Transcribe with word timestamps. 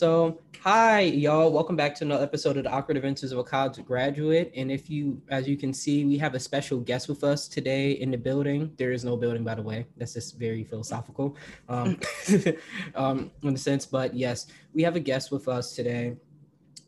So, 0.00 0.40
hi, 0.62 1.00
y'all. 1.00 1.52
Welcome 1.52 1.76
back 1.76 1.94
to 1.96 2.04
another 2.04 2.22
episode 2.24 2.56
of 2.56 2.64
the 2.64 2.70
Awkward 2.70 2.96
Adventures 2.96 3.32
of 3.32 3.38
a 3.38 3.44
College 3.44 3.84
Graduate. 3.84 4.50
And 4.56 4.72
if 4.72 4.88
you, 4.88 5.20
as 5.28 5.46
you 5.46 5.58
can 5.58 5.74
see, 5.74 6.06
we 6.06 6.16
have 6.16 6.34
a 6.34 6.40
special 6.40 6.80
guest 6.80 7.06
with 7.06 7.22
us 7.22 7.46
today 7.46 7.90
in 7.90 8.10
the 8.10 8.16
building. 8.16 8.72
There 8.78 8.92
is 8.92 9.04
no 9.04 9.14
building, 9.18 9.44
by 9.44 9.56
the 9.56 9.62
way. 9.62 9.84
That's 9.98 10.14
just 10.14 10.38
very 10.38 10.64
philosophical 10.64 11.36
um, 11.68 12.00
um, 12.94 13.30
in 13.42 13.52
a 13.52 13.58
sense. 13.58 13.84
But 13.84 14.14
yes, 14.14 14.46
we 14.72 14.82
have 14.84 14.96
a 14.96 15.00
guest 15.00 15.30
with 15.30 15.48
us 15.48 15.74
today, 15.74 16.16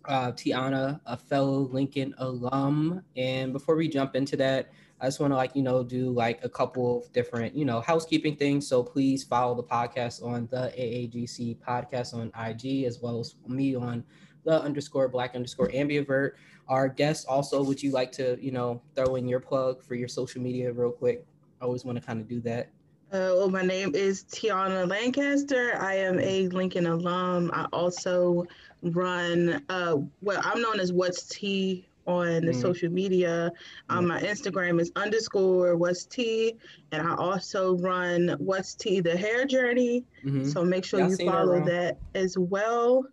uh, 0.06 0.32
Tiana, 0.32 0.98
a 1.04 1.18
fellow 1.18 1.68
Lincoln 1.70 2.14
alum. 2.16 3.04
And 3.14 3.52
before 3.52 3.76
we 3.76 3.88
jump 3.88 4.16
into 4.16 4.38
that, 4.38 4.72
I 5.02 5.06
just 5.06 5.18
want 5.18 5.32
to 5.32 5.36
like, 5.36 5.56
you 5.56 5.62
know, 5.62 5.82
do 5.82 6.10
like 6.10 6.44
a 6.44 6.48
couple 6.48 7.02
of 7.02 7.12
different, 7.12 7.56
you 7.56 7.64
know, 7.64 7.80
housekeeping 7.80 8.36
things. 8.36 8.68
So 8.68 8.84
please 8.84 9.24
follow 9.24 9.56
the 9.56 9.64
podcast 9.64 10.24
on 10.24 10.46
the 10.48 10.72
AAGC 10.78 11.58
podcast 11.58 12.14
on 12.14 12.30
IG 12.40 12.84
as 12.84 13.00
well 13.00 13.18
as 13.18 13.34
me 13.48 13.74
on 13.74 14.04
the 14.44 14.62
underscore 14.62 15.08
black 15.08 15.34
underscore 15.34 15.70
ambivert. 15.70 16.34
Our 16.68 16.88
guest 16.88 17.26
also, 17.26 17.64
would 17.64 17.82
you 17.82 17.90
like 17.90 18.12
to, 18.12 18.38
you 18.40 18.52
know, 18.52 18.80
throw 18.94 19.16
in 19.16 19.26
your 19.26 19.40
plug 19.40 19.82
for 19.82 19.96
your 19.96 20.06
social 20.06 20.40
media 20.40 20.72
real 20.72 20.92
quick? 20.92 21.26
I 21.60 21.64
always 21.64 21.84
want 21.84 21.98
to 21.98 22.04
kind 22.04 22.20
of 22.20 22.28
do 22.28 22.40
that. 22.42 22.70
Uh, 23.10 23.34
well, 23.36 23.50
my 23.50 23.62
name 23.62 23.96
is 23.96 24.22
Tiana 24.24 24.88
Lancaster. 24.88 25.76
I 25.80 25.96
am 25.96 26.20
a 26.20 26.46
Lincoln 26.48 26.86
alum. 26.86 27.50
I 27.52 27.66
also 27.72 28.46
run, 28.82 29.64
uh, 29.68 29.96
well, 30.22 30.40
I'm 30.44 30.62
known 30.62 30.78
as 30.78 30.92
What's 30.92 31.24
T 31.24 31.84
on 32.06 32.44
the 32.44 32.52
mm. 32.52 32.60
social 32.60 32.90
media. 32.90 33.52
Um, 33.88 34.08
my 34.08 34.20
Instagram 34.20 34.80
is 34.80 34.90
underscore 34.96 35.76
what's 35.76 36.04
T, 36.04 36.56
and 36.90 37.06
I 37.06 37.14
also 37.14 37.76
run 37.78 38.36
what's 38.38 38.74
T 38.74 39.00
the 39.00 39.16
hair 39.16 39.44
journey. 39.44 40.04
Mm-hmm. 40.24 40.44
So 40.44 40.64
make 40.64 40.84
sure 40.84 41.00
Y'all 41.00 41.10
you 41.10 41.30
follow 41.30 41.60
that, 41.60 41.98
that, 42.12 42.18
as 42.18 42.36
well. 42.38 43.04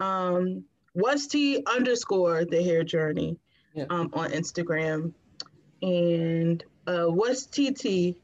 Um, 0.00 0.64
what's 0.94 1.26
T 1.26 1.62
underscore 1.66 2.44
the 2.44 2.62
hair 2.62 2.84
journey 2.84 3.36
yeah. 3.74 3.84
um, 3.90 4.10
on 4.12 4.30
Instagram, 4.30 5.12
and 5.82 6.64
uh, 6.86 7.06
what's 7.06 7.46
TT 7.46 8.16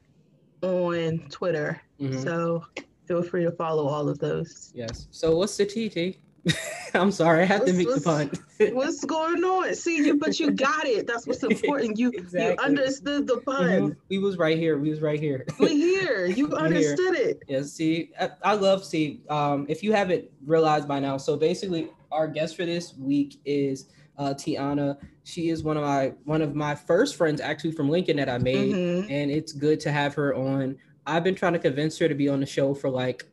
on 0.61 1.19
Twitter. 1.29 1.81
Mm-hmm. 1.99 2.19
So 2.21 2.65
feel 3.05 3.23
free 3.23 3.43
to 3.43 3.51
follow 3.51 3.87
all 3.87 4.09
of 4.09 4.19
those. 4.19 4.71
Yes. 4.75 5.07
So 5.11 5.35
what's 5.35 5.57
the 5.57 5.65
TT? 5.65 6.19
I'm 6.93 7.11
sorry, 7.11 7.43
I 7.43 7.45
have 7.45 7.65
to 7.65 7.73
make 7.73 7.87
the 7.87 8.01
pun. 8.01 8.31
what's 8.73 9.03
going 9.05 9.43
on? 9.43 9.73
See 9.75 9.97
you, 9.97 10.17
but 10.17 10.39
you 10.39 10.51
got 10.51 10.85
it. 10.85 11.07
That's 11.07 11.27
what's 11.27 11.43
important. 11.43 11.97
You 11.97 12.09
exactly. 12.09 12.41
you 12.41 12.55
understood 12.57 13.27
the 13.27 13.37
pun. 13.37 13.63
Mm-hmm. 13.63 13.99
We 14.09 14.17
was 14.19 14.37
right 14.37 14.57
here. 14.57 14.77
We 14.77 14.89
was 14.89 15.01
right 15.01 15.19
here. 15.19 15.45
we 15.59 15.69
here. 15.69 16.25
You 16.25 16.51
understood 16.55 17.15
here. 17.15 17.29
it. 17.29 17.43
Yeah. 17.47 17.63
See, 17.63 18.11
I, 18.19 18.29
I 18.43 18.53
love 18.53 18.83
see. 18.83 19.21
Um, 19.29 19.65
if 19.69 19.83
you 19.83 19.93
haven't 19.93 20.29
realized 20.45 20.87
by 20.87 20.99
now, 20.99 21.17
so 21.17 21.37
basically, 21.37 21.89
our 22.11 22.27
guest 22.27 22.55
for 22.55 22.65
this 22.65 22.95
week 22.97 23.39
is 23.45 23.87
uh, 24.17 24.33
Tiana. 24.33 24.97
She 25.23 25.49
is 25.49 25.63
one 25.63 25.77
of 25.77 25.83
my 25.83 26.13
one 26.25 26.41
of 26.41 26.55
my 26.55 26.75
first 26.75 27.15
friends 27.15 27.39
actually 27.41 27.71
from 27.71 27.89
Lincoln 27.89 28.17
that 28.17 28.29
I 28.29 28.37
made, 28.37 28.73
mm-hmm. 28.73 29.11
and 29.11 29.31
it's 29.31 29.51
good 29.51 29.79
to 29.81 29.91
have 29.91 30.13
her 30.15 30.35
on. 30.35 30.77
I've 31.05 31.23
been 31.23 31.35
trying 31.35 31.53
to 31.53 31.59
convince 31.59 31.97
her 31.99 32.07
to 32.07 32.15
be 32.15 32.29
on 32.29 32.39
the 32.39 32.45
show 32.45 32.73
for 32.73 32.89
like 32.89 33.25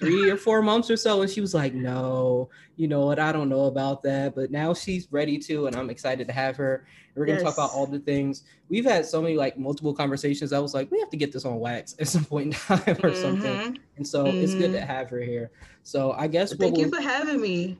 three 0.00 0.28
or 0.30 0.36
four 0.36 0.62
months 0.62 0.90
or 0.90 0.96
so. 0.96 1.22
And 1.22 1.30
she 1.30 1.40
was 1.40 1.54
like, 1.54 1.74
no, 1.74 2.48
you 2.76 2.88
know 2.88 3.06
what? 3.06 3.18
I 3.18 3.30
don't 3.30 3.48
know 3.48 3.66
about 3.66 4.02
that. 4.02 4.34
But 4.34 4.50
now 4.50 4.74
she's 4.74 5.06
ready 5.12 5.38
to, 5.38 5.66
and 5.66 5.76
I'm 5.76 5.90
excited 5.90 6.26
to 6.26 6.32
have 6.32 6.56
her. 6.56 6.86
We're 7.14 7.26
going 7.26 7.38
to 7.38 7.44
yes. 7.44 7.54
talk 7.54 7.62
about 7.62 7.76
all 7.76 7.86
the 7.86 7.98
things. 7.98 8.44
We've 8.68 8.84
had 8.84 9.04
so 9.04 9.20
many 9.20 9.36
like 9.36 9.58
multiple 9.58 9.92
conversations. 9.92 10.52
I 10.52 10.58
was 10.58 10.74
like, 10.74 10.90
we 10.90 10.98
have 11.00 11.10
to 11.10 11.16
get 11.16 11.32
this 11.32 11.44
on 11.44 11.60
wax 11.60 11.94
at 12.00 12.08
some 12.08 12.24
point 12.24 12.46
in 12.46 12.52
time 12.52 12.80
or 12.80 13.10
mm-hmm. 13.10 13.20
something. 13.20 13.78
And 13.96 14.06
so 14.06 14.24
mm-hmm. 14.24 14.38
it's 14.38 14.54
good 14.54 14.72
to 14.72 14.80
have 14.80 15.10
her 15.10 15.20
here. 15.20 15.50
So 15.82 16.12
I 16.12 16.26
guess 16.26 16.54
thank 16.54 16.78
you 16.78 16.88
we'll, 16.88 17.00
for 17.00 17.06
having 17.06 17.40
me. 17.40 17.78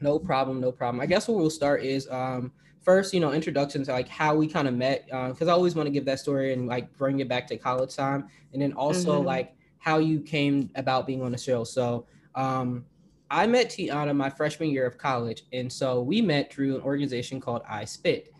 No 0.00 0.18
problem. 0.18 0.60
No 0.60 0.70
problem. 0.70 1.00
I 1.00 1.06
guess 1.06 1.28
what 1.28 1.38
we'll 1.38 1.50
start 1.50 1.82
is, 1.82 2.08
um, 2.10 2.52
first, 2.82 3.14
you 3.14 3.20
know, 3.20 3.30
introduction 3.30 3.84
to 3.84 3.92
like 3.92 4.08
how 4.08 4.34
we 4.34 4.48
kind 4.48 4.66
of 4.66 4.74
met, 4.74 5.06
because 5.06 5.46
uh, 5.46 5.52
I 5.52 5.54
always 5.54 5.76
want 5.76 5.86
to 5.86 5.92
give 5.92 6.04
that 6.06 6.18
story 6.18 6.52
and 6.52 6.66
like 6.66 6.92
bring 6.98 7.20
it 7.20 7.28
back 7.28 7.46
to 7.46 7.56
college 7.56 7.94
time, 7.94 8.28
and 8.52 8.60
then 8.60 8.72
also 8.72 9.18
mm-hmm. 9.18 9.26
like 9.26 9.54
how 9.82 9.98
you 9.98 10.20
came 10.20 10.70
about 10.76 11.08
being 11.08 11.22
on 11.22 11.32
the 11.32 11.38
show. 11.38 11.64
So 11.64 12.06
um, 12.36 12.84
I 13.30 13.48
met 13.48 13.68
Tiana 13.68 14.14
my 14.14 14.30
freshman 14.30 14.70
year 14.70 14.86
of 14.86 14.96
college, 14.96 15.42
and 15.52 15.70
so 15.70 16.02
we 16.02 16.22
met 16.22 16.52
through 16.52 16.76
an 16.76 16.82
organization 16.82 17.40
called 17.40 17.62
I 17.68 17.84
Spit, 17.84 18.32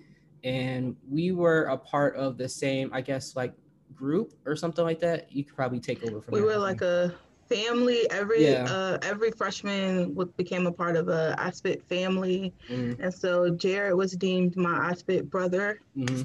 and 0.44 0.94
we 1.10 1.32
were 1.32 1.64
a 1.64 1.76
part 1.76 2.14
of 2.14 2.38
the 2.38 2.48
same, 2.48 2.90
I 2.92 3.00
guess, 3.00 3.34
like 3.34 3.54
group 3.92 4.34
or 4.46 4.54
something 4.54 4.84
like 4.84 5.00
that. 5.00 5.32
You 5.32 5.42
could 5.42 5.56
probably 5.56 5.80
take 5.80 6.04
over 6.04 6.20
from. 6.20 6.32
We 6.32 6.42
were 6.42 6.58
like 6.58 6.80
a 6.80 7.12
family. 7.48 8.08
Every 8.12 8.46
yeah. 8.46 8.64
uh, 8.70 8.98
every 9.02 9.32
freshman 9.32 10.16
became 10.36 10.68
a 10.68 10.72
part 10.72 10.94
of 10.94 11.08
a 11.08 11.34
I 11.38 11.50
Spit 11.50 11.82
family, 11.88 12.54
mm-hmm. 12.70 13.02
and 13.02 13.12
so 13.12 13.50
Jared 13.50 13.94
was 13.94 14.12
deemed 14.12 14.56
my 14.56 14.90
I 14.90 14.94
Spit 14.94 15.28
brother. 15.28 15.80
Mm-hmm. 15.96 16.22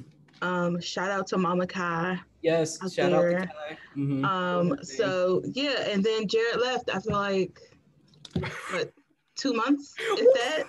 Um, 0.47 0.79
shout 0.79 1.09
out 1.09 1.25
to 1.27 1.39
Mama 1.39 1.65
Kai. 1.65 2.19
Yes, 2.41 2.77
shout 2.93 3.11
there. 3.11 3.39
out 3.39 3.47
to. 3.69 3.99
Mm-hmm. 3.99 4.25
Um, 4.25 4.77
so 4.83 5.41
yeah, 5.45 5.89
and 5.89 6.03
then 6.03 6.27
Jared 6.27 6.59
left. 6.59 6.89
I 6.93 6.99
feel 6.99 7.13
like 7.13 7.59
what 8.71 8.93
two 9.35 9.53
months, 9.53 9.95
is 10.17 10.27
that? 10.33 10.63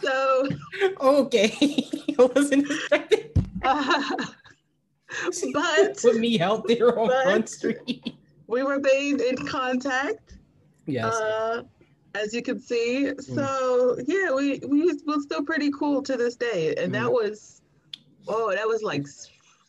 so 0.00 0.48
okay, 1.00 1.54
I 2.18 2.30
wasn't 2.34 2.70
expecting. 2.70 3.30
Uh, 3.62 4.02
but 5.52 6.00
put 6.00 6.16
me 6.16 6.40
out 6.40 6.66
there 6.68 6.98
on 6.98 7.08
Front 7.08 7.48
Street. 7.48 8.14
We 8.46 8.62
were 8.62 8.78
made 8.78 9.20
in 9.20 9.46
contact. 9.46 10.36
Yes. 10.86 11.14
Uh, 11.14 11.62
as 12.14 12.34
you 12.34 12.42
can 12.42 12.60
see. 12.60 13.06
Mm. 13.06 13.34
So 13.34 13.96
yeah, 14.06 14.32
we 14.32 14.60
we 14.66 14.82
was 14.82 15.22
still 15.22 15.42
pretty 15.42 15.70
cool 15.70 16.02
to 16.02 16.16
this 16.16 16.36
day, 16.36 16.74
and 16.76 16.90
mm. 16.90 17.00
that 17.00 17.10
was 17.10 17.62
Oh, 18.28 18.52
that 18.54 18.66
was 18.66 18.82
like 18.82 19.06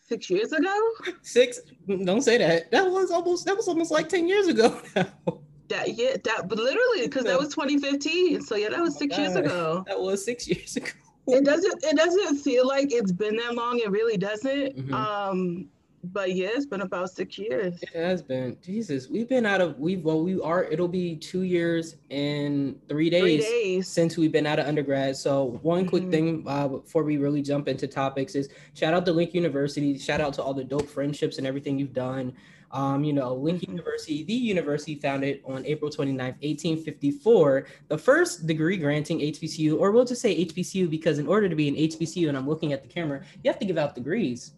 six 0.04 0.30
years 0.30 0.52
ago. 0.52 0.76
Six? 1.22 1.60
Don't 1.88 2.22
say 2.22 2.38
that. 2.38 2.72
That 2.72 2.90
was 2.90 3.12
almost 3.12 3.46
that 3.46 3.56
was 3.56 3.68
almost 3.68 3.92
like 3.92 4.10
ten 4.10 4.28
years 4.28 4.48
ago 4.48 4.82
now. 4.96 5.08
That 5.70 5.98
yeah, 5.98 6.18
that 6.26 6.50
but 6.50 6.58
literally 6.58 7.04
because 7.04 7.24
that 7.24 7.40
was 7.40 7.48
2015. 7.50 8.42
So 8.42 8.58
yeah, 8.58 8.70
that 8.70 8.82
was 8.82 8.96
oh 8.96 9.00
six 9.00 9.18
years 9.18 9.36
ago. 9.36 9.84
That 9.88 10.00
was 10.00 10.24
six 10.24 10.46
years 10.48 10.76
ago. 10.76 10.90
it 11.28 11.46
doesn't 11.46 11.84
it 11.86 11.96
doesn't 11.96 12.38
feel 12.40 12.68
like 12.68 12.92
it's 12.92 13.14
been 13.14 13.38
that 13.38 13.56
long. 13.56 13.80
It 13.80 13.90
really 13.90 14.18
doesn't. 14.18 14.76
Mm-hmm. 14.78 14.94
Um, 14.94 15.70
but 16.04 16.36
yeah, 16.36 16.50
it's 16.52 16.66
been 16.66 16.82
about 16.82 17.10
six 17.12 17.38
years. 17.38 17.82
It 17.82 17.90
has 17.90 18.22
been. 18.22 18.58
Jesus, 18.62 19.08
we've 19.08 19.30
been 19.30 19.46
out 19.46 19.62
of 19.62 19.80
we've 19.80 20.04
well 20.04 20.22
we 20.22 20.40
are. 20.42 20.66
It'll 20.66 20.88
be 20.88 21.16
two 21.16 21.44
years 21.44 21.96
and 22.12 22.80
three 22.90 23.10
days, 23.10 23.22
three 23.22 23.38
days. 23.38 23.88
since 23.88 24.18
we've 24.18 24.32
been 24.32 24.46
out 24.46 24.60
of 24.60 24.68
undergrad. 24.68 25.16
So 25.16 25.60
one 25.62 25.82
mm-hmm. 25.82 25.90
quick 25.90 26.10
thing 26.10 26.44
uh, 26.46 26.68
before 26.68 27.04
we 27.04 27.18
really 27.18 27.42
jump 27.42 27.70
into 27.70 27.88
topics 27.88 28.36
is 28.36 28.50
shout 28.74 28.94
out 28.94 29.06
to 29.06 29.14
Link 29.14 29.34
University. 29.34 29.98
Shout 29.98 30.20
out 30.20 30.34
to 30.34 30.44
all 30.44 30.54
the 30.54 30.64
dope 30.64 30.90
friendships 30.90 31.38
and 31.38 31.48
everything 31.48 31.80
you've 31.80 31.94
done. 31.94 32.34
Um, 32.72 33.04
you 33.04 33.14
know, 33.14 33.36
Link 33.36 33.62
mm-hmm. 33.62 33.72
University, 33.72 34.24
the 34.24 34.34
university 34.34 34.96
founded 34.96 35.42
on 35.46 35.64
April 35.64 35.92
29th, 35.92 36.42
1854, 36.42 37.68
the 37.88 37.98
first 37.98 38.48
degree 38.48 38.78
granting 38.78 39.20
HBCU, 39.20 39.80
or 39.80 39.92
we'll 39.92 40.06
just 40.06 40.22
say 40.22 40.44
HBCU 40.44 40.90
because 40.90 41.20
in 41.20 41.28
order 41.28 41.48
to 41.48 41.56
be 41.56 41.68
an 41.68 41.76
HBCU, 41.76 42.30
and 42.30 42.38
I'm 42.38 42.50
looking 42.50 42.74
at 42.74 42.82
the 42.82 42.90
camera, 42.90 43.22
you 43.44 43.52
have 43.52 43.60
to 43.60 43.66
give 43.66 43.78
out 43.78 43.94
degrees 43.94 44.54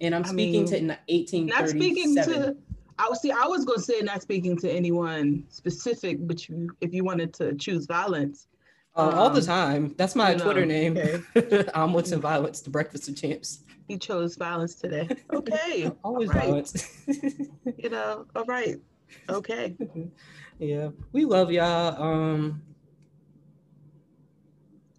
and 0.00 0.14
I'm 0.14 0.24
I 0.24 0.28
speaking 0.28 0.64
mean, 0.64 0.66
to 0.66 0.98
1837. 1.08 1.46
Not 1.46 1.68
speaking 1.68 2.14
to. 2.16 2.56
I 2.98 3.08
was 3.08 3.22
see. 3.22 3.30
I 3.30 3.46
was 3.46 3.64
going 3.64 3.78
to 3.78 3.84
say 3.84 4.00
not 4.00 4.22
speaking 4.22 4.56
to 4.58 4.70
anyone 4.70 5.44
specific, 5.48 6.18
but 6.26 6.48
you, 6.48 6.70
if 6.80 6.92
you 6.92 7.04
wanted 7.04 7.32
to 7.34 7.54
choose 7.54 7.86
violence, 7.86 8.48
uh, 8.96 9.08
um, 9.08 9.14
all 9.14 9.30
the 9.30 9.40
um, 9.40 9.46
time. 9.46 9.94
That's 9.96 10.14
my 10.14 10.34
Twitter 10.34 10.66
know, 10.66 10.92
name. 10.92 11.22
Okay. 11.36 11.64
I'm 11.74 11.92
what's 11.92 12.12
in 12.12 12.20
violence. 12.20 12.60
The 12.60 12.70
breakfast 12.70 13.08
of 13.08 13.16
champs. 13.16 13.60
He 13.88 13.98
chose 13.98 14.36
violence 14.36 14.74
today. 14.74 15.08
Okay. 15.32 15.90
Always 16.04 16.28
right. 16.28 16.44
violence. 16.44 17.02
you 17.06 17.88
know. 17.88 18.26
All 18.36 18.44
right. 18.44 18.76
Okay. 19.28 19.76
yeah, 20.58 20.90
we 21.12 21.24
love 21.24 21.50
y'all. 21.50 22.02
Um. 22.02 22.62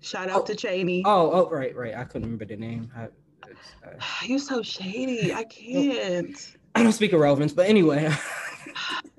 Shout 0.03 0.29
out 0.29 0.41
oh, 0.41 0.45
to 0.45 0.55
Cheyney. 0.55 1.03
Oh, 1.05 1.31
oh, 1.31 1.49
right, 1.51 1.75
right. 1.75 1.93
I 1.93 2.03
couldn't 2.05 2.23
remember 2.23 2.45
the 2.45 2.57
name. 2.57 2.91
I, 2.97 3.09
You're 4.25 4.39
so 4.39 4.61
shady. 4.61 5.33
I 5.33 5.43
can't. 5.43 6.55
I 6.75 6.83
don't 6.83 6.93
speak 6.93 7.13
irrelevance, 7.13 7.53
but 7.53 7.67
anyway. 7.67 8.11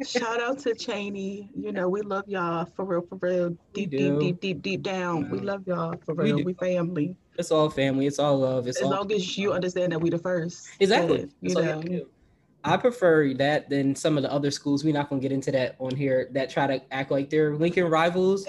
Shout 0.07 0.41
out 0.41 0.59
to 0.61 0.71
Cheyney. 0.71 1.49
You 1.55 1.73
know, 1.73 1.89
we 1.89 2.01
love 2.01 2.27
y'all 2.27 2.65
for 2.77 2.85
real, 2.85 3.03
for 3.03 3.17
real. 3.17 3.57
Deep, 3.73 3.91
deep, 3.91 4.19
deep, 4.19 4.41
deep, 4.41 4.63
deep 4.63 4.83
down. 4.83 5.31
We 5.31 5.39
love 5.39 5.67
y'all 5.67 5.95
for 6.05 6.15
real. 6.15 6.43
We, 6.43 6.55
family. 6.55 7.17
It's 7.39 7.51
all 7.51 7.71
family. 7.71 8.07
It's 8.07 8.19
all 8.19 8.39
love. 8.39 8.67
It's 8.67 8.81
as 8.81 8.89
long 8.89 9.13
as 9.13 9.39
you 9.39 9.53
understand 9.53 9.93
that 9.93 10.01
we 10.01 10.11
the 10.11 10.19
first. 10.19 10.69
Exactly. 10.81 11.29
you 11.41 11.55
know. 11.55 12.07
I 12.65 12.77
prefer 12.77 13.35
that 13.35 13.69
than 13.69 13.95
some 13.97 14.17
of 14.17 14.23
the 14.23 14.33
other 14.33 14.51
schools. 14.51 14.85
We're 14.85 14.95
not 14.95 15.09
gonna 15.09 15.21
get 15.21 15.33
into 15.33 15.51
that 15.53 15.75
on 15.79 15.97
here 15.97 16.29
that 16.33 16.51
try 16.51 16.67
to 16.67 16.95
act 16.95 17.11
like 17.11 17.29
they're 17.29 17.55
Lincoln 17.55 17.87
rivals. 17.87 18.45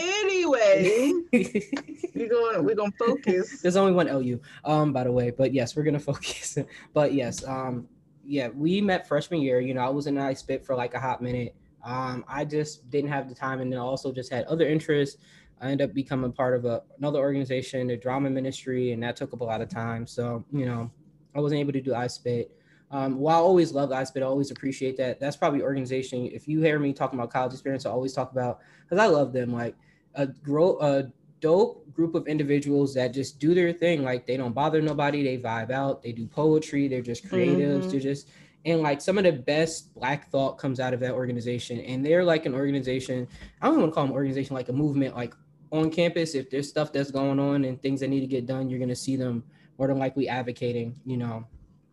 Anyway, 0.56 1.14
we're 2.16 2.30
gonna 2.30 2.62
we're 2.62 2.76
gonna 2.76 2.92
focus. 2.98 3.62
There's 3.62 3.76
only 3.76 3.94
one 3.94 4.08
LU, 4.08 4.40
um, 4.66 4.94
by 4.94 5.04
the 5.04 5.12
way, 5.12 5.32
but 5.32 5.54
yes, 5.54 5.76
we're 5.76 5.84
gonna 5.84 6.00
focus. 6.12 6.58
but 6.94 7.14
yes, 7.14 7.46
um, 7.46 7.88
yeah, 8.26 8.50
we 8.50 8.82
met 8.82 9.08
freshman 9.08 9.42
year. 9.42 9.60
You 9.60 9.74
know, 9.74 9.82
I 9.82 9.90
was 9.90 10.08
in 10.08 10.18
I 10.18 10.34
spit 10.34 10.66
for 10.66 10.76
like 10.76 10.94
a 10.94 11.00
hot 11.00 11.22
minute. 11.22 11.56
Um, 11.84 12.24
I 12.28 12.46
just 12.46 12.90
didn't 12.90 13.10
have 13.10 13.30
the 13.30 13.36
time, 13.36 13.60
and 13.62 13.72
then 13.72 13.80
also 13.80 14.12
just 14.12 14.32
had 14.32 14.46
other 14.46 14.68
interests. 14.68 15.18
I 15.62 15.72
ended 15.72 15.90
up 15.90 15.96
becoming 15.96 16.32
part 16.32 16.56
of 16.56 16.66
a, 16.66 16.84
another 16.98 17.20
organization, 17.20 17.88
the 17.88 17.96
drama 17.96 18.30
ministry, 18.30 18.92
and 18.92 19.02
that 19.04 19.16
took 19.16 19.34
up 19.34 19.42
a 19.42 19.46
lot 19.46 19.62
of 19.62 19.70
time. 19.70 20.06
So, 20.06 20.44
you 20.52 20.66
know, 20.66 20.92
I 21.36 21.40
wasn't 21.40 21.62
able 21.62 21.72
to 21.72 21.82
do 21.82 21.92
iSpit. 21.92 22.48
Um, 22.92 23.18
while 23.18 23.38
I 23.38 23.40
always 23.40 23.72
love 23.72 23.90
iSpit, 23.90 24.22
I 24.22 24.26
always 24.26 24.52
appreciate 24.52 24.98
that. 24.98 25.22
That's 25.22 25.38
probably 25.38 25.62
organization. 25.62 26.30
If 26.34 26.50
you 26.50 26.62
hear 26.62 26.80
me 26.80 26.92
talking 26.92 27.18
about 27.18 27.32
college 27.32 27.54
experience, 27.54 27.86
I 27.86 27.92
always 27.92 28.14
talk 28.14 28.32
about 28.34 28.60
because 28.84 29.00
I 29.00 29.08
love 29.08 29.32
them. 29.32 29.54
Like 29.54 29.76
a 30.16 30.28
grow 30.28 30.80
a 30.80 31.12
dope 31.40 31.92
group 31.94 32.16
of 32.16 32.28
individuals 32.28 32.94
that 32.94 33.14
just 33.14 33.40
do 33.40 33.54
their 33.54 33.74
thing. 33.74 34.04
Like 34.04 34.26
they 34.26 34.38
don't 34.38 34.54
bother 34.54 34.82
nobody. 34.82 35.24
They 35.24 35.38
vibe 35.38 35.72
out. 35.72 36.02
They 36.02 36.12
do 36.12 36.26
poetry. 36.26 36.88
They're 36.88 37.02
just 37.02 37.26
creatives. 37.26 37.82
Mm-hmm. 37.82 37.90
They're 37.90 38.00
just 38.00 38.30
and 38.66 38.82
like 38.82 39.02
some 39.02 39.18
of 39.18 39.24
the 39.24 39.32
best 39.32 39.94
black 39.94 40.30
thought 40.30 40.58
comes 40.58 40.80
out 40.80 40.94
of 40.94 41.00
that 41.02 41.12
organization 41.12 41.80
and 41.82 42.06
they're 42.06 42.24
like 42.24 42.46
an 42.46 42.54
organization 42.54 43.28
i 43.62 43.68
don't 43.68 43.80
want 43.80 43.92
to 43.92 43.94
call 43.94 44.06
them 44.06 44.14
organization 44.14 44.56
like 44.56 44.70
a 44.70 44.74
movement 44.74 45.16
like 45.16 45.34
on 45.72 45.90
campus 45.90 46.36
if 46.36 46.50
there's 46.50 46.70
stuff 46.70 46.92
that's 46.92 47.12
going 47.12 47.40
on 47.40 47.66
and 47.66 47.82
things 47.82 48.00
that 48.00 48.08
need 48.08 48.22
to 48.22 48.28
get 48.28 48.46
done 48.46 48.70
you're 48.70 48.80
going 48.80 48.90
to 48.90 48.96
see 48.96 49.16
them 49.16 49.44
more 49.78 49.88
than 49.88 49.98
likely 49.98 50.30
advocating 50.30 51.00
you 51.06 51.18
know 51.18 51.46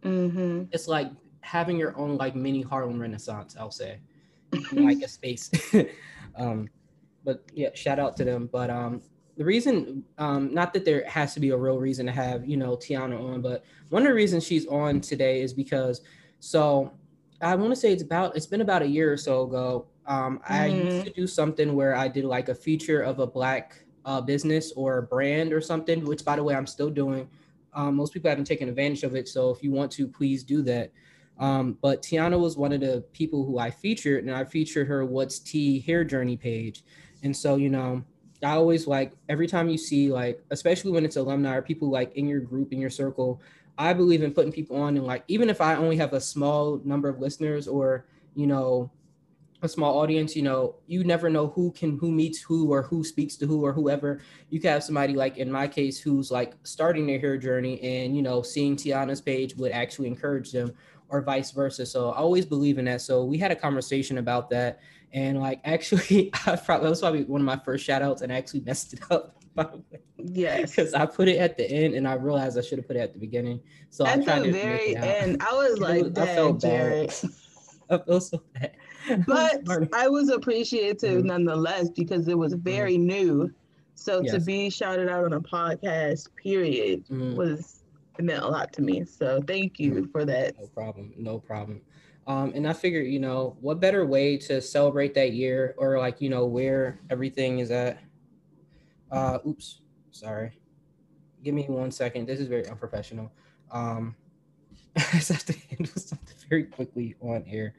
mm-hmm. 0.03 0.63
it's 0.73 0.87
like 0.87 1.11
having 1.41 1.79
your 1.79 1.97
own 1.99 2.17
like 2.17 2.35
mini 2.35 2.63
harlem 2.63 3.01
renaissance 3.01 3.57
i'll 3.59 3.71
say 3.71 3.99
like 4.73 5.01
a 5.03 5.09
space 5.09 5.51
um 6.37 6.69
but 7.25 7.45
yeah 7.55 7.69
shout 7.75 7.99
out 7.99 8.17
to 8.17 8.25
them 8.25 8.49
but 8.53 8.71
um 8.71 9.01
the 9.37 9.45
reason 9.45 10.05
um 10.19 10.53
not 10.53 10.73
that 10.73 10.85
there 10.85 11.05
has 11.07 11.35
to 11.35 11.41
be 11.41 11.51
a 11.51 11.57
real 11.57 11.79
reason 11.79 12.07
to 12.07 12.13
have 12.13 12.47
you 12.47 12.57
know 12.57 12.77
tiana 12.77 13.19
on 13.19 13.41
but 13.41 13.65
one 13.89 14.03
of 14.03 14.09
the 14.09 14.15
reasons 14.15 14.45
she's 14.45 14.67
on 14.67 15.01
today 15.01 15.41
is 15.41 15.53
because 15.53 16.03
so 16.41 16.93
I 17.41 17.55
want 17.55 17.71
to 17.71 17.77
say 17.77 17.93
it's 17.93 18.03
about 18.03 18.37
it's 18.37 18.47
been 18.47 18.61
about 18.61 18.83
a 18.83 18.87
year 18.87 19.13
or 19.13 19.17
so 19.17 19.43
ago. 19.43 19.87
Um, 20.07 20.39
mm-hmm. 20.39 20.53
I 20.53 20.67
used 20.67 20.97
mm-hmm. 20.97 21.05
to 21.05 21.11
do 21.11 21.27
something 21.27 21.75
where 21.75 21.95
I 21.95 22.09
did 22.09 22.25
like 22.25 22.49
a 22.49 22.55
feature 22.55 23.01
of 23.01 23.19
a 23.19 23.27
black 23.27 23.83
uh, 24.05 24.21
business 24.21 24.73
or 24.73 25.03
brand 25.03 25.53
or 25.53 25.61
something, 25.61 26.05
which 26.05 26.25
by 26.25 26.37
the 26.37 26.45
way 26.45 26.55
I'm 26.55 26.67
still 26.67 26.91
doing. 26.91 27.29
Um, 27.73 27.95
most 27.95 28.13
people 28.13 28.29
haven't 28.29 28.47
taken 28.47 28.69
advantage 28.69 29.05
of 29.05 29.15
it, 29.15 29.29
so 29.29 29.51
if 29.51 29.63
you 29.63 29.71
want 29.71 29.93
to, 29.93 30.09
please 30.09 30.43
do 30.43 30.61
that. 30.63 30.91
Um, 31.39 31.79
but 31.81 32.03
Tiana 32.03 32.39
was 32.39 32.57
one 32.57 32.73
of 32.73 32.81
the 32.81 33.05
people 33.13 33.47
who 33.47 33.59
I 33.59 33.71
featured, 33.71 34.25
and 34.25 34.35
I 34.35 34.45
featured 34.45 34.89
her 34.89 35.05
"What's 35.05 35.39
T 35.39 35.81
Hair 35.81 36.05
Journey" 36.05 36.37
page, 36.37 36.85
and 37.23 37.37
so 37.37 37.57
you 37.57 37.69
know. 37.69 38.05
I 38.43 38.53
always 38.53 38.87
like 38.87 39.13
every 39.29 39.47
time 39.47 39.69
you 39.69 39.77
see 39.77 40.11
like, 40.11 40.43
especially 40.51 40.93
when 40.93 41.05
it's 41.05 41.17
alumni 41.17 41.57
or 41.57 41.61
people 41.61 41.91
like 41.91 42.17
in 42.17 42.27
your 42.27 42.41
group 42.41 42.73
in 42.73 42.81
your 42.81 42.89
circle, 42.89 43.43
I 43.77 43.93
believe 43.93 44.23
in 44.23 44.33
putting 44.33 44.51
people 44.51 44.77
on 44.77 44.97
and 44.97 45.07
like 45.07 45.25
even 45.29 45.51
if 45.51 45.61
I 45.61 45.77
only 45.77 45.97
have 45.99 46.15
a 46.15 46.21
small 46.23 46.81
number 46.83 47.11
of 47.11 47.19
listeners 47.19 47.69
or 47.69 48.07
you 48.35 48.47
know 48.47 48.91
a 49.63 49.69
small 49.69 49.99
audience, 49.99 50.35
you 50.35 50.43
know, 50.43 50.77
you 50.87 51.05
never 51.05 51.29
know 51.29 51.49
who 51.49 51.71
can 51.73 51.99
who 51.99 52.11
meets 52.11 52.41
who 52.41 52.73
or 52.73 52.83
who 52.83 53.05
speaks 53.05 53.37
to 53.37 53.47
who 53.47 53.65
or 53.65 53.73
whoever. 53.73 54.21
You 54.49 54.59
can 54.61 54.71
have 54.73 54.85
somebody 54.85 55.15
like 55.15 55.37
in 55.37 55.51
my 55.51 55.69
case 55.69 56.01
who's 56.01 56.31
like 56.31 56.55
starting 56.63 57.07
their 57.07 57.19
hair 57.19 57.37
journey 57.37 57.81
and 57.83 58.17
you 58.17 58.23
know 58.23 58.43
seeing 58.43 58.77
Tiana's 58.77 59.21
page 59.21 59.55
would 59.57 59.73
actually 59.73 60.09
encourage 60.09 60.51
them 60.53 60.73
or 61.09 61.21
vice 61.21 61.51
versa. 61.51 61.85
So 61.85 62.11
I 62.11 62.19
always 62.19 62.47
believe 62.47 62.79
in 62.79 62.87
that. 62.87 63.03
So 63.03 63.25
we 63.25 63.37
had 63.37 63.51
a 63.51 63.57
conversation 63.57 64.19
about 64.19 64.49
that 64.51 64.81
and 65.13 65.41
like 65.41 65.61
actually 65.65 66.31
I 66.47 66.57
probably 66.57 66.85
that 66.85 66.91
was 66.91 67.01
probably 67.01 67.25
one 67.25 67.41
of 67.41 67.47
my 67.47 67.61
first 67.65 67.85
shout 67.85 68.03
outs 68.03 68.23
and 68.23 68.33
I 68.33 68.37
actually 68.37 68.61
messed 68.61 68.93
it 68.93 69.01
up 69.11 69.41
Yes. 70.23 70.71
Because 70.71 70.95
I 70.95 71.07
put 71.07 71.29
it 71.29 71.39
at 71.39 71.57
the 71.57 71.71
end 71.71 71.95
and 71.95 72.07
I 72.07 72.15
realized 72.15 72.59
I 72.59 72.61
should 72.61 72.79
have 72.79 72.87
put 72.87 72.97
it 72.97 73.01
at 73.01 73.13
the 73.13 73.19
beginning. 73.19 73.61
So 73.91 74.07
at 74.07 74.29
I 74.29 74.41
the 74.41 74.51
very 74.51 74.97
end, 74.97 75.43
I 75.43 75.53
was 75.53 75.79
like, 75.81 76.03
was, 76.03 76.19
I 76.19 76.27
felt 76.27 76.61
Jared. 76.61 77.13
I 77.91 77.99
feel 77.99 78.21
so 78.21 78.43
bad. 78.55 78.77
But 79.27 79.89
I 79.95 80.09
was 80.09 80.29
appreciative 80.29 81.23
mm. 81.23 81.27
nonetheless 81.27 81.89
because 81.91 82.29
it 82.29 82.37
was 82.37 82.55
very 82.55 82.97
mm. 82.97 83.05
new. 83.05 83.51
So 83.95 84.21
yes. 84.23 84.35
to 84.35 84.41
be 84.41 84.71
shouted 84.71 85.09
out 85.09 85.25
on 85.25 85.33
a 85.33 85.41
podcast, 85.41 86.29
period, 86.37 87.05
mm. 87.09 87.35
was 87.35 87.83
it 88.19 88.25
meant 88.25 88.43
a 88.43 88.49
lot 88.49 88.73
to 88.75 88.83
me. 88.83 89.05
So 89.05 89.43
thank 89.47 89.79
you 89.81 90.09
for 90.13 90.25
that. 90.27 90.59
No 90.59 90.67
problem. 90.67 91.13
No 91.17 91.39
problem. 91.39 91.81
Um, 92.31 92.53
and 92.55 92.69
I 92.69 92.73
figured, 92.73 93.09
you 93.09 93.19
know, 93.19 93.57
what 93.61 93.81
better 93.81 94.07
way 94.07 94.37
to 94.37 94.61
celebrate 94.61 95.15
that 95.15 95.33
year 95.33 95.75
or 95.77 95.99
like, 95.99 96.21
you 96.21 96.31
know, 96.31 96.47
where 96.47 97.01
everything 97.11 97.59
is 97.59 97.73
at 97.73 97.99
uh, 99.11 99.39
oops, 99.45 99.81
sorry. 100.13 100.53
Give 101.43 101.55
me 101.55 101.65
one 101.65 101.91
second. 101.91 102.29
This 102.29 102.39
is 102.39 102.47
very 102.47 102.69
unprofessional. 102.69 103.33
Um, 103.73 104.15
I 104.97 105.01
just 105.15 105.33
have 105.33 105.45
to 105.47 105.57
handle 105.71 105.93
something 105.97 106.37
very 106.49 106.65
quickly 106.65 107.17
on 107.21 107.45
air. 107.49 107.75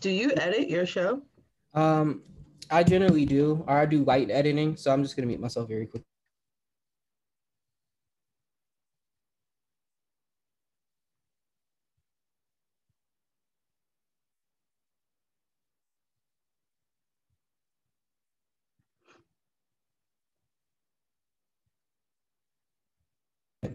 do 0.00 0.10
you 0.10 0.32
edit 0.36 0.70
your 0.70 0.86
show? 0.86 1.20
Um, 1.74 2.22
I 2.70 2.84
generally 2.84 3.24
do, 3.26 3.64
or 3.66 3.76
I 3.78 3.86
do 3.86 4.04
light 4.04 4.30
editing. 4.30 4.76
So 4.76 4.92
I'm 4.92 5.02
just 5.02 5.16
gonna 5.16 5.26
mute 5.26 5.40
myself 5.40 5.68
very 5.68 5.86
quick. 5.86 6.07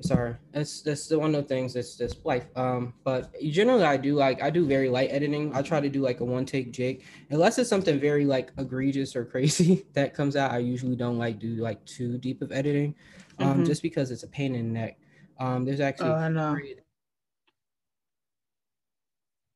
Sorry. 0.03 0.35
That's 0.51 0.81
that's 0.81 1.07
the 1.07 1.17
one 1.17 1.33
of 1.33 1.43
the 1.43 1.47
things 1.47 1.73
that's 1.73 1.95
just 1.95 2.25
life. 2.25 2.45
Um, 2.55 2.93
but 3.03 3.33
generally 3.41 3.83
I 3.83 3.97
do 3.97 4.15
like 4.15 4.41
I 4.41 4.49
do 4.49 4.65
very 4.65 4.89
light 4.89 5.09
editing. 5.11 5.55
I 5.55 5.61
try 5.61 5.79
to 5.79 5.89
do 5.89 6.01
like 6.01 6.19
a 6.19 6.25
one 6.25 6.45
take 6.45 6.71
jig, 6.71 7.03
unless 7.29 7.57
it's 7.57 7.69
something 7.69 7.99
very 7.99 8.25
like 8.25 8.51
egregious 8.57 9.15
or 9.15 9.25
crazy 9.25 9.85
that 9.93 10.13
comes 10.13 10.35
out. 10.35 10.51
I 10.51 10.59
usually 10.59 10.95
don't 10.95 11.17
like 11.17 11.39
do 11.39 11.55
like 11.55 11.83
too 11.85 12.17
deep 12.17 12.41
of 12.41 12.51
editing, 12.51 12.95
um, 13.39 13.47
mm-hmm. 13.47 13.63
just 13.63 13.81
because 13.81 14.11
it's 14.11 14.23
a 14.23 14.27
pain 14.27 14.55
in 14.55 14.73
the 14.73 14.79
neck. 14.79 14.99
Um, 15.39 15.65
there's 15.65 15.79
actually. 15.79 16.09
Oh, 16.09 16.15
I 16.15 16.29
know. 16.29 16.57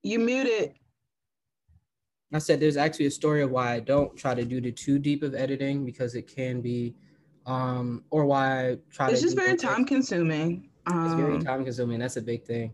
You 0.04 0.20
muted. 0.20 0.74
I 2.34 2.40
said 2.40 2.60
there's 2.60 2.78
actually 2.78 3.06
a 3.06 3.12
story 3.12 3.42
of 3.42 3.52
why 3.52 3.74
I 3.74 3.80
don't 3.80 4.16
try 4.18 4.34
to 4.34 4.44
do 4.44 4.60
the 4.60 4.72
too 4.72 5.00
deep 5.00 5.24
of 5.24 5.34
editing 5.34 5.86
because 5.86 6.14
it 6.14 6.28
can 6.28 6.62
be 6.62 6.96
um, 7.48 8.04
or 8.12 8.26
why 8.26 8.72
I 8.72 8.78
try. 8.92 9.08
To. 9.08 9.14
It's 9.14 9.22
just 9.22 9.36
very 9.36 9.56
time 9.56 9.86
consuming. 9.86 10.70
Um, 10.86 11.06
it's 11.06 11.16
very 11.16 11.36
um, 11.36 11.44
time 11.44 11.64
consuming. 11.64 12.00
That's 12.00 12.18
a 12.18 12.22
big 12.22 12.44
thing. 12.44 12.74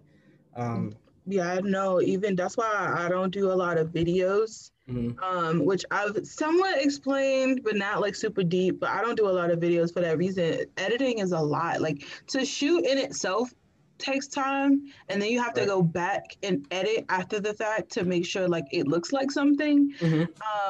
Um, 0.55 0.95
yeah, 1.25 1.59
no, 1.63 2.01
even 2.01 2.35
that's 2.35 2.57
why 2.57 2.95
I 2.97 3.07
don't 3.07 3.31
do 3.31 3.51
a 3.51 3.53
lot 3.53 3.77
of 3.77 3.89
videos, 3.89 4.71
mm-hmm. 4.89 5.23
um, 5.23 5.65
which 5.65 5.85
I've 5.89 6.25
somewhat 6.25 6.83
explained, 6.83 7.61
but 7.63 7.77
not 7.77 8.01
like 8.01 8.15
super 8.15 8.43
deep. 8.43 8.79
But 8.79 8.89
I 8.89 9.01
don't 9.01 9.15
do 9.15 9.29
a 9.29 9.31
lot 9.31 9.49
of 9.49 9.59
videos 9.59 9.93
for 9.93 10.01
that 10.01 10.17
reason. 10.17 10.65
Editing 10.77 11.19
is 11.19 11.31
a 11.31 11.39
lot. 11.39 11.81
Like 11.81 12.05
to 12.27 12.43
shoot 12.43 12.85
in 12.85 12.97
itself 12.97 13.53
takes 13.97 14.27
time 14.27 14.81
and 15.09 15.21
then 15.21 15.29
you 15.29 15.41
have 15.41 15.53
to 15.53 15.65
go 15.65 15.81
back 15.81 16.35
and 16.43 16.65
edit 16.71 17.05
after 17.09 17.39
the 17.39 17.53
fact 17.53 17.91
to 17.91 18.03
make 18.03 18.25
sure 18.25 18.47
like 18.47 18.65
it 18.71 18.87
looks 18.87 19.13
like 19.13 19.31
something 19.31 19.93
mm-hmm. 19.99 20.23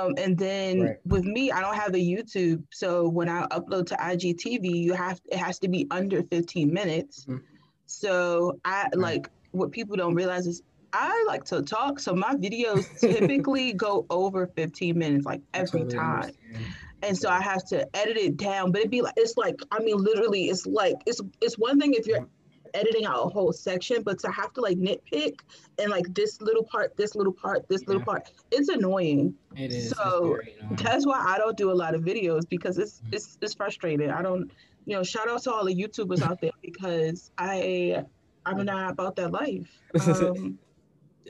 um, 0.03 0.13
and 0.17 0.37
then 0.37 0.81
right. 0.81 0.97
with 1.05 1.23
me 1.23 1.51
i 1.51 1.59
don't 1.59 1.75
have 1.75 1.93
a 1.93 1.97
youtube 1.97 2.61
so 2.71 3.07
when 3.07 3.29
i 3.29 3.45
upload 3.47 3.85
to 3.85 3.95
igtv 3.95 4.63
you 4.63 4.93
have 4.93 5.19
it 5.31 5.37
has 5.37 5.57
to 5.57 5.67
be 5.67 5.87
under 5.89 6.21
15 6.23 6.71
minutes 6.71 7.25
mm-hmm. 7.25 7.37
so 7.85 8.59
i 8.65 8.83
right. 8.83 8.95
like 8.95 9.29
what 9.51 9.71
people 9.71 9.95
don't 9.95 10.15
realize 10.15 10.47
is 10.47 10.61
I 10.95 11.25
like 11.27 11.43
to 11.45 11.63
talk, 11.63 11.99
so 11.99 12.13
my 12.13 12.35
videos 12.35 12.99
typically 12.99 13.73
go 13.73 14.05
over 14.11 14.45
15 14.45 14.95
minutes, 14.95 15.25
like 15.25 15.41
every 15.55 15.81
totally 15.81 15.97
time. 15.97 16.21
Understand. 16.21 16.65
And 17.01 17.17
so 17.17 17.29
I 17.29 17.41
have 17.41 17.65
to 17.65 17.87
edit 17.97 18.15
it 18.15 18.37
down, 18.37 18.71
but 18.71 18.79
it'd 18.79 18.91
be 18.91 19.01
like 19.01 19.15
it's 19.17 19.35
like 19.35 19.59
I 19.71 19.79
mean, 19.79 19.97
literally, 19.97 20.45
it's 20.45 20.67
like 20.67 20.95
it's 21.05 21.19
it's 21.41 21.55
one 21.55 21.79
thing 21.79 21.95
if 21.95 22.05
you're 22.05 22.27
editing 22.73 23.05
out 23.05 23.25
a 23.25 23.29
whole 23.29 23.53
section, 23.53 24.01
but 24.03 24.19
to 24.19 24.31
have 24.31 24.53
to 24.53 24.61
like 24.61 24.77
nitpick 24.77 25.39
and 25.79 25.89
like 25.91 26.13
this 26.13 26.41
little 26.41 26.63
part, 26.63 26.95
this 26.97 27.15
little 27.15 27.33
part, 27.33 27.67
this 27.69 27.81
yeah. 27.81 27.87
little 27.87 28.03
part, 28.03 28.31
it's 28.51 28.69
annoying. 28.69 29.35
It 29.55 29.71
is. 29.71 29.91
So 29.91 30.39
that's 30.71 31.05
why 31.05 31.23
I 31.27 31.37
don't 31.37 31.57
do 31.57 31.71
a 31.71 31.73
lot 31.73 31.95
of 31.95 32.01
videos 32.01 32.47
because 32.47 32.77
it's 32.77 32.99
mm-hmm. 32.99 33.13
it's 33.13 33.37
it's 33.41 33.53
frustrating. 33.53 34.09
I 34.09 34.21
don't, 34.21 34.51
you 34.85 34.95
know, 34.95 35.03
shout 35.03 35.29
out 35.29 35.43
to 35.43 35.53
all 35.53 35.65
the 35.65 35.75
YouTubers 35.75 36.21
out 36.21 36.41
there 36.41 36.51
because 36.61 37.31
I 37.37 38.03
I'm 38.45 38.65
not 38.65 38.91
about 38.91 39.15
that 39.17 39.31
life. 39.31 39.69
Um, 40.07 40.57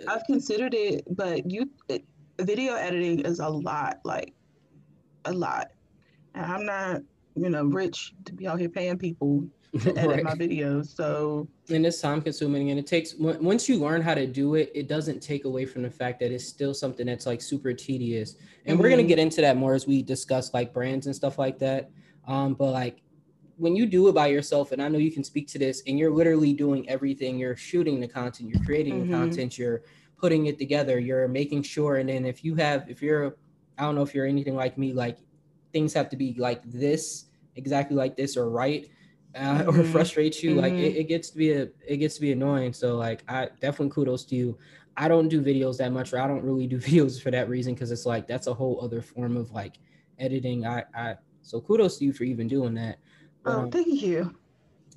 I've 0.07 0.23
considered 0.23 0.73
it, 0.73 1.03
but 1.15 1.49
you 1.49 1.69
it, 1.87 2.03
video 2.39 2.73
editing 2.73 3.19
is 3.19 3.39
a 3.39 3.47
lot, 3.47 3.99
like 4.03 4.33
a 5.25 5.31
lot. 5.31 5.67
And 6.33 6.45
I'm 6.45 6.65
not, 6.65 7.01
you 7.35 7.49
know, 7.49 7.65
rich 7.65 8.13
to 8.25 8.33
be 8.33 8.47
out 8.47 8.59
here 8.59 8.69
paying 8.69 8.97
people 8.97 9.45
to 9.79 9.89
edit 9.97 10.09
right. 10.09 10.23
my 10.23 10.35
videos. 10.35 10.95
So 10.95 11.47
and 11.69 11.85
it's 11.85 11.99
time 12.01 12.21
consuming, 12.21 12.69
and 12.71 12.79
it 12.79 12.87
takes 12.87 13.15
once 13.15 13.67
you 13.67 13.79
learn 13.79 14.01
how 14.01 14.13
to 14.13 14.27
do 14.27 14.55
it, 14.55 14.71
it 14.73 14.87
doesn't 14.87 15.21
take 15.21 15.45
away 15.45 15.65
from 15.65 15.83
the 15.83 15.89
fact 15.89 16.19
that 16.19 16.31
it's 16.31 16.45
still 16.47 16.73
something 16.73 17.05
that's 17.05 17.25
like 17.25 17.41
super 17.41 17.73
tedious. 17.73 18.35
And 18.65 18.75
mm-hmm. 18.75 18.81
we're 18.81 18.89
gonna 18.89 19.01
mm-hmm. 19.01 19.09
get 19.09 19.19
into 19.19 19.41
that 19.41 19.57
more 19.57 19.73
as 19.73 19.87
we 19.87 20.01
discuss 20.01 20.53
like 20.53 20.73
brands 20.73 21.05
and 21.07 21.15
stuff 21.15 21.37
like 21.37 21.59
that. 21.59 21.89
Um, 22.27 22.53
but 22.53 22.71
like 22.71 23.01
when 23.57 23.75
you 23.75 23.85
do 23.85 24.07
it 24.09 24.15
by 24.15 24.27
yourself, 24.27 24.71
and 24.71 24.81
I 24.81 24.87
know 24.87 24.97
you 24.97 25.11
can 25.11 25.23
speak 25.23 25.47
to 25.49 25.59
this, 25.59 25.83
and 25.87 25.97
you're 25.97 26.11
literally 26.11 26.53
doing 26.53 26.89
everything. 26.89 27.37
You're 27.37 27.55
shooting 27.55 27.99
the 27.99 28.07
content, 28.07 28.49
you're 28.49 28.63
creating 28.63 29.01
mm-hmm. 29.01 29.11
the 29.11 29.17
content, 29.17 29.57
you're 29.57 29.83
putting 30.17 30.47
it 30.47 30.57
together, 30.57 30.99
you're 30.99 31.27
making 31.27 31.63
sure. 31.63 31.97
And 31.97 32.09
then 32.09 32.25
if 32.25 32.43
you 32.43 32.55
have, 32.55 32.89
if 32.89 33.01
you're, 33.01 33.35
I 33.77 33.83
don't 33.83 33.95
know 33.95 34.01
if 34.01 34.15
you're 34.15 34.25
anything 34.25 34.55
like 34.55 34.77
me, 34.77 34.93
like 34.93 35.17
things 35.71 35.93
have 35.93 36.09
to 36.09 36.17
be 36.17 36.35
like 36.37 36.61
this, 36.63 37.25
exactly 37.55 37.95
like 37.95 38.15
this, 38.15 38.37
or 38.37 38.49
right. 38.49 38.89
Uh, 39.35 39.39
mm-hmm. 39.63 39.79
or 39.79 39.83
frustrates 39.85 40.43
you 40.43 40.51
mm-hmm. 40.51 40.59
like 40.59 40.73
it, 40.73 40.91
mm-hmm. 40.91 41.01
it 41.01 41.03
gets 41.05 41.31
to 41.31 41.37
be 41.37 41.53
a 41.53 41.67
it 41.87 41.97
gets 41.97 42.13
to 42.13 42.21
be 42.21 42.31
annoying 42.33 42.71
so 42.71 42.97
like 42.97 43.23
i 43.27 43.49
definitely 43.59 43.89
kudos 43.89 44.23
to 44.25 44.35
you 44.35 44.55
I 44.95 45.07
don't 45.07 45.27
do 45.27 45.41
videos 45.41 45.77
that 45.77 45.91
much, 45.91 46.13
or 46.13 46.19
I 46.19 46.27
don't 46.27 46.43
really 46.43 46.67
do 46.67 46.77
videos 46.79 47.21
for 47.21 47.31
that 47.31 47.49
reason 47.49 47.73
because 47.73 47.91
it's 47.91 48.05
like 48.05 48.27
that's 48.27 48.47
a 48.47 48.53
whole 48.53 48.79
other 48.81 49.01
form 49.01 49.37
of 49.37 49.51
like 49.51 49.75
editing. 50.19 50.65
I, 50.65 50.83
I 50.95 51.15
so 51.41 51.59
kudos 51.59 51.97
to 51.97 52.05
you 52.05 52.13
for 52.13 52.23
even 52.23 52.47
doing 52.47 52.73
that. 52.75 52.97
Oh, 53.45 53.61
um, 53.61 53.71
thank 53.71 54.01
you. 54.01 54.35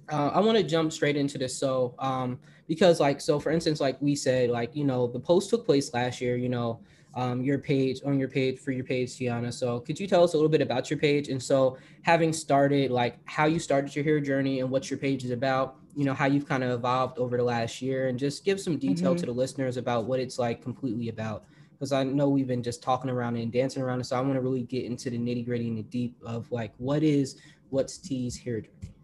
Uh, 0.09 0.29
I 0.29 0.41
want 0.41 0.57
to 0.57 0.63
jump 0.63 0.93
straight 0.93 1.17
into 1.17 1.37
this. 1.37 1.57
So, 1.57 1.95
um, 1.99 2.39
because 2.69 3.01
like, 3.01 3.21
so 3.21 3.41
for 3.41 3.51
instance, 3.51 3.81
like 3.81 4.01
we 4.01 4.15
said, 4.15 4.51
like 4.51 4.77
you 4.77 4.85
know, 4.85 5.07
the 5.07 5.19
post 5.19 5.51
took 5.51 5.67
place 5.67 5.93
last 5.95 6.21
year. 6.21 6.37
You 6.37 6.49
know, 6.49 6.81
um, 7.17 7.43
your 7.43 7.59
page 7.59 8.01
on 8.05 8.19
your 8.19 8.29
page 8.29 8.61
for 8.61 8.71
your 8.71 8.85
page, 8.85 9.11
Tiana. 9.11 9.53
So, 9.53 9.81
could 9.81 9.99
you 9.99 10.07
tell 10.07 10.23
us 10.23 10.35
a 10.35 10.37
little 10.37 10.51
bit 10.51 10.61
about 10.61 10.91
your 10.91 10.99
page? 10.99 11.29
And 11.29 11.43
so, 11.43 11.79
having 12.03 12.33
started, 12.33 12.91
like 12.91 13.19
how 13.25 13.47
you 13.47 13.59
started 13.59 13.97
your 13.97 14.05
hair 14.05 14.21
journey 14.21 14.61
and 14.61 14.71
what 14.71 14.91
your 14.91 14.99
page 14.99 15.25
is 15.25 15.31
about, 15.31 15.77
you 15.97 16.05
know 16.05 16.15
how 16.15 16.27
you've 16.27 16.47
kind 16.47 16.63
of 16.63 16.71
evolved 16.71 17.19
over 17.19 17.37
the 17.37 17.43
last 17.43 17.81
year 17.81 18.09
and 18.09 18.19
just 18.19 18.45
give 18.45 18.61
some 18.61 18.77
detail 18.77 19.13
mm-hmm. 19.13 19.21
to 19.21 19.27
the 19.27 19.33
listeners 19.33 19.79
about 19.79 20.05
what 20.05 20.21
it's 20.21 20.39
like 20.39 20.63
completely 20.63 21.09
about 21.09 21.45
because 21.73 21.91
i 21.91 22.05
know 22.05 22.29
we've 22.29 22.47
been 22.47 22.63
just 22.63 22.83
talking 22.83 23.11
around 23.11 23.37
and 23.37 23.51
dancing 23.51 23.83
around 23.83 24.01
it 24.01 24.05
so 24.05 24.15
i 24.15 24.21
want 24.21 24.35
to 24.35 24.41
really 24.41 24.63
get 24.63 24.85
into 24.85 25.09
the 25.09 25.19
nitty 25.19 25.45
gritty 25.45 25.69
and 25.69 25.79
the 25.79 25.83
deep 25.85 26.15
of 26.25 26.51
like 26.53 26.73
what 26.77 27.03
is 27.03 27.41
what's 27.71 27.97
t's 27.97 28.37
hair 28.37 28.61
journey 28.61 28.96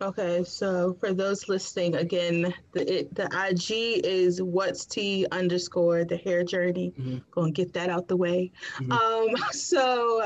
okay 0.00 0.42
so 0.44 0.96
for 1.00 1.12
those 1.12 1.48
listening 1.48 1.96
again 1.96 2.54
the 2.72 3.00
it, 3.00 3.14
the 3.14 3.24
ig 3.48 4.04
is 4.04 4.40
what's 4.42 4.86
t 4.86 5.26
underscore 5.30 6.04
the 6.04 6.16
hair 6.16 6.42
journey 6.42 6.92
mm-hmm. 6.98 7.18
gonna 7.30 7.50
get 7.50 7.72
that 7.72 7.90
out 7.90 8.08
the 8.08 8.16
way 8.16 8.50
mm-hmm. 8.78 8.92
um 8.92 9.36
so 9.52 10.22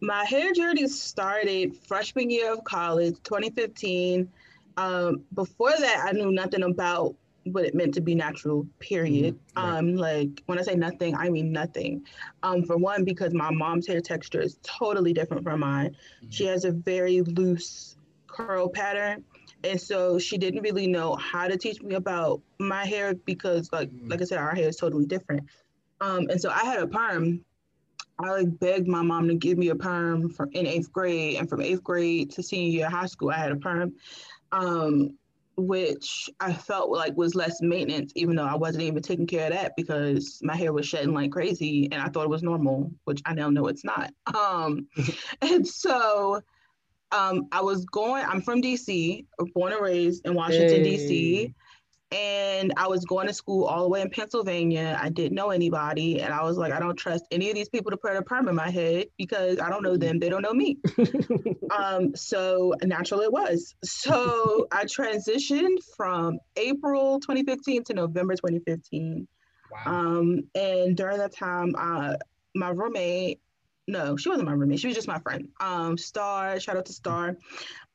my 0.00 0.24
hair 0.24 0.52
journey 0.52 0.88
started 0.88 1.76
freshman 1.86 2.30
year 2.30 2.52
of 2.52 2.64
college 2.64 3.14
2015 3.24 4.28
um, 4.76 5.24
before 5.34 5.72
that, 5.78 6.04
I 6.06 6.12
knew 6.12 6.32
nothing 6.32 6.62
about 6.62 7.14
what 7.44 7.64
it 7.64 7.74
meant 7.74 7.94
to 7.94 8.00
be 8.00 8.14
natural, 8.14 8.66
period. 8.78 9.38
Mm-hmm. 9.56 9.68
Right. 9.68 9.78
Um, 9.78 9.96
like 9.96 10.42
when 10.46 10.58
I 10.58 10.62
say 10.62 10.74
nothing, 10.74 11.14
I 11.16 11.28
mean 11.30 11.52
nothing. 11.52 12.04
Um, 12.42 12.64
for 12.64 12.76
one, 12.76 13.04
because 13.04 13.34
my 13.34 13.50
mom's 13.50 13.86
hair 13.86 14.00
texture 14.00 14.40
is 14.40 14.58
totally 14.62 15.12
different 15.12 15.42
from 15.42 15.60
mine. 15.60 15.90
Mm-hmm. 15.90 16.30
She 16.30 16.46
has 16.46 16.64
a 16.64 16.70
very 16.70 17.22
loose 17.22 17.96
curl 18.46 18.68
pattern. 18.68 19.24
And 19.62 19.80
so 19.80 20.18
she 20.18 20.38
didn't 20.38 20.62
really 20.62 20.86
know 20.86 21.16
how 21.16 21.46
to 21.46 21.56
teach 21.56 21.82
me 21.82 21.94
about 21.94 22.40
my 22.58 22.84
hair 22.84 23.14
because 23.14 23.70
like 23.72 23.90
mm-hmm. 23.90 24.08
like 24.08 24.22
I 24.22 24.24
said, 24.24 24.38
our 24.38 24.54
hair 24.54 24.68
is 24.68 24.76
totally 24.76 25.06
different. 25.06 25.42
Um, 26.00 26.28
and 26.30 26.40
so 26.40 26.50
I 26.50 26.64
had 26.64 26.80
a 26.80 26.86
perm. 26.86 27.44
I 28.18 28.30
like 28.30 28.58
begged 28.58 28.86
my 28.86 29.02
mom 29.02 29.28
to 29.28 29.34
give 29.34 29.58
me 29.58 29.68
a 29.68 29.74
perm 29.74 30.30
from 30.30 30.50
in 30.52 30.66
eighth 30.66 30.92
grade, 30.92 31.36
and 31.38 31.48
from 31.48 31.62
eighth 31.62 31.82
grade 31.82 32.30
to 32.32 32.42
senior 32.42 32.70
year 32.70 32.86
of 32.86 32.92
high 32.92 33.06
school, 33.06 33.30
I 33.30 33.36
had 33.36 33.52
a 33.52 33.56
perm 33.56 33.94
um, 34.52 35.16
which 35.56 36.30
I 36.40 36.52
felt 36.52 36.90
like 36.90 37.16
was 37.16 37.34
less 37.34 37.60
maintenance, 37.60 38.12
even 38.16 38.36
though 38.36 38.44
I 38.44 38.56
wasn't 38.56 38.84
even 38.84 39.02
taking 39.02 39.26
care 39.26 39.46
of 39.46 39.52
that 39.52 39.76
because 39.76 40.40
my 40.42 40.56
hair 40.56 40.72
was 40.72 40.86
shedding 40.86 41.14
like 41.14 41.32
crazy 41.32 41.88
and 41.92 42.00
I 42.00 42.08
thought 42.08 42.24
it 42.24 42.30
was 42.30 42.42
normal, 42.42 42.90
which 43.04 43.20
I 43.26 43.34
now 43.34 43.50
know 43.50 43.66
it's 43.66 43.84
not. 43.84 44.12
Um, 44.34 44.86
and 45.42 45.66
so 45.66 46.40
um, 47.12 47.48
I 47.52 47.60
was 47.60 47.84
going, 47.86 48.24
I'm 48.24 48.42
from 48.42 48.62
DC, 48.62 49.24
born 49.54 49.72
and 49.72 49.82
raised 49.82 50.26
in 50.26 50.34
Washington, 50.34 50.84
hey. 50.84 50.96
DC 50.96 51.54
and 52.12 52.72
I 52.76 52.88
was 52.88 53.04
going 53.04 53.28
to 53.28 53.34
school 53.34 53.64
all 53.64 53.84
the 53.84 53.88
way 53.88 54.00
in 54.00 54.10
Pennsylvania. 54.10 54.98
I 55.00 55.10
didn't 55.10 55.34
know 55.34 55.50
anybody, 55.50 56.20
and 56.20 56.34
I 56.34 56.42
was 56.42 56.56
like, 56.56 56.72
I 56.72 56.80
don't 56.80 56.96
trust 56.96 57.24
any 57.30 57.50
of 57.50 57.54
these 57.54 57.68
people 57.68 57.92
to 57.92 57.96
put 57.96 58.16
a 58.16 58.22
perm 58.22 58.48
in 58.48 58.56
my 58.56 58.68
head 58.68 59.06
because 59.16 59.60
I 59.60 59.68
don't 59.70 59.82
know 59.82 59.96
them, 59.96 60.18
they 60.18 60.28
don't 60.28 60.42
know 60.42 60.52
me. 60.52 60.78
um, 61.76 62.16
so 62.16 62.74
natural 62.82 63.20
it 63.20 63.32
was. 63.32 63.74
So 63.84 64.66
I 64.72 64.84
transitioned 64.86 65.78
from 65.96 66.40
April 66.56 67.20
2015 67.20 67.84
to 67.84 67.94
November 67.94 68.34
2015. 68.34 69.28
Wow. 69.70 69.78
Um, 69.86 70.40
and 70.56 70.96
during 70.96 71.18
that 71.18 71.32
time, 71.32 71.76
uh, 71.78 72.14
my 72.56 72.70
roommate, 72.70 73.40
no, 73.90 74.16
she 74.16 74.28
wasn't 74.28 74.48
my 74.48 74.54
roommate. 74.54 74.80
She 74.80 74.86
was 74.86 74.96
just 74.96 75.08
my 75.08 75.18
friend. 75.18 75.48
Um, 75.60 75.98
Star, 75.98 76.58
shout 76.60 76.76
out 76.76 76.86
to 76.86 76.92
Star. 76.92 77.36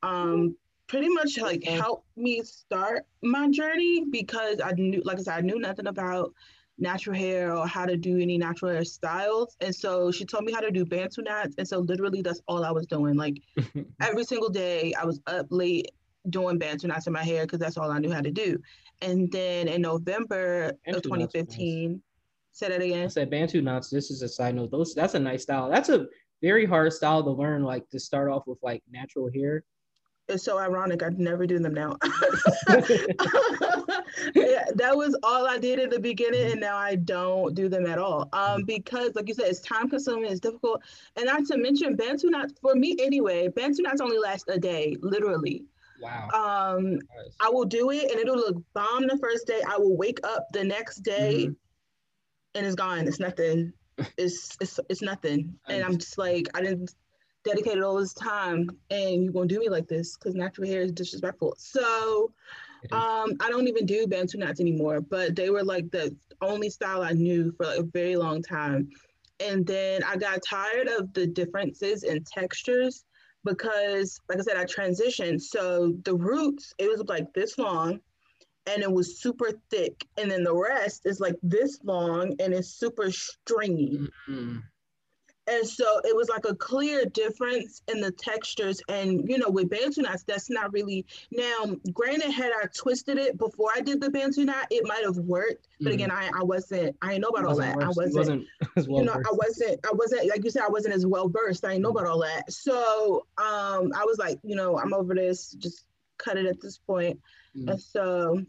Um, 0.04 0.56
pretty 0.88 1.10
much 1.10 1.40
like 1.40 1.64
helped 1.64 2.06
me 2.16 2.42
start 2.44 3.06
my 3.24 3.50
journey 3.50 4.06
because 4.12 4.60
I 4.64 4.72
knew, 4.72 5.02
like 5.04 5.18
I 5.18 5.22
said, 5.22 5.34
I 5.38 5.42
knew 5.42 5.60
nothing 5.60 5.88
about 5.88 6.34
natural 6.78 7.16
hair 7.16 7.56
or 7.56 7.66
how 7.66 7.86
to 7.86 7.96
do 7.96 8.20
any 8.20 8.38
natural 8.38 8.72
hair 8.72 8.84
styles. 8.84 9.56
And 9.62 9.74
so 9.74 10.12
she 10.12 10.26
told 10.26 10.44
me 10.44 10.52
how 10.52 10.60
to 10.60 10.72
do 10.72 10.86
Bantu 10.86 11.22
knots. 11.22 11.56
And 11.58 11.68
so 11.68 11.80
literally 11.80 12.22
that's 12.22 12.42
all 12.48 12.66
I 12.66 12.72
was 12.72 12.86
doing. 12.86 13.16
Like 13.16 13.38
every 14.02 14.26
single 14.26 14.50
day 14.50 14.94
I 14.94 15.06
was 15.06 15.22
up 15.28 15.48
late 15.50 15.92
doing 16.30 16.58
Bantu 16.58 16.88
knots 16.88 17.08
in 17.08 17.14
my 17.14 17.24
hair 17.24 17.44
because 17.44 17.60
that's 17.60 17.78
all 17.78 17.90
I 17.90 18.00
knew 18.00 18.12
how 18.12 18.22
to 18.22 18.32
do. 18.32 18.60
And 19.02 19.32
then 19.32 19.68
in 19.68 19.82
November 19.82 20.74
Bantu 20.86 20.98
of 20.98 21.04
2015, 21.04 21.92
nice. 21.92 22.00
Say 22.56 22.70
that 22.70 22.82
again. 22.82 23.06
I 23.06 23.08
said 23.08 23.30
Bantu 23.30 23.62
knots. 23.62 23.90
This 23.90 24.12
is 24.12 24.22
a 24.22 24.30
side 24.30 24.56
note. 24.56 24.72
Those 24.72 24.94
that's 24.94 25.14
a 25.14 25.20
nice 25.20 25.44
style. 25.44 25.70
That's 25.70 25.90
a 25.90 26.08
very 26.42 26.66
hard 26.66 26.94
style 26.94 27.24
to 27.24 27.32
learn, 27.32 27.64
like 27.64 27.90
to 27.90 28.00
start 28.00 28.30
off 28.30 28.48
with 28.48 28.60
like 28.62 28.84
natural 28.92 29.30
hair 29.34 29.64
it's 30.28 30.44
so 30.44 30.58
ironic. 30.58 31.04
I'd 31.04 31.20
never 31.20 31.46
do 31.46 31.60
them 31.60 31.74
now. 31.74 31.98
yeah, 34.34 34.66
that 34.76 34.94
was 34.94 35.16
all 35.24 35.48
I 35.48 35.58
did 35.60 35.80
in 35.80 35.90
the 35.90 36.00
beginning, 36.00 36.52
and 36.52 36.62
now 36.62 36.78
I 36.78 36.96
don't 36.96 37.54
do 37.54 37.70
them 37.70 37.86
at 37.86 38.00
all. 38.00 38.30
Um, 38.34 38.64
because 38.64 39.16
like 39.16 39.28
you 39.28 39.34
said, 39.34 39.48
it's 39.48 39.60
time 39.60 39.90
consuming, 39.90 40.32
it's 40.32 40.40
difficult, 40.40 40.82
and 41.16 41.26
not 41.26 41.46
to 41.48 41.58
mention 41.58 41.96
Bantu 41.96 42.30
knots 42.30 42.54
for 42.62 42.76
me 42.76 42.96
anyway. 43.00 43.48
Bantu 43.50 43.84
knots 43.84 44.02
only 44.02 44.18
last 44.18 44.46
a 44.50 44.60
day, 44.60 44.98
literally. 45.02 45.66
Wow. 46.02 46.30
Um, 46.34 46.96
nice. 46.96 47.36
I 47.40 47.50
will 47.50 47.66
do 47.66 47.92
it, 47.92 48.12
and 48.12 48.20
it'll 48.20 48.36
look 48.36 48.58
bomb 48.74 49.08
the 49.08 49.18
first 49.18 49.48
day. 49.48 49.62
I 49.68 49.78
will 49.78 49.96
wake 49.96 50.20
up 50.24 50.48
the 50.52 50.64
next 50.64 50.98
day, 51.04 51.46
mm-hmm. 51.46 51.54
And 52.56 52.66
it's 52.66 52.76
gone. 52.76 53.08
It's 53.08 53.20
nothing. 53.20 53.74
It's 54.18 54.58
it's 54.60 54.80
it's 54.90 55.02
nothing, 55.02 55.58
and 55.68 55.84
I'm 55.84 55.98
just 55.98 56.18
like 56.18 56.48
I 56.54 56.62
didn't 56.62 56.94
dedicated 57.46 57.84
all 57.84 57.96
this 57.96 58.14
time 58.14 58.68
and 58.90 59.24
you're 59.24 59.32
gonna 59.32 59.46
do 59.46 59.60
me 59.60 59.70
like 59.70 59.88
this 59.88 60.18
because 60.18 60.34
natural 60.34 60.68
hair 60.68 60.82
is 60.82 60.92
disrespectful. 60.92 61.54
So 61.60 62.34
um, 62.92 63.36
I 63.40 63.50
don't 63.50 63.68
even 63.68 63.86
do 63.86 64.08
Bantu 64.08 64.38
knots 64.38 64.60
anymore, 64.60 65.00
but 65.00 65.36
they 65.36 65.50
were 65.50 65.64
like 65.64 65.90
the 65.92 66.16
only 66.42 66.70
style 66.70 67.04
I 67.04 67.12
knew 67.12 67.52
for 67.54 67.66
like 67.66 67.80
a 67.80 67.84
very 67.84 68.16
long 68.16 68.42
time. 68.42 68.90
And 69.40 69.66
then 69.66 70.04
I 70.04 70.18
got 70.18 70.42
tired 70.48 70.88
of 70.88 71.14
the 71.14 71.28
differences 71.28 72.04
in 72.04 72.24
textures 72.24 73.04
because, 73.44 74.20
like 74.30 74.40
I 74.40 74.42
said, 74.42 74.58
I 74.58 74.66
transitioned. 74.66 75.42
So 75.42 75.96
the 76.04 76.16
roots, 76.16 76.74
it 76.78 76.90
was 76.90 77.04
like 77.08 77.32
this 77.34 77.58
long 77.58 78.00
and 78.68 78.82
it 78.82 78.92
was 78.92 79.20
super 79.20 79.52
thick. 79.70 80.06
And 80.18 80.30
then 80.30 80.44
the 80.44 80.56
rest 80.56 81.06
is 81.06 81.20
like 81.20 81.36
this 81.44 81.80
long 81.84 82.36
and 82.40 82.54
it's 82.54 82.70
super 82.70 83.12
stringy. 83.12 84.00
Mm-hmm. 84.30 84.58
And 85.48 85.68
so 85.68 86.00
it 86.04 86.16
was 86.16 86.28
like 86.28 86.46
a 86.46 86.56
clear 86.56 87.06
difference 87.06 87.84
in 87.88 88.02
the 88.02 88.12
textures. 88.12 88.82
And, 88.90 89.30
you 89.30 89.38
know, 89.38 89.50
with 89.50 89.70
Bantu 89.70 90.02
knots, 90.02 90.24
that's 90.24 90.50
not 90.50 90.74
really, 90.74 91.06
now, 91.32 91.76
granted, 91.94 92.32
had 92.32 92.52
I 92.52 92.66
twisted 92.76 93.20
it 93.20 93.38
before 93.38 93.70
I 93.76 93.82
did 93.82 94.02
the 94.02 94.10
Bantu 94.10 94.46
knot, 94.46 94.66
it 94.72 94.88
might 94.88 95.04
have 95.04 95.18
worked. 95.18 95.68
But 95.80 95.92
mm 95.92 95.96
again, 95.96 96.12
I, 96.12 96.30
I 96.36 96.44
wasn't, 96.44 96.98
I 97.02 97.10
didn't 97.10 97.22
know 97.22 97.28
about 97.30 97.46
all 97.46 97.56
that. 97.58 97.78
I 97.78 97.88
wasn't, 97.90 98.16
wasn't 98.16 98.48
well 98.90 99.00
you 99.00 99.06
know, 99.06 99.14
versed. 99.14 99.28
I 99.28 99.34
wasn't, 99.34 99.80
I 99.86 99.92
wasn't, 99.94 100.30
like 100.30 100.44
you 100.44 100.50
said, 100.50 100.64
I 100.64 100.70
wasn't 100.70 100.96
as 100.96 101.06
well 101.06 101.30
versed. 101.30 101.64
I 101.64 101.70
didn't 101.70 101.84
know 101.84 101.92
about 101.92 102.08
all 102.08 102.22
that. 102.22 102.52
So 102.52 103.28
um, 103.38 103.92
I 103.96 104.04
was 104.04 104.18
like, 104.18 104.40
you 104.44 104.56
know, 104.56 104.80
I'm 104.80 104.94
over 104.94 105.14
this, 105.14 105.52
just 105.52 105.86
cut 106.18 106.38
it 106.38 106.48
at 106.48 106.60
this 106.60 106.80
point. 106.80 107.20
mm 107.56 107.70
And 107.70 107.80
so 107.80 108.42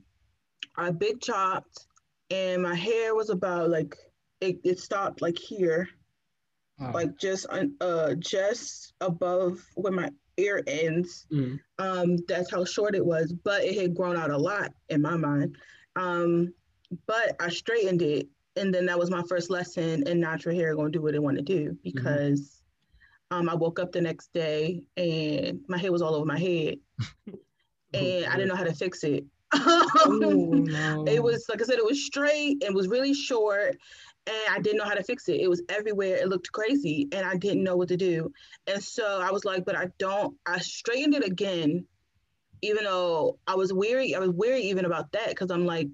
I 0.77 0.91
big 0.91 1.21
chopped 1.21 1.87
and 2.31 2.63
my 2.63 2.75
hair 2.75 3.15
was 3.15 3.31
about 3.31 3.71
like, 3.71 3.97
it, 4.41 4.59
it 4.65 4.79
stopped 4.79 5.23
like 5.23 5.39
here 5.39 5.89
oh. 6.81 6.91
like 6.93 7.17
just 7.19 7.47
uh 7.81 8.15
just 8.15 8.93
above 9.01 9.65
where 9.75 9.93
my 9.93 10.11
ear 10.37 10.63
ends. 10.67 11.27
Mm. 11.33 11.59
Um, 11.79 12.17
that's 12.29 12.51
how 12.51 12.65
short 12.65 12.95
it 12.95 13.05
was, 13.05 13.33
but 13.33 13.65
it 13.65 13.81
had 13.81 13.95
grown 13.95 14.17
out 14.17 14.31
a 14.31 14.37
lot 14.37 14.73
in 14.89 15.01
my 15.03 15.17
mind. 15.17 15.57
Um, 15.97 16.53
but 17.07 17.37
I 17.41 17.49
straightened 17.49 18.03
it, 18.03 18.29
and 18.57 18.73
then 18.73 18.87
that 18.87 18.99
was 18.99 19.11
my 19.11 19.23
first 19.29 19.51
lesson 19.51 20.07
in 20.07 20.21
natural 20.21 20.55
hair. 20.55 20.75
Going 20.75 20.93
to 20.93 20.99
do 20.99 21.03
what 21.03 21.15
it 21.15 21.23
want 21.23 21.37
to 21.39 21.43
do 21.43 21.71
mm-hmm. 21.71 21.77
because 21.83 22.63
mm-hmm. 23.33 23.39
um, 23.39 23.49
I 23.49 23.55
woke 23.55 23.81
up 23.81 23.93
the 23.93 24.01
next 24.01 24.33
day 24.33 24.83
and 24.97 25.61
my 25.69 25.79
hair 25.79 25.93
was 25.93 26.03
all 26.03 26.15
over 26.15 26.27
my 26.27 26.39
head, 26.39 26.77
and 27.95 28.27
I 28.27 28.33
didn't 28.33 28.49
know 28.49 28.57
how 28.57 28.65
to 28.65 28.75
fix 28.75 29.05
it. 29.05 29.25
Ooh, 30.07 30.65
no. 30.67 31.05
It 31.07 31.23
was 31.23 31.47
like 31.49 31.63
I 31.63 31.65
said, 31.65 31.79
it 31.79 31.85
was 31.85 32.05
straight 32.05 32.63
and 32.65 32.75
was 32.75 32.89
really 32.89 33.15
short, 33.15 33.77
and 34.27 34.37
I 34.51 34.59
didn't 34.59 34.79
know 34.79 34.85
how 34.85 34.95
to 34.95 35.05
fix 35.05 35.29
it. 35.29 35.41
It 35.41 35.49
was 35.49 35.63
everywhere. 35.69 36.17
It 36.17 36.29
looked 36.29 36.51
crazy 36.51 37.09
and 37.13 37.25
I 37.25 37.37
didn't 37.37 37.63
know 37.63 37.77
what 37.77 37.89
to 37.89 37.97
do. 37.97 38.33
And 38.67 38.83
so 38.83 39.21
I 39.21 39.31
was 39.31 39.45
like, 39.45 39.65
but 39.65 39.77
I 39.77 39.89
don't, 39.99 40.37
I 40.47 40.59
straightened 40.59 41.15
it 41.15 41.25
again, 41.25 41.87
even 42.63 42.85
though 42.85 43.39
I 43.47 43.55
was 43.55 43.73
weary. 43.73 44.15
I 44.17 44.19
was 44.19 44.31
weary 44.31 44.63
even 44.63 44.85
about 44.85 45.13
that 45.13 45.29
because 45.29 45.51
I'm 45.53 45.65
like, 45.65 45.89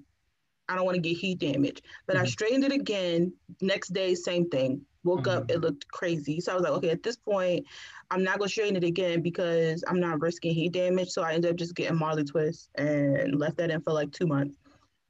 I 0.67 0.75
don't 0.75 0.85
want 0.85 0.95
to 0.95 1.01
get 1.01 1.17
heat 1.17 1.39
damage. 1.39 1.81
But 2.07 2.15
mm-hmm. 2.15 2.25
I 2.25 2.27
straightened 2.27 2.63
it 2.63 2.71
again. 2.71 3.33
Next 3.61 3.89
day, 3.93 4.15
same 4.15 4.49
thing. 4.49 4.81
Woke 5.03 5.21
mm-hmm. 5.21 5.37
up, 5.37 5.51
it 5.51 5.61
looked 5.61 5.87
crazy. 5.87 6.39
So 6.39 6.51
I 6.51 6.55
was 6.55 6.63
like, 6.63 6.73
okay, 6.73 6.89
at 6.89 7.03
this 7.03 7.17
point, 7.17 7.65
I'm 8.11 8.23
not 8.23 8.39
gonna 8.39 8.49
straighten 8.49 8.75
it 8.75 8.83
again 8.83 9.21
because 9.21 9.83
I'm 9.87 9.99
not 9.99 10.21
risking 10.21 10.53
heat 10.53 10.71
damage. 10.71 11.09
So 11.09 11.23
I 11.23 11.33
ended 11.33 11.51
up 11.51 11.57
just 11.57 11.75
getting 11.75 11.97
Marley 11.97 12.23
twist 12.23 12.69
and 12.75 13.39
left 13.39 13.57
that 13.57 13.71
in 13.71 13.81
for 13.81 13.93
like 13.93 14.11
two 14.11 14.27
months. 14.27 14.57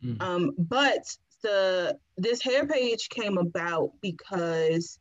Mm-hmm. 0.04 0.22
Um, 0.22 0.52
but 0.58 1.16
the 1.42 1.98
this 2.18 2.42
hair 2.42 2.66
page 2.66 3.10
came 3.10 3.38
about 3.38 3.92
because 4.02 5.00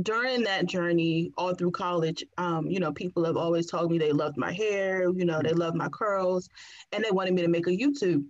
during 0.00 0.42
that 0.44 0.64
journey 0.64 1.30
all 1.36 1.54
through 1.54 1.70
college 1.70 2.24
um, 2.38 2.66
you 2.66 2.80
know 2.80 2.92
people 2.92 3.24
have 3.24 3.36
always 3.36 3.66
told 3.66 3.90
me 3.90 3.98
they 3.98 4.10
loved 4.10 4.38
my 4.38 4.50
hair 4.50 5.10
you 5.10 5.26
know 5.26 5.42
they 5.42 5.52
love 5.52 5.74
my 5.74 5.88
curls 5.90 6.48
and 6.92 7.04
they 7.04 7.10
wanted 7.10 7.34
me 7.34 7.42
to 7.42 7.48
make 7.48 7.66
a 7.66 7.70
youtube 7.70 8.24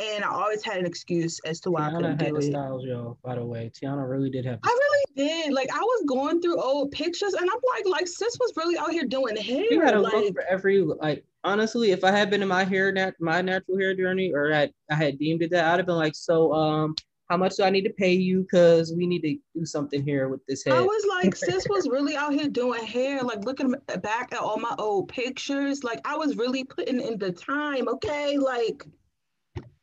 and 0.00 0.24
I 0.24 0.28
always 0.28 0.64
had 0.64 0.78
an 0.78 0.86
excuse 0.86 1.40
as 1.44 1.60
to 1.60 1.70
why 1.70 1.82
Tiana 1.82 1.86
I 1.86 1.96
couldn't 1.96 2.20
had 2.20 2.28
do 2.28 2.32
the 2.32 2.46
it. 2.46 2.50
styles, 2.50 2.84
yo. 2.84 3.16
By 3.22 3.36
the 3.36 3.44
way, 3.44 3.70
Tiana 3.72 4.08
really 4.08 4.30
did 4.30 4.44
have. 4.44 4.58
I 4.62 4.68
really 4.68 4.93
did. 5.16 5.52
Like 5.52 5.70
I 5.72 5.80
was 5.80 6.04
going 6.06 6.40
through 6.40 6.60
old 6.60 6.90
pictures, 6.92 7.34
and 7.34 7.48
I'm 7.48 7.60
like, 7.74 7.86
like 7.86 8.06
sis 8.06 8.36
was 8.40 8.52
really 8.56 8.76
out 8.78 8.90
here 8.90 9.04
doing 9.04 9.36
hair. 9.36 9.64
You 9.70 9.80
had 9.80 9.94
a 9.94 10.00
like, 10.00 10.12
look 10.12 10.34
for 10.34 10.44
every 10.48 10.82
like. 10.82 11.24
Honestly, 11.46 11.90
if 11.90 12.04
I 12.04 12.10
had 12.10 12.30
been 12.30 12.40
in 12.40 12.48
my 12.48 12.64
hair 12.64 12.90
nat- 12.90 13.20
my 13.20 13.42
natural 13.42 13.78
hair 13.78 13.94
journey, 13.94 14.32
or 14.32 14.50
had 14.50 14.72
I 14.90 14.94
had 14.94 15.18
deemed 15.18 15.42
it 15.42 15.50
that, 15.50 15.66
I'd 15.66 15.78
have 15.78 15.86
been 15.86 15.96
like, 15.96 16.14
so 16.14 16.52
um, 16.54 16.94
how 17.28 17.36
much 17.36 17.56
do 17.56 17.64
I 17.64 17.70
need 17.70 17.82
to 17.82 17.90
pay 17.90 18.12
you? 18.12 18.42
Because 18.42 18.94
we 18.96 19.06
need 19.06 19.22
to 19.22 19.36
do 19.58 19.66
something 19.66 20.02
here 20.02 20.28
with 20.28 20.44
this 20.46 20.64
hair. 20.64 20.74
I 20.74 20.80
was 20.80 21.06
like, 21.08 21.34
sis 21.36 21.66
was 21.68 21.88
really 21.88 22.16
out 22.16 22.32
here 22.32 22.48
doing 22.48 22.84
hair, 22.84 23.22
like 23.22 23.44
looking 23.44 23.74
back 24.02 24.32
at 24.32 24.38
all 24.38 24.58
my 24.58 24.74
old 24.78 25.08
pictures. 25.08 25.84
Like 25.84 26.00
I 26.04 26.16
was 26.16 26.36
really 26.36 26.64
putting 26.64 27.00
in 27.00 27.18
the 27.18 27.32
time, 27.32 27.88
okay? 27.88 28.38
Like 28.38 28.84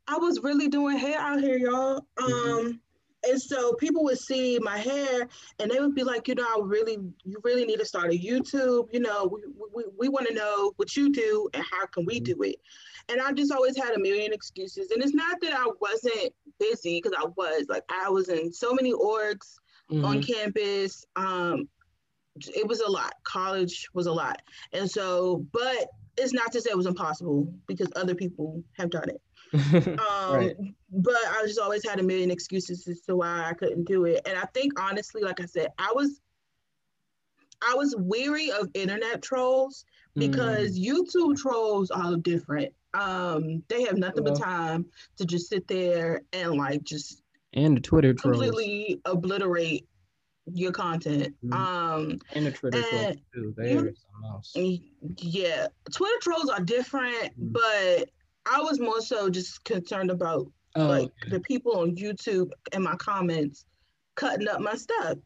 I 0.08 0.18
was 0.18 0.42
really 0.44 0.68
doing 0.68 0.98
hair 0.98 1.20
out 1.20 1.40
here, 1.40 1.58
y'all. 1.58 2.06
Mm-hmm. 2.20 2.68
Um, 2.68 2.82
and 3.28 3.42
so 3.42 3.74
people 3.74 4.04
would 4.06 4.18
see 4.18 4.58
my 4.60 4.78
hair 4.78 5.28
and 5.60 5.70
they 5.70 5.80
would 5.80 5.94
be 5.94 6.04
like, 6.04 6.28
you 6.28 6.36
know, 6.36 6.44
I 6.44 6.60
really, 6.64 6.98
you 7.24 7.38
really 7.44 7.66
need 7.66 7.80
to 7.80 7.86
start 7.86 8.12
a 8.12 8.18
YouTube. 8.18 8.88
You 8.92 9.02
know, 9.02 9.26
we, 9.32 9.42
we, 9.74 9.84
we 10.00 10.10
want 10.10 10.28
to 10.28 10.34
know 10.34 10.74
what 10.78 10.96
you 10.96 11.12
do 11.12 11.50
and 11.54 11.64
how 11.64 11.86
can 11.86 12.06
we 12.06 12.20
mm-hmm. 12.20 12.34
do 12.34 12.44
it. 12.44 12.56
And 13.10 13.22
I 13.22 13.32
just 13.34 13.52
always 13.52 13.78
had 13.78 13.94
a 13.94 14.00
million 14.00 14.34
excuses. 14.34 14.92
And 14.92 15.04
it's 15.04 15.14
not 15.14 15.40
that 15.42 15.54
I 15.54 15.68
wasn't 15.80 16.34
busy 16.60 17.00
because 17.02 17.18
I 17.18 17.28
was 17.36 17.66
like, 17.70 17.84
I 17.90 18.10
was 18.10 18.30
in 18.30 18.52
so 18.52 18.74
many 18.74 18.92
orgs 18.92 19.60
mm-hmm. 19.92 20.06
on 20.06 20.24
campus. 20.24 21.06
Um, 21.16 21.68
it 22.56 22.68
was 22.68 22.80
a 22.80 22.90
lot. 22.90 23.14
College 23.24 23.88
was 23.94 24.08
a 24.08 24.12
lot. 24.12 24.42
And 24.74 24.90
so, 24.90 25.46
but 25.52 25.90
it's 26.18 26.34
not 26.34 26.52
to 26.54 26.62
say 26.62 26.72
it 26.72 26.78
was 26.78 26.86
impossible 26.86 27.54
because 27.68 27.88
other 27.96 28.16
people 28.16 28.64
have 28.78 28.90
done 28.90 29.10
it. 29.10 29.22
um, 29.74 30.34
right. 30.34 30.56
But 30.92 31.16
I 31.16 31.44
just 31.46 31.60
always 31.60 31.88
had 31.88 32.00
a 32.00 32.04
million 32.04 32.32
excuses 32.32 32.88
as 32.88 33.02
to 33.02 33.16
why 33.16 33.50
I 33.50 33.54
couldn't 33.54 33.86
do 33.86 34.06
it. 34.06 34.22
And 34.26 34.38
I 34.38 34.46
think 34.54 34.80
honestly, 34.80 35.22
like 35.22 35.40
I 35.42 35.46
said, 35.46 35.70
I 35.78 35.92
was 35.94 36.22
I 37.62 37.76
was 37.76 37.96
weary 37.98 38.52
of 38.52 38.70
internet 38.74 39.22
trolls 39.22 39.86
because 40.16 40.78
mm. 40.78 40.86
YouTube 40.86 41.38
trolls 41.38 41.92
are 41.92 42.16
different. 42.18 42.74
Um, 42.94 43.64
they 43.68 43.84
have 43.84 43.98
nothing 43.98 44.24
well, 44.24 44.34
but 44.34 44.44
time 44.44 44.86
to 45.18 45.26
just 45.26 45.50
sit 45.50 45.68
there 45.68 46.22
and 46.34 46.56
like 46.56 46.84
just 46.84 47.22
and 47.54 47.78
the 47.78 47.82
Twitter 47.82 48.14
completely 48.14 49.00
trolls. 49.04 49.18
obliterate 49.18 49.88
your 50.54 50.72
content. 50.72 51.36
Mm. 51.46 51.54
Um, 51.54 52.20
and 52.34 52.46
the 52.46 52.52
Twitter 52.52 52.82
trolls 52.82 53.18
too. 53.34 53.54
They 53.58 53.74
are 53.74 53.78
something 53.78 54.26
else. 54.26 54.54
Yeah, 55.18 55.68
Twitter 55.94 56.20
trolls 56.22 56.50
are 56.50 56.62
different, 56.62 57.40
mm. 57.40 57.54
but 57.54 58.10
I 58.46 58.62
was 58.62 58.80
more 58.80 59.02
so 59.02 59.30
just 59.30 59.64
concerned 59.64 60.12
about 60.12 60.48
oh, 60.76 60.86
like 60.86 61.12
okay. 61.24 61.32
the 61.32 61.40
people 61.42 61.80
on 61.80 61.96
YouTube 61.96 62.52
and 62.74 62.84
my 62.84 62.96
comments 62.96 63.66
cutting 64.16 64.48
up 64.48 64.62
my 64.62 64.76
stuff. 64.76 65.18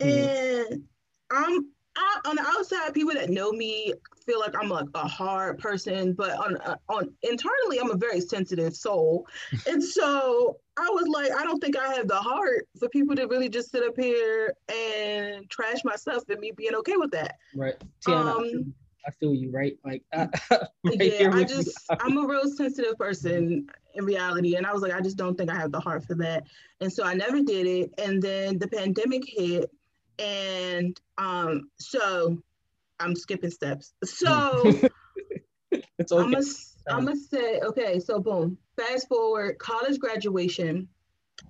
Mm. 0.00 0.68
And 0.68 0.82
I'm 1.30 1.66
I, 1.96 2.20
on 2.26 2.36
the 2.36 2.42
outside, 2.42 2.94
people 2.94 3.14
that 3.14 3.30
know 3.30 3.52
me 3.52 3.92
feel 4.24 4.38
like 4.38 4.54
I'm 4.58 4.68
like 4.68 4.86
a 4.94 5.08
hard 5.08 5.58
person, 5.58 6.12
but 6.12 6.30
on 6.38 6.56
uh, 6.58 6.76
on 6.88 7.10
internally, 7.22 7.78
I'm 7.80 7.90
a 7.90 7.96
very 7.96 8.20
sensitive 8.20 8.74
soul, 8.74 9.26
and 9.66 9.82
so 9.82 10.58
I 10.76 10.88
was 10.88 11.08
like, 11.08 11.32
I 11.32 11.44
don't 11.44 11.60
think 11.60 11.76
I 11.76 11.92
have 11.94 12.08
the 12.08 12.16
heart 12.16 12.68
for 12.78 12.88
people 12.88 13.16
to 13.16 13.26
really 13.26 13.48
just 13.48 13.70
sit 13.70 13.82
up 13.82 13.94
here 13.96 14.54
and 14.72 15.48
trash 15.50 15.84
my 15.84 15.96
stuff 15.96 16.22
and 16.28 16.38
me 16.38 16.52
being 16.52 16.74
okay 16.76 16.96
with 16.96 17.10
that. 17.10 17.36
Right, 17.54 17.74
Tiana, 18.06 18.36
um, 18.36 18.74
I 19.06 19.10
feel 19.12 19.34
you, 19.34 19.50
right? 19.50 19.78
Like, 19.84 20.02
right 20.14 20.30
yeah, 20.84 21.30
I 21.32 21.44
just, 21.44 21.70
I'm 21.90 22.16
a 22.18 22.26
real 22.26 22.50
sensitive 22.50 22.98
person 22.98 23.68
in 23.94 24.04
reality. 24.04 24.56
And 24.56 24.66
I 24.66 24.72
was 24.72 24.82
like, 24.82 24.92
I 24.92 25.00
just 25.00 25.16
don't 25.16 25.36
think 25.36 25.50
I 25.50 25.54
have 25.54 25.72
the 25.72 25.80
heart 25.80 26.04
for 26.04 26.14
that. 26.16 26.44
And 26.80 26.92
so 26.92 27.04
I 27.04 27.14
never 27.14 27.40
did 27.42 27.66
it. 27.66 27.94
And 27.98 28.22
then 28.22 28.58
the 28.58 28.68
pandemic 28.68 29.22
hit. 29.26 29.70
And 30.18 31.00
um, 31.16 31.70
so 31.78 32.38
I'm 32.98 33.16
skipping 33.16 33.50
steps. 33.50 33.94
So 34.04 34.72
it's 35.70 36.12
okay. 36.12 36.36
I'm 36.36 36.44
I'm 36.88 37.04
gonna 37.04 37.16
say, 37.16 37.60
okay, 37.60 38.00
so 38.00 38.20
boom, 38.20 38.58
fast 38.76 39.08
forward, 39.08 39.58
college 39.58 39.98
graduation 39.98 40.88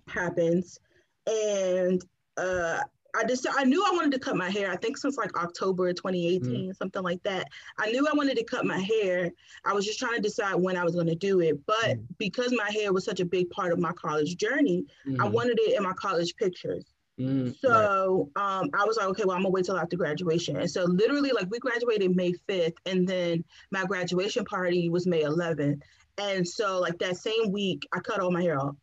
happens. 0.06 0.78
And 1.26 2.04
uh, 2.36 2.80
I 3.14 3.25
just 3.25 3.46
I 3.57 3.64
knew 3.64 3.85
I 3.85 3.90
wanted 3.92 4.12
to 4.12 4.18
cut 4.18 4.37
my 4.37 4.51
hair. 4.51 4.70
I 4.70 4.77
think 4.77 4.96
since 4.96 5.16
like 5.16 5.37
October 5.37 5.92
2018, 5.92 6.70
mm. 6.70 6.77
something 6.77 7.03
like 7.03 7.23
that. 7.25 7.49
I 7.79 7.90
knew 7.90 8.07
I 8.07 8.14
wanted 8.14 8.37
to 8.37 8.44
cut 8.44 8.64
my 8.64 8.79
hair. 8.79 9.31
I 9.64 9.73
was 9.73 9.85
just 9.85 9.99
trying 9.99 10.16
to 10.16 10.20
decide 10.20 10.55
when 10.55 10.77
I 10.77 10.85
was 10.85 10.94
going 10.94 11.07
to 11.07 11.14
do 11.14 11.40
it. 11.40 11.64
But 11.66 11.99
mm. 11.99 12.05
because 12.18 12.53
my 12.53 12.70
hair 12.70 12.92
was 12.92 13.05
such 13.05 13.20
a 13.20 13.25
big 13.25 13.51
part 13.51 13.73
of 13.73 13.79
my 13.79 13.92
college 13.92 14.37
journey, 14.37 14.85
mm. 15.07 15.20
I 15.20 15.29
wanted 15.29 15.59
it 15.61 15.77
in 15.77 15.83
my 15.83 15.92
college 15.92 16.35
pictures. 16.37 16.85
Mm, 17.18 17.55
so 17.61 18.31
right. 18.35 18.61
um, 18.61 18.70
I 18.73 18.85
was 18.85 18.96
like, 18.96 19.07
okay, 19.09 19.25
well, 19.27 19.37
I'm 19.37 19.42
gonna 19.42 19.51
wait 19.51 19.66
till 19.66 19.77
after 19.77 19.96
graduation. 19.96 20.57
And 20.57 20.70
so 20.70 20.85
literally, 20.85 21.33
like, 21.33 21.51
we 21.51 21.59
graduated 21.59 22.16
May 22.16 22.33
5th, 22.49 22.77
and 22.87 23.07
then 23.07 23.44
my 23.70 23.85
graduation 23.85 24.44
party 24.44 24.88
was 24.88 25.07
May 25.07 25.23
11th. 25.23 25.81
And 26.16 26.49
so, 26.49 26.81
like 26.81 26.99
that 26.99 27.18
same 27.18 27.53
week, 27.53 27.87
I 27.92 28.01
cut 28.01 28.20
all 28.20 28.31
my 28.31 28.42
hair 28.42 28.59
off. 28.59 28.75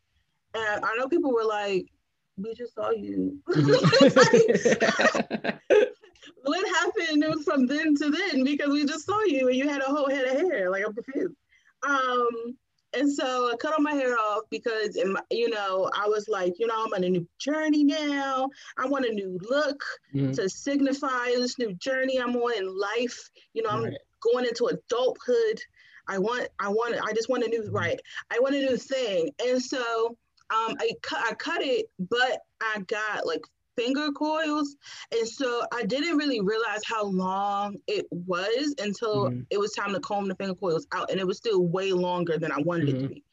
And 0.53 0.85
I 0.85 0.95
know 0.97 1.07
people 1.07 1.33
were 1.33 1.45
like, 1.45 1.87
we 2.37 2.53
just 2.53 2.75
saw 2.75 2.91
you. 2.91 3.39
what 6.43 6.67
happened 6.75 7.23
from 7.43 7.67
then 7.67 7.95
to 7.95 8.09
then? 8.09 8.43
Because 8.43 8.69
we 8.69 8.85
just 8.85 9.05
saw 9.05 9.21
you 9.23 9.47
and 9.47 9.55
you 9.55 9.67
had 9.67 9.81
a 9.81 9.85
whole 9.85 10.09
head 10.09 10.25
of 10.25 10.37
hair. 10.49 10.69
Like 10.69 10.83
I'm 10.85 10.93
confused. 10.93 11.35
Um, 11.87 12.57
and 12.93 13.11
so 13.11 13.51
I 13.51 13.55
cut 13.57 13.73
all 13.73 13.81
my 13.81 13.93
hair 13.93 14.15
off 14.17 14.43
because, 14.49 14.97
my, 15.05 15.21
you 15.29 15.49
know, 15.49 15.89
I 15.93 16.07
was 16.07 16.27
like, 16.29 16.53
you 16.57 16.67
know, 16.67 16.75
I'm 16.77 16.93
on 16.93 17.03
a 17.03 17.09
new 17.09 17.27
journey 17.39 17.83
now. 17.83 18.49
I 18.77 18.87
want 18.87 19.05
a 19.05 19.13
new 19.13 19.37
look 19.49 19.83
mm-hmm. 20.15 20.31
to 20.33 20.49
signify 20.49 21.27
this 21.35 21.59
new 21.59 21.73
journey 21.75 22.19
I'm 22.19 22.35
on 22.35 22.57
in 22.57 22.77
life. 22.77 23.29
You 23.53 23.63
know, 23.63 23.69
I'm 23.69 23.83
right. 23.83 23.97
going 24.21 24.45
into 24.45 24.65
adulthood. 24.65 25.59
I 26.07 26.17
want, 26.17 26.47
I 26.59 26.69
want, 26.69 26.95
I 27.03 27.13
just 27.13 27.29
want 27.29 27.43
a 27.43 27.49
new, 27.49 27.63
mm-hmm. 27.63 27.75
right. 27.75 27.99
I 28.31 28.39
want 28.39 28.55
a 28.55 28.59
new 28.59 28.77
thing. 28.77 29.31
And 29.45 29.61
so 29.61 30.17
um, 30.49 30.75
I 30.79 30.91
cut 31.01 31.19
I 31.19 31.33
cut 31.33 31.61
it, 31.61 31.89
but 31.99 32.41
I 32.61 32.79
got 32.87 33.25
like 33.25 33.41
finger 33.75 34.11
coils, 34.11 34.75
and 35.11 35.27
so 35.27 35.63
I 35.73 35.83
didn't 35.83 36.17
really 36.17 36.41
realize 36.41 36.81
how 36.85 37.05
long 37.05 37.77
it 37.87 38.05
was 38.11 38.75
until 38.79 39.25
mm-hmm. 39.25 39.41
it 39.49 39.59
was 39.59 39.71
time 39.73 39.93
to 39.93 39.99
comb 39.99 40.27
the 40.27 40.35
finger 40.35 40.55
coils 40.55 40.87
out, 40.93 41.11
and 41.11 41.19
it 41.19 41.27
was 41.27 41.37
still 41.37 41.63
way 41.63 41.91
longer 41.91 42.37
than 42.37 42.51
I 42.51 42.59
wanted 42.59 42.87
mm-hmm. 42.87 42.97
it 42.97 42.99
to 42.99 43.05
mm-hmm. 43.05 43.13
be. 43.13 43.23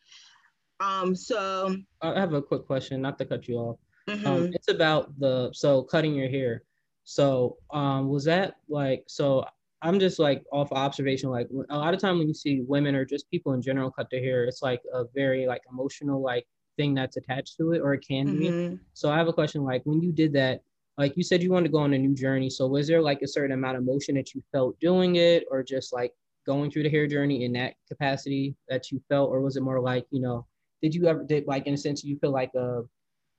Um, 0.81 1.15
so 1.15 1.77
I 2.03 2.19
have 2.19 2.35
a 2.35 2.43
quick 2.43 2.67
question, 2.67 3.01
not 3.01 3.19
to 3.19 3.25
cut 3.25 3.49
you 3.49 3.57
off. 3.57 3.79
Mm-hmm. 4.09 4.27
Um, 4.27 4.51
it's 4.53 4.69
about 4.69 5.19
the 5.19 5.51
so 5.53 5.83
cutting 5.83 6.15
your 6.15 6.29
hair. 6.29 6.63
So 7.05 7.59
um, 7.71 8.09
was 8.09 8.25
that 8.25 8.57
like 8.69 9.05
so? 9.07 9.45
I'm 9.83 10.01
just 10.01 10.19
like 10.19 10.43
off 10.53 10.73
observation. 10.73 11.31
Like 11.31 11.49
a 11.71 11.79
lot 11.79 11.95
of 11.95 12.01
time 12.01 12.19
when 12.19 12.27
you 12.27 12.35
see 12.35 12.63
women 12.67 12.95
or 12.95 13.05
just 13.05 13.31
people 13.31 13.53
in 13.53 13.63
general 13.63 13.91
cut 13.91 14.09
their 14.11 14.21
hair, 14.21 14.45
it's 14.45 14.63
like 14.63 14.81
a 14.93 15.05
very 15.15 15.47
like 15.47 15.63
emotional 15.71 16.23
like 16.23 16.47
thing 16.77 16.95
that's 16.95 17.17
attached 17.17 17.57
to 17.59 17.73
it 17.73 17.81
or 17.81 17.95
it 17.95 18.05
can 18.07 18.27
mm-hmm. 18.27 18.75
be. 18.75 18.79
So 18.93 19.11
I 19.11 19.17
have 19.17 19.29
a 19.29 19.33
question 19.33 19.65
like 19.65 19.83
when 19.85 20.01
you 20.03 20.13
did 20.13 20.33
that, 20.35 20.61
like 20.99 21.17
you 21.17 21.23
said 21.23 21.43
you 21.43 21.51
wanted 21.51 21.69
to 21.69 21.73
go 21.73 21.79
on 21.79 21.95
a 21.95 21.99
new 21.99 22.15
journey. 22.15 22.51
So 22.51 22.67
was 22.67 22.87
there 22.87 23.03
like 23.03 23.23
a 23.23 23.29
certain 23.29 23.53
amount 23.53 23.77
of 23.77 23.83
emotion 23.83 24.15
that 24.17 24.35
you 24.35 24.43
felt 24.53 24.79
doing 24.81 25.17
it 25.17 25.45
or 25.51 25.63
just 25.63 25.93
like 25.93 26.13
going 26.47 26.71
through 26.71 26.85
the 26.85 26.91
hair 26.91 27.07
journey 27.07 27.45
in 27.45 27.53
that 27.55 27.75
capacity 27.89 28.55
that 28.69 28.91
you 28.91 29.01
felt 29.09 29.31
or 29.31 29.41
was 29.41 29.57
it 29.57 29.63
more 29.63 29.81
like, 29.81 30.07
you 30.11 30.21
know, 30.21 30.47
did 30.83 30.95
you 30.95 31.07
ever 31.07 31.25
did 31.25 31.47
like 31.47 31.67
in 31.67 31.75
a 31.75 31.79
sense 31.79 32.05
you 32.05 32.19
feel 32.19 32.31
like 32.31 32.55
a 32.55 32.83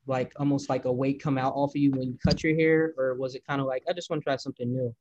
like 0.08 0.34
almost 0.38 0.70
like 0.70 0.86
a 0.86 0.92
weight 0.92 1.22
come 1.22 1.38
out 1.38 1.54
off 1.56 1.72
of 1.72 1.78
you 1.78 1.92
when 1.92 2.04
you 2.04 2.18
cut 2.24 2.44
your 2.44 2.56
hair 2.56 2.94
or 2.98 3.16
was 3.16 3.36
it 3.36 3.46
kind 3.48 3.62
of 3.62 3.68
like 3.68 3.84
I 3.90 3.94
just 3.94 4.10
want 4.10 4.22
to 4.22 4.24
try 4.24 4.36
something 4.36 4.72
new? 4.72 4.96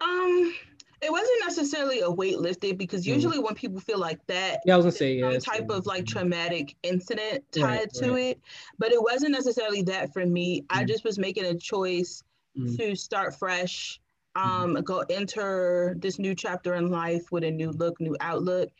Um 0.00 0.54
it 1.00 1.10
wasn't 1.12 1.40
necessarily 1.44 2.00
a 2.00 2.10
weight 2.10 2.38
lifted 2.38 2.76
because 2.78 3.04
Mm. 3.04 3.14
usually 3.14 3.38
when 3.38 3.54
people 3.54 3.80
feel 3.80 3.98
like 3.98 4.24
that, 4.26 4.60
Yeah, 4.64 4.74
I 4.74 4.76
was 4.76 4.84
gonna 4.84 4.92
say 4.92 5.20
some 5.20 5.38
type 5.38 5.70
of 5.70 5.86
like 5.86 6.04
Mhm. 6.04 6.08
traumatic 6.08 6.76
incident 6.82 7.44
tied 7.52 7.62
Right, 7.62 7.92
to 7.94 8.10
right. 8.12 8.24
it. 8.26 8.40
But 8.78 8.92
it 8.92 9.02
wasn't 9.02 9.32
necessarily 9.32 9.82
that 9.82 10.12
for 10.12 10.26
me. 10.26 10.64
I 10.70 10.84
Mm. 10.84 10.88
just 10.88 11.04
was 11.04 11.18
making 11.18 11.44
a 11.44 11.54
choice 11.54 12.22
Mhm. 12.56 12.76
to 12.78 12.94
start 12.96 13.36
fresh, 13.38 14.00
Mm-hmm. 14.36 14.76
um, 14.76 14.82
go 14.84 15.00
enter 15.10 15.94
this 15.98 16.18
new 16.18 16.34
chapter 16.34 16.74
in 16.74 16.88
life 16.88 17.30
with 17.32 17.44
a 17.44 17.50
new 17.50 17.70
look, 17.70 18.00
new 18.00 18.16
outlook. 18.20 18.70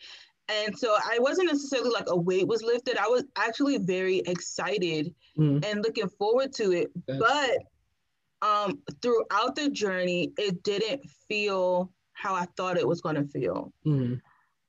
And 0.48 0.76
so 0.78 0.94
I 0.96 1.18
wasn't 1.20 1.48
necessarily 1.48 1.90
like 1.90 2.09
a 2.09 2.16
weight 2.16 2.46
was 2.48 2.62
lifted. 2.62 2.96
I 2.96 3.07
was 3.09 3.24
actually 3.37 3.76
very 3.78 4.18
excited 4.20 5.14
Mhm. 5.37 5.64
and 5.64 5.83
looking 5.85 6.09
forward 6.09 6.52
to 6.54 6.72
it. 6.72 6.90
That's- 7.07 7.18
But 7.20 7.59
um, 8.40 8.81
throughout 9.02 9.57
the 9.57 9.68
journey, 9.68 10.33
it 10.38 10.62
didn't 10.62 11.02
feel 11.28 11.92
how 12.18 12.35
I 12.35 12.46
thought 12.57 12.76
it 12.76 12.87
was 12.87 13.00
going 13.00 13.14
to 13.14 13.24
feel. 13.24 13.72
Mhm. 13.87 14.20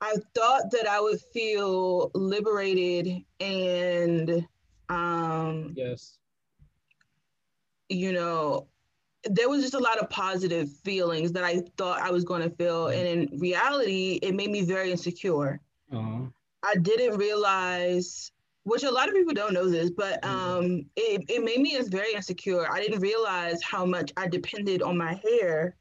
I 0.01 0.15
thought 0.35 0.71
that 0.71 0.88
I 0.88 1.01
would 1.01 1.19
feel 1.33 2.12
liberated 2.13 3.25
and, 3.39 4.47
um, 4.88 5.73
Yes. 5.75 6.19
you 7.89 8.13
know, 8.13 8.67
there 9.23 9.49
was 9.49 9.62
just 9.62 9.73
a 9.73 9.79
lot 9.79 9.97
of 9.97 10.09
positive 10.09 10.71
feelings 10.85 11.31
that 11.33 11.43
I 11.43 11.62
thought 11.77 11.99
I 12.01 12.12
was 12.12 12.23
going 12.23 12.43
to 12.43 12.55
feel. 12.55 12.88
And 12.88 13.05
in 13.07 13.39
reality, 13.39 14.19
it 14.21 14.33
made 14.33 14.49
me 14.51 14.62
very 14.62 14.91
insecure. 14.91 15.59
Uh-huh. 15.91 16.27
I 16.63 16.75
didn't 16.75 17.17
realize, 17.17 18.31
which 18.63 18.83
a 18.83 18.91
lot 18.91 19.09
of 19.09 19.15
people 19.15 19.33
don't 19.33 19.53
know 19.53 19.67
this, 19.67 19.89
but 19.89 20.21
Mhm. 20.21 20.29
um, 20.29 20.65
it, 20.95 21.25
it 21.29 21.43
made 21.43 21.59
me 21.59 21.75
as 21.75 21.89
very 21.89 22.13
insecure. 22.13 22.71
I 22.71 22.79
didn't 22.79 23.01
realize 23.01 23.62
how 23.63 23.85
much 23.85 24.13
I 24.15 24.27
depended 24.27 24.81
on 24.81 24.97
my 24.97 25.13
hair 25.15 25.75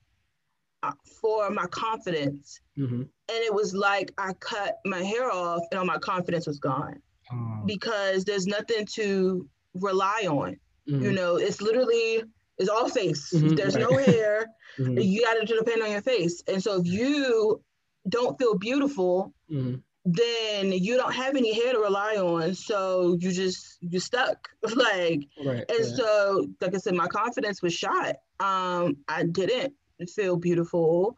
for 1.20 1.50
my 1.50 1.66
confidence. 1.66 2.60
Mhm. 2.78 3.00
And 3.30 3.38
it 3.44 3.52
was 3.52 3.74
like 3.74 4.12
I 4.18 4.32
cut 4.34 4.78
my 4.84 5.02
hair 5.02 5.30
off 5.30 5.62
and 5.70 5.78
all 5.78 5.84
my 5.86 5.98
confidence 5.98 6.46
was 6.46 6.58
gone 6.58 7.02
Uh, 7.30 7.62
because 7.66 8.24
there's 8.24 8.46
nothing 8.46 8.86
to 8.86 9.48
rely 9.74 10.26
on. 10.28 10.56
You 10.86 11.10
mhm. 11.10 11.14
know, 11.14 11.36
it's 11.36 11.60
literally, 11.60 12.22
it's 12.56 12.68
all 12.70 12.88
face. 12.88 13.32
Mhm, 13.34 13.56
There's 13.56 13.76
no 13.76 13.90
right. 13.96 14.06
hair. 14.08 14.46
Mhm. 14.78 15.04
You 15.04 15.22
got 15.22 15.34
to 15.34 15.54
depend 15.56 15.82
on 15.82 15.90
your 15.90 16.00
face. 16.02 16.42
And 16.46 16.62
so 16.62 16.80
if 16.80 16.86
you 16.86 17.62
don't 18.08 18.38
feel 18.38 18.54
beautiful, 18.56 19.34
Mhm. 19.50 19.82
then 20.04 20.72
you 20.72 20.96
don't 20.96 21.12
have 21.12 21.34
any 21.36 21.52
hair 21.52 21.72
to 21.74 21.80
rely 21.80 22.16
on. 22.16 22.54
So 22.54 23.16
you 23.20 23.30
just 23.32 23.78
you're 23.80 24.00
stuck. 24.00 24.48
like 24.76 25.26
Right. 25.44 25.64
and 25.68 25.78
right. 25.80 25.96
so 25.96 26.46
like 26.60 26.74
I 26.74 26.78
said, 26.78 26.94
my 26.94 27.08
confidence 27.08 27.60
was 27.60 27.74
shot. 27.74 28.16
Um, 28.40 28.96
I 29.08 29.24
didn't 29.24 29.74
feel 30.06 30.36
beautiful. 30.36 31.16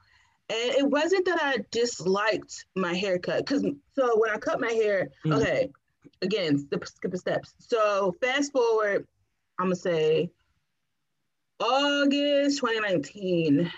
And 0.48 0.70
it 0.74 0.88
wasn't 0.88 1.24
that 1.26 1.38
I 1.42 1.58
disliked 1.70 2.64
my 2.74 2.94
haircut. 2.94 3.46
Cause 3.46 3.64
so 3.94 4.18
when 4.18 4.30
I 4.30 4.36
cut 4.38 4.60
my 4.60 4.72
hair, 4.72 5.08
Mhm. 5.24 5.40
okay, 5.40 5.70
again, 6.22 6.58
skip, 6.58 6.86
skip 6.86 7.10
the 7.12 7.18
steps. 7.18 7.54
So 7.58 8.16
fast 8.20 8.52
forward, 8.52 9.06
I'm 9.58 9.66
gonna 9.66 9.76
say 9.76 10.30
August 11.60 12.58
2019. 12.60 13.70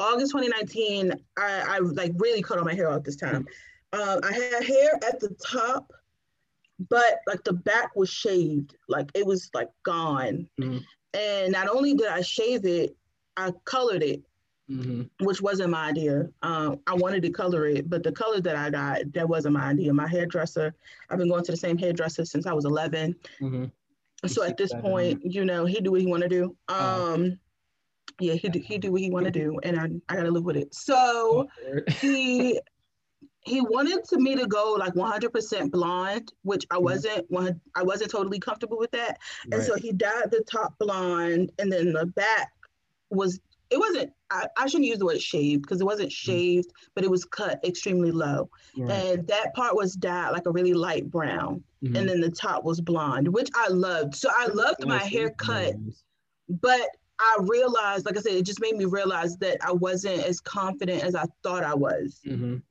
August 0.00 0.32
2019, 0.32 1.12
I, 1.36 1.76
I 1.76 1.78
like 1.78 2.12
really 2.16 2.42
cut 2.42 2.58
all 2.58 2.64
my 2.64 2.74
hair 2.74 2.90
off 2.90 3.04
this 3.04 3.16
time. 3.16 3.46
Um, 3.92 4.20
I 4.22 4.32
had 4.32 4.64
hair 4.64 4.94
at 5.08 5.18
the 5.18 5.34
top, 5.44 5.92
but 6.88 7.20
like 7.26 7.42
the 7.44 7.52
back 7.54 7.96
was 7.96 8.10
shaved, 8.10 8.76
like 8.88 9.10
it 9.14 9.26
was 9.26 9.50
like 9.54 9.70
gone. 9.82 10.48
Mhm. 10.60 10.84
And 11.14 11.52
not 11.52 11.68
only 11.68 11.94
did 11.94 12.08
I 12.08 12.20
shave 12.20 12.64
it, 12.66 12.96
I 13.36 13.52
colored 13.64 14.02
it, 14.02 14.22
Mhm. 14.70 15.08
which 15.20 15.40
wasn't 15.40 15.70
my 15.70 15.88
idea. 15.88 16.28
Um, 16.42 16.80
I 16.86 16.94
wanted 16.94 17.22
to 17.22 17.30
color 17.30 17.66
it, 17.66 17.88
but 17.88 18.02
the 18.02 18.12
color 18.12 18.40
that 18.40 18.54
I 18.54 18.68
got, 18.70 19.12
that 19.14 19.26
wasn't 19.28 19.54
my 19.54 19.64
idea. 19.70 19.92
My 19.94 20.06
hairdresser, 20.06 20.74
I've 21.08 21.18
been 21.18 21.28
going 21.30 21.44
to 21.44 21.52
the 21.52 21.56
same 21.56 21.78
hairdresser 21.78 22.24
since 22.26 22.46
I 22.46 22.52
was 22.52 22.66
11. 22.66 23.14
Mhm. 23.40 23.72
So 24.26 24.42
at 24.42 24.56
this 24.58 24.72
point, 24.74 25.22
you 25.24 25.44
know, 25.44 25.64
he 25.64 25.80
do 25.80 25.92
what 25.92 26.00
he 26.02 26.06
want 26.06 26.22
to 26.24 26.28
do. 26.28 26.54
Oh. 26.68 27.14
Um, 27.14 27.38
yeah, 28.20 28.34
he 28.34 28.48
do, 28.48 28.58
he 28.58 28.76
do 28.78 28.92
what 28.92 29.00
he 29.00 29.10
want 29.10 29.24
to 29.26 29.30
do, 29.30 29.58
and 29.62 29.78
I, 29.80 29.88
I 30.12 30.16
gotta 30.16 30.30
live 30.30 30.44
with 30.44 30.56
it. 30.56 30.74
So 30.74 31.48
he 32.00 32.60
he 33.42 33.60
wanted 33.62 34.04
to 34.04 34.18
me 34.18 34.34
to 34.36 34.46
go 34.46 34.72
like 34.78 34.92
100% 34.94 35.70
blonde, 35.70 36.30
which 36.42 36.66
I 36.70 36.76
Mhm. 36.76 36.82
wasn't. 36.82 37.30
One, 37.30 37.58
I 37.74 37.82
wasn't 37.84 38.10
totally 38.10 38.38
comfortable 38.38 38.76
with 38.78 38.90
that, 38.90 39.18
and 39.44 39.54
Right. 39.54 39.62
so 39.62 39.76
he 39.76 39.92
dyed 39.92 40.30
the 40.30 40.42
top 40.50 40.76
blonde, 40.78 41.52
and 41.58 41.72
then 41.72 41.92
the 41.94 42.04
back 42.04 42.52
was. 43.10 43.40
It 43.70 43.78
wasn't. 43.78 44.12
I, 44.30 44.46
I 44.56 44.66
shouldn't 44.66 44.86
use 44.88 44.98
the 44.98 45.04
word 45.06 45.20
shaved 45.20 45.62
because 45.62 45.80
it 45.80 45.84
wasn't 45.84 46.10
shaved, 46.12 46.70
but 46.94 47.04
it 47.04 47.10
was 47.10 47.24
cut 47.24 47.60
extremely 47.64 48.10
low, 48.10 48.48
Right. 48.76 48.90
and 48.92 49.26
that 49.28 49.54
part 49.54 49.74
was 49.76 49.94
dyed 49.94 50.30
like 50.32 50.46
a 50.46 50.50
really 50.50 50.74
light 50.74 51.10
brown, 51.10 51.62
Mhm. 51.82 51.96
and 51.98 52.08
then 52.08 52.20
the 52.20 52.30
top 52.30 52.64
was 52.64 52.80
blonde, 52.80 53.28
which 53.28 53.50
I 53.54 53.68
loved. 53.68 54.14
So 54.14 54.30
I 54.34 54.46
loved 54.46 54.86
my 54.86 54.98
haircut 54.98 55.74
but 56.48 56.88
I 57.20 57.36
realized, 57.40 58.06
like 58.06 58.16
I 58.16 58.20
said, 58.20 58.32
it 58.32 58.46
just 58.46 58.60
made 58.60 58.76
me 58.76 58.84
realize 58.86 59.36
that 59.38 59.58
I 59.62 59.72
wasn't 59.72 60.22
as 60.24 60.40
confident 60.40 61.02
as 61.04 61.14
I 61.14 61.24
thought 61.42 61.62
I 61.64 61.74
was. 61.74 62.20
Mhm. 62.24 62.62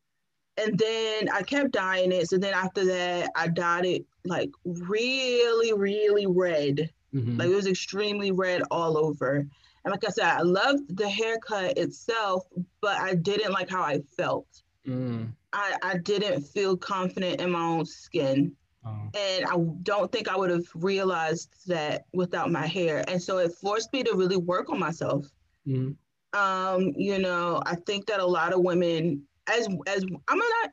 And 0.58 0.80
then 0.80 1.30
I 1.30 1.44
kept 1.44 1.72
dyeing 1.74 2.12
it. 2.12 2.28
So 2.30 2.38
then 2.40 2.54
after 2.56 2.86
that, 2.86 3.30
I 3.36 3.50
dyed 3.50 3.86
it 3.86 4.06
like 4.26 4.50
really, 4.66 5.74
really 5.74 6.26
red. 6.26 6.90
Mhm. 7.14 7.38
Like 7.38 7.50
it 7.50 7.56
was 7.56 7.68
extremely 7.68 8.32
red 8.32 8.64
all 8.72 8.98
over. 8.98 9.48
And 9.88 9.94
like 9.94 10.06
I 10.06 10.12
said, 10.12 10.26
I 10.26 10.42
loved 10.42 10.98
the 10.98 11.10
haircut 11.10 11.78
itself, 11.78 12.44
but 12.82 12.98
I 13.00 13.16
didn't 13.16 13.54
like 13.54 13.70
how 13.70 13.84
I 13.84 14.02
felt. 14.18 14.64
Mm. 14.86 15.32
I, 15.54 15.78
I 15.82 15.98
didn't 16.00 16.42
feel 16.42 16.76
confident 16.76 17.40
in 17.40 17.52
my 17.52 17.62
own 17.62 17.86
skin. 17.86 18.52
Oh. 18.86 19.10
And 19.18 19.46
I 19.46 19.56
don't 19.84 20.12
think 20.12 20.28
I 20.28 20.36
would 20.36 20.50
have 20.50 20.66
realized 20.76 21.56
that 21.68 22.04
without 22.14 22.52
my 22.52 22.68
hair. 22.68 23.06
And 23.08 23.24
so 23.24 23.38
it 23.38 23.54
forced 23.54 23.94
me 23.94 24.04
to 24.04 24.14
really 24.14 24.36
work 24.36 24.70
on 24.70 24.78
myself. 24.78 25.26
Mhm. 25.66 25.96
um, 26.34 26.94
you 26.98 27.18
know, 27.20 27.62
I 27.66 27.76
think 27.76 28.08
that 28.08 28.20
a 28.20 28.26
lot 28.26 28.52
of 28.52 28.60
women, 28.60 29.24
as 29.50 29.70
as 29.88 30.04
I'm 30.28 30.38
not, 30.38 30.72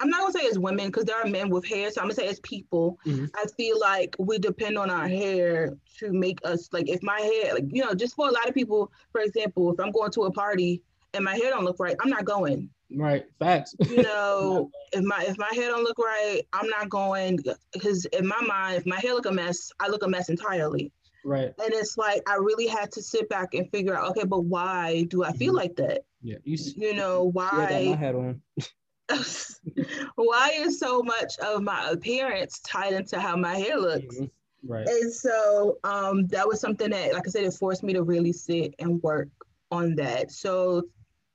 I'm 0.00 0.08
not 0.10 0.20
gonna 0.20 0.32
say 0.32 0.46
as 0.46 0.58
women 0.58 0.86
because 0.86 1.04
there 1.04 1.16
are 1.16 1.26
men 1.26 1.50
with 1.50 1.66
hair, 1.66 1.90
so 1.90 2.00
I'm 2.00 2.06
gonna 2.06 2.14
say 2.14 2.28
as 2.28 2.40
people. 2.40 2.98
Mhm. 3.06 3.30
I 3.36 3.46
feel 3.56 3.78
like 3.80 4.14
we 4.18 4.38
depend 4.38 4.78
on 4.78 4.90
our 4.90 5.08
hair 5.08 5.76
to 5.98 6.12
make 6.12 6.38
us 6.44 6.68
like 6.72 6.88
if 6.88 7.02
my 7.02 7.20
hair, 7.20 7.54
like 7.54 7.64
you 7.68 7.84
know, 7.84 7.94
just 7.94 8.14
for 8.14 8.28
a 8.28 8.32
lot 8.32 8.48
of 8.48 8.54
people, 8.54 8.92
for 9.12 9.20
example, 9.22 9.72
if 9.72 9.80
I'm 9.80 9.90
going 9.90 10.10
to 10.12 10.22
a 10.24 10.32
party 10.32 10.82
and 11.14 11.24
my 11.24 11.34
hair 11.34 11.50
don't 11.50 11.64
look 11.64 11.80
right, 11.80 11.96
I'm 12.00 12.10
not 12.10 12.24
going. 12.24 12.70
Right. 12.94 13.26
Facts. 13.38 13.74
You 13.90 14.02
know, 14.02 14.70
if 14.92 15.02
my 15.04 15.24
if 15.24 15.36
my 15.36 15.50
hair 15.52 15.68
don't 15.68 15.82
look 15.84 15.98
right, 15.98 16.42
I'm 16.52 16.68
not 16.68 16.88
going 16.88 17.38
because 17.72 18.04
in 18.06 18.26
my 18.26 18.40
mind, 18.42 18.76
if 18.76 18.86
my 18.86 19.00
hair 19.00 19.14
look 19.14 19.26
a 19.26 19.32
mess, 19.32 19.72
I 19.80 19.88
look 19.88 20.04
a 20.04 20.08
mess 20.08 20.28
entirely. 20.28 20.92
right. 21.24 21.52
And 21.62 21.74
it's 21.74 21.98
like 21.98 22.22
I 22.28 22.36
really 22.36 22.68
had 22.68 22.92
to 22.92 23.02
sit 23.02 23.28
back 23.28 23.52
and 23.54 23.68
figure 23.70 23.94
out, 23.96 24.08
okay, 24.10 24.24
but 24.24 24.44
why 24.44 25.04
do 25.08 25.24
I 25.24 25.32
feel 25.32 25.52
Mhm. 25.52 25.56
like 25.56 25.76
that? 25.76 26.04
Yeah. 26.22 26.38
You. 26.44 26.56
You 26.76 26.94
know, 26.94 27.24
why? 27.24 27.80
yeah, 27.82 27.90
my 27.90 27.96
hat 27.96 28.14
on. 28.14 28.40
why 30.16 30.52
is 30.56 30.78
so 30.78 31.02
much 31.02 31.38
of 31.38 31.62
my 31.62 31.90
appearance 31.90 32.60
tied 32.60 32.92
into 32.94 33.18
how 33.20 33.36
my 33.36 33.56
hair 33.56 33.78
looks? 33.78 34.16
Mhm. 34.18 34.30
Right. 34.66 34.88
And 34.88 35.12
so 35.12 35.78
um 35.84 36.26
that 36.28 36.46
was 36.46 36.60
something 36.60 36.90
that, 36.90 37.12
like 37.14 37.26
I 37.26 37.30
said, 37.30 37.44
it 37.44 37.54
forced 37.54 37.82
me 37.82 37.92
to 37.94 38.02
really 38.02 38.32
sit 38.32 38.74
and 38.78 39.02
work 39.02 39.28
on 39.70 39.94
that. 39.96 40.30
So 40.30 40.82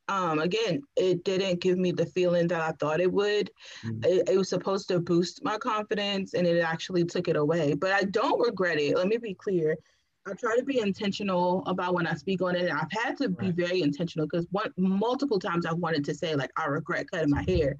um 0.09 0.39
again, 0.39 0.81
it 0.95 1.23
didn't 1.23 1.61
give 1.61 1.77
me 1.77 1.91
the 1.91 2.05
feeling 2.05 2.47
that 2.49 2.61
I 2.61 2.71
thought 2.73 2.99
it 2.99 3.11
would. 3.11 3.49
Mhm. 3.83 4.05
It, 4.05 4.29
it 4.29 4.37
was 4.37 4.49
supposed 4.49 4.87
to 4.89 4.99
boost 4.99 5.43
my 5.43 5.57
confidence 5.57 6.33
and 6.33 6.45
it 6.45 6.59
actually 6.59 7.05
took 7.05 7.27
it 7.27 7.35
away. 7.37 7.73
But 7.73 7.91
I 7.93 8.03
don't 8.03 8.39
regret 8.39 8.79
it. 8.79 8.95
Let 8.97 9.07
me 9.07 9.17
be 9.17 9.33
clear. 9.33 9.77
I 10.25 10.33
try 10.33 10.55
to 10.55 10.63
be 10.63 10.79
intentional 10.79 11.63
about 11.65 11.93
when 11.93 12.07
I 12.07 12.13
speak 12.13 12.41
on 12.41 12.55
it. 12.55 12.69
And 12.69 12.71
I've 12.71 12.91
had 12.91 13.17
to 13.17 13.29
be 13.29 13.51
very 13.51 13.81
intentional 13.81 14.25
because 14.25 14.47
one 14.51 14.71
multiple 14.77 15.39
times 15.39 15.65
I've 15.65 15.77
wanted 15.77 16.05
to 16.05 16.15
say 16.15 16.35
like 16.35 16.51
I 16.57 16.65
regret 16.65 17.11
cutting 17.11 17.29
my 17.29 17.43
hair. 17.47 17.75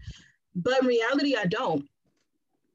But 0.56 0.82
in 0.82 0.88
reality 0.88 1.36
I 1.36 1.46
don't. 1.46 1.88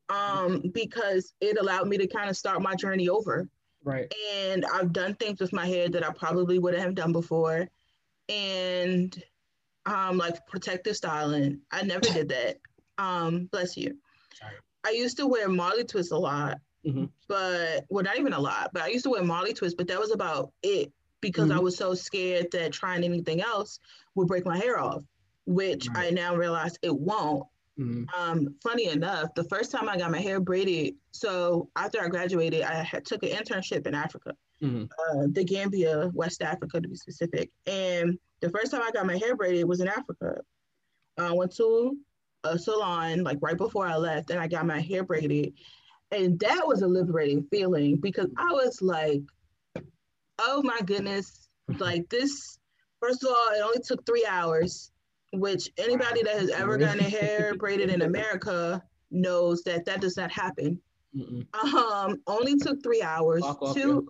Um, 0.08 0.62
because 0.72 1.34
it 1.40 1.58
allowed 1.58 1.86
me 1.86 1.98
to 1.98 2.06
kind 2.06 2.30
of 2.30 2.36
start 2.36 2.62
my 2.62 2.74
journey 2.74 3.10
over 3.10 3.46
Right. 3.84 4.12
and 4.34 4.64
I've 4.64 4.92
done 4.92 5.14
things 5.14 5.38
with 5.40 5.52
my 5.52 5.66
hair 5.66 5.88
that 5.88 6.06
I 6.06 6.12
probably 6.12 6.58
wouldn't 6.58 6.82
have 6.82 6.94
done 6.94 7.12
before. 7.12 7.68
And 8.28 9.22
um, 9.86 10.16
like 10.18 10.46
protective 10.46 10.96
styling, 10.96 11.60
I 11.70 11.82
never 11.82 12.00
did 12.00 12.30
that. 12.30 12.56
Um, 12.96 13.46
bless 13.46 13.76
you. 13.76 13.98
Sorry. 14.34 14.54
I 14.84 14.90
used 14.90 15.18
to 15.18 15.26
wear 15.26 15.48
Marley 15.48 15.84
twists 15.84 16.12
a 16.12 16.18
lot, 16.18 16.58
Mhm. 16.88 17.10
but 17.28 17.84
well, 17.90 18.04
not 18.04 18.18
even 18.18 18.32
a 18.32 18.40
lot, 18.40 18.70
but 18.72 18.82
I 18.82 18.88
used 18.88 19.04
to 19.04 19.10
wear 19.10 19.22
Marley 19.22 19.52
twists, 19.52 19.76
but 19.76 19.86
that 19.88 19.98
was 19.98 20.10
about 20.10 20.52
it 20.62 20.92
because 21.20 21.50
I 21.50 21.56
Mhm. 21.56 21.62
was 21.62 21.76
so 21.76 21.94
scared 21.94 22.50
that 22.52 22.72
trying 22.72 23.04
anything 23.04 23.40
else 23.42 23.80
would 24.14 24.28
break 24.28 24.44
my 24.46 24.56
hair 24.56 24.78
off, 24.78 25.02
which 25.46 25.88
I 25.94 26.10
now 26.10 26.34
realize 26.36 26.78
it 26.82 26.94
won't. 26.96 27.44
Mhm. 27.78 28.06
Um, 28.16 28.54
funny 28.62 28.86
enough, 28.86 29.34
the 29.34 29.44
first 29.44 29.70
time 29.70 29.88
I 29.88 29.96
got 29.96 30.10
my 30.10 30.20
hair 30.20 30.40
braided, 30.40 30.96
so 31.12 31.68
after 31.76 32.00
I 32.00 32.08
graduated, 32.08 32.62
I 32.62 32.82
had, 32.82 33.04
took 33.04 33.22
an 33.22 33.30
internship 33.30 33.86
in 33.86 33.94
Africa. 33.94 34.34
mm-hmm. 34.60 34.86
uh, 35.20 35.26
the 35.30 35.44
Gambia, 35.44 36.10
West 36.14 36.42
Africa 36.42 36.80
to 36.80 36.88
be 36.88 36.96
specific. 36.96 37.48
And 37.68 38.18
the 38.40 38.50
first 38.50 38.72
time 38.72 38.82
I 38.82 38.90
got 38.90 39.06
my 39.06 39.16
hair 39.16 39.36
braided 39.36 39.68
was 39.68 39.78
in 39.80 39.86
Africa. 39.86 40.40
I 41.16 41.32
went 41.32 41.54
to 41.58 41.96
a 42.42 42.58
salon 42.58 43.22
like 43.22 43.38
right 43.40 43.56
before 43.56 43.86
I 43.86 43.96
left, 43.96 44.30
and 44.30 44.40
I 44.40 44.48
got 44.48 44.66
my 44.66 44.80
hair 44.80 45.04
braided, 45.04 45.52
and 46.10 46.38
that 46.40 46.66
was 46.66 46.82
a 46.82 46.86
liberating 46.86 47.46
feeling 47.50 47.96
because 47.96 48.30
I 48.36 48.52
was 48.52 48.80
like, 48.80 49.22
"Oh 50.38 50.62
my 50.62 50.80
goodness!" 50.84 51.48
Like 51.78 52.08
this. 52.08 52.58
First 53.00 53.22
of 53.22 53.30
all, 53.30 53.54
it 53.54 53.62
only 53.62 53.80
took 53.80 54.04
three 54.04 54.26
hours, 54.28 54.90
which 55.32 55.70
anybody 55.78 56.22
that 56.24 56.38
has 56.38 56.50
ever 56.50 56.76
gotten 56.78 56.98
their 56.98 57.10
hair 57.10 57.54
braided 57.56 57.90
in 57.90 58.02
America 58.02 58.82
knows 59.10 59.62
that 59.62 59.84
that 59.84 60.00
does 60.00 60.16
not 60.16 60.32
happen. 60.32 60.80
Mm-mm. 61.16 61.46
Um, 61.54 62.20
only 62.26 62.56
took 62.56 62.82
three 62.82 63.02
hours. 63.02 63.44
Two, 63.72 64.08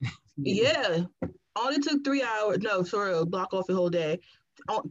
yeah, 0.36 1.04
only 1.56 1.78
took 1.78 2.04
three 2.04 2.22
hours. 2.22 2.58
No, 2.58 2.84
for 2.84 3.06
real, 3.06 3.26
block 3.26 3.54
off 3.54 3.66
the 3.66 3.74
whole 3.74 3.90
day. 3.90 4.20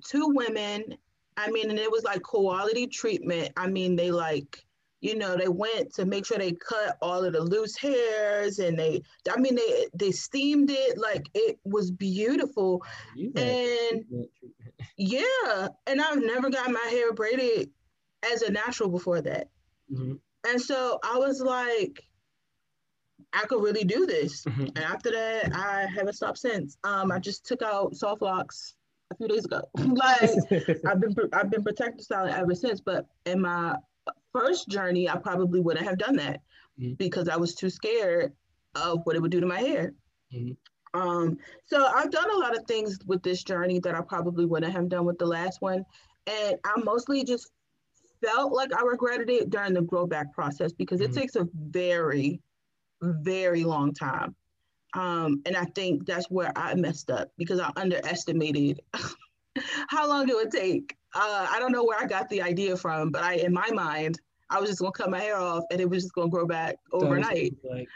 Two 0.05 0.31
women. 0.33 0.97
I 1.35 1.51
mean, 1.51 1.69
and 1.69 1.77
it 1.77 1.91
was 1.91 2.03
like 2.03 2.23
quality 2.23 2.87
treatment. 2.87 3.51
I 3.55 3.67
mean, 3.67 3.95
they 3.95 4.11
like, 4.11 4.65
you 5.01 5.15
know, 5.15 5.37
they 5.37 5.47
went 5.47 5.93
to 5.95 6.05
make 6.05 6.25
sure 6.25 6.37
they 6.37 6.53
cut 6.53 6.97
all 7.01 7.23
of 7.23 7.33
the 7.33 7.41
loose 7.41 7.77
hairs, 7.77 8.59
and 8.59 8.77
they, 8.77 9.01
I 9.29 9.39
mean, 9.39 9.55
they 9.55 9.87
they 9.93 10.11
steamed 10.11 10.71
it 10.71 10.97
like 10.97 11.27
it 11.33 11.59
was 11.63 11.91
beautiful. 11.91 12.83
and 13.15 14.05
yeah, 14.97 15.67
and 15.85 16.01
I've 16.01 16.21
never 16.21 16.49
got 16.49 16.71
my 16.71 16.87
hair 16.89 17.13
braided 17.13 17.69
as 18.33 18.41
a 18.41 18.51
natural 18.51 18.89
before 18.89 19.21
that. 19.21 19.49
Mm-hmm. 19.91 20.13
And 20.47 20.61
so 20.61 20.99
I 21.03 21.17
was 21.17 21.41
like, 21.41 22.01
I 23.33 23.45
could 23.45 23.61
really 23.61 23.83
do 23.83 24.05
this. 24.05 24.43
Mm-hmm. 24.45 24.65
And 24.75 24.79
after 24.79 25.11
that, 25.11 25.51
I 25.53 25.85
haven't 25.85 26.13
stopped 26.13 26.39
since. 26.39 26.77
Um, 26.83 27.11
I 27.11 27.19
just 27.19 27.45
took 27.45 27.61
out 27.61 27.95
soft 27.95 28.21
locks 28.21 28.75
a 29.11 29.15
few 29.15 29.27
days 29.27 29.45
ago. 29.45 29.61
like 29.77 30.21
I've 30.85 30.99
been 30.99 31.15
I've 31.33 31.49
been 31.49 31.63
protective 31.63 32.01
styling 32.01 32.33
ever 32.33 32.55
since. 32.55 32.81
But 32.81 33.05
in 33.25 33.41
my 33.41 33.75
first 34.39 34.67
journey, 34.67 35.09
I 35.09 35.17
probably 35.17 35.59
wouldn't 35.59 35.85
have 35.85 35.97
done 35.97 36.15
that 36.17 36.41
mm-hmm. 36.79 36.93
because 36.93 37.29
I 37.29 37.37
was 37.37 37.55
too 37.55 37.69
scared 37.69 38.33
of 38.75 39.01
what 39.03 39.15
it 39.15 39.21
would 39.21 39.31
do 39.31 39.39
to 39.39 39.47
my 39.47 39.59
hair. 39.59 39.93
Mm-hmm. 40.33 40.53
Um, 40.99 41.37
so 41.65 41.85
I've 41.85 42.11
done 42.11 42.29
a 42.31 42.37
lot 42.37 42.57
of 42.57 42.65
things 42.65 42.99
with 43.05 43.21
this 43.21 43.43
journey 43.43 43.79
that 43.79 43.95
I 43.95 44.01
probably 44.01 44.45
wouldn't 44.45 44.73
have 44.73 44.89
done 44.89 45.05
with 45.05 45.19
the 45.19 45.25
last 45.25 45.61
one. 45.61 45.85
And 46.25 46.57
I 46.65 46.79
mostly 46.83 47.23
just 47.23 47.51
felt 48.23 48.51
like 48.51 48.73
I 48.73 48.81
regretted 48.81 49.29
it 49.29 49.49
during 49.49 49.73
the 49.73 49.81
grow 49.81 50.07
back 50.07 50.33
process 50.33 50.71
because 50.71 51.01
mm-hmm. 51.01 51.11
it 51.11 51.19
takes 51.19 51.35
a 51.35 51.47
very, 51.53 52.41
very 53.01 53.63
long 53.63 53.93
time. 53.93 54.35
Um, 54.93 55.41
and 55.45 55.55
I 55.55 55.65
think 55.75 56.05
that's 56.05 56.29
where 56.31 56.51
I 56.55 56.73
messed 56.75 57.11
up 57.11 57.29
because 57.37 57.59
I 57.59 57.71
underestimated 57.75 58.79
how 59.89 60.07
long 60.07 60.27
it 60.29 60.35
would 60.35 60.51
take. 60.51 60.95
Uh, 61.13 61.47
I 61.49 61.59
don't 61.59 61.71
know 61.71 61.83
where 61.83 61.99
I 61.99 62.05
got 62.05 62.29
the 62.29 62.41
idea 62.41 62.75
from, 62.77 63.11
but 63.11 63.23
I, 63.23 63.35
in 63.35 63.53
my 63.53 63.69
mind, 63.71 64.19
I 64.49 64.59
was 64.59 64.69
just 64.69 64.79
gonna 64.79 64.91
cut 64.91 65.09
my 65.09 65.19
hair 65.19 65.37
off 65.37 65.63
and 65.71 65.81
it 65.81 65.89
was 65.89 66.03
just 66.03 66.13
gonna 66.13 66.29
grow 66.29 66.45
back 66.45 66.77
overnight. 66.91 67.55
Like... 67.63 67.87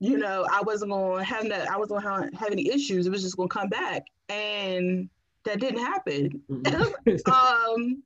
You 0.00 0.16
know, 0.18 0.46
I 0.50 0.62
wasn't 0.62 0.92
gonna 0.92 1.24
have 1.24 1.48
that. 1.48 1.70
I 1.70 1.76
wasn't 1.76 2.02
gonna 2.02 2.30
have 2.36 2.52
any 2.52 2.68
issues. 2.68 3.06
It 3.06 3.10
was 3.10 3.22
just 3.22 3.36
gonna 3.36 3.48
come 3.48 3.68
back, 3.68 4.04
and 4.28 5.08
that 5.44 5.60
didn't 5.60 5.80
happen. 5.80 6.40
Mm-hmm. 6.48 7.32
um, 7.32 8.02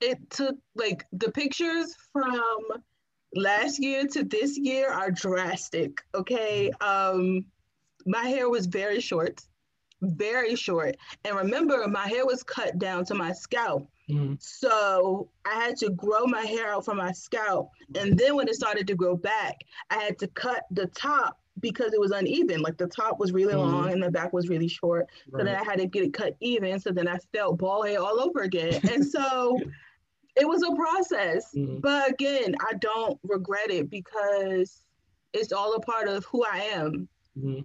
it 0.00 0.18
took 0.30 0.56
like 0.74 1.06
the 1.12 1.30
pictures 1.30 1.94
from 2.12 2.42
last 3.34 3.78
year 3.78 4.06
to 4.06 4.24
this 4.24 4.58
year 4.58 4.90
are 4.90 5.10
drastic. 5.10 6.02
Okay. 6.14 6.70
Um, 6.80 7.46
my 8.04 8.24
hair 8.24 8.48
was 8.48 8.66
very 8.66 9.00
short, 9.00 9.40
very 10.00 10.56
short. 10.56 10.96
And 11.24 11.36
remember, 11.36 11.86
my 11.86 12.08
hair 12.08 12.26
was 12.26 12.42
cut 12.42 12.78
down 12.78 13.04
to 13.06 13.14
my 13.14 13.32
scalp. 13.32 13.88
Mm-hmm. 14.10 14.34
So 14.38 15.28
I 15.44 15.54
had 15.54 15.76
to 15.78 15.90
grow 15.90 16.26
my 16.26 16.42
hair 16.42 16.72
out 16.72 16.84
from 16.84 16.98
my 16.98 17.12
scalp. 17.12 17.70
And 17.94 18.18
then 18.18 18.36
when 18.36 18.48
it 18.48 18.54
started 18.54 18.86
to 18.88 18.94
grow 18.94 19.16
back, 19.16 19.56
I 19.90 19.96
had 19.96 20.18
to 20.20 20.26
cut 20.28 20.64
the 20.70 20.86
top 20.88 21.38
because 21.60 21.92
it 21.92 22.00
was 22.00 22.10
uneven. 22.10 22.60
Like 22.60 22.76
the 22.78 22.86
top 22.86 23.18
was 23.18 23.32
really 23.32 23.54
mm-hmm. 23.54 23.72
long 23.72 23.92
and 23.92 24.02
the 24.02 24.10
back 24.10 24.32
was 24.32 24.48
really 24.48 24.68
short. 24.68 25.06
Right. 25.30 25.40
So 25.40 25.44
then 25.44 25.56
I 25.56 25.64
had 25.64 25.78
to 25.78 25.86
get 25.86 26.04
it 26.04 26.14
cut 26.14 26.36
even. 26.40 26.80
So 26.80 26.90
then 26.90 27.08
I 27.08 27.18
felt 27.32 27.58
bald 27.58 27.86
hair 27.86 28.00
all 28.00 28.20
over 28.20 28.40
again. 28.40 28.80
And 28.90 29.04
so 29.10 29.58
it 30.36 30.48
was 30.48 30.62
a 30.62 30.74
process. 30.74 31.52
Mm-hmm. 31.54 31.80
But 31.80 32.10
again, 32.10 32.54
I 32.60 32.74
don't 32.74 33.18
regret 33.22 33.70
it 33.70 33.90
because 33.90 34.82
it's 35.32 35.52
all 35.52 35.74
a 35.74 35.80
part 35.80 36.08
of 36.08 36.24
who 36.26 36.44
I 36.44 36.58
am. 36.74 37.08
Mm-hmm. 37.38 37.60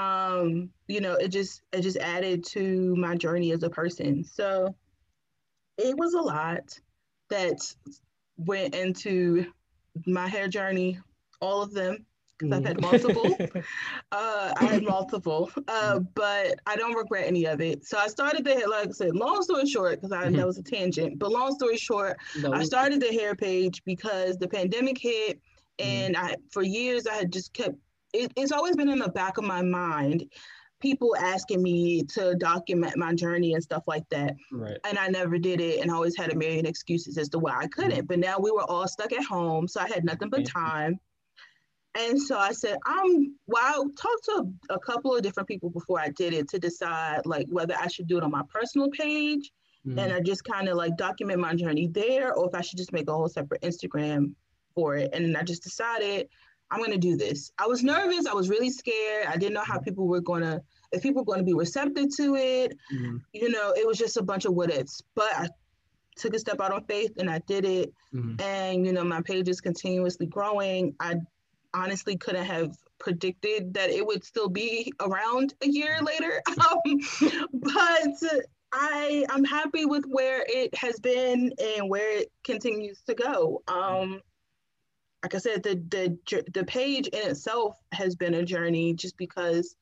Um, 0.00 0.70
you 0.86 1.00
know, 1.00 1.14
it 1.14 1.28
just 1.28 1.62
it 1.72 1.80
just 1.80 1.96
added 1.96 2.44
to 2.50 2.94
my 2.96 3.16
journey 3.16 3.52
as 3.52 3.62
a 3.64 3.70
person. 3.70 4.24
So 4.24 4.74
it 5.80 5.96
was 5.96 6.14
a 6.14 6.20
lot 6.20 6.78
that 7.30 7.58
went 8.36 8.74
into 8.74 9.46
my 10.06 10.28
hair 10.28 10.48
journey, 10.48 10.98
all 11.40 11.62
of 11.62 11.72
them 11.72 12.06
because 12.40 12.56
I've 12.56 12.64
had 12.64 12.76
mm. 12.78 12.82
multiple. 12.82 13.62
uh, 14.12 14.52
I 14.56 14.64
had 14.64 14.82
multiple, 14.82 15.50
uh, 15.68 16.00
but 16.14 16.58
I 16.66 16.76
don't 16.76 16.94
regret 16.94 17.26
any 17.26 17.44
of 17.46 17.60
it. 17.60 17.84
So 17.84 17.98
I 17.98 18.06
started 18.08 18.44
the 18.44 18.54
hair, 18.54 18.68
like 18.68 18.88
I 18.88 18.92
said, 18.92 19.14
long 19.14 19.42
story 19.42 19.66
short, 19.66 20.00
because 20.00 20.12
I 20.12 20.26
mm-hmm. 20.26 20.36
that 20.36 20.46
was 20.46 20.58
a 20.58 20.62
tangent. 20.62 21.18
But 21.18 21.30
long 21.30 21.54
story 21.54 21.76
short, 21.76 22.18
no. 22.38 22.52
I 22.52 22.64
started 22.64 23.00
the 23.00 23.12
hair 23.12 23.34
page 23.34 23.82
because 23.84 24.38
the 24.38 24.48
pandemic 24.48 24.98
hit, 24.98 25.38
mm. 25.78 25.84
and 25.84 26.16
mm. 26.16 26.22
I 26.22 26.36
for 26.50 26.62
years 26.62 27.06
I 27.06 27.14
had 27.14 27.32
just 27.32 27.52
kept. 27.52 27.76
It, 28.12 28.32
it's 28.36 28.52
always 28.52 28.74
been 28.74 28.88
in 28.88 28.98
the 28.98 29.08
back 29.08 29.38
of 29.38 29.44
my 29.44 29.62
mind 29.62 30.24
people 30.80 31.14
asking 31.16 31.62
me 31.62 32.02
to 32.04 32.34
document 32.36 32.96
my 32.96 33.14
journey 33.14 33.54
and 33.54 33.62
stuff 33.62 33.84
like 33.86 34.08
that. 34.10 34.34
Right. 34.50 34.78
And 34.84 34.98
I 34.98 35.08
never 35.08 35.38
did 35.38 35.60
it 35.60 35.80
and 35.80 35.90
always 35.90 36.16
had 36.16 36.32
a 36.32 36.36
million 36.36 36.66
excuses 36.66 37.18
as 37.18 37.28
to 37.30 37.38
why 37.38 37.56
I 37.58 37.66
couldn't. 37.66 37.92
Mm-hmm. 37.92 38.06
But 38.06 38.18
now 38.18 38.38
we 38.38 38.50
were 38.50 38.64
all 38.64 38.88
stuck 38.88 39.12
at 39.12 39.24
home. 39.24 39.68
So 39.68 39.80
I 39.80 39.88
had 39.88 40.04
nothing 40.04 40.30
but 40.30 40.46
time. 40.46 40.98
And 41.96 42.20
so 42.20 42.38
I 42.38 42.52
said, 42.52 42.78
I'm, 42.86 43.34
well, 43.46 43.62
I 43.62 43.74
talked 44.00 44.24
to 44.26 44.46
a, 44.70 44.74
a, 44.74 44.78
couple 44.78 45.14
of 45.14 45.22
different 45.22 45.48
people 45.48 45.70
before 45.70 45.98
I 45.98 46.10
did 46.10 46.32
it 46.32 46.48
to 46.50 46.58
decide 46.58 47.26
like 47.26 47.46
whether 47.50 47.74
I 47.74 47.88
should 47.88 48.06
do 48.06 48.16
it 48.16 48.22
on 48.22 48.30
my 48.30 48.42
personal 48.48 48.90
page 48.90 49.50
mm-hmm. 49.84 49.98
and 49.98 50.12
I 50.12 50.20
just 50.20 50.44
kind 50.44 50.68
of 50.68 50.76
like 50.76 50.96
document 50.96 51.40
my 51.40 51.54
journey 51.54 51.88
there 51.88 52.32
or 52.32 52.48
if 52.48 52.54
I 52.54 52.60
should 52.60 52.78
just 52.78 52.92
make 52.92 53.08
a 53.08 53.12
whole 53.12 53.28
separate 53.28 53.62
Instagram 53.62 54.34
for 54.74 54.96
it. 54.96 55.10
And 55.12 55.36
I 55.36 55.42
just 55.42 55.64
decided 55.64 56.28
I'm 56.70 56.78
going 56.78 56.92
to 56.92 56.98
do 56.98 57.16
this. 57.16 57.52
I 57.58 57.66
was 57.66 57.82
nervous. 57.82 58.26
I 58.26 58.34
was 58.34 58.48
really 58.48 58.70
scared. 58.70 59.26
I 59.26 59.36
didn't 59.36 59.54
know 59.54 59.62
how 59.62 59.76
mm-hmm. 59.76 59.84
people 59.84 60.06
were 60.06 60.20
going 60.20 60.42
to, 60.42 60.62
if 60.92 61.02
people 61.02 61.22
were 61.22 61.26
going 61.26 61.40
to 61.40 61.44
be 61.44 61.54
receptive 61.54 62.14
to 62.16 62.36
it. 62.36 62.76
Mm-hmm. 62.92 63.16
You 63.32 63.50
know, 63.50 63.72
it 63.76 63.86
was 63.86 63.98
just 63.98 64.16
a 64.16 64.22
bunch 64.22 64.44
of 64.44 64.54
what 64.54 64.70
ifs. 64.70 65.02
But 65.14 65.30
I 65.34 65.48
took 66.16 66.34
a 66.34 66.38
step 66.38 66.60
out 66.60 66.72
on 66.72 66.84
faith 66.84 67.12
and 67.18 67.30
I 67.30 67.40
did 67.46 67.64
it. 67.64 67.92
Mm-hmm. 68.14 68.40
And, 68.40 68.86
you 68.86 68.92
know, 68.92 69.04
my 69.04 69.20
page 69.22 69.48
is 69.48 69.60
continuously 69.60 70.26
growing. 70.26 70.94
I 71.00 71.16
honestly 71.74 72.16
couldn't 72.16 72.46
have 72.46 72.76
predicted 72.98 73.74
that 73.74 73.90
it 73.90 74.06
would 74.06 74.24
still 74.24 74.48
be 74.48 74.92
around 75.00 75.54
a 75.62 75.68
year 75.68 75.98
later. 76.02 76.42
Um, 76.60 77.00
but 77.52 78.22
I 78.72 79.24
I'm 79.30 79.44
happy 79.44 79.84
with 79.84 80.04
where 80.06 80.44
it 80.46 80.74
has 80.74 80.98
been 81.00 81.52
and 81.58 81.88
where 81.88 82.18
it 82.18 82.30
continues 82.44 83.00
to 83.06 83.14
go. 83.14 83.62
Um, 83.66 84.20
like 85.22 85.34
I 85.34 85.38
said, 85.38 85.62
the 85.62 85.74
the 85.90 86.42
the 86.52 86.64
page 86.64 87.08
in 87.08 87.28
itself 87.28 87.76
has 87.92 88.14
been 88.14 88.34
a 88.34 88.44
journey, 88.44 88.94
just 88.94 89.16
because 89.16 89.76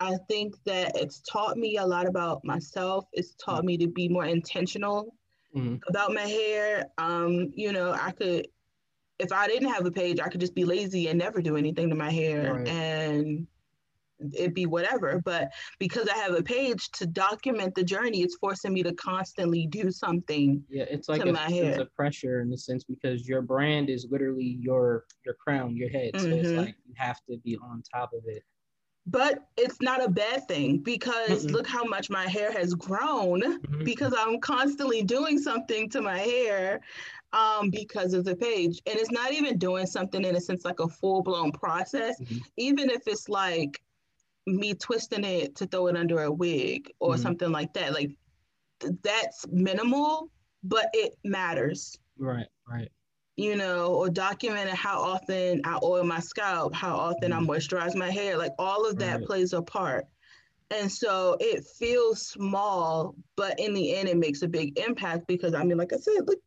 I 0.00 0.16
think 0.28 0.54
that 0.64 0.92
it's 0.94 1.20
taught 1.20 1.56
me 1.56 1.78
a 1.78 1.86
lot 1.86 2.06
about 2.06 2.44
myself. 2.44 3.06
It's 3.12 3.34
taught 3.34 3.64
me 3.64 3.76
to 3.78 3.88
be 3.88 4.08
more 4.08 4.26
intentional 4.26 5.14
mm-hmm. 5.54 5.76
about 5.88 6.12
my 6.12 6.22
hair. 6.22 6.86
Um, 6.98 7.52
you 7.54 7.72
know, 7.72 7.92
I 7.92 8.12
could 8.12 8.46
if 9.18 9.32
I 9.32 9.48
didn't 9.48 9.70
have 9.70 9.84
a 9.84 9.90
page, 9.90 10.20
I 10.20 10.28
could 10.28 10.40
just 10.40 10.54
be 10.54 10.64
lazy 10.64 11.08
and 11.08 11.18
never 11.18 11.42
do 11.42 11.56
anything 11.56 11.88
to 11.90 11.96
my 11.96 12.10
hair 12.10 12.54
right. 12.54 12.68
and 12.68 13.46
it'd 14.34 14.54
be 14.54 14.66
whatever. 14.66 15.20
But 15.24 15.52
because 15.78 16.08
I 16.08 16.16
have 16.18 16.34
a 16.34 16.42
page 16.42 16.90
to 16.92 17.06
document 17.06 17.74
the 17.74 17.84
journey, 17.84 18.22
it's 18.22 18.36
forcing 18.36 18.72
me 18.72 18.82
to 18.82 18.92
constantly 18.94 19.66
do 19.66 19.90
something. 19.90 20.62
Yeah, 20.68 20.84
it's 20.84 21.08
like 21.08 21.22
a 21.22 21.32
my 21.32 21.48
sense 21.48 21.78
of 21.78 21.94
pressure 21.94 22.40
in 22.40 22.52
a 22.52 22.58
sense 22.58 22.84
because 22.84 23.28
your 23.28 23.42
brand 23.42 23.90
is 23.90 24.06
literally 24.10 24.58
your 24.60 25.04
your 25.24 25.34
crown, 25.34 25.76
your 25.76 25.90
head. 25.90 26.12
So 26.16 26.26
mm-hmm. 26.26 26.38
it's 26.38 26.50
like 26.50 26.76
you 26.86 26.94
have 26.96 27.20
to 27.30 27.36
be 27.38 27.56
on 27.62 27.82
top 27.92 28.12
of 28.12 28.22
it. 28.26 28.42
But 29.06 29.48
it's 29.56 29.80
not 29.80 30.04
a 30.04 30.10
bad 30.10 30.46
thing 30.48 30.78
because 30.78 31.46
mm 31.46 31.48
look 31.48 31.66
how 31.66 31.82
much 31.82 32.10
my 32.10 32.28
hair 32.28 32.52
has 32.52 32.74
grown 32.74 33.40
mm-hmm. 33.40 33.82
because 33.82 34.12
I'm 34.16 34.38
constantly 34.38 35.02
doing 35.02 35.38
something 35.38 35.88
to 35.90 36.02
my 36.02 36.18
hair 36.18 36.82
um, 37.32 37.70
because 37.70 38.12
of 38.12 38.24
the 38.24 38.36
page. 38.36 38.80
And 38.86 38.98
it's 38.98 39.10
not 39.10 39.32
even 39.32 39.58
doing 39.58 39.86
something 39.86 40.22
in 40.24 40.36
a 40.36 40.40
sense 40.40 40.64
like 40.64 40.80
a 40.80 40.88
full 40.88 41.22
blown 41.22 41.52
process, 41.52 42.20
mm-hmm. 42.20 42.38
even 42.56 42.90
if 42.90 43.06
it's 43.06 43.28
like 43.28 43.80
me 44.56 44.74
twisting 44.74 45.24
it 45.24 45.56
to 45.56 45.66
throw 45.66 45.86
it 45.88 45.96
under 45.96 46.22
a 46.22 46.32
wig 46.32 46.90
or 47.00 47.14
mm-hmm. 47.14 47.22
something 47.22 47.50
like 47.50 47.72
that. 47.74 47.92
Like 47.92 48.10
th- 48.80 48.94
that's 49.02 49.46
minimal, 49.48 50.30
but 50.62 50.86
it 50.92 51.14
matters. 51.24 51.98
Right, 52.18 52.46
right. 52.68 52.90
you 53.36 53.56
know, 53.56 53.94
or 53.94 54.08
documenting 54.08 54.74
how 54.74 55.00
often 55.00 55.60
I 55.64 55.78
oil 55.82 56.04
my 56.04 56.20
scalp, 56.20 56.74
how 56.74 56.96
often 56.96 57.30
mm-hmm. 57.30 57.50
I 57.50 57.54
moisturize 57.54 57.94
my 57.94 58.10
hair, 58.10 58.36
like 58.36 58.52
all 58.58 58.86
of 58.86 58.98
that 58.98 59.18
right. 59.18 59.26
plays 59.26 59.52
a 59.52 59.62
part. 59.62 60.06
And 60.70 60.90
so 60.90 61.36
it 61.40 61.64
feels 61.78 62.26
small, 62.26 63.14
but 63.36 63.58
in 63.58 63.72
the 63.72 63.96
end, 63.96 64.08
it 64.08 64.18
makes 64.18 64.42
a 64.42 64.48
big 64.48 64.78
impact 64.78 65.26
because 65.26 65.54
I 65.54 65.64
mean, 65.64 65.78
like 65.78 65.94
I 65.94 65.96
said, 65.96 66.26
look, 66.26 66.38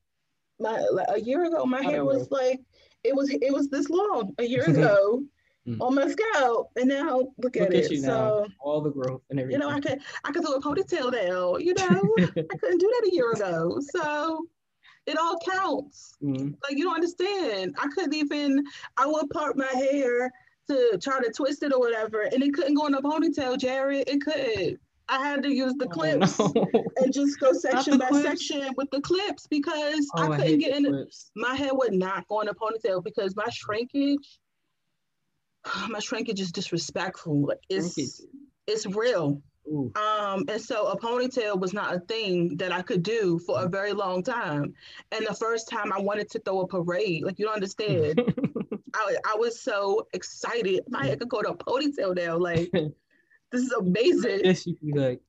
my 0.59 0.79
like 0.91 1.07
a 1.09 1.19
year 1.19 1.45
ago, 1.45 1.65
my 1.65 1.81
hair 1.81 2.05
was 2.05 2.29
like 2.29 2.59
it 3.03 3.15
was 3.15 3.29
it 3.31 3.51
was 3.51 3.67
this 3.69 3.89
long 3.89 4.33
a 4.37 4.43
year 4.43 4.63
ago. 4.69 5.23
Mm. 5.67 5.79
on 5.79 5.93
my 5.93 6.07
scalp, 6.07 6.71
and 6.75 6.89
now 6.89 7.19
look, 7.19 7.29
look 7.37 7.57
at, 7.57 7.71
it. 7.71 8.01
so 8.01 8.47
all 8.59 8.81
the 8.81 8.89
growth 8.89 9.21
and 9.29 9.39
everything. 9.39 9.61
You 9.61 9.67
know, 9.67 9.71
I 9.71 9.79
could 9.79 9.99
I 10.23 10.31
could 10.31 10.43
throw 10.43 10.55
a 10.55 10.61
ponytail 10.61 11.11
now. 11.11 11.57
You 11.57 11.75
know, 11.75 12.15
I 12.19 12.57
couldn't 12.57 12.79
do 12.79 12.87
that 12.87 13.09
a 13.11 13.13
year 13.13 13.31
ago. 13.31 13.79
So 13.79 14.47
it 15.05 15.17
all 15.17 15.37
counts. 15.47 16.17
Mm. 16.23 16.55
Like 16.67 16.77
you 16.77 16.85
don't 16.85 16.95
understand. 16.95 17.75
I 17.79 17.87
couldn't 17.89 18.15
even. 18.15 18.63
I 18.97 19.05
would 19.05 19.29
part 19.29 19.55
my 19.55 19.67
hair 19.67 20.31
to 20.67 20.97
try 21.01 21.21
to 21.21 21.31
twist 21.31 21.61
it 21.61 21.73
or 21.73 21.79
whatever, 21.79 22.21
and 22.21 22.41
it 22.41 22.53
couldn't 22.55 22.75
go 22.75 22.87
in 22.87 22.95
a 22.95 23.01
ponytail, 23.01 23.59
Jared. 23.59 24.09
It 24.09 24.21
couldn't. 24.21 24.79
I 25.09 25.17
had 25.27 25.43
to 25.43 25.53
use 25.53 25.73
the 25.73 25.87
oh, 25.87 25.89
clips 25.89 26.39
oh, 26.39 26.51
no. 26.55 26.83
and 26.97 27.11
just 27.11 27.37
go 27.39 27.51
section 27.53 27.97
by 27.97 28.07
clips. 28.07 28.25
section 28.25 28.73
with 28.77 28.89
the 28.91 29.01
clips 29.01 29.45
because 29.45 30.07
oh, 30.15 30.31
I 30.31 30.37
couldn't 30.37 30.59
get 30.59 30.75
in. 30.75 30.85
Clips. 30.85 31.31
My 31.35 31.53
hair 31.53 31.73
would 31.73 31.93
not 31.93 32.27
go 32.29 32.39
in 32.39 32.47
a 32.47 32.53
ponytail 32.53 33.03
because 33.03 33.35
my 33.35 33.47
shrinkage, 33.51 34.39
my 35.89 35.99
shrinkage 35.99 36.39
is 36.39 36.51
disrespectful. 36.51 37.47
Like 37.47 37.59
it's 37.69 38.21
it's 38.67 38.85
real. 38.85 39.41
Ooh. 39.67 39.91
Um, 39.95 40.45
and 40.49 40.59
so 40.59 40.87
a 40.87 40.99
ponytail 40.99 41.59
was 41.59 41.73
not 41.73 41.95
a 41.95 41.99
thing 41.99 42.57
that 42.57 42.71
I 42.71 42.81
could 42.81 43.03
do 43.03 43.39
for 43.39 43.63
a 43.63 43.69
very 43.69 43.93
long 43.93 44.23
time. 44.23 44.73
And 45.11 45.25
the 45.27 45.35
first 45.35 45.69
time 45.69 45.93
I 45.93 45.99
wanted 45.99 46.29
to 46.31 46.39
throw 46.39 46.61
a 46.61 46.67
parade, 46.67 47.23
like 47.23 47.37
you 47.37 47.45
don't 47.45 47.55
understand. 47.55 48.19
I, 48.93 49.15
I 49.25 49.35
was 49.35 49.61
so 49.61 50.07
excited. 50.13 50.81
My 50.89 51.05
head 51.05 51.19
could 51.19 51.29
go 51.29 51.41
to 51.41 51.49
a 51.49 51.57
ponytail 51.57 52.15
now. 52.15 52.37
Like 52.37 52.71
this 53.51 53.61
is 53.61 53.71
amazing. 53.71 54.41
Yes, 54.43 54.65
you 54.65 54.75
can 54.75 54.91
like 54.91 55.21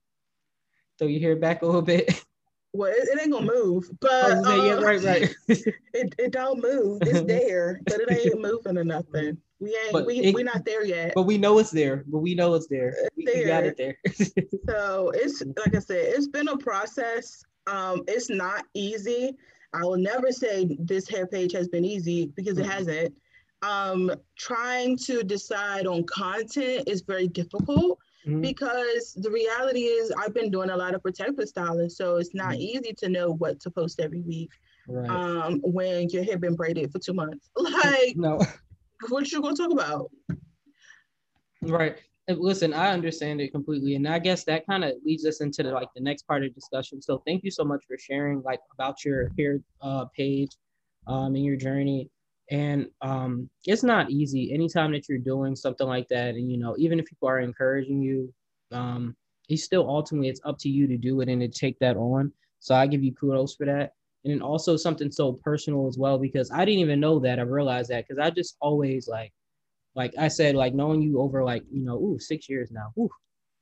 throw 0.98 1.08
your 1.08 1.20
hair 1.20 1.36
back 1.36 1.62
a 1.62 1.66
little 1.66 1.82
bit. 1.82 2.24
Well, 2.74 2.90
it, 2.90 3.06
it 3.06 3.20
ain't 3.20 3.30
gonna 3.30 3.52
move, 3.52 3.90
but 4.00 4.44
say, 4.44 4.66
yeah, 4.66 4.72
right, 4.76 5.02
right. 5.02 5.34
it, 5.48 6.14
it 6.18 6.32
don't 6.32 6.62
move. 6.62 7.02
It's 7.02 7.20
there, 7.20 7.82
but 7.84 8.00
it 8.00 8.10
ain't 8.10 8.40
moving 8.40 8.78
or 8.78 8.84
nothing. 8.84 9.36
We 9.62 9.78
ain't 9.84 9.92
but 9.92 10.06
we 10.06 10.18
it, 10.18 10.34
we 10.34 10.42
not 10.42 10.64
there 10.64 10.84
yet. 10.84 11.12
But 11.14 11.22
we 11.22 11.38
know 11.38 11.60
it's 11.60 11.70
there. 11.70 12.02
But 12.08 12.18
we 12.18 12.34
know 12.34 12.54
it's 12.54 12.66
there. 12.66 12.88
It's 12.88 13.16
we, 13.16 13.24
there. 13.24 13.36
we 13.36 13.44
got 13.44 13.62
it 13.62 13.76
there. 13.76 13.96
so 14.68 15.12
it's 15.14 15.40
like 15.40 15.76
I 15.76 15.78
said, 15.78 16.04
it's 16.08 16.26
been 16.26 16.48
a 16.48 16.56
process. 16.56 17.44
Um, 17.68 18.02
it's 18.08 18.28
not 18.28 18.64
easy. 18.74 19.36
I 19.72 19.84
will 19.84 19.98
never 19.98 20.32
say 20.32 20.76
this 20.80 21.08
hair 21.08 21.28
page 21.28 21.52
has 21.52 21.68
been 21.68 21.84
easy 21.84 22.32
because 22.34 22.58
it 22.58 22.66
hasn't. 22.66 23.14
Um, 23.62 24.10
trying 24.36 24.98
to 25.04 25.22
decide 25.22 25.86
on 25.86 26.02
content 26.06 26.88
is 26.88 27.02
very 27.02 27.28
difficult 27.28 28.00
mm-hmm. 28.26 28.40
because 28.40 29.14
the 29.14 29.30
reality 29.30 29.82
is 29.82 30.12
I've 30.18 30.34
been 30.34 30.50
doing 30.50 30.70
a 30.70 30.76
lot 30.76 30.96
of 30.96 31.02
protective 31.04 31.48
styling, 31.48 31.88
so 31.88 32.16
it's 32.16 32.34
not 32.34 32.54
mm-hmm. 32.54 32.62
easy 32.62 32.92
to 32.94 33.08
know 33.08 33.34
what 33.34 33.60
to 33.60 33.70
post 33.70 34.00
every 34.00 34.22
week. 34.22 34.50
Right. 34.88 35.08
Um, 35.08 35.60
when 35.62 36.08
your 36.08 36.24
hair 36.24 36.38
been 36.38 36.56
braided 36.56 36.90
for 36.90 36.98
two 36.98 37.12
months, 37.12 37.48
like 37.56 38.16
no, 38.16 38.40
what 39.08 39.30
you 39.30 39.42
gonna 39.42 39.56
talk 39.56 39.72
about? 39.72 40.10
Right. 41.62 41.98
Listen, 42.28 42.72
I 42.72 42.92
understand 42.92 43.40
it 43.40 43.52
completely, 43.52 43.96
and 43.96 44.06
I 44.06 44.18
guess 44.18 44.44
that 44.44 44.66
kind 44.66 44.84
of 44.84 44.92
leads 45.04 45.26
us 45.26 45.40
into 45.40 45.62
the, 45.62 45.72
like 45.72 45.88
the 45.94 46.00
next 46.00 46.22
part 46.22 46.44
of 46.44 46.54
discussion. 46.54 47.02
So, 47.02 47.22
thank 47.26 47.42
you 47.44 47.50
so 47.50 47.64
much 47.64 47.84
for 47.86 47.98
sharing 47.98 48.42
like 48.42 48.60
about 48.72 49.04
your 49.04 49.32
hair 49.36 49.60
uh, 49.80 50.06
page, 50.16 50.50
um, 51.06 51.34
and 51.34 51.44
your 51.44 51.56
journey 51.56 52.10
and 52.50 52.86
um, 53.00 53.48
it's 53.64 53.82
not 53.82 54.10
easy 54.10 54.52
anytime 54.52 54.92
that 54.92 55.08
you're 55.08 55.18
doing 55.18 55.56
something 55.56 55.86
like 55.86 56.08
that 56.08 56.34
and 56.34 56.50
you 56.50 56.58
know 56.58 56.74
even 56.78 56.98
if 56.98 57.06
people 57.06 57.28
are 57.28 57.40
encouraging 57.40 58.00
you 58.00 58.32
um, 58.72 59.16
it's 59.48 59.64
still 59.64 59.88
ultimately 59.88 60.28
it's 60.28 60.40
up 60.44 60.58
to 60.58 60.68
you 60.68 60.86
to 60.86 60.96
do 60.96 61.20
it 61.20 61.28
and 61.28 61.40
to 61.40 61.48
take 61.48 61.78
that 61.78 61.96
on 61.96 62.32
so 62.60 62.74
i 62.74 62.86
give 62.86 63.02
you 63.02 63.12
kudos 63.14 63.54
for 63.54 63.66
that 63.66 63.92
and 64.24 64.32
then 64.32 64.42
also 64.42 64.76
something 64.76 65.10
so 65.10 65.32
personal 65.32 65.86
as 65.86 65.98
well 65.98 66.18
because 66.18 66.50
i 66.50 66.64
didn't 66.64 66.80
even 66.80 67.00
know 67.00 67.18
that 67.18 67.38
i 67.38 67.42
realized 67.42 67.90
that 67.90 68.06
because 68.06 68.18
i 68.18 68.30
just 68.30 68.56
always 68.60 69.08
like 69.08 69.32
like 69.94 70.12
i 70.18 70.28
said 70.28 70.54
like 70.54 70.74
knowing 70.74 71.02
you 71.02 71.20
over 71.20 71.44
like 71.44 71.64
you 71.70 71.84
know 71.84 71.96
ooh 71.96 72.18
six 72.18 72.48
years 72.48 72.70
now 72.70 72.92
ooh 72.98 73.10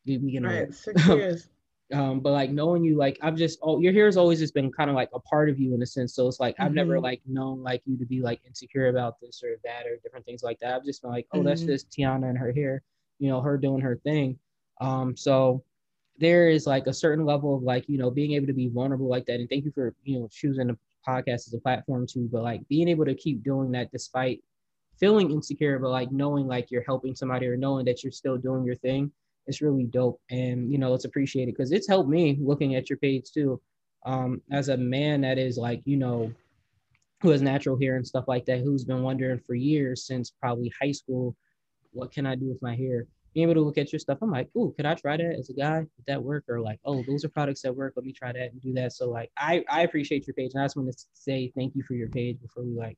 we, 0.06 0.32
can 0.32 0.44
right, 0.44 0.72
six 0.72 1.06
years 1.06 1.48
um, 1.92 2.20
but 2.20 2.32
like 2.32 2.50
knowing 2.50 2.84
you, 2.84 2.96
like 2.96 3.18
I've 3.22 3.36
just 3.36 3.58
oh 3.62 3.80
your 3.80 3.92
hair 3.92 4.06
has 4.06 4.16
always 4.16 4.38
just 4.38 4.54
been 4.54 4.70
kind 4.70 4.90
of 4.90 4.96
like 4.96 5.10
a 5.14 5.20
part 5.20 5.48
of 5.48 5.58
you 5.58 5.74
in 5.74 5.82
a 5.82 5.86
sense. 5.86 6.14
So 6.14 6.28
it's 6.28 6.40
like 6.40 6.54
mm-hmm. 6.54 6.64
I've 6.64 6.74
never 6.74 6.94
mm-hmm. 6.94 7.04
like 7.04 7.20
known 7.26 7.62
like 7.62 7.82
you 7.84 7.96
to 7.98 8.06
be 8.06 8.20
like 8.20 8.40
insecure 8.46 8.88
about 8.88 9.20
this 9.20 9.42
or 9.42 9.56
that 9.64 9.86
or 9.86 9.96
different 10.02 10.24
things 10.24 10.42
like 10.42 10.58
that. 10.60 10.74
I've 10.74 10.84
just 10.84 11.02
been 11.02 11.10
like, 11.10 11.26
oh, 11.32 11.38
mm-hmm. 11.38 11.48
that's 11.48 11.62
just 11.62 11.90
Tiana 11.90 12.28
and 12.28 12.38
her 12.38 12.52
hair, 12.52 12.82
you 13.18 13.28
know, 13.28 13.40
her 13.40 13.58
doing 13.58 13.80
her 13.80 13.96
thing. 13.96 14.38
Um, 14.80 15.16
so 15.16 15.64
there 16.20 16.48
is 16.48 16.66
like 16.66 16.86
a 16.86 16.92
certain 16.92 17.24
level 17.24 17.56
of 17.56 17.62
like, 17.62 17.88
you 17.88 17.98
know, 17.98 18.10
being 18.10 18.32
able 18.32 18.46
to 18.46 18.52
be 18.52 18.68
vulnerable 18.68 19.08
like 19.08 19.26
that. 19.26 19.40
And 19.40 19.48
thank 19.48 19.64
you 19.64 19.72
for, 19.72 19.94
you 20.04 20.20
know, 20.20 20.28
choosing 20.30 20.68
the 20.68 20.78
podcast 21.06 21.48
as 21.48 21.54
a 21.54 21.60
platform 21.60 22.06
too, 22.06 22.28
but 22.30 22.42
like 22.42 22.66
being 22.68 22.88
able 22.88 23.06
to 23.06 23.14
keep 23.14 23.42
doing 23.42 23.72
that 23.72 23.90
despite 23.90 24.42
feeling 24.98 25.30
insecure, 25.30 25.78
but 25.78 25.88
like 25.88 26.12
knowing 26.12 26.46
like 26.46 26.70
you're 26.70 26.84
helping 26.84 27.16
somebody 27.16 27.46
or 27.46 27.56
knowing 27.56 27.86
that 27.86 28.04
you're 28.04 28.12
still 28.12 28.36
doing 28.36 28.64
your 28.64 28.76
thing 28.76 29.10
it's 29.46 29.60
really 29.60 29.84
dope. 29.84 30.20
And 30.30 30.70
you 30.70 30.78
know 30.78 30.94
it's 30.94 31.04
appreciated 31.04 31.54
because 31.54 31.72
it's 31.72 31.88
helped 31.88 32.08
me 32.08 32.38
looking 32.40 32.76
at 32.76 32.88
your 32.88 32.98
page 32.98 33.30
too. 33.32 33.60
Um 34.06 34.40
as 34.50 34.68
a 34.68 34.76
man 34.76 35.20
that 35.22 35.38
is 35.38 35.58
like 35.58 35.82
you 35.84 35.96
know 35.96 36.32
who 37.20 37.30
has 37.30 37.42
natural 37.42 37.78
hair 37.78 37.96
and 37.96 38.06
stuff 38.06 38.24
like 38.28 38.46
that 38.46 38.60
who's 38.60 38.84
been 38.84 39.02
wondering 39.02 39.40
for 39.46 39.54
years 39.54 40.06
since 40.06 40.30
probably 40.30 40.72
high 40.80 40.92
school 40.92 41.36
what 41.92 42.10
can 42.10 42.24
i 42.24 42.34
do 42.34 42.48
with 42.48 42.62
my 42.62 42.74
hair 42.74 43.06
being 43.34 43.48
able 43.48 43.54
to 43.54 43.64
look 43.64 43.78
at 43.78 43.92
your 43.92 44.00
stuff 44.00 44.18
i'm 44.22 44.30
like 44.30 44.48
oh 44.56 44.72
could 44.76 44.86
i 44.86 44.94
try 44.94 45.16
that 45.16 45.36
as 45.38 45.50
a 45.50 45.54
guy? 45.54 45.78
Would 45.78 46.06
that 46.06 46.22
work? 46.22 46.44
Or 46.48 46.60
like 46.60 46.80
oh 46.84 47.02
those 47.06 47.24
are 47.24 47.28
products 47.28 47.62
that 47.62 47.74
work. 47.74 47.94
Let 47.96 48.04
me 48.04 48.12
try 48.12 48.32
that 48.32 48.52
and 48.52 48.60
do 48.60 48.72
that. 48.74 48.92
So 48.92 49.08
like 49.08 49.30
i 49.36 49.64
i 49.68 49.82
appreciate 49.82 50.26
your 50.26 50.34
page 50.34 50.52
and 50.54 50.62
i 50.62 50.64
just 50.64 50.76
want 50.76 50.90
to 50.90 50.98
say 51.12 51.52
thank 51.56 51.74
you 51.74 51.82
for 51.82 51.94
your 51.94 52.08
page 52.08 52.40
before 52.40 52.64
we 52.64 52.74
like 52.74 52.96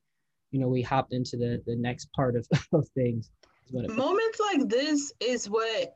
you 0.51 0.59
know 0.59 0.67
we 0.67 0.81
hopped 0.81 1.13
into 1.13 1.37
the 1.37 1.61
the 1.65 1.75
next 1.75 2.11
part 2.13 2.35
of, 2.35 2.47
of 2.73 2.87
things. 2.89 3.29
Moments 3.71 4.39
like 4.39 4.69
this 4.69 5.13
is 5.19 5.49
what 5.49 5.95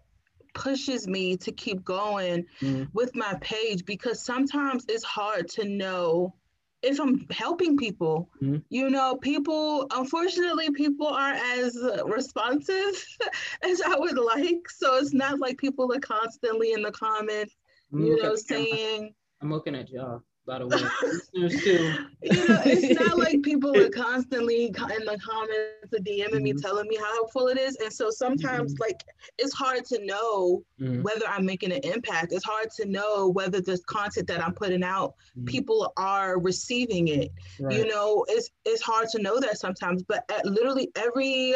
pushes 0.53 1.07
me 1.07 1.37
to 1.37 1.51
keep 1.51 1.83
going 1.83 2.45
mm-hmm. 2.61 2.85
with 2.93 3.15
my 3.15 3.35
page 3.41 3.85
because 3.85 4.23
sometimes 4.23 4.85
it's 4.89 5.03
hard 5.03 5.47
to 5.49 5.65
know 5.65 6.33
if 6.81 6.99
I'm 6.99 7.25
helping 7.31 7.77
people. 7.77 8.29
Mm-hmm. 8.41 8.57
You 8.69 8.89
know, 8.89 9.15
people, 9.15 9.87
unfortunately, 9.91 10.71
people 10.71 11.07
aren't 11.07 11.39
as 11.59 11.77
responsive 12.05 13.05
as 13.63 13.81
I 13.81 13.97
would 13.97 14.17
like. 14.17 14.69
So 14.69 14.97
it's 14.97 15.13
not 15.13 15.39
like 15.39 15.57
people 15.57 15.91
are 15.93 15.99
constantly 15.99 16.73
in 16.73 16.81
the 16.81 16.91
comments, 16.91 17.55
mm-hmm. 17.93 18.05
you 18.05 18.21
know, 18.21 18.35
saying. 18.35 19.13
I'm 19.41 19.51
looking 19.51 19.75
at 19.75 19.89
y'all 19.89 20.23
by 20.47 20.59
the 20.59 20.67
way. 20.67 20.81
Listeners 21.03 21.61
too. 21.61 21.93
You 22.23 22.47
know, 22.47 22.61
it's 22.65 22.99
not 22.99 23.17
like 23.27 23.43
people 23.43 23.77
are 23.77 23.89
constantly 23.89 24.67
in 24.67 24.71
the 24.73 25.19
comments 25.23 25.93
or 25.93 25.99
DMing 25.99 26.29
mm-hmm. 26.29 26.43
me 26.43 26.53
telling 26.53 26.87
me 26.87 26.95
how 26.95 27.13
helpful 27.13 27.49
it 27.49 27.59
is. 27.59 27.75
And 27.75 27.91
so 27.91 28.09
sometimes 28.09 28.73
mm-hmm. 28.73 28.81
like 28.81 29.03
it's 29.37 29.53
hard 29.53 29.85
to 29.85 30.03
know 30.05 30.63
mm-hmm. 30.79 31.01
whether 31.01 31.27
I'm 31.27 31.45
making 31.45 31.73
an 31.73 31.81
impact. 31.83 32.31
It's 32.31 32.45
hard 32.45 32.71
to 32.77 32.85
know 32.87 33.27
whether 33.27 33.61
this 33.61 33.83
content 33.83 34.27
that 34.27 34.43
I'm 34.43 34.53
putting 34.53 34.83
out, 34.83 35.15
mm-hmm. 35.37 35.45
people 35.45 35.91
are 35.97 36.39
receiving 36.39 37.09
it. 37.09 37.31
Right. 37.59 37.77
You 37.77 37.87
know, 37.87 38.25
it's 38.29 38.49
it's 38.65 38.81
hard 38.81 39.09
to 39.09 39.21
know 39.21 39.39
that 39.41 39.59
sometimes, 39.59 40.01
but 40.01 40.23
at 40.31 40.45
literally 40.45 40.89
every 40.95 41.55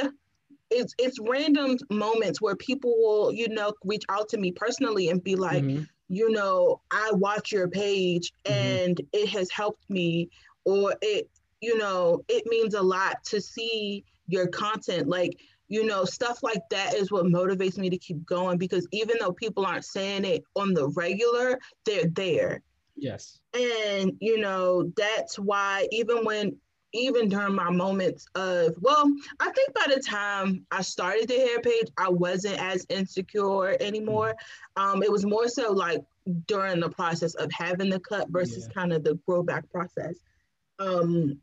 it's 0.69 0.93
it's 0.99 1.17
random 1.19 1.77
moments 1.89 2.41
where 2.41 2.55
people 2.57 2.93
will, 2.97 3.31
you 3.31 3.47
know, 3.47 3.73
reach 3.85 4.03
out 4.09 4.27
to 4.29 4.37
me 4.37 4.51
personally 4.51 5.09
and 5.09 5.23
be 5.23 5.35
like, 5.35 5.63
mm-hmm 5.63 5.83
you 6.11 6.29
know, 6.29 6.81
I 6.91 7.09
watch 7.13 7.53
your 7.53 7.69
page 7.69 8.33
mm-hmm. 8.43 8.53
and 8.53 8.95
mm-hmm. 8.97 9.05
it 9.13 9.29
has 9.29 9.49
helped 9.49 9.89
me, 9.89 10.29
or 10.65 10.93
it, 11.01 11.29
you 11.61 11.77
know, 11.77 12.21
it 12.27 12.43
means 12.47 12.73
a 12.73 12.81
lot 12.81 13.23
to 13.27 13.39
see 13.39 14.03
your 14.27 14.47
content. 14.47 15.07
Like, 15.07 15.39
you 15.69 15.85
know, 15.85 16.03
stuff 16.03 16.43
like 16.43 16.63
that 16.69 16.95
is 16.95 17.11
what 17.11 17.25
motivates 17.27 17.77
me 17.77 17.89
to 17.89 17.97
keep 17.97 18.25
going 18.25 18.57
because 18.57 18.85
even 18.91 19.15
though 19.21 19.31
people 19.31 19.65
aren't 19.65 19.85
saying 19.85 20.25
it 20.25 20.43
on 20.57 20.73
the 20.73 20.89
regular, 20.89 21.57
they're 21.85 22.07
there. 22.07 22.61
Yes. 22.97 23.39
And, 23.53 24.17
you 24.19 24.37
know, 24.37 24.91
that's 24.97 25.39
why 25.39 25.87
even 25.91 26.25
when 26.25 26.57
even 26.93 27.29
during 27.29 27.55
my 27.55 27.69
moments 27.69 28.25
of 28.35 28.75
well 28.81 29.11
i 29.39 29.49
think 29.51 29.73
by 29.73 29.85
the 29.93 30.01
time 30.01 30.65
i 30.71 30.81
started 30.81 31.27
the 31.27 31.35
hair 31.35 31.59
page 31.59 31.87
i 31.97 32.09
wasn't 32.09 32.59
as 32.61 32.85
insecure 32.89 33.77
anymore. 33.79 34.35
Um, 34.75 35.03
it 35.03 35.11
was 35.11 35.25
more 35.25 35.47
so 35.47 35.71
like 35.71 36.03
during 36.47 36.79
the 36.79 36.89
process 36.89 37.33
of 37.35 37.51
having 37.51 37.89
the 37.89 37.99
cut 37.99 38.29
versus 38.29 38.67
yeah. 38.67 38.73
kind 38.73 38.93
of 38.93 39.03
the 39.03 39.15
grow 39.27 39.43
back 39.43 39.69
process. 39.71 40.15
Um, 40.79 41.37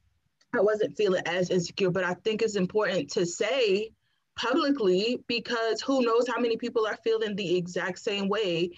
i 0.55 0.61
wasn't 0.61 0.97
feeling 0.97 1.23
as 1.27 1.51
insecure 1.51 1.91
but 1.91 2.05
i 2.05 2.15
think 2.15 2.41
it's 2.41 2.57
important 2.57 3.11
to 3.11 3.27
say 3.27 3.91
publicly 4.39 5.23
because 5.27 5.81
who 5.83 6.03
knows 6.03 6.27
how 6.29 6.41
many 6.41 6.57
people 6.57 6.87
are 6.87 6.97
feeling 7.03 7.35
the 7.35 7.57
exact 7.57 7.99
same 7.99 8.29
way. 8.29 8.71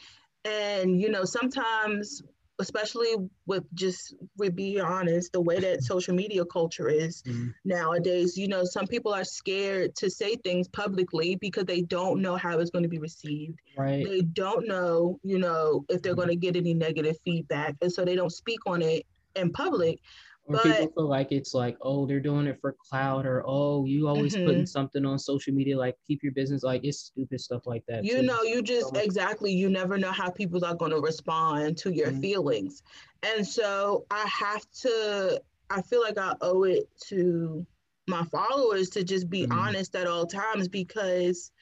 And 0.44 1.00
you 1.00 1.10
know 1.10 1.24
sometimes 1.24 2.22
especially 2.60 3.14
with 3.46 3.64
just 3.74 4.14
with 4.36 4.54
being 4.54 4.80
honest, 4.80 5.32
the 5.32 5.40
way 5.40 5.58
that 5.58 5.82
social 5.82 6.14
media 6.14 6.44
culture 6.44 6.88
is 6.88 7.22
mm-hmm. 7.22 7.48
nowadays, 7.64 8.36
you 8.36 8.48
know, 8.48 8.64
some 8.64 8.86
people 8.86 9.12
are 9.12 9.24
scared 9.24 9.94
to 9.96 10.10
say 10.10 10.36
things 10.36 10.68
publicly 10.68 11.36
because 11.36 11.64
they 11.64 11.80
don't 11.80 12.22
know 12.22 12.36
how 12.36 12.58
it's 12.58 12.70
going 12.70 12.84
to 12.84 12.88
be 12.88 12.98
received. 12.98 13.58
Right. 13.76 14.04
They 14.06 14.20
don't 14.20 14.68
know, 14.68 15.18
you 15.22 15.38
know, 15.38 15.84
if 15.88 16.02
they're 16.02 16.12
mm-hmm. 16.12 16.20
going 16.20 16.28
to 16.28 16.36
get 16.36 16.56
any 16.56 16.74
negative 16.74 17.16
feedback. 17.24 17.76
And 17.80 17.92
so 17.92 18.04
they 18.04 18.14
don't 18.14 18.30
speak 18.30 18.60
on 18.66 18.82
it 18.82 19.06
in 19.34 19.52
public. 19.52 19.98
Or 20.44 20.56
but, 20.56 20.62
people 20.64 20.88
feel 20.88 21.08
like 21.08 21.32
it's 21.32 21.54
like, 21.54 21.76
oh, 21.82 22.06
they're 22.06 22.20
doing 22.20 22.46
it 22.46 22.58
for 22.60 22.74
clout, 22.88 23.26
or 23.26 23.44
oh, 23.46 23.84
you 23.84 24.08
always 24.08 24.34
mm-hmm. 24.34 24.46
putting 24.46 24.66
something 24.66 25.04
on 25.04 25.18
social 25.18 25.54
media, 25.54 25.78
like 25.78 25.96
keep 26.06 26.22
your 26.22 26.32
business, 26.32 26.62
like 26.62 26.84
it's 26.84 26.98
stupid 26.98 27.40
stuff 27.40 27.66
like 27.66 27.84
that. 27.88 28.04
You 28.04 28.16
too. 28.16 28.22
know, 28.22 28.42
you 28.42 28.62
just 28.62 28.94
so 28.94 29.00
exactly, 29.00 29.52
you 29.52 29.68
never 29.68 29.98
know 29.98 30.12
how 30.12 30.30
people 30.30 30.64
are 30.64 30.74
going 30.74 30.92
to 30.92 31.00
respond 31.00 31.76
to 31.78 31.94
your 31.94 32.08
mm-hmm. 32.08 32.20
feelings, 32.20 32.82
and 33.22 33.46
so 33.46 34.06
I 34.10 34.26
have 34.26 34.64
to. 34.82 35.40
I 35.72 35.82
feel 35.82 36.00
like 36.00 36.18
I 36.18 36.34
owe 36.40 36.64
it 36.64 36.88
to 37.08 37.64
my 38.08 38.24
followers 38.24 38.90
to 38.90 39.04
just 39.04 39.30
be 39.30 39.42
mm-hmm. 39.42 39.58
honest 39.58 39.94
at 39.94 40.06
all 40.06 40.26
times 40.26 40.68
because 40.68 41.52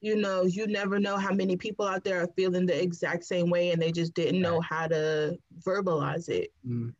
you 0.00 0.16
know 0.16 0.42
you 0.42 0.66
never 0.66 1.00
know 1.00 1.16
how 1.16 1.32
many 1.32 1.56
people 1.56 1.86
out 1.86 2.04
there 2.04 2.22
are 2.22 2.28
feeling 2.36 2.66
the 2.66 2.82
exact 2.82 3.24
same 3.24 3.48
way 3.48 3.70
and 3.70 3.80
they 3.80 3.90
just 3.90 4.12
didn't 4.14 4.42
know 4.42 4.60
how 4.60 4.86
to 4.86 5.36
verbalize 5.66 6.28
it 6.28 6.52
mm. 6.68 6.92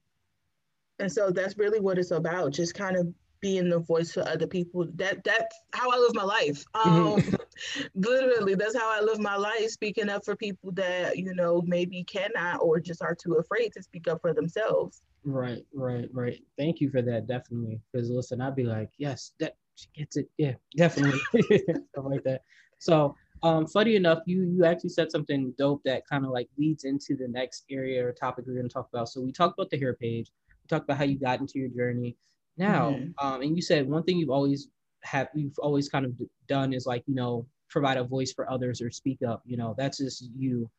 And 0.99 1.11
so 1.11 1.31
that's 1.31 1.59
really 1.59 1.81
what 1.81 1.99
it's 1.99 2.13
about, 2.13 2.53
just 2.53 2.75
kind 2.75 2.97
of 2.97 3.13
being 3.45 3.69
the 3.69 3.79
voice 3.79 4.11
for 4.11 4.27
other 4.27 4.47
people. 4.47 4.87
That 4.95 5.23
that's 5.23 5.55
how 5.75 5.91
I 5.91 5.99
live 5.99 6.15
my 6.15 6.23
life. 6.23 6.65
Um, 6.83 7.23
literally, 7.95 8.55
that's 8.55 8.75
how 8.75 8.91
I 8.91 9.03
live 9.03 9.19
my 9.19 9.37
life, 9.37 9.69
speaking 9.69 10.09
up 10.09 10.25
for 10.25 10.35
people 10.35 10.73
that 10.73 11.19
you 11.19 11.35
know 11.35 11.63
maybe 11.67 12.05
cannot 12.05 12.63
or 12.63 12.81
just 12.81 13.03
are 13.03 13.15
too 13.15 13.35
afraid 13.35 13.73
to 13.75 13.83
speak 13.83 14.09
up 14.09 14.23
for 14.23 14.33
themselves. 14.33 15.03
Right, 15.25 15.65
right, 15.75 16.09
right. 16.13 16.43
Thank 16.57 16.81
you 16.81 16.91
for 16.91 17.03
that, 17.03 17.27
definitely. 17.27 17.81
Because 17.93 18.09
listen, 18.09 18.41
I'd 18.41 18.57
be 18.57 18.65
like, 18.65 18.91
yes, 18.99 19.33
that 19.41 19.57
she 19.75 19.89
gets 19.95 20.17
it. 20.17 20.31
Yeah, 20.39 20.55
definitely, 20.77 21.21
stuff 21.93 22.05
like 22.05 22.23
that. 22.25 22.43
So, 22.79 23.15
um, 23.43 23.67
funny 23.67 23.97
enough, 23.97 24.21
you 24.25 24.45
you 24.45 24.65
actually 24.65 24.89
said 24.91 25.11
something 25.11 25.53
dope 25.59 25.83
that 25.85 26.07
kind 26.09 26.25
of 26.25 26.31
like 26.31 26.49
leads 26.57 26.85
into 26.85 27.15
the 27.15 27.29
next 27.29 27.65
area 27.71 28.07
or 28.07 28.13
topic 28.13 28.47
we're 28.47 28.55
going 28.55 28.69
to 28.69 28.73
talk 28.73 28.89
about. 28.91 29.11
So 29.11 29.21
we 29.21 29.33
talked 29.33 29.59
about 29.59 29.69
the 29.69 29.79
hair 29.79 29.93
page 29.93 30.31
talked 30.69 30.85
about 30.85 30.99
how 30.99 31.05
you 31.05 31.19
got 31.19 31.41
into 31.41 31.59
your 31.59 31.69
journey. 31.69 32.17
Now, 32.57 32.91
mm-hmm. 32.91 33.27
um, 33.27 33.43
and 33.43 33.57
you 33.57 33.63
said 33.63 33.89
one 33.89 34.03
thing 34.05 34.19
you've 34.19 34.31
always 34.31 34.69
have 35.03 35.29
you've 35.35 35.59
always 35.59 35.89
kind 35.89 36.07
of 36.07 36.13
done 36.49 36.73
is 36.73 36.87
like 36.87 37.03
you 37.07 37.15
know 37.15 37.47
provide 37.69 37.97
a 37.97 38.05
voice 38.05 38.33
for 38.33 38.51
others 38.51 38.81
or 38.81 38.91
speak 38.91 39.19
up. 39.27 39.43
You 39.45 39.57
know 39.57 39.75
that's 39.77 39.99
just 39.99 40.29
you. 40.37 40.71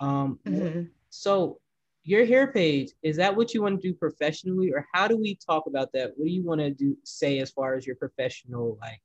Um, 0.00 0.38
mm-hmm. 0.46 0.82
So 1.10 1.58
your 2.04 2.26
hair 2.26 2.52
page 2.52 2.90
is 3.02 3.16
that 3.16 3.34
what 3.34 3.54
you 3.54 3.62
want 3.62 3.80
to 3.80 3.88
do 3.88 3.94
professionally, 3.94 4.72
or 4.72 4.86
how 4.92 5.08
do 5.08 5.16
we 5.16 5.36
talk 5.36 5.66
about 5.66 5.92
that? 5.92 6.12
What 6.16 6.26
do 6.26 6.32
you 6.32 6.42
want 6.42 6.60
to 6.60 6.70
do 6.70 6.96
say 7.04 7.38
as 7.38 7.50
far 7.50 7.74
as 7.74 7.86
your 7.86 7.96
professional 7.96 8.76
like 8.80 9.00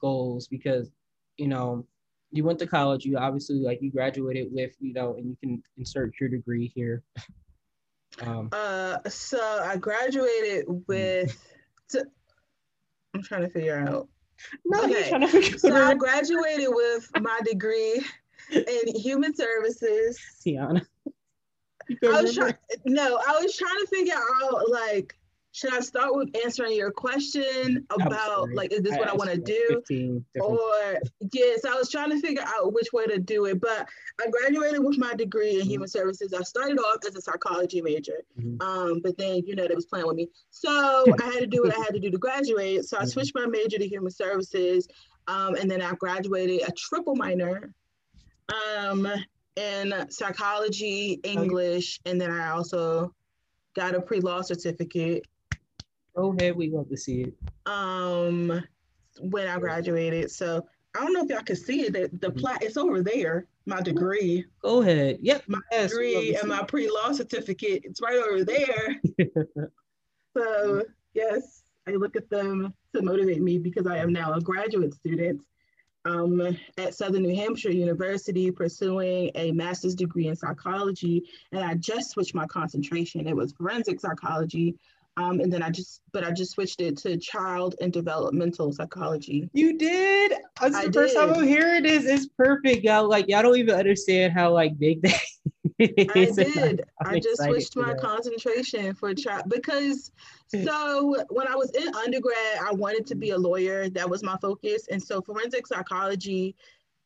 goals? 0.00 0.48
Because 0.48 0.90
you 1.36 1.48
know 1.48 1.86
you 2.30 2.44
went 2.44 2.58
to 2.58 2.66
college 2.66 3.04
you 3.04 3.16
obviously 3.18 3.56
like 3.56 3.80
you 3.82 3.90
graduated 3.90 4.48
with 4.50 4.74
you 4.80 4.92
know 4.92 5.14
and 5.16 5.26
you 5.26 5.36
can 5.40 5.62
insert 5.76 6.12
your 6.18 6.28
degree 6.28 6.72
here 6.74 7.02
um, 8.20 8.48
uh, 8.52 8.98
so 9.08 9.40
I 9.40 9.76
graduated 9.76 10.66
with. 10.86 11.36
T- 11.90 12.00
I'm 13.14 13.22
trying 13.22 13.42
to 13.42 13.48
figure 13.48 13.78
out. 13.78 14.08
No, 14.64 14.84
okay. 14.84 15.08
trying 15.08 15.20
to 15.22 15.28
figure 15.28 15.58
so 15.58 15.74
I 15.74 15.94
graduated 15.94 16.68
with 16.68 17.10
my 17.20 17.40
degree 17.44 18.04
in 18.50 18.96
human 18.96 19.34
services. 19.34 20.18
Tiana. 20.44 20.84
I 22.04 22.22
was 22.22 22.34
trying. 22.34 22.54
No, 22.84 23.20
I 23.26 23.40
was 23.40 23.56
trying 23.56 23.78
to 23.80 23.86
figure 23.86 24.14
out 24.14 24.70
like 24.70 25.16
should 25.52 25.74
I 25.74 25.80
start 25.80 26.14
with 26.14 26.30
answering 26.42 26.74
your 26.74 26.90
question 26.90 27.86
about 27.90 28.48
like 28.54 28.72
is 28.72 28.80
this 28.80 28.94
I 28.94 28.98
what 28.98 29.08
I 29.08 29.14
want 29.14 29.30
to 29.30 29.38
do? 29.38 30.22
Or 30.40 30.98
yes, 31.32 31.64
I 31.66 31.74
was 31.74 31.90
trying 31.90 32.10
to 32.10 32.20
figure 32.20 32.42
out 32.42 32.72
which 32.72 32.88
way 32.92 33.04
to 33.04 33.18
do 33.18 33.44
it. 33.44 33.60
But 33.60 33.86
I 34.20 34.30
graduated 34.30 34.82
with 34.82 34.96
my 34.96 35.12
degree 35.14 35.56
in 35.56 35.60
mm-hmm. 35.60 35.68
human 35.68 35.88
services. 35.88 36.32
I 36.32 36.42
started 36.42 36.78
off 36.78 37.04
as 37.06 37.14
a 37.16 37.20
psychology 37.20 37.82
major. 37.82 38.24
Mm-hmm. 38.40 38.62
Um, 38.62 39.00
but 39.04 39.18
then 39.18 39.42
you 39.46 39.54
know 39.54 39.68
they 39.68 39.74
was 39.74 39.84
playing 39.84 40.06
with 40.06 40.16
me. 40.16 40.28
So 40.50 41.04
I 41.22 41.24
had 41.24 41.40
to 41.40 41.46
do 41.46 41.62
what 41.62 41.76
I 41.76 41.80
had 41.80 41.92
to 41.92 42.00
do 42.00 42.10
to 42.10 42.18
graduate. 42.18 42.86
So 42.86 42.96
I 42.96 43.00
mm-hmm. 43.00 43.08
switched 43.10 43.34
my 43.34 43.46
major 43.46 43.76
to 43.78 43.86
human 43.86 44.10
services. 44.10 44.88
Um, 45.28 45.54
and 45.54 45.70
then 45.70 45.82
I 45.82 45.92
graduated 45.92 46.62
a 46.66 46.72
triple 46.72 47.14
minor 47.14 47.72
um 48.80 49.06
in 49.56 49.94
psychology, 50.08 51.20
English, 51.24 52.00
and 52.06 52.18
then 52.18 52.30
I 52.30 52.50
also 52.52 53.14
got 53.74 53.94
a 53.94 54.00
pre-law 54.00 54.40
certificate 54.40 55.26
Go 56.14 56.34
ahead. 56.38 56.56
We 56.56 56.70
love 56.70 56.88
to 56.90 56.96
see 56.96 57.22
it. 57.22 57.34
Um, 57.66 58.62
when 59.20 59.48
I 59.48 59.58
graduated, 59.58 60.30
so 60.30 60.66
I 60.94 61.00
don't 61.00 61.12
know 61.12 61.24
if 61.24 61.30
y'all 61.30 61.42
can 61.42 61.56
see 61.56 61.82
it. 61.82 61.92
The, 61.92 62.10
the 62.12 62.28
mm-hmm. 62.28 62.38
plat 62.38 62.62
it's 62.62 62.76
over 62.76 63.02
there. 63.02 63.46
My 63.64 63.80
degree. 63.80 64.44
Go 64.60 64.82
ahead. 64.82 65.18
Yep. 65.22 65.44
My 65.46 65.58
yes, 65.70 65.90
degree 65.90 66.36
and 66.36 66.48
my 66.48 66.64
pre-law 66.64 67.12
certificate. 67.12 67.82
It's 67.84 68.00
right 68.02 68.16
over 68.16 68.44
there. 68.44 69.00
so 70.36 70.82
yes, 71.14 71.62
I 71.86 71.92
look 71.92 72.16
at 72.16 72.28
them 72.28 72.74
to 72.94 73.02
motivate 73.02 73.40
me 73.40 73.58
because 73.58 73.86
I 73.86 73.98
am 73.98 74.12
now 74.12 74.34
a 74.34 74.40
graduate 74.40 74.94
student 74.94 75.40
um, 76.04 76.56
at 76.76 76.94
Southern 76.94 77.22
New 77.22 77.34
Hampshire 77.34 77.70
University 77.70 78.50
pursuing 78.50 79.30
a 79.34 79.52
master's 79.52 79.94
degree 79.94 80.26
in 80.26 80.36
psychology. 80.36 81.24
And 81.52 81.64
I 81.64 81.74
just 81.74 82.10
switched 82.10 82.34
my 82.34 82.46
concentration. 82.46 83.26
It 83.26 83.36
was 83.36 83.52
forensic 83.52 84.00
psychology 84.00 84.74
um, 85.16 85.40
and 85.40 85.52
then 85.52 85.62
I 85.62 85.68
just, 85.68 86.00
but 86.12 86.24
I 86.24 86.30
just 86.30 86.52
switched 86.52 86.80
it 86.80 86.96
to 86.98 87.16
child 87.18 87.74
and 87.80 87.92
developmental 87.92 88.72
psychology. 88.72 89.50
You 89.52 89.76
did? 89.76 90.32
That's 90.60 90.74
I 90.74 90.86
the 90.86 90.92
first 90.92 91.14
time 91.14 91.34
I'm 91.34 91.46
hearing 91.46 91.82
this. 91.82 92.06
It's 92.06 92.26
perfect, 92.26 92.82
y'all. 92.82 93.08
Like 93.08 93.28
y'all 93.28 93.42
don't 93.42 93.56
even 93.56 93.74
understand 93.74 94.32
how 94.32 94.52
like 94.52 94.78
big 94.78 95.02
that 95.02 95.20
I 95.80 96.30
did. 96.36 96.84
i 97.04 97.18
just 97.18 97.42
switched 97.42 97.76
my 97.76 97.88
that. 97.88 98.00
concentration 98.00 98.94
for 98.94 99.14
child 99.14 99.44
because 99.48 100.12
so 100.48 101.16
when 101.28 101.46
I 101.46 101.56
was 101.56 101.70
in 101.72 101.94
undergrad, 101.94 102.58
I 102.64 102.72
wanted 102.72 103.06
to 103.08 103.14
be 103.14 103.30
a 103.30 103.38
lawyer. 103.38 103.90
That 103.90 104.08
was 104.08 104.22
my 104.22 104.36
focus, 104.40 104.86
and 104.90 105.02
so 105.02 105.20
forensic 105.20 105.66
psychology 105.66 106.56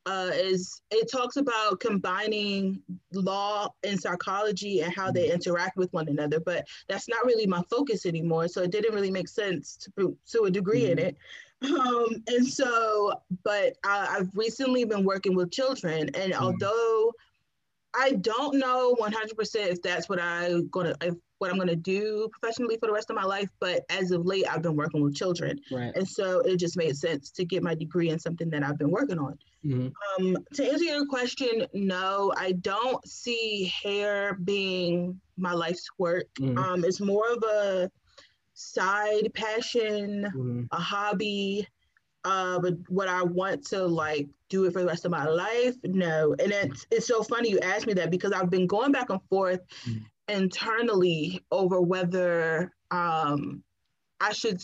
uh, 0.06 0.30
is 0.32 0.80
it 0.90 1.10
talks 1.10 1.36
about 1.36 1.80
combining 1.80 2.80
law 3.12 3.68
and 3.84 4.00
psychology 4.00 4.82
and 4.82 4.94
how 4.94 5.10
they 5.10 5.26
mm-hmm. 5.26 5.34
interact 5.34 5.76
with 5.76 5.92
one 5.92 6.08
another, 6.08 6.40
but 6.40 6.66
that's 6.88 7.08
not 7.08 7.24
really 7.26 7.46
my 7.46 7.62
focus 7.68 8.06
anymore. 8.06 8.48
So 8.48 8.62
it 8.62 8.70
didn't 8.70 8.94
really 8.94 9.10
make 9.10 9.28
sense 9.28 9.76
to 9.98 10.16
to 10.32 10.44
a 10.44 10.50
degree 10.50 10.82
mm-hmm. 10.82 10.92
in 10.92 10.98
it. 10.98 11.16
Um, 11.62 12.22
and 12.28 12.46
so, 12.46 13.14
but 13.42 13.76
I, 13.82 14.18
I've 14.18 14.30
recently 14.34 14.84
been 14.84 15.04
working 15.04 15.34
with 15.34 15.50
children, 15.50 16.10
and 16.14 16.32
mm-hmm. 16.32 16.44
although 16.44 17.12
I 17.98 18.12
don't 18.12 18.58
know 18.58 18.94
100% 19.00 19.56
if 19.68 19.82
that's 19.82 20.08
what 20.08 20.20
I'm 20.20 20.68
gonna 20.68 20.94
if 21.00 21.14
what 21.38 21.50
I'm 21.50 21.58
gonna 21.58 21.76
do 21.76 22.28
professionally 22.32 22.76
for 22.78 22.86
the 22.86 22.92
rest 22.92 23.10
of 23.10 23.16
my 23.16 23.24
life, 23.24 23.50
but 23.60 23.84
as 23.90 24.10
of 24.10 24.24
late, 24.24 24.46
I've 24.50 24.62
been 24.62 24.76
working 24.76 25.02
with 25.02 25.14
children, 25.14 25.60
right. 25.70 25.94
and 25.94 26.08
so 26.08 26.40
it 26.40 26.56
just 26.56 26.76
made 26.76 26.96
sense 26.96 27.30
to 27.32 27.44
get 27.44 27.62
my 27.62 27.74
degree 27.74 28.10
in 28.10 28.18
something 28.18 28.48
that 28.50 28.62
I've 28.62 28.78
been 28.78 28.90
working 28.90 29.18
on. 29.18 29.38
Mm-hmm. 29.64 30.26
Um, 30.26 30.36
to 30.54 30.64
answer 30.64 30.84
your 30.84 31.06
question, 31.06 31.66
no, 31.74 32.32
I 32.36 32.52
don't 32.52 33.06
see 33.06 33.72
hair 33.82 34.34
being 34.44 35.20
my 35.36 35.52
life's 35.52 35.86
work. 35.98 36.26
Mm-hmm. 36.40 36.58
Um, 36.58 36.84
it's 36.84 37.00
more 37.00 37.30
of 37.32 37.42
a 37.42 37.90
side 38.54 39.32
passion, 39.34 40.24
mm-hmm. 40.34 40.62
a 40.70 40.80
hobby. 40.80 41.66
Uh, 42.26 42.58
but 42.58 42.74
what 42.88 43.06
I 43.06 43.22
want 43.22 43.64
to 43.68 43.86
like 43.86 44.28
do 44.48 44.64
it 44.64 44.72
for 44.72 44.80
the 44.80 44.86
rest 44.86 45.04
of 45.04 45.12
my 45.12 45.26
life, 45.26 45.76
no. 45.84 46.34
And 46.40 46.50
it's 46.50 46.84
it's 46.90 47.06
so 47.06 47.22
funny 47.22 47.50
you 47.50 47.60
asked 47.60 47.86
me 47.86 47.94
that 47.94 48.10
because 48.10 48.32
I've 48.32 48.50
been 48.50 48.66
going 48.66 48.90
back 48.90 49.10
and 49.10 49.20
forth 49.30 49.60
mm-hmm. 49.88 50.02
internally 50.28 51.44
over 51.52 51.80
whether 51.80 52.72
um, 52.90 53.62
I 54.20 54.32
should 54.32 54.60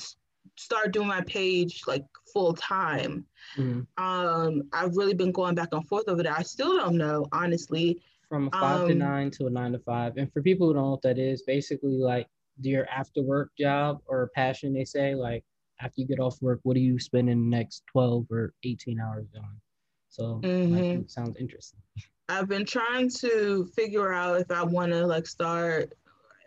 start 0.56 0.92
doing 0.92 1.06
my 1.06 1.20
page 1.20 1.82
like 1.86 2.04
full 2.32 2.54
time. 2.54 3.26
Mm-hmm. 3.56 4.04
Um, 4.04 4.62
I've 4.72 4.96
really 4.96 5.14
been 5.14 5.30
going 5.30 5.54
back 5.54 5.68
and 5.70 5.86
forth 5.86 6.08
over 6.08 6.24
that. 6.24 6.36
I 6.36 6.42
still 6.42 6.76
don't 6.76 6.96
know, 6.96 7.26
honestly. 7.30 8.02
From 8.28 8.48
a 8.48 8.50
five 8.50 8.80
um, 8.80 8.88
to 8.88 8.94
nine 8.96 9.30
to 9.32 9.46
a 9.46 9.50
nine 9.50 9.70
to 9.70 9.78
five. 9.78 10.16
And 10.16 10.32
for 10.32 10.42
people 10.42 10.66
who 10.66 10.74
don't 10.74 10.82
know 10.82 10.90
what 10.90 11.02
that 11.02 11.18
is, 11.18 11.42
basically 11.42 11.96
like 11.96 12.26
your 12.60 12.88
after 12.88 13.22
work 13.22 13.52
job 13.56 14.00
or 14.06 14.32
passion, 14.34 14.72
they 14.72 14.84
say, 14.84 15.14
like 15.14 15.44
after 15.82 16.00
you 16.00 16.06
get 16.06 16.20
off 16.20 16.40
work, 16.40 16.60
what 16.62 16.74
do 16.74 16.80
you 16.80 16.98
spend 16.98 17.28
in 17.28 17.50
the 17.50 17.56
next 17.56 17.82
12 17.92 18.26
or 18.30 18.54
18 18.64 19.00
hours 19.00 19.26
on? 19.36 19.60
So 20.08 20.40
mm-hmm. 20.42 20.98
like, 20.98 21.10
sounds 21.10 21.36
interesting. 21.38 21.80
I've 22.28 22.48
been 22.48 22.64
trying 22.64 23.10
to 23.20 23.66
figure 23.74 24.12
out 24.12 24.40
if 24.40 24.50
I 24.50 24.62
want 24.62 24.92
to 24.92 25.06
like 25.06 25.26
start 25.26 25.92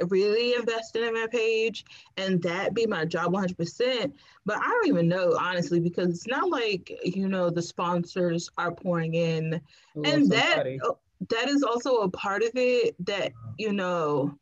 really 0.10 0.54
investing 0.54 1.04
in 1.04 1.14
my 1.14 1.28
page 1.28 1.86
and 2.18 2.42
that 2.42 2.74
be 2.74 2.86
my 2.86 3.06
job 3.06 3.32
100% 3.32 4.12
but 4.46 4.58
i 4.58 4.60
don't 4.60 4.88
even 4.88 5.08
know 5.08 5.38
honestly 5.40 5.80
because 5.80 6.10
it's 6.10 6.28
not 6.28 6.50
like 6.50 6.92
you 7.04 7.30
know 7.30 7.50
the 7.50 7.62
sponsors 7.62 8.50
are 8.58 8.74
pouring 8.74 9.14
in 9.14 9.62
and 10.04 10.30
that 10.30 10.66
oh, 10.84 10.98
that 11.30 11.48
is 11.48 11.64
also 11.64 12.02
a 12.02 12.10
part 12.10 12.44
of 12.44 12.52
it 12.56 12.94
that 13.06 13.32
you 13.58 13.72
know 13.72 14.38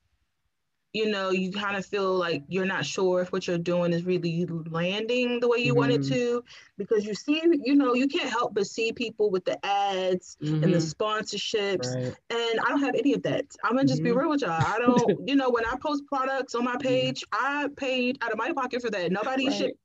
you 0.93 1.09
know, 1.09 1.31
you 1.31 1.51
kind 1.51 1.75
of 1.75 1.83
feel 1.85 2.13
like 2.13 2.43
you're 2.47 2.65
not 2.65 2.85
sure 2.85 3.21
if 3.21 3.31
what 3.31 3.47
you're 3.47 3.57
doing 3.57 3.91
is 3.93 4.03
really 4.03 4.45
landing 4.69 5.39
the 5.39 5.47
way 5.47 5.57
you 5.57 5.71
mm-hmm. 5.71 5.79
want 5.79 5.91
it 5.91 6.01
mm-hmm. 6.01 6.13
to, 6.13 6.43
because 6.77 7.03
you 7.03 7.15
see, 7.15 7.41
you 7.63 7.73
know, 7.73 7.95
you 7.95 8.07
can't 8.07 8.29
help 8.29 8.53
but 8.53 8.67
see 8.67 8.93
people 8.93 9.31
with 9.31 9.43
the 9.43 9.57
ads 9.65 10.37
mm-hmm. 10.41 10.63
and 10.63 10.73
the 10.73 10.77
mm-hmm. 10.77 11.03
sponsorships. 11.03 11.95
Right. 11.95 12.15
And 12.29 12.59
I 12.59 12.69
don't 12.69 12.81
have 12.81 12.93
any 12.93 13.13
of 13.13 13.23
that. 13.23 13.45
I'm 13.63 13.75
gonna 13.75 13.87
just 13.87 14.01
mm-hmm. 14.01 14.05
be 14.05 14.11
real 14.11 14.29
with 14.29 14.41
y'all. 14.41 14.51
I 14.51 14.77
don't, 14.85 15.27
you 15.27 15.35
know, 15.35 15.49
when 15.49 15.65
I 15.65 15.75
post 15.81 16.05
products 16.05 16.53
on 16.53 16.63
my 16.63 16.77
page, 16.77 17.23
I 17.33 17.69
paid 17.75 18.19
out 18.21 18.31
of 18.31 18.37
my 18.37 18.53
pocket 18.53 18.83
for 18.83 18.91
that. 18.91 19.11
Nobody 19.11 19.47
right. 19.47 19.57
shipped 19.57 19.79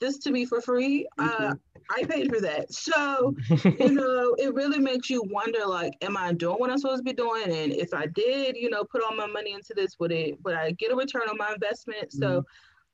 this 0.00 0.18
to 0.20 0.30
me 0.30 0.46
for 0.46 0.62
free. 0.62 1.06
Uh, 1.18 1.54
I 1.90 2.04
paid 2.04 2.30
for 2.30 2.40
that. 2.40 2.72
So, 2.72 3.34
you 3.64 3.92
know, 3.92 4.34
it 4.38 4.54
really 4.54 4.78
makes 4.78 5.10
you 5.10 5.22
wonder 5.30 5.66
like, 5.66 5.94
am 6.00 6.16
I 6.16 6.32
doing 6.32 6.56
what 6.56 6.70
I'm 6.70 6.78
supposed 6.78 7.00
to 7.00 7.04
be 7.04 7.12
doing? 7.12 7.44
And 7.44 7.72
if 7.72 7.92
I 7.92 8.06
did, 8.06 8.56
you 8.56 8.70
know, 8.70 8.84
put 8.84 9.02
all 9.02 9.14
my 9.14 9.26
money 9.26 9.52
into 9.52 9.74
this, 9.74 9.98
would 9.98 10.12
it 10.12 10.38
would 10.44 10.54
I 10.54 10.72
get 10.72 10.92
a 10.92 10.96
return 10.96 11.28
on 11.28 11.36
my 11.36 11.52
investment? 11.52 12.10
Mm-hmm. 12.10 12.22
So, 12.22 12.44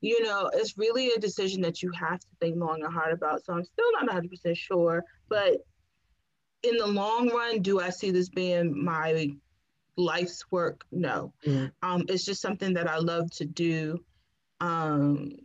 you 0.00 0.22
know, 0.22 0.50
it's 0.54 0.78
really 0.78 1.10
a 1.10 1.18
decision 1.18 1.60
that 1.62 1.82
you 1.82 1.90
have 1.92 2.20
to 2.20 2.26
think 2.40 2.56
long 2.56 2.82
and 2.82 2.92
hard 2.92 3.12
about. 3.12 3.44
So 3.44 3.52
I'm 3.52 3.64
still 3.64 3.92
not 3.92 4.06
100 4.06 4.30
percent 4.30 4.56
sure, 4.56 5.04
but 5.28 5.58
in 6.62 6.76
the 6.76 6.86
long 6.86 7.28
run, 7.28 7.62
do 7.62 7.80
I 7.80 7.90
see 7.90 8.10
this 8.10 8.28
being 8.28 8.84
my 8.84 9.30
life's 9.96 10.44
work? 10.50 10.84
No. 10.90 11.32
Mm-hmm. 11.46 11.66
Um, 11.82 12.04
it's 12.08 12.24
just 12.24 12.42
something 12.42 12.74
that 12.74 12.88
I 12.88 12.98
love 12.98 13.30
to 13.32 13.44
do. 13.44 14.04
Um, 14.60 15.36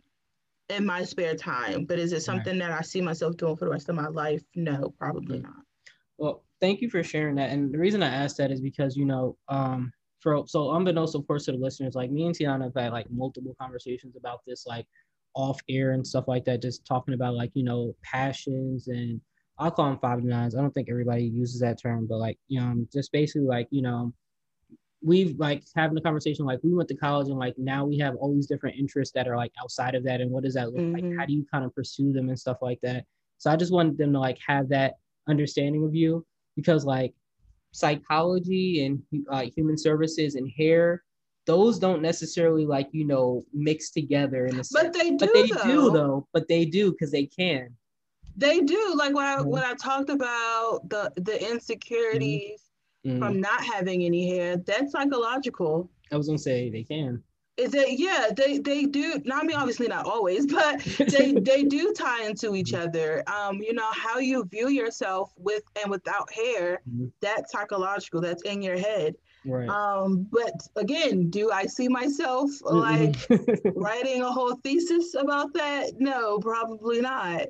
in 0.68 0.84
my 0.86 1.04
spare 1.04 1.34
time. 1.34 1.84
But 1.84 1.98
is 1.98 2.12
it 2.12 2.22
something 2.22 2.58
right. 2.58 2.68
that 2.68 2.78
I 2.78 2.82
see 2.82 3.00
myself 3.00 3.36
doing 3.36 3.56
for 3.56 3.66
the 3.66 3.70
rest 3.70 3.88
of 3.88 3.94
my 3.94 4.08
life? 4.08 4.42
No, 4.54 4.92
probably 4.98 5.40
not. 5.40 5.62
Well, 6.18 6.44
thank 6.60 6.80
you 6.80 6.90
for 6.90 7.02
sharing 7.02 7.36
that. 7.36 7.50
And 7.50 7.72
the 7.72 7.78
reason 7.78 8.02
I 8.02 8.08
asked 8.08 8.38
that 8.38 8.50
is 8.50 8.60
because, 8.60 8.96
you 8.96 9.04
know, 9.04 9.36
um, 9.48 9.92
for 10.20 10.44
so 10.46 10.72
unbeknownst, 10.72 11.14
of 11.14 11.26
course, 11.26 11.44
to 11.44 11.52
the 11.52 11.58
listeners, 11.58 11.94
like 11.94 12.10
me 12.10 12.26
and 12.26 12.34
Tiana 12.34 12.64
have 12.64 12.74
had 12.74 12.92
like 12.92 13.10
multiple 13.10 13.54
conversations 13.60 14.16
about 14.16 14.40
this, 14.46 14.66
like 14.66 14.86
off 15.34 15.60
air 15.68 15.92
and 15.92 16.06
stuff 16.06 16.24
like 16.26 16.44
that, 16.46 16.62
just 16.62 16.86
talking 16.86 17.14
about 17.14 17.34
like, 17.34 17.50
you 17.54 17.64
know, 17.64 17.94
passions 18.02 18.88
and 18.88 19.20
I'll 19.58 19.70
call 19.70 19.86
them 19.86 19.98
five 19.98 20.20
to 20.20 20.26
nines. 20.26 20.54
I 20.54 20.60
don't 20.60 20.72
think 20.72 20.88
everybody 20.90 21.24
uses 21.24 21.60
that 21.60 21.80
term, 21.80 22.06
but 22.08 22.18
like, 22.18 22.38
you 22.48 22.60
know, 22.60 22.86
just 22.92 23.12
basically 23.12 23.46
like, 23.46 23.68
you 23.70 23.82
know, 23.82 24.12
we've 25.06 25.38
like 25.38 25.62
having 25.76 25.96
a 25.96 26.00
conversation 26.00 26.44
like 26.44 26.58
we 26.64 26.74
went 26.74 26.88
to 26.88 26.96
college 26.96 27.28
and 27.28 27.38
like 27.38 27.54
now 27.56 27.84
we 27.84 27.96
have 27.96 28.16
all 28.16 28.34
these 28.34 28.48
different 28.48 28.76
interests 28.76 29.14
that 29.14 29.28
are 29.28 29.36
like 29.36 29.52
outside 29.62 29.94
of 29.94 30.02
that 30.02 30.20
and 30.20 30.30
what 30.30 30.42
does 30.42 30.54
that 30.54 30.72
look 30.72 30.82
mm-hmm. 30.82 31.08
like? 31.08 31.18
How 31.18 31.24
do 31.24 31.32
you 31.32 31.46
kind 31.50 31.64
of 31.64 31.72
pursue 31.74 32.12
them 32.12 32.28
and 32.28 32.38
stuff 32.38 32.58
like 32.60 32.80
that? 32.82 33.04
So 33.38 33.50
i 33.50 33.56
just 33.56 33.72
wanted 33.72 33.98
them 33.98 34.12
to 34.12 34.18
like 34.18 34.38
have 34.46 34.68
that 34.70 34.94
understanding 35.28 35.84
of 35.84 35.94
you 35.94 36.26
because 36.56 36.84
like 36.84 37.14
psychology 37.72 38.84
and 38.84 39.02
uh, 39.30 39.44
human 39.54 39.76
services 39.76 40.34
and 40.34 40.50
hair 40.56 41.02
those 41.46 41.78
don't 41.78 42.02
necessarily 42.02 42.66
like 42.66 42.88
you 42.92 43.06
know 43.06 43.44
mix 43.54 43.90
together 43.90 44.46
in 44.46 44.58
a 44.58 44.62
but 44.72 44.92
they 44.92 45.10
do 45.10 45.16
but 45.18 45.32
they 45.32 45.46
though. 45.46 45.62
do 45.64 45.90
though. 45.90 46.28
but 46.32 46.48
they 46.48 46.64
do 46.64 46.90
because 46.90 47.10
they 47.10 47.26
can. 47.26 47.68
They 48.38 48.60
do. 48.60 48.92
Like 48.94 49.14
when 49.14 49.24
I, 49.24 49.36
mm-hmm. 49.36 49.48
when 49.48 49.62
I 49.62 49.74
talked 49.74 50.10
about 50.10 50.88
the 50.88 51.12
the 51.16 51.50
insecurities 51.50 52.65
mm-hmm. 53.06 53.18
from 53.18 53.40
not 53.40 53.62
having 53.62 54.02
any 54.04 54.28
hair, 54.28 54.56
that's 54.56 54.92
psychological. 54.92 55.88
I 56.12 56.16
was 56.16 56.26
gonna 56.26 56.38
say 56.38 56.70
they 56.70 56.82
can. 56.82 57.22
Is 57.56 57.70
that 57.70 57.98
yeah, 57.98 58.28
they 58.36 58.58
they 58.58 58.84
do 58.84 59.20
not 59.24 59.44
I 59.44 59.46
mean 59.46 59.56
obviously 59.56 59.88
not 59.88 60.04
always, 60.06 60.46
but 60.52 60.80
they 60.80 61.32
they 61.32 61.64
do 61.64 61.94
tie 61.94 62.24
into 62.24 62.54
each 62.54 62.72
mm-hmm. 62.72 62.88
other. 62.88 63.22
Um, 63.26 63.62
you 63.62 63.72
know, 63.72 63.90
how 63.92 64.18
you 64.18 64.44
view 64.44 64.68
yourself 64.68 65.32
with 65.36 65.62
and 65.80 65.90
without 65.90 66.30
hair, 66.32 66.80
mm-hmm. 66.88 67.06
that's 67.20 67.52
psychological, 67.52 68.20
that's 68.20 68.42
in 68.42 68.60
your 68.60 68.78
head. 68.78 69.14
Right. 69.46 69.68
Um, 69.68 70.26
but 70.30 70.54
again, 70.74 71.30
do 71.30 71.52
I 71.52 71.66
see 71.66 71.88
myself 71.88 72.50
like 72.62 73.16
writing 73.76 74.22
a 74.22 74.30
whole 74.30 74.56
thesis 74.56 75.14
about 75.14 75.54
that? 75.54 75.92
No, 75.98 76.38
probably 76.40 77.00
not. 77.00 77.46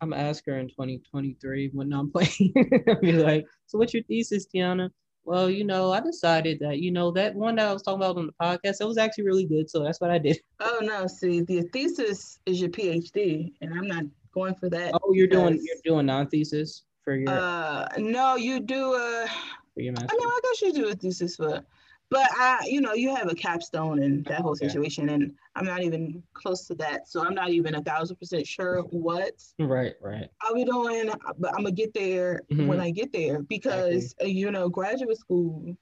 I'm 0.00 0.10
gonna 0.10 0.22
ask 0.22 0.46
her 0.46 0.56
in 0.56 0.68
2023 0.68 1.70
when 1.74 1.92
I'm 1.92 2.10
playing. 2.10 2.54
I'll 2.88 3.00
be 3.00 3.12
like, 3.12 3.46
so 3.70 3.78
what's 3.78 3.94
your 3.94 4.02
thesis, 4.02 4.46
Tiana? 4.52 4.90
Well, 5.22 5.48
you 5.48 5.62
know, 5.62 5.92
I 5.92 6.00
decided 6.00 6.58
that, 6.58 6.80
you 6.80 6.90
know, 6.90 7.12
that 7.12 7.36
one 7.36 7.54
that 7.54 7.68
I 7.68 7.72
was 7.72 7.82
talking 7.82 8.02
about 8.02 8.16
on 8.16 8.26
the 8.26 8.32
podcast, 8.42 8.80
it 8.80 8.84
was 8.84 8.98
actually 8.98 9.24
really 9.24 9.44
good. 9.44 9.70
So 9.70 9.84
that's 9.84 10.00
what 10.00 10.10
I 10.10 10.18
did. 10.18 10.40
Oh 10.60 10.80
no, 10.82 11.06
see, 11.06 11.42
the 11.42 11.62
thesis 11.72 12.38
is 12.46 12.60
your 12.60 12.70
PhD, 12.70 13.52
and 13.60 13.72
I'm 13.72 13.86
not 13.86 14.04
going 14.34 14.54
for 14.56 14.68
that. 14.70 14.92
Oh, 14.94 15.12
you're 15.12 15.26
doing 15.26 15.54
you're 15.62 15.76
doing 15.84 16.06
non-thesis 16.06 16.82
for 17.02 17.14
your 17.14 17.30
uh 17.30 17.88
no, 17.96 18.36
you 18.36 18.60
do 18.60 18.94
a 18.94 19.26
for 19.74 19.80
your 19.80 19.92
master. 19.92 20.08
I 20.10 20.18
mean, 20.18 20.28
I 20.28 20.40
guess 20.42 20.62
you 20.62 20.72
do 20.72 20.88
a 20.88 20.94
thesis 20.94 21.36
for 21.36 21.64
but 22.10 22.28
I, 22.32 22.66
you 22.66 22.80
know, 22.80 22.92
you 22.94 23.14
have 23.14 23.30
a 23.30 23.34
capstone 23.34 24.02
and 24.02 24.24
that 24.24 24.40
whole 24.40 24.56
situation, 24.56 25.08
and 25.10 25.32
I'm 25.54 25.64
not 25.64 25.82
even 25.82 26.22
close 26.34 26.66
to 26.66 26.74
that, 26.76 27.08
so 27.08 27.24
I'm 27.24 27.34
not 27.34 27.50
even 27.50 27.76
a 27.76 27.82
thousand 27.82 28.16
percent 28.16 28.46
sure 28.46 28.82
what. 28.82 29.34
Right, 29.60 29.94
right. 30.02 30.28
I'll 30.42 30.54
be 30.54 30.64
doing, 30.64 31.12
but 31.38 31.50
I'm 31.50 31.62
gonna 31.62 31.70
get 31.70 31.94
there 31.94 32.42
mm-hmm. 32.50 32.66
when 32.66 32.80
I 32.80 32.90
get 32.90 33.12
there 33.12 33.42
because 33.42 34.12
exactly. 34.12 34.32
you 34.32 34.50
know, 34.50 34.68
graduate 34.68 35.18
school, 35.18 35.76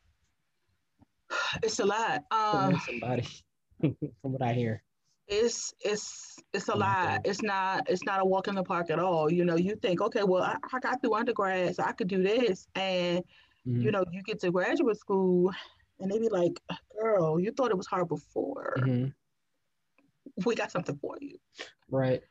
it's 1.62 1.78
a 1.78 1.86
lot. 1.86 2.24
Um, 2.30 2.78
somebody, 2.84 3.26
from 3.80 3.96
what 4.20 4.42
I 4.42 4.52
hear. 4.52 4.82
It's 5.28 5.72
it's 5.80 6.36
it's 6.52 6.68
a 6.68 6.76
lot. 6.76 7.22
It's 7.24 7.42
not 7.42 7.88
it's 7.88 8.04
not 8.04 8.20
a 8.20 8.24
walk 8.24 8.48
in 8.48 8.54
the 8.54 8.62
park 8.62 8.90
at 8.90 8.98
all. 8.98 9.32
You 9.32 9.46
know, 9.46 9.56
you 9.56 9.76
think, 9.76 10.02
okay, 10.02 10.24
well, 10.24 10.42
I, 10.42 10.56
I 10.72 10.78
got 10.80 11.00
through 11.00 11.14
undergrad, 11.14 11.74
so 11.76 11.84
I 11.84 11.92
could 11.92 12.08
do 12.08 12.22
this, 12.22 12.66
and 12.74 13.20
mm-hmm. 13.66 13.80
you 13.80 13.92
know, 13.92 14.04
you 14.10 14.22
get 14.22 14.40
to 14.40 14.50
graduate 14.50 14.98
school 14.98 15.52
and 16.00 16.10
they 16.10 16.18
be 16.18 16.28
like, 16.28 16.60
"Girl, 17.00 17.40
you 17.40 17.52
thought 17.52 17.70
it 17.70 17.76
was 17.76 17.86
hard 17.86 18.08
before. 18.08 18.74
Mm-hmm. 18.78 19.08
We 20.44 20.54
got 20.54 20.70
something 20.70 20.96
for 20.96 21.16
you." 21.20 21.38
Right. 21.90 22.22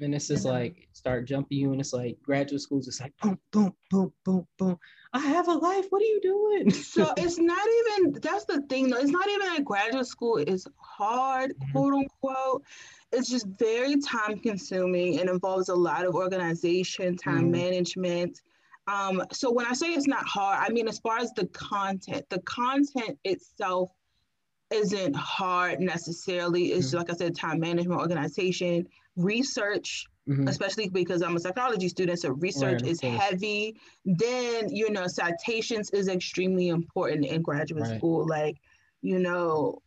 And 0.00 0.14
it's 0.14 0.28
just 0.28 0.46
like 0.46 0.88
start 0.92 1.26
jumping 1.26 1.58
you, 1.58 1.72
and 1.72 1.80
it's 1.80 1.92
like 1.92 2.16
graduate 2.22 2.62
school's 2.62 2.86
just 2.86 3.00
like 3.00 3.12
boom, 3.20 3.38
boom, 3.52 3.74
boom, 3.90 4.12
boom, 4.24 4.46
boom. 4.58 4.78
I 5.12 5.18
have 5.18 5.48
a 5.48 5.52
life. 5.52 5.86
What 5.90 6.00
are 6.00 6.06
you 6.06 6.20
doing? 6.22 6.70
so 6.72 7.12
it's 7.16 7.38
not 7.38 7.66
even. 7.98 8.12
That's 8.20 8.46
the 8.46 8.62
thing, 8.62 8.88
though. 8.88 8.98
It's 8.98 9.10
not 9.10 9.28
even 9.28 9.48
that 9.48 9.64
graduate 9.64 10.06
school 10.06 10.38
is 10.38 10.66
hard, 10.78 11.50
mm-hmm. 11.50 11.72
quote 11.72 11.94
unquote. 11.94 12.62
It's 13.12 13.28
just 13.28 13.46
very 13.58 14.00
time 14.00 14.38
consuming 14.38 15.18
and 15.18 15.28
involves 15.28 15.68
a 15.68 15.74
lot 15.74 16.06
of 16.06 16.14
organization, 16.14 17.16
time 17.16 17.42
mm-hmm. 17.42 17.50
management 17.50 18.40
um, 18.90 19.22
so 19.32 19.52
when 19.52 19.66
I 19.66 19.72
say 19.74 19.92
it's 19.92 20.06
not 20.06 20.26
hard, 20.26 20.58
I 20.60 20.72
mean 20.72 20.88
as 20.88 20.98
far 20.98 21.18
as 21.18 21.32
the 21.32 21.46
content, 21.46 22.24
the 22.28 22.40
content 22.40 23.18
itself 23.24 23.90
isn't 24.70 25.14
hard 25.14 25.80
necessarily. 25.80 26.72
It's 26.72 26.88
mm-hmm. 26.88 26.98
like 26.98 27.10
I 27.10 27.14
said, 27.14 27.36
time 27.36 27.60
management, 27.60 28.00
organization, 28.00 28.86
research, 29.16 30.06
mm-hmm. 30.28 30.48
especially 30.48 30.88
because 30.88 31.22
I'm 31.22 31.36
a 31.36 31.40
psychology 31.40 31.88
student, 31.88 32.20
so 32.20 32.30
research 32.30 32.82
right, 32.82 32.90
is 32.90 33.00
heavy. 33.00 33.76
Then, 34.04 34.68
you 34.74 34.90
know, 34.90 35.06
citations 35.06 35.90
is 35.90 36.08
extremely 36.08 36.68
important 36.68 37.26
in 37.26 37.42
graduate 37.42 37.82
right. 37.82 37.98
school. 37.98 38.26
Like, 38.26 38.56
you 39.02 39.18
know, 39.18 39.82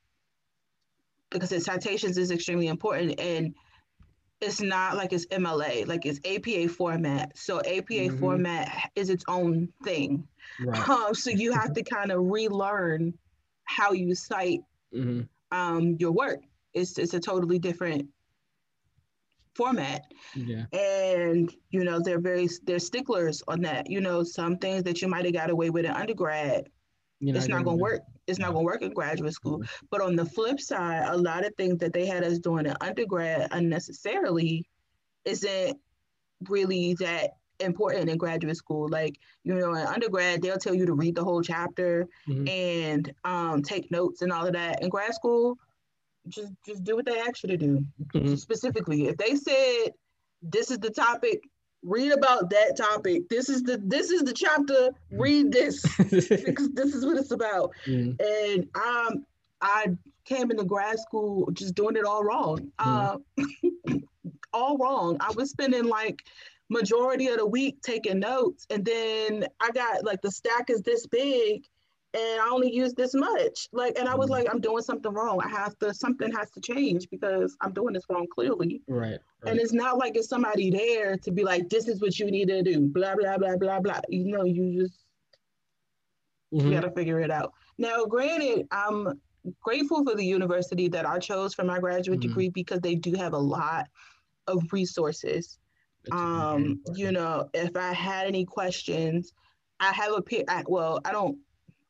because 1.31 1.63
citations 1.63 2.17
is 2.17 2.31
extremely 2.31 2.67
important. 2.67 3.19
And 3.19 3.55
it's 4.43 4.61
not 4.61 4.95
like 4.95 5.13
it's 5.13 5.25
MLA, 5.27 5.87
like 5.87 6.05
it's 6.05 6.19
APA 6.25 6.69
format. 6.69 7.37
So 7.37 7.59
APA 7.59 7.93
mm-hmm. 7.93 8.19
format 8.19 8.91
is 8.95 9.09
its 9.09 9.23
own 9.27 9.69
thing. 9.83 10.27
Right. 10.63 10.89
Um, 10.89 11.13
so 11.13 11.29
you 11.29 11.51
have 11.53 11.73
to 11.73 11.83
kind 11.83 12.11
of 12.11 12.19
relearn 12.23 13.13
how 13.65 13.93
you 13.93 14.13
cite 14.13 14.61
mm-hmm. 14.93 15.21
um, 15.57 15.97
your 15.99 16.11
work. 16.11 16.41
It's 16.73 16.97
it's 16.97 17.13
a 17.13 17.19
totally 17.19 17.59
different 17.59 18.07
format. 19.55 20.03
Yeah. 20.35 20.65
And 20.73 21.53
you 21.69 21.83
know, 21.83 21.99
they're 21.99 22.19
very 22.19 22.49
they're 22.63 22.79
sticklers 22.79 23.43
on 23.47 23.61
that. 23.61 23.89
You 23.89 24.01
know, 24.01 24.23
some 24.23 24.57
things 24.57 24.83
that 24.83 25.01
you 25.01 25.07
might 25.07 25.25
have 25.25 25.33
got 25.33 25.49
away 25.49 25.69
with 25.69 25.85
in 25.85 25.91
undergrad, 25.91 26.69
you 27.27 27.35
it's 27.35 27.47
not 27.47 27.63
gonna 27.63 27.77
work 27.77 28.01
it's 28.27 28.39
not 28.39 28.53
going 28.53 28.63
to 28.63 28.65
work 28.65 28.81
in 28.81 28.93
graduate 28.93 29.33
school. 29.33 29.59
Mm-hmm. 29.59 29.85
But 29.91 30.01
on 30.01 30.15
the 30.15 30.25
flip 30.25 30.59
side, 30.59 31.03
a 31.07 31.17
lot 31.17 31.45
of 31.45 31.53
things 31.55 31.79
that 31.79 31.93
they 31.93 32.05
had 32.05 32.23
us 32.23 32.39
doing 32.39 32.65
in 32.65 32.75
undergrad 32.81 33.49
unnecessarily 33.51 34.65
isn't 35.25 35.77
really 36.49 36.95
that 36.95 37.31
important 37.59 38.09
in 38.09 38.17
graduate 38.17 38.57
school. 38.57 38.87
Like, 38.87 39.19
you 39.43 39.53
know, 39.53 39.73
in 39.73 39.85
undergrad, 39.85 40.41
they'll 40.41 40.57
tell 40.57 40.73
you 40.73 40.85
to 40.85 40.93
read 40.93 41.15
the 41.15 41.23
whole 41.23 41.41
chapter 41.41 42.07
mm-hmm. 42.27 42.47
and 42.47 43.13
um, 43.23 43.61
take 43.61 43.91
notes 43.91 44.21
and 44.21 44.31
all 44.31 44.45
of 44.45 44.53
that. 44.53 44.81
In 44.81 44.89
grad 44.89 45.13
school, 45.13 45.57
just 46.29 46.53
just 46.65 46.83
do 46.83 46.95
what 46.95 47.05
they 47.05 47.19
ask 47.19 47.43
you 47.43 47.49
to 47.49 47.57
do. 47.57 47.85
Mm-hmm. 48.13 48.35
Specifically, 48.35 49.07
if 49.07 49.17
they 49.17 49.35
said 49.35 49.91
this 50.41 50.71
is 50.71 50.79
the 50.79 50.89
topic, 50.89 51.41
read 51.83 52.11
about 52.11 52.49
that 52.49 52.75
topic. 52.77 53.29
This 53.29 53.49
is 53.49 53.63
the 53.63 53.81
this 53.83 54.09
is 54.09 54.23
the 54.23 54.33
chapter. 54.33 54.91
Read 55.11 55.51
this 55.51 55.81
because 55.97 56.69
this 56.73 56.93
is 56.93 57.05
what 57.05 57.17
it's 57.17 57.31
about. 57.31 57.71
Mm. 57.85 58.19
And 58.19 58.67
um, 58.75 59.25
I 59.61 59.87
came 60.25 60.51
into 60.51 60.63
grad 60.63 60.99
school 60.99 61.49
just 61.51 61.75
doing 61.75 61.95
it 61.95 62.05
all 62.05 62.23
wrong. 62.23 62.71
Mm. 62.79 63.21
Uh, 63.87 63.97
all 64.53 64.77
wrong. 64.77 65.17
I 65.19 65.31
was 65.35 65.49
spending 65.49 65.85
like 65.85 66.23
majority 66.69 67.27
of 67.27 67.37
the 67.37 67.45
week 67.45 67.81
taking 67.81 68.19
notes, 68.19 68.65
and 68.69 68.85
then 68.85 69.45
I 69.59 69.71
got 69.71 70.03
like 70.03 70.21
the 70.21 70.31
stack 70.31 70.69
is 70.69 70.81
this 70.81 71.05
big, 71.07 71.63
and 72.15 72.41
I 72.41 72.47
only 72.51 72.71
use 72.71 72.93
this 72.93 73.15
much. 73.15 73.67
Like, 73.71 73.97
and 73.97 74.07
I 74.07 74.13
was 74.13 74.29
mm-hmm. 74.29 74.43
like, 74.43 74.47
I'm 74.53 74.61
doing 74.61 74.83
something 74.83 75.11
wrong. 75.11 75.41
I 75.43 75.49
have 75.49 75.77
to, 75.79 75.93
something 75.93 76.31
has 76.31 76.51
to 76.51 76.61
change 76.61 77.09
because 77.09 77.57
I'm 77.59 77.73
doing 77.73 77.93
this 77.93 78.03
wrong 78.07 78.27
clearly. 78.31 78.81
Right. 78.87 79.11
right. 79.11 79.19
And 79.45 79.59
it's 79.59 79.73
not 79.73 79.97
like 79.97 80.15
it's 80.15 80.29
somebody 80.29 80.69
there 80.69 81.17
to 81.17 81.31
be 81.31 81.43
like, 81.43 81.69
this 81.69 81.87
is 81.87 82.01
what 82.01 82.19
you 82.19 82.29
need 82.29 82.49
to 82.49 82.61
do, 82.61 82.81
blah, 82.81 83.15
blah, 83.15 83.37
blah, 83.37 83.57
blah, 83.57 83.79
blah. 83.79 84.01
You 84.09 84.25
know, 84.25 84.43
you 84.43 84.83
just 84.83 84.99
mm-hmm. 86.53 86.67
you 86.67 86.73
gotta 86.73 86.91
figure 86.91 87.19
it 87.19 87.31
out. 87.31 87.53
Now, 87.79 88.05
granted, 88.05 88.67
I'm 88.71 89.19
grateful 89.61 90.03
for 90.03 90.15
the 90.15 90.25
university 90.25 90.87
that 90.89 91.07
I 91.07 91.17
chose 91.17 91.55
for 91.55 91.63
my 91.63 91.79
graduate 91.79 92.19
mm-hmm. 92.19 92.29
degree 92.29 92.49
because 92.49 92.79
they 92.81 92.93
do 92.93 93.13
have 93.13 93.33
a 93.33 93.39
lot 93.39 93.87
of 94.47 94.61
resources. 94.71 95.57
Um, 96.11 96.81
you 96.93 97.11
know, 97.11 97.49
if 97.53 97.75
I 97.75 97.93
had 97.93 98.27
any 98.27 98.45
questions, 98.45 99.33
I 99.79 99.91
have 99.93 100.13
a 100.13 100.21
peer. 100.21 100.43
I, 100.47 100.63
well, 100.67 100.99
I 101.05 101.11
don't 101.11 101.37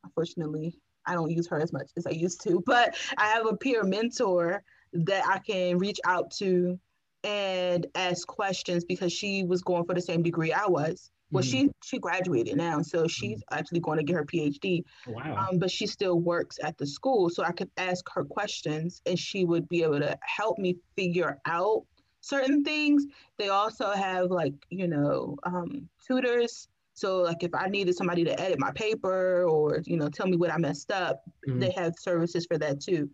unfortunately, 0.04 0.80
I 1.06 1.14
don't 1.14 1.32
use 1.32 1.47
her 1.47 1.60
as 1.60 1.74
much 1.74 1.91
as 1.97 2.06
I 2.06 2.12
used 2.12 2.41
to, 2.43 2.62
but 2.66 2.95
I 3.18 3.28
have 3.28 3.45
a 3.47 3.56
peer 3.56 3.84
mentor 3.84 4.64
that 4.93 5.26
I 5.26 5.39
can 5.39 5.78
reach 5.78 5.99
out 6.06 6.32
to 6.38 6.80
and 7.24 7.88
ask 7.95 8.28
questions 8.28 8.84
because 8.84 9.14
she 9.14 9.43
was 9.43 9.62
going 9.62 9.86
for 9.86 9.95
the 9.95 10.01
same 10.01 10.24
degree 10.24 10.51
I 10.51 10.68
was. 10.68 11.10
Well, 11.32 11.43
mm-hmm. 11.43 11.68
she 11.68 11.72
she 11.84 11.99
graduated 11.99 12.58
now, 12.58 12.82
so 12.84 13.08
she's 13.08 13.39
mm-hmm. 13.39 13.58
actually 13.58 13.80
going 13.80 13.97
to 13.97 14.04
get 14.04 14.18
her 14.18 14.26
PhD. 14.26 14.84
Wow! 15.08 15.47
Um, 15.49 15.58
but 15.58 15.72
she 15.72 15.88
still 15.88 16.20
works 16.20 16.60
at 16.64 16.78
the 16.78 16.86
school, 16.86 17.30
so 17.30 17.43
I 17.43 17.51
could 17.51 17.72
ask 17.78 18.06
her 18.14 18.24
questions, 18.24 19.01
and 19.08 19.18
she 19.18 19.43
would 19.43 19.68
be 19.68 19.82
able 19.82 19.99
to 19.99 20.18
help 20.22 20.60
me 20.60 20.78
figure 20.95 21.39
out 21.47 21.86
certain 22.22 22.64
things. 22.64 23.06
They 23.39 23.49
also 23.49 23.91
have 23.91 24.30
like 24.30 24.54
you 24.70 24.88
know 24.88 25.38
um, 25.43 25.89
tutors 26.06 26.68
so 26.94 27.22
like 27.22 27.44
if 27.44 27.54
I 27.54 27.68
needed 27.68 27.96
somebody 27.96 28.24
to 28.24 28.39
edit 28.39 28.60
my 28.60 28.72
paper 28.72 29.44
or 29.46 29.82
you 29.86 29.98
know 29.98 30.10
tell 30.10 30.28
me 30.28 30.38
what 30.38 30.52
I 30.52 30.58
messed 30.58 30.91
up, 30.91 31.24
mm-hmm. 31.48 31.60
they 31.60 31.72
have 31.72 31.94
services 31.98 32.46
for 32.46 32.58
that 32.60 32.82
too. 32.82 33.10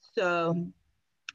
So 0.00 0.66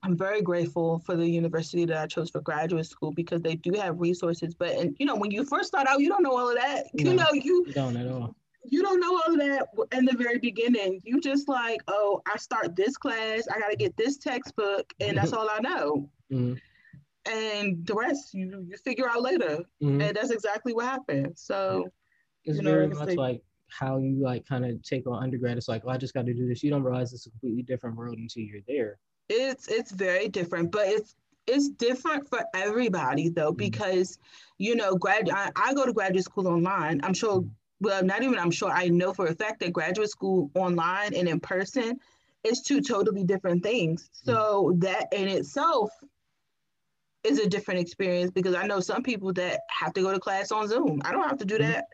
I'm 0.04 0.18
very 0.18 0.42
grateful 0.42 1.00
for 1.00 1.16
the 1.16 1.28
university 1.28 1.86
that 1.86 1.98
I 1.98 2.08
chose 2.08 2.30
for 2.30 2.42
graduate 2.42 2.86
school 2.86 3.12
because 3.12 3.42
they 3.42 3.56
do 3.56 3.74
have 3.80 4.00
resources. 4.00 4.54
But 4.54 4.72
and 4.72 4.96
you 5.00 5.06
know 5.06 5.16
when 5.16 5.32
you 5.32 5.46
first 5.46 5.68
start 5.68 5.88
out, 5.88 6.00
you 6.00 6.10
don't 6.10 6.24
know 6.24 6.38
all 6.38 6.50
of 6.50 6.56
that. 6.56 6.88
No, 6.94 7.12
you 7.12 7.18
know 7.18 7.28
you, 7.34 7.66
you 7.68 7.74
don't 7.74 7.96
at 7.96 8.08
all. 8.08 8.36
You 8.66 8.82
don't 8.82 9.00
know 9.00 9.16
all 9.16 9.34
of 9.34 9.40
that 9.40 9.68
in 9.98 10.04
the 10.04 10.18
very 10.18 10.38
beginning. 10.38 11.02
You 11.06 11.22
just 11.22 11.48
like, 11.48 11.80
oh, 11.88 12.22
I 12.32 12.38
start 12.38 12.76
this 12.76 12.98
class, 12.98 13.48
I 13.48 13.58
got 13.58 13.70
to 13.70 13.78
get 13.78 13.96
this 13.96 14.18
textbook, 14.18 14.94
and 15.00 15.18
that's 15.18 15.32
all 15.34 15.50
I 15.50 15.60
know. 15.60 16.10
Mm-hmm 16.32 16.56
and 17.30 17.86
the 17.86 17.94
rest 17.94 18.34
you 18.34 18.66
you 18.68 18.78
figure 18.78 19.10
out 19.10 19.22
later, 19.22 19.60
mm-hmm. 19.82 20.02
and 20.02 20.16
that's 20.16 20.32
exactly 20.32 20.74
what 20.74 20.86
happened. 20.86 21.34
So 21.36 21.88
it's 22.46 22.58
you 22.58 22.64
know, 22.64 22.72
very 22.72 22.88
much 22.88 23.10
like, 23.10 23.18
like 23.18 23.42
how 23.70 23.98
you 23.98 24.22
like 24.22 24.46
kind 24.46 24.66
of 24.66 24.82
take 24.84 25.08
on 25.08 25.22
undergrad. 25.22 25.58
It's 25.58 25.68
like, 25.68 25.84
oh, 25.86 25.90
I 25.90 25.98
just 25.98 26.14
got 26.14 26.26
to 26.26 26.34
do 26.34 26.48
this. 26.48 26.64
You 26.64 26.72
don't 26.72 26.84
realize 26.84 27.14
it's 27.14 27.28
a 27.28 27.30
completely 27.30 27.64
different 27.64 27.96
world 27.96 28.18
until 28.18 28.44
you're 28.44 28.62
there. 28.68 28.98
It's 29.30 29.68
it's 29.68 29.92
very 29.92 30.28
different, 30.28 30.72
but 30.72 30.88
it's 30.88 31.16
it's 31.48 31.70
different 31.70 32.30
for 32.30 32.44
everybody 32.54 33.30
though 33.30 33.52
mm-hmm. 33.52 33.58
because 33.58 34.20
you 34.58 34.76
know 34.76 34.96
grad 34.96 35.30
I, 35.30 35.52
I, 35.56 35.74
go 35.74 35.86
to 35.86 35.94
graduate 35.94 36.26
school 36.26 36.48
online. 36.48 37.02
I'm 37.04 37.14
sure. 37.14 37.42
Mm-hmm. 37.42 37.50
Well, 37.82 38.04
not 38.04 38.24
even 38.24 38.38
I'm 38.38 38.52
sure. 38.52 38.72
I 38.72 38.90
know 38.90 39.14
for 39.14 39.28
a 39.28 39.36
fact 39.36 39.62
that 39.62 39.72
graduate 39.72 40.10
school 40.10 40.52
online 40.54 41.14
and 41.14 41.30
in 41.30 41.40
person 41.40 41.98
is 42.44 42.62
two 42.62 42.82
totally 42.82 43.24
different 43.24 43.64
things. 43.64 44.04
Mm-hmm. 44.04 44.32
So 44.32 44.74
that 44.80 45.08
in 45.14 45.30
itself 45.30 45.92
is 47.24 47.40
a 47.40 47.50
different 47.50 47.80
experience 47.80 48.32
because 48.32 48.56
I 48.56 48.66
know 48.66 48.80
some 48.80 49.04
people 49.04 49.34
that 49.34 49.62
have 49.70 49.94
to 49.94 50.02
go 50.02 50.12
to 50.12 50.20
class 50.20 50.52
on 50.52 50.68
Zoom. 50.68 51.02
I 51.04 51.12
don't 51.12 51.28
have 51.28 51.38
to 51.40 51.46
do 51.46 51.56
mm-hmm. 51.56 51.72
that. 51.72 51.86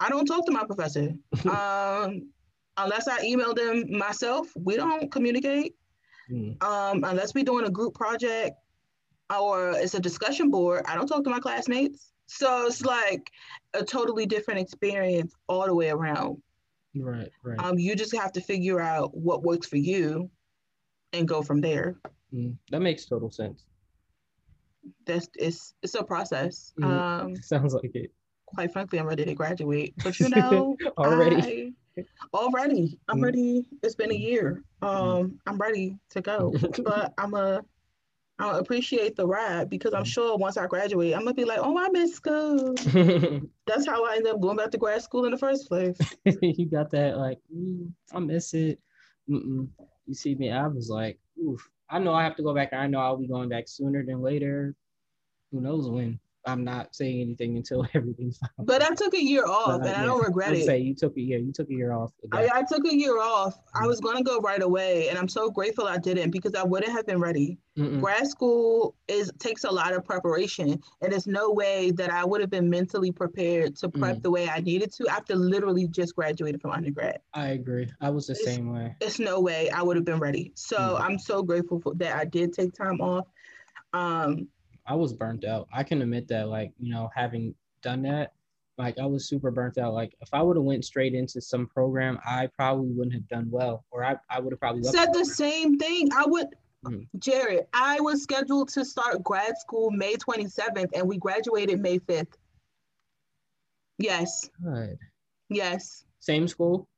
I 0.00 0.08
don't 0.08 0.26
talk 0.26 0.44
to 0.46 0.52
my 0.52 0.64
professor. 0.64 1.12
um, 1.48 2.28
unless 2.76 3.06
I 3.06 3.22
email 3.22 3.54
them 3.54 3.84
myself, 3.90 4.48
we 4.56 4.76
don't 4.76 5.10
communicate. 5.12 5.74
Mm. 6.30 6.62
Um, 6.62 7.04
unless 7.04 7.34
we're 7.34 7.44
doing 7.44 7.66
a 7.66 7.70
group 7.70 7.94
project 7.94 8.56
or 9.34 9.70
it's 9.72 9.94
a 9.94 10.00
discussion 10.00 10.50
board, 10.50 10.84
I 10.86 10.96
don't 10.96 11.06
talk 11.06 11.22
to 11.24 11.30
my 11.30 11.38
classmates. 11.38 12.10
So 12.26 12.66
it's 12.66 12.82
like 12.82 13.30
a 13.74 13.84
totally 13.84 14.26
different 14.26 14.60
experience 14.60 15.34
all 15.48 15.66
the 15.66 15.74
way 15.74 15.90
around. 15.90 16.42
Right, 16.96 17.28
right. 17.42 17.58
Um, 17.58 17.78
you 17.78 17.94
just 17.94 18.16
have 18.16 18.32
to 18.32 18.40
figure 18.40 18.80
out 18.80 19.16
what 19.16 19.42
works 19.42 19.66
for 19.66 19.76
you 19.76 20.30
and 21.12 21.28
go 21.28 21.42
from 21.42 21.60
there. 21.60 21.96
Mm. 22.32 22.56
That 22.70 22.80
makes 22.80 23.04
total 23.04 23.30
sense 23.30 23.64
that's 25.06 25.28
is 25.36 25.74
it's 25.82 25.94
a 25.94 26.02
process. 26.02 26.72
Mm, 26.80 26.84
um, 26.84 27.36
sounds 27.42 27.74
like 27.74 27.94
it. 27.94 28.12
Quite 28.46 28.72
frankly, 28.72 28.98
I'm 28.98 29.06
ready 29.06 29.24
to 29.24 29.34
graduate, 29.34 29.94
but 30.02 30.18
you 30.20 30.28
know, 30.36 30.76
already, 30.98 31.74
I, 31.98 32.02
already, 32.34 32.98
I'm 33.08 33.18
mm. 33.18 33.24
ready. 33.24 33.66
It's 33.82 33.94
been 33.94 34.12
a 34.12 34.16
year. 34.16 34.62
Mm. 34.82 34.88
Um, 34.88 35.40
I'm 35.46 35.58
ready 35.58 35.98
to 36.10 36.20
go, 36.20 36.54
but 36.84 37.12
I'm 37.18 37.34
a 37.34 37.64
I 38.38 38.58
appreciate 38.58 39.14
the 39.14 39.26
ride 39.26 39.70
because 39.70 39.94
I'm 39.94 40.04
sure 40.04 40.36
once 40.36 40.56
I 40.56 40.66
graduate, 40.66 41.14
I'm 41.14 41.20
gonna 41.20 41.34
be 41.34 41.44
like, 41.44 41.60
oh, 41.62 41.78
I 41.78 41.88
miss 41.90 42.14
school. 42.14 42.74
That's 43.66 43.86
how 43.86 44.04
I 44.04 44.16
ended 44.16 44.32
up 44.32 44.40
going 44.40 44.56
back 44.56 44.72
to 44.72 44.78
grad 44.78 45.02
school 45.02 45.24
in 45.24 45.30
the 45.30 45.38
first 45.38 45.68
place. 45.68 45.96
you 46.24 46.66
got 46.68 46.90
that, 46.90 47.16
like, 47.16 47.38
mm, 47.54 47.92
I 48.12 48.18
miss 48.18 48.52
it. 48.54 48.80
Mm-mm. 49.30 49.68
You 50.06 50.14
see 50.14 50.34
me, 50.34 50.50
I 50.50 50.66
was 50.66 50.90
like, 50.90 51.18
oof, 51.40 51.70
I 51.90 51.98
know 51.98 52.14
I 52.14 52.24
have 52.24 52.36
to 52.36 52.42
go 52.42 52.54
back. 52.54 52.72
I 52.72 52.86
know 52.86 53.00
I'll 53.00 53.16
be 53.16 53.28
going 53.28 53.48
back 53.48 53.68
sooner 53.68 54.04
than 54.04 54.22
later. 54.22 54.74
Who 55.52 55.60
knows 55.60 55.88
when? 55.88 56.18
I'm 56.46 56.64
not 56.64 56.94
saying 56.94 57.20
anything 57.20 57.56
until 57.56 57.86
everything's 57.94 58.38
fine. 58.38 58.50
But 58.58 58.82
I 58.82 58.94
took 58.94 59.14
a 59.14 59.22
year 59.22 59.46
off, 59.46 59.66
but, 59.66 59.74
and 59.76 59.86
yeah, 59.86 60.02
I 60.02 60.06
don't 60.06 60.22
regret 60.22 60.52
it. 60.52 60.64
Say 60.64 60.78
you 60.78 60.94
took 60.94 61.16
a 61.16 61.20
year. 61.20 61.38
You 61.38 61.52
took 61.52 61.68
a 61.70 61.74
year 61.74 61.92
off. 61.92 62.12
I, 62.32 62.48
I, 62.52 62.62
took 62.62 62.84
a 62.86 62.94
year 62.94 63.18
off. 63.20 63.54
Mm-hmm. 63.54 63.84
I 63.84 63.86
was 63.86 64.00
going 64.00 64.16
to 64.16 64.22
go 64.22 64.38
right 64.38 64.62
away, 64.62 65.08
and 65.08 65.18
I'm 65.18 65.28
so 65.28 65.50
grateful 65.50 65.86
I 65.86 65.98
didn't 65.98 66.30
because 66.30 66.54
I 66.54 66.62
wouldn't 66.62 66.92
have 66.92 67.06
been 67.06 67.20
ready. 67.20 67.58
Mm-mm. 67.78 68.00
Grad 68.00 68.26
school 68.26 68.94
is 69.08 69.32
takes 69.38 69.64
a 69.64 69.70
lot 69.70 69.94
of 69.94 70.04
preparation, 70.04 70.80
and 71.00 71.12
there's 71.12 71.26
no 71.26 71.50
way 71.50 71.90
that 71.92 72.10
I 72.10 72.24
would 72.24 72.40
have 72.40 72.50
been 72.50 72.70
mentally 72.70 73.10
prepared 73.10 73.76
to 73.76 73.88
prep 73.88 74.18
mm. 74.18 74.22
the 74.22 74.30
way 74.30 74.48
I 74.48 74.60
needed 74.60 74.92
to 74.92 75.08
after 75.08 75.34
literally 75.34 75.88
just 75.88 76.14
graduated 76.14 76.60
from 76.60 76.70
undergrad. 76.70 77.20
I 77.32 77.48
agree. 77.48 77.90
I 78.00 78.10
was 78.10 78.26
the 78.26 78.34
it's, 78.34 78.44
same 78.44 78.72
way. 78.72 78.94
It's 79.00 79.18
no 79.18 79.40
way 79.40 79.70
I 79.70 79.82
would 79.82 79.96
have 79.96 80.04
been 80.04 80.20
ready. 80.20 80.52
So 80.54 80.76
mm. 80.76 81.00
I'm 81.00 81.18
so 81.18 81.42
grateful 81.42 81.80
for 81.80 81.94
that 81.96 82.16
I 82.16 82.24
did 82.24 82.52
take 82.52 82.74
time 82.74 83.00
off. 83.00 83.26
Um, 83.92 84.48
I 84.86 84.94
was 84.94 85.12
burnt 85.12 85.44
out. 85.44 85.68
I 85.72 85.82
can 85.82 86.02
admit 86.02 86.28
that, 86.28 86.48
like, 86.48 86.72
you 86.78 86.92
know, 86.92 87.10
having 87.14 87.54
done 87.82 88.02
that, 88.02 88.32
like 88.78 88.98
I 88.98 89.06
was 89.06 89.28
super 89.28 89.50
burnt 89.50 89.78
out. 89.78 89.94
Like 89.94 90.14
if 90.20 90.28
I 90.32 90.42
would 90.42 90.56
have 90.56 90.64
went 90.64 90.84
straight 90.84 91.14
into 91.14 91.40
some 91.40 91.66
program, 91.66 92.18
I 92.26 92.48
probably 92.48 92.90
wouldn't 92.90 93.14
have 93.14 93.28
done 93.28 93.48
well, 93.50 93.84
or 93.90 94.04
I, 94.04 94.16
I 94.28 94.40
would 94.40 94.52
have 94.52 94.60
probably 94.60 94.82
said 94.82 95.12
the 95.12 95.24
same 95.24 95.78
thing. 95.78 96.08
I 96.12 96.24
would, 96.26 96.48
mm-hmm. 96.84 97.02
Jared. 97.18 97.66
I 97.72 98.00
was 98.00 98.22
scheduled 98.22 98.68
to 98.70 98.84
start 98.84 99.22
grad 99.22 99.56
school 99.58 99.90
May 99.90 100.14
27th, 100.14 100.90
and 100.94 101.08
we 101.08 101.18
graduated 101.18 101.80
May 101.80 101.98
5th. 101.98 102.34
Yes. 103.98 104.50
Good. 104.62 104.98
Yes. 105.50 106.04
Same 106.18 106.48
school. 106.48 106.88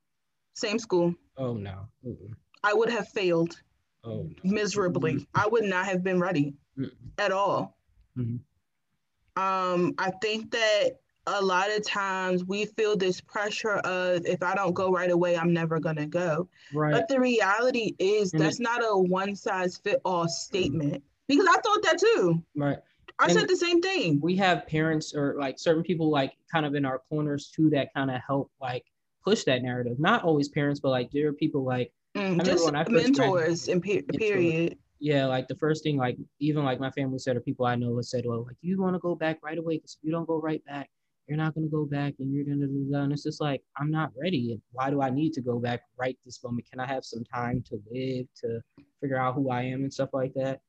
Same 0.54 0.78
school. 0.78 1.14
Oh 1.36 1.54
no. 1.54 1.88
Mm-mm. 2.06 2.32
I 2.64 2.72
would 2.72 2.88
have 2.88 3.08
failed. 3.08 3.60
Oh. 4.02 4.30
No. 4.42 4.52
Miserably. 4.54 5.14
Mm-hmm. 5.14 5.40
I 5.40 5.46
would 5.46 5.64
not 5.64 5.84
have 5.84 6.02
been 6.02 6.20
ready 6.20 6.54
Mm-mm. 6.78 6.90
at 7.18 7.32
all. 7.32 7.75
Mm-hmm. 8.16 9.42
Um, 9.42 9.94
I 9.98 10.10
think 10.22 10.50
that 10.52 10.98
a 11.26 11.42
lot 11.42 11.70
of 11.70 11.84
times 11.84 12.44
we 12.44 12.66
feel 12.66 12.96
this 12.96 13.20
pressure 13.20 13.78
of 13.78 14.24
if 14.26 14.42
I 14.42 14.54
don't 14.54 14.74
go 14.74 14.90
right 14.90 15.10
away, 15.10 15.36
I'm 15.36 15.52
never 15.52 15.80
gonna 15.80 16.06
go. 16.06 16.48
Right. 16.72 16.92
But 16.92 17.08
the 17.08 17.20
reality 17.20 17.94
is 17.98 18.32
and 18.32 18.40
that's 18.40 18.60
not 18.60 18.82
a 18.82 18.96
one 18.96 19.34
size 19.34 19.76
fit 19.76 20.00
all 20.04 20.28
statement. 20.28 21.02
Because 21.28 21.46
I 21.48 21.60
thought 21.60 21.82
that 21.82 21.98
too. 21.98 22.42
Right. 22.54 22.78
I 23.18 23.24
and 23.24 23.32
said 23.32 23.48
the 23.48 23.56
same 23.56 23.80
thing. 23.80 24.20
We 24.20 24.36
have 24.36 24.66
parents 24.66 25.14
or 25.14 25.34
like 25.38 25.58
certain 25.58 25.82
people 25.82 26.10
like 26.10 26.34
kind 26.52 26.64
of 26.64 26.74
in 26.74 26.84
our 26.84 27.00
corners 27.08 27.48
too 27.48 27.70
that 27.70 27.92
kind 27.94 28.10
of 28.10 28.20
help 28.26 28.50
like 28.60 28.84
push 29.24 29.44
that 29.44 29.62
narrative. 29.62 29.98
Not 29.98 30.22
always 30.22 30.48
parents, 30.48 30.78
but 30.80 30.90
like 30.90 31.10
there 31.10 31.28
are 31.28 31.32
people 31.32 31.64
like 31.64 31.92
mm, 32.14 32.42
just 32.44 32.70
mentors 32.72 33.68
in 33.68 33.80
pe- 33.80 34.02
period 34.02 34.78
yeah, 34.98 35.26
like 35.26 35.48
the 35.48 35.56
first 35.56 35.82
thing, 35.82 35.96
like 35.96 36.16
even 36.40 36.64
like 36.64 36.80
my 36.80 36.90
family 36.90 37.18
said, 37.18 37.36
or 37.36 37.40
people 37.40 37.66
I 37.66 37.76
know 37.76 37.96
have 37.96 38.04
said, 38.04 38.24
well, 38.26 38.44
like 38.44 38.56
you 38.62 38.80
want 38.80 38.94
to 38.94 39.00
go 39.00 39.14
back 39.14 39.38
right 39.42 39.58
away 39.58 39.76
because 39.76 39.96
if 40.00 40.06
you 40.06 40.12
don't 40.12 40.26
go 40.26 40.40
right 40.40 40.64
back, 40.64 40.88
you're 41.28 41.36
not 41.36 41.54
gonna 41.54 41.66
go 41.66 41.84
back, 41.84 42.14
and 42.18 42.32
you're 42.32 42.44
gonna 42.44 42.66
do 42.66 42.86
that. 42.90 43.02
And 43.02 43.12
it's 43.12 43.24
just 43.24 43.40
like 43.40 43.62
I'm 43.78 43.90
not 43.90 44.12
ready. 44.20 44.58
Why 44.72 44.90
do 44.90 45.02
I 45.02 45.10
need 45.10 45.32
to 45.34 45.40
go 45.40 45.58
back 45.58 45.82
right 45.98 46.16
this 46.24 46.42
moment? 46.42 46.70
Can 46.70 46.80
I 46.80 46.86
have 46.86 47.04
some 47.04 47.24
time 47.24 47.62
to 47.68 47.80
live, 47.90 48.26
to 48.42 48.60
figure 49.00 49.18
out 49.18 49.34
who 49.34 49.50
I 49.50 49.62
am 49.62 49.82
and 49.82 49.92
stuff 49.92 50.10
like 50.12 50.32
that? 50.34 50.60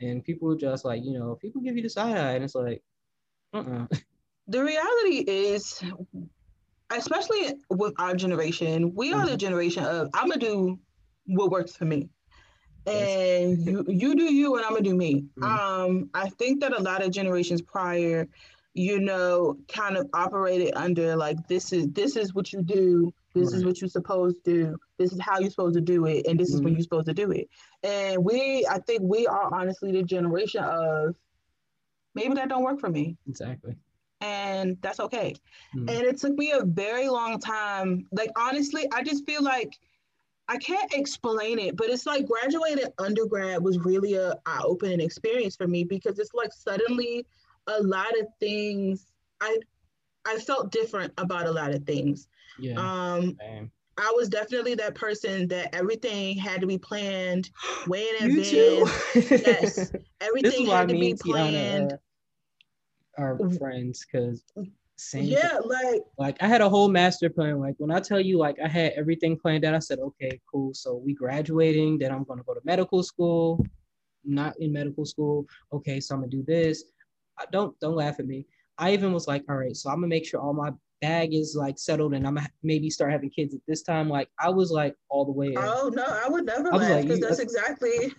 And 0.00 0.24
people 0.24 0.54
just 0.56 0.84
like, 0.84 1.02
you 1.04 1.18
know, 1.18 1.36
people 1.40 1.60
give 1.60 1.76
you 1.76 1.82
the 1.82 1.90
side 1.90 2.16
eye, 2.16 2.32
and 2.32 2.44
it's 2.44 2.54
like, 2.54 2.82
uh 3.54 3.58
uh 3.58 3.86
The 4.48 4.62
reality 4.62 5.24
is, 5.26 5.82
especially 6.90 7.54
with 7.68 7.94
our 7.98 8.14
generation, 8.14 8.94
we 8.94 9.12
are 9.12 9.22
mm-hmm. 9.22 9.30
the 9.30 9.36
generation 9.36 9.84
of 9.84 10.08
I'm 10.14 10.28
gonna 10.28 10.40
do 10.40 10.78
what 11.26 11.50
works 11.50 11.74
for 11.76 11.84
me 11.84 12.08
and 12.86 13.66
you 13.66 13.84
you 13.88 14.14
do 14.14 14.32
you 14.32 14.56
and 14.56 14.64
I'm 14.64 14.72
gonna 14.72 14.82
do 14.82 14.96
me. 14.96 15.24
Mm-hmm. 15.38 15.44
Um, 15.44 16.10
I 16.14 16.28
think 16.30 16.60
that 16.60 16.72
a 16.72 16.82
lot 16.82 17.02
of 17.02 17.10
generations 17.10 17.60
prior, 17.62 18.28
you 18.74 19.00
know, 19.00 19.56
kind 19.68 19.96
of 19.96 20.08
operated 20.14 20.72
under 20.76 21.16
like 21.16 21.48
this 21.48 21.72
is 21.72 21.88
this 21.88 22.16
is 22.16 22.34
what 22.34 22.52
you 22.52 22.62
do, 22.62 23.12
this 23.34 23.52
right. 23.52 23.56
is 23.58 23.64
what 23.64 23.80
you're 23.80 23.90
supposed 23.90 24.44
to 24.44 24.52
do, 24.52 24.76
this 24.98 25.12
is 25.12 25.20
how 25.20 25.38
you're 25.38 25.50
supposed 25.50 25.74
to 25.74 25.80
do 25.80 26.06
it, 26.06 26.26
and 26.26 26.38
this 26.38 26.50
mm-hmm. 26.50 26.56
is 26.56 26.62
when 26.62 26.72
mm-hmm. 26.72 26.78
you're 26.78 26.84
supposed 26.84 27.06
to 27.06 27.14
do 27.14 27.30
it. 27.32 27.48
And 27.82 28.24
we, 28.24 28.66
I 28.70 28.78
think 28.78 29.02
we 29.02 29.26
are 29.26 29.52
honestly 29.54 29.92
the 29.92 30.02
generation 30.02 30.62
of 30.64 31.16
maybe 32.14 32.34
that 32.34 32.48
don't 32.48 32.62
work 32.62 32.80
for 32.80 32.88
me. 32.88 33.16
Exactly. 33.28 33.76
And 34.22 34.78
that's 34.80 34.98
okay. 35.00 35.34
Mm-hmm. 35.76 35.88
And 35.88 36.00
it 36.02 36.18
took 36.18 36.32
me 36.32 36.52
a 36.52 36.64
very 36.64 37.08
long 37.08 37.38
time. 37.38 38.06
Like 38.12 38.30
honestly, 38.36 38.88
I 38.92 39.02
just 39.02 39.26
feel 39.26 39.42
like 39.42 39.78
I 40.48 40.58
can't 40.58 40.92
explain 40.94 41.58
it, 41.58 41.76
but 41.76 41.88
it's 41.88 42.06
like 42.06 42.26
graduating 42.26 42.84
undergrad 42.98 43.62
was 43.62 43.78
really 43.78 44.14
a 44.14 44.34
eye-opening 44.46 45.00
experience 45.00 45.56
for 45.56 45.66
me 45.66 45.84
because 45.84 46.18
it's 46.18 46.34
like 46.34 46.52
suddenly 46.52 47.26
a 47.66 47.82
lot 47.82 48.18
of 48.18 48.26
things 48.38 49.06
I 49.40 49.58
I 50.26 50.36
felt 50.38 50.72
different 50.72 51.12
about 51.18 51.46
a 51.46 51.50
lot 51.50 51.72
of 51.74 51.84
things. 51.84 52.28
Yeah. 52.58 52.78
Um 52.78 53.36
I 53.98 54.12
was 54.14 54.28
definitely 54.28 54.74
that 54.76 54.94
person 54.94 55.48
that 55.48 55.74
everything 55.74 56.36
had 56.36 56.60
to 56.60 56.66
be 56.66 56.78
planned 56.78 57.50
way 57.86 58.06
in 58.20 58.30
advance. 58.30 59.30
yes. 59.30 59.92
Everything 60.20 60.66
had 60.66 60.88
to 60.88 60.94
be 60.94 61.14
planned. 61.14 61.92
Tiana 61.92 61.98
are 63.18 63.50
friends 63.58 64.04
because 64.04 64.42
same 64.96 65.24
yeah, 65.24 65.58
thing. 65.58 65.68
like 65.68 66.02
like 66.18 66.36
I 66.42 66.48
had 66.48 66.60
a 66.60 66.68
whole 66.68 66.88
master 66.88 67.28
plan. 67.28 67.60
Like 67.60 67.74
when 67.78 67.90
I 67.90 68.00
tell 68.00 68.20
you 68.20 68.38
like 68.38 68.56
I 68.64 68.68
had 68.68 68.92
everything 68.96 69.38
planned 69.38 69.64
out, 69.64 69.74
I 69.74 69.78
said, 69.78 69.98
okay, 69.98 70.40
cool. 70.50 70.72
So 70.74 70.94
we 70.94 71.14
graduating, 71.14 71.98
then 71.98 72.12
I'm 72.12 72.24
gonna 72.24 72.42
go 72.42 72.54
to 72.54 72.60
medical 72.64 73.02
school, 73.02 73.64
not 74.24 74.58
in 74.58 74.72
medical 74.72 75.04
school. 75.04 75.46
Okay, 75.72 76.00
so 76.00 76.14
I'm 76.14 76.22
gonna 76.22 76.30
do 76.30 76.42
this 76.42 76.84
I, 77.38 77.44
don't 77.50 77.78
don't 77.80 77.96
laugh 77.96 78.20
at 78.20 78.26
me. 78.26 78.46
I 78.78 78.92
even 78.92 79.12
was 79.12 79.26
like, 79.26 79.44
all 79.48 79.56
right, 79.56 79.76
so 79.76 79.90
I'm 79.90 79.96
gonna 79.96 80.08
make 80.08 80.26
sure 80.26 80.40
all 80.40 80.52
my 80.52 80.72
bag 81.00 81.34
is 81.34 81.54
like 81.56 81.78
settled 81.78 82.14
and 82.14 82.26
I'm 82.26 82.34
gonna 82.36 82.48
maybe 82.62 82.90
start 82.90 83.12
having 83.12 83.30
kids 83.30 83.54
at 83.54 83.60
this 83.66 83.82
time. 83.82 84.08
Like 84.08 84.28
I 84.38 84.50
was 84.50 84.70
like 84.70 84.94
all 85.08 85.24
the 85.24 85.32
way. 85.32 85.48
In. 85.48 85.58
Oh 85.58 85.90
no, 85.92 86.04
I 86.04 86.28
would 86.28 86.46
never 86.46 86.72
I 86.72 86.76
laugh 86.76 87.02
because 87.02 87.20
like, 87.20 87.28
that's 87.28 87.40
exactly 87.40 88.14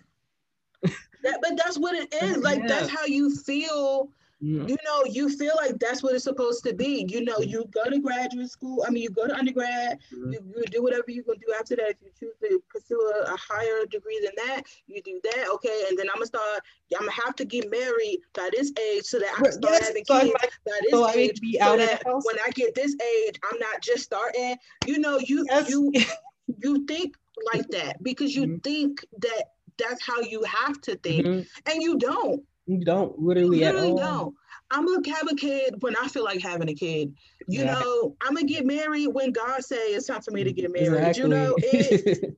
that. 1.23 1.39
But 1.41 1.57
that's 1.57 1.77
what 1.77 1.95
it 1.95 2.13
is. 2.23 2.37
Like 2.37 2.59
yeah. 2.59 2.67
that's 2.67 2.89
how 2.89 3.05
you 3.05 3.35
feel 3.35 4.09
Mm. 4.43 4.69
You 4.69 4.77
know, 4.85 5.03
you 5.05 5.35
feel 5.35 5.53
like 5.55 5.79
that's 5.79 6.03
what 6.03 6.13
it's 6.13 6.23
supposed 6.23 6.63
to 6.65 6.73
be. 6.73 7.05
You 7.09 7.23
know, 7.23 7.39
you 7.39 7.65
go 7.73 7.89
to 7.89 7.99
graduate 7.99 8.49
school. 8.49 8.85
I 8.87 8.91
mean, 8.91 9.01
you 9.01 9.09
go 9.09 9.27
to 9.27 9.35
undergrad. 9.35 9.97
Mm. 10.13 10.33
You, 10.33 10.39
you 10.55 10.63
do 10.69 10.83
whatever 10.83 11.05
you're 11.07 11.23
gonna 11.23 11.39
do 11.39 11.53
after 11.57 11.75
that. 11.77 11.89
If 11.89 11.97
you 12.03 12.11
choose 12.19 12.35
to 12.43 12.61
pursue 12.69 12.99
a, 12.99 13.33
a, 13.33 13.37
higher 13.37 13.85
degree 13.89 14.19
than 14.23 14.33
that, 14.47 14.63
you 14.85 15.01
do 15.01 15.19
that. 15.23 15.49
Okay, 15.55 15.85
and 15.89 15.97
then 15.97 16.07
I'm 16.09 16.17
gonna 16.17 16.27
start. 16.27 16.61
I'm 16.93 17.01
gonna 17.01 17.11
have 17.25 17.35
to 17.37 17.45
get 17.45 17.71
married 17.71 18.19
by 18.33 18.49
this 18.55 18.71
age 18.91 19.05
so 19.05 19.17
that 19.17 19.33
I 19.37 19.41
can 19.41 19.51
start 19.53 19.73
yes, 19.73 19.87
having 19.87 20.05
so 20.05 20.19
kids 20.19 20.33
like, 20.39 20.51
by 20.65 20.79
this 20.83 20.91
so 20.91 21.09
age. 21.09 21.41
Be 21.41 21.57
so 21.59 21.77
that 21.77 22.03
when 22.05 22.37
I 22.45 22.51
get 22.51 22.75
this 22.75 22.95
age, 23.25 23.39
I'm 23.51 23.57
not 23.59 23.81
just 23.81 24.03
starting. 24.03 24.55
You 24.85 24.99
know, 24.99 25.17
you 25.17 25.45
yes. 25.49 25.69
you 25.69 25.91
you 26.63 26.85
think 26.85 27.15
like 27.53 27.67
that 27.69 28.03
because 28.03 28.35
you 28.35 28.43
mm-hmm. 28.43 28.57
think 28.57 29.03
that 29.19 29.45
that's 29.79 30.05
how 30.05 30.21
you 30.21 30.43
have 30.43 30.79
to 30.81 30.95
think, 30.97 31.25
mm-hmm. 31.25 31.71
and 31.71 31.81
you 31.81 31.97
don't. 31.97 32.43
You 32.67 32.83
don't 32.83 33.17
literally, 33.17 33.59
you 33.59 33.65
literally 33.65 33.95
don't. 33.95 34.35
I'm 34.71 34.85
gonna 34.85 35.15
have 35.15 35.29
a 35.31 35.35
kid 35.35 35.75
when 35.79 35.95
I 35.95 36.07
feel 36.07 36.25
like 36.25 36.41
having 36.41 36.69
a 36.69 36.73
kid. 36.73 37.15
You 37.47 37.63
yeah. 37.63 37.73
know, 37.73 38.15
I'm 38.21 38.35
gonna 38.35 38.45
get 38.45 38.65
married 38.65 39.07
when 39.07 39.31
God 39.31 39.63
say 39.63 39.77
it's 39.77 40.07
time 40.07 40.21
for 40.21 40.31
me 40.31 40.43
to 40.43 40.51
get 40.51 40.71
married. 40.71 40.87
Exactly. 40.87 41.21
You 41.21 41.27
know, 41.29 41.55
it, 41.57 42.37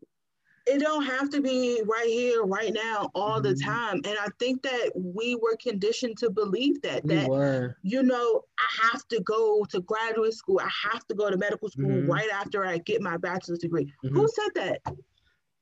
it 0.67 0.80
don't 0.80 1.03
have 1.03 1.32
to 1.32 1.41
be 1.41 1.82
right 1.86 2.07
here, 2.07 2.43
right 2.43 2.71
now, 2.71 3.09
all 3.15 3.41
mm-hmm. 3.41 3.49
the 3.49 3.55
time. 3.55 3.95
And 4.05 4.17
I 4.19 4.27
think 4.38 4.61
that 4.61 4.91
we 4.95 5.36
were 5.36 5.57
conditioned 5.61 6.17
to 6.19 6.30
believe 6.30 6.82
that 6.84 7.03
we 7.03 7.15
that 7.15 7.27
were. 7.27 7.75
you 7.82 8.03
know, 8.03 8.43
I 8.59 8.88
have 8.91 9.07
to 9.07 9.19
go 9.21 9.65
to 9.69 9.82
graduate 9.82 10.34
school, 10.34 10.59
I 10.63 10.69
have 10.91 11.05
to 11.07 11.15
go 11.15 11.32
to 11.32 11.38
medical 11.38 11.69
school 11.69 11.89
mm-hmm. 11.89 12.11
right 12.11 12.30
after 12.32 12.65
I 12.65 12.77
get 12.77 13.01
my 13.01 13.17
bachelor's 13.17 13.59
degree. 13.59 13.91
Mm-hmm. 14.05 14.15
Who 14.15 14.27
said 14.27 14.51
that? 14.55 14.95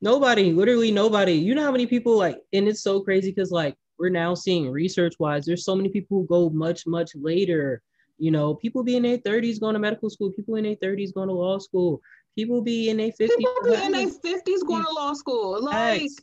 Nobody, 0.00 0.52
literally 0.52 0.92
nobody. 0.92 1.32
You 1.32 1.54
know 1.54 1.64
how 1.64 1.72
many 1.72 1.86
people 1.86 2.16
like, 2.16 2.38
and 2.52 2.68
it's 2.68 2.82
so 2.82 3.00
crazy 3.00 3.30
because 3.30 3.50
like 3.50 3.76
we're 3.98 4.08
now 4.08 4.34
seeing 4.34 4.70
research 4.70 5.14
wise, 5.18 5.44
there's 5.44 5.64
so 5.64 5.74
many 5.74 5.88
people 5.88 6.20
who 6.20 6.26
go 6.26 6.50
much, 6.50 6.86
much 6.86 7.10
later. 7.14 7.82
You 8.18 8.30
know, 8.30 8.54
people 8.54 8.82
be 8.82 8.96
in 8.96 9.02
their 9.02 9.18
30s 9.18 9.60
going 9.60 9.74
to 9.74 9.80
medical 9.80 10.10
school, 10.10 10.32
people 10.32 10.56
in 10.56 10.64
their 10.64 10.76
30s 10.76 11.14
going 11.14 11.28
to 11.28 11.34
law 11.34 11.58
school, 11.58 12.00
people 12.36 12.62
be 12.62 12.88
in 12.88 12.96
their 12.96 13.10
50s. 13.10 13.28
People 13.36 13.54
be 13.64 13.74
in 13.74 13.92
their 13.92 14.06
50s 14.06 14.66
going 14.66 14.84
to 14.84 14.92
law 14.92 15.12
school. 15.12 15.62
Like, 15.62 16.02
yes. 16.02 16.16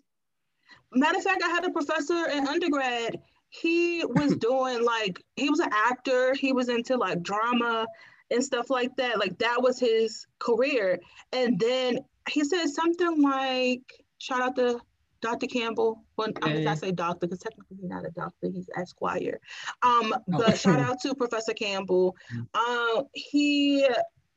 matter 0.94 1.18
of 1.18 1.24
fact, 1.24 1.42
I 1.44 1.50
had 1.50 1.66
a 1.66 1.72
professor 1.72 2.28
in 2.28 2.48
undergrad. 2.48 3.20
He 3.50 4.04
was 4.06 4.36
doing 4.38 4.84
like, 4.84 5.22
he 5.36 5.50
was 5.50 5.60
an 5.60 5.70
actor, 5.74 6.34
he 6.34 6.52
was 6.54 6.70
into 6.70 6.98
like 6.98 7.22
drama 7.22 7.88
and 8.32 8.44
stuff 8.44 8.70
like 8.70 8.96
that. 8.98 9.20
Like, 9.20 9.38
that 9.40 9.62
was 9.62 9.80
his 9.80 10.26
career. 10.40 11.00
And 11.32 11.60
then 11.60 12.00
he 12.30 12.44
said 12.44 12.68
something 12.68 13.22
like, 13.22 13.84
shout 14.18 14.42
out 14.42 14.56
to 14.56 14.82
Dr. 15.26 15.48
Campbell. 15.48 16.04
Well, 16.18 16.30
okay. 16.30 16.68
I, 16.68 16.72
I 16.72 16.76
say 16.76 16.92
doctor 16.92 17.26
because 17.26 17.40
technically 17.40 17.78
he's 17.82 17.90
not 17.90 18.06
a 18.06 18.12
doctor; 18.12 18.48
he's 18.54 18.70
Esquire. 18.78 19.40
Um, 19.82 20.14
oh. 20.14 20.22
but 20.28 20.58
shout 20.60 20.80
out 20.80 21.02
to 21.02 21.16
Professor 21.16 21.54
Campbell. 21.54 22.16
Um, 22.54 23.06
he 23.14 23.88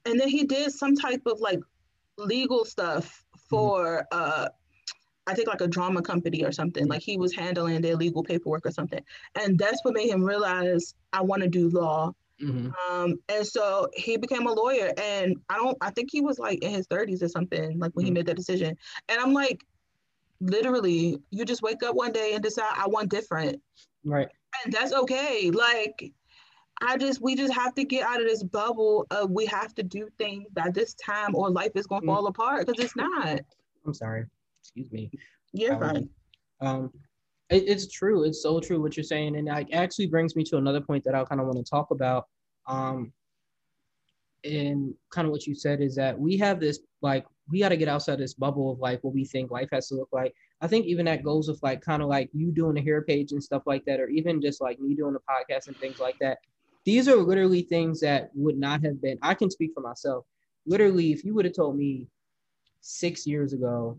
and 0.06 0.18
then 0.18 0.28
he 0.28 0.44
did 0.44 0.72
some 0.72 0.96
type 0.96 1.22
of 1.26 1.40
like 1.40 1.60
legal 2.16 2.64
stuff 2.64 3.22
for 3.50 4.06
uh, 4.10 4.48
I 5.26 5.34
think 5.34 5.48
like 5.48 5.60
a 5.60 5.68
drama 5.68 6.00
company 6.00 6.42
or 6.42 6.52
something. 6.52 6.86
Like 6.86 7.02
he 7.02 7.18
was 7.18 7.34
handling 7.34 7.82
their 7.82 7.96
legal 7.96 8.22
paperwork 8.22 8.64
or 8.64 8.70
something, 8.70 9.02
and 9.34 9.58
that's 9.58 9.84
what 9.84 9.92
made 9.92 10.08
him 10.08 10.24
realize 10.24 10.94
I 11.12 11.20
want 11.20 11.42
to 11.42 11.48
do 11.48 11.68
law. 11.68 12.14
Mm-hmm. 12.42 12.70
Um, 12.90 13.18
and 13.28 13.46
so 13.46 13.88
he 13.94 14.16
became 14.16 14.46
a 14.46 14.52
lawyer, 14.52 14.90
and 14.96 15.36
I 15.50 15.56
don't. 15.56 15.76
I 15.82 15.90
think 15.90 16.08
he 16.10 16.22
was 16.22 16.38
like 16.38 16.62
in 16.64 16.70
his 16.70 16.86
30s 16.86 17.22
or 17.22 17.28
something, 17.28 17.78
like 17.78 17.92
when 17.92 18.04
mm-hmm. 18.04 18.06
he 18.06 18.10
made 18.10 18.26
that 18.26 18.36
decision. 18.36 18.78
And 19.10 19.20
I'm 19.20 19.34
like, 19.34 19.60
literally 20.40 21.18
you 21.30 21.44
just 21.44 21.62
wake 21.62 21.82
up 21.82 21.94
one 21.94 22.12
day 22.12 22.34
and 22.34 22.42
decide 22.42 22.72
I 22.76 22.86
want 22.88 23.10
different. 23.10 23.60
Right. 24.04 24.28
And 24.64 24.72
that's 24.72 24.92
okay. 24.92 25.50
Like 25.50 26.12
I 26.80 26.96
just 26.96 27.20
we 27.20 27.34
just 27.34 27.52
have 27.52 27.74
to 27.74 27.84
get 27.84 28.06
out 28.06 28.20
of 28.20 28.26
this 28.26 28.42
bubble 28.42 29.06
of 29.10 29.30
we 29.30 29.46
have 29.46 29.74
to 29.76 29.82
do 29.82 30.08
things 30.18 30.46
by 30.52 30.70
this 30.70 30.94
time 30.94 31.34
or 31.34 31.50
life 31.50 31.72
is 31.74 31.86
gonna 31.86 32.02
mm. 32.02 32.06
fall 32.06 32.26
apart 32.26 32.66
because 32.66 32.82
it's 32.82 32.96
not. 32.96 33.40
I'm 33.86 33.94
sorry. 33.94 34.26
Excuse 34.60 34.92
me. 34.92 35.10
You're 35.52 35.74
um, 35.74 35.80
fine. 35.80 36.08
Um 36.60 36.92
it, 37.50 37.64
it's 37.66 37.88
true. 37.88 38.24
It's 38.24 38.42
so 38.42 38.60
true 38.60 38.80
what 38.80 38.96
you're 38.96 39.04
saying. 39.04 39.36
And 39.36 39.48
it 39.48 39.72
actually 39.72 40.06
brings 40.06 40.36
me 40.36 40.44
to 40.44 40.56
another 40.58 40.80
point 40.80 41.02
that 41.04 41.14
I 41.14 41.24
kind 41.24 41.40
of 41.40 41.46
want 41.46 41.58
to 41.58 41.68
talk 41.68 41.90
about. 41.90 42.26
Um 42.66 43.12
and 44.44 44.94
kind 45.10 45.26
of 45.26 45.32
what 45.32 45.46
you 45.46 45.54
said 45.54 45.80
is 45.80 45.96
that 45.96 46.18
we 46.18 46.36
have 46.36 46.60
this 46.60 46.78
like 47.02 47.26
we 47.50 47.60
got 47.60 47.70
to 47.70 47.76
get 47.76 47.88
outside 47.88 48.18
this 48.18 48.34
bubble 48.34 48.72
of 48.72 48.78
like 48.78 49.02
what 49.02 49.14
we 49.14 49.24
think 49.24 49.50
life 49.50 49.68
has 49.72 49.88
to 49.88 49.94
look 49.94 50.08
like. 50.12 50.34
I 50.60 50.66
think 50.66 50.86
even 50.86 51.06
that 51.06 51.24
goes 51.24 51.48
with 51.48 51.62
like 51.62 51.80
kind 51.80 52.02
of 52.02 52.08
like 52.08 52.30
you 52.32 52.50
doing 52.50 52.76
a 52.76 52.82
hair 52.82 53.02
page 53.02 53.32
and 53.32 53.42
stuff 53.42 53.62
like 53.66 53.84
that, 53.86 54.00
or 54.00 54.08
even 54.08 54.40
just 54.40 54.60
like 54.60 54.80
me 54.80 54.94
doing 54.94 55.16
a 55.16 55.32
podcast 55.32 55.68
and 55.68 55.76
things 55.76 55.98
like 55.98 56.18
that. 56.20 56.38
These 56.84 57.08
are 57.08 57.16
literally 57.16 57.62
things 57.62 58.00
that 58.00 58.30
would 58.34 58.58
not 58.58 58.84
have 58.84 59.00
been. 59.00 59.18
I 59.22 59.34
can 59.34 59.50
speak 59.50 59.72
for 59.74 59.80
myself. 59.80 60.24
Literally, 60.66 61.12
if 61.12 61.24
you 61.24 61.34
would 61.34 61.44
have 61.44 61.54
told 61.54 61.76
me 61.76 62.08
six 62.80 63.26
years 63.26 63.52
ago, 63.52 63.98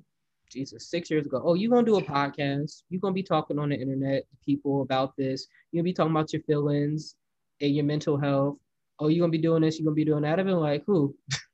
Jesus, 0.51 0.89
six 0.89 1.11
years 1.11 1.25
ago, 1.25 1.41
oh, 1.43 1.53
you're 1.53 1.69
gonna 1.69 1.85
do 1.85 1.97
a 1.97 2.01
podcast, 2.01 2.83
you're 2.89 3.01
gonna 3.01 3.13
be 3.13 3.23
talking 3.23 3.59
on 3.59 3.69
the 3.69 3.79
internet 3.79 4.29
to 4.29 4.37
people 4.43 4.81
about 4.81 5.15
this, 5.15 5.47
you're 5.71 5.81
gonna 5.81 5.89
be 5.89 5.93
talking 5.93 6.11
about 6.11 6.33
your 6.33 6.41
feelings 6.43 7.15
and 7.61 7.75
your 7.75 7.85
mental 7.85 8.17
health. 8.17 8.57
Oh, 8.99 9.07
you're 9.07 9.21
gonna 9.21 9.31
be 9.31 9.37
doing 9.37 9.61
this, 9.61 9.79
you're 9.79 9.85
gonna 9.85 9.95
be 9.95 10.05
doing 10.05 10.23
that. 10.23 10.39
I've 10.39 10.45
been 10.45 10.57
like, 10.57 10.83
who? 10.85 11.15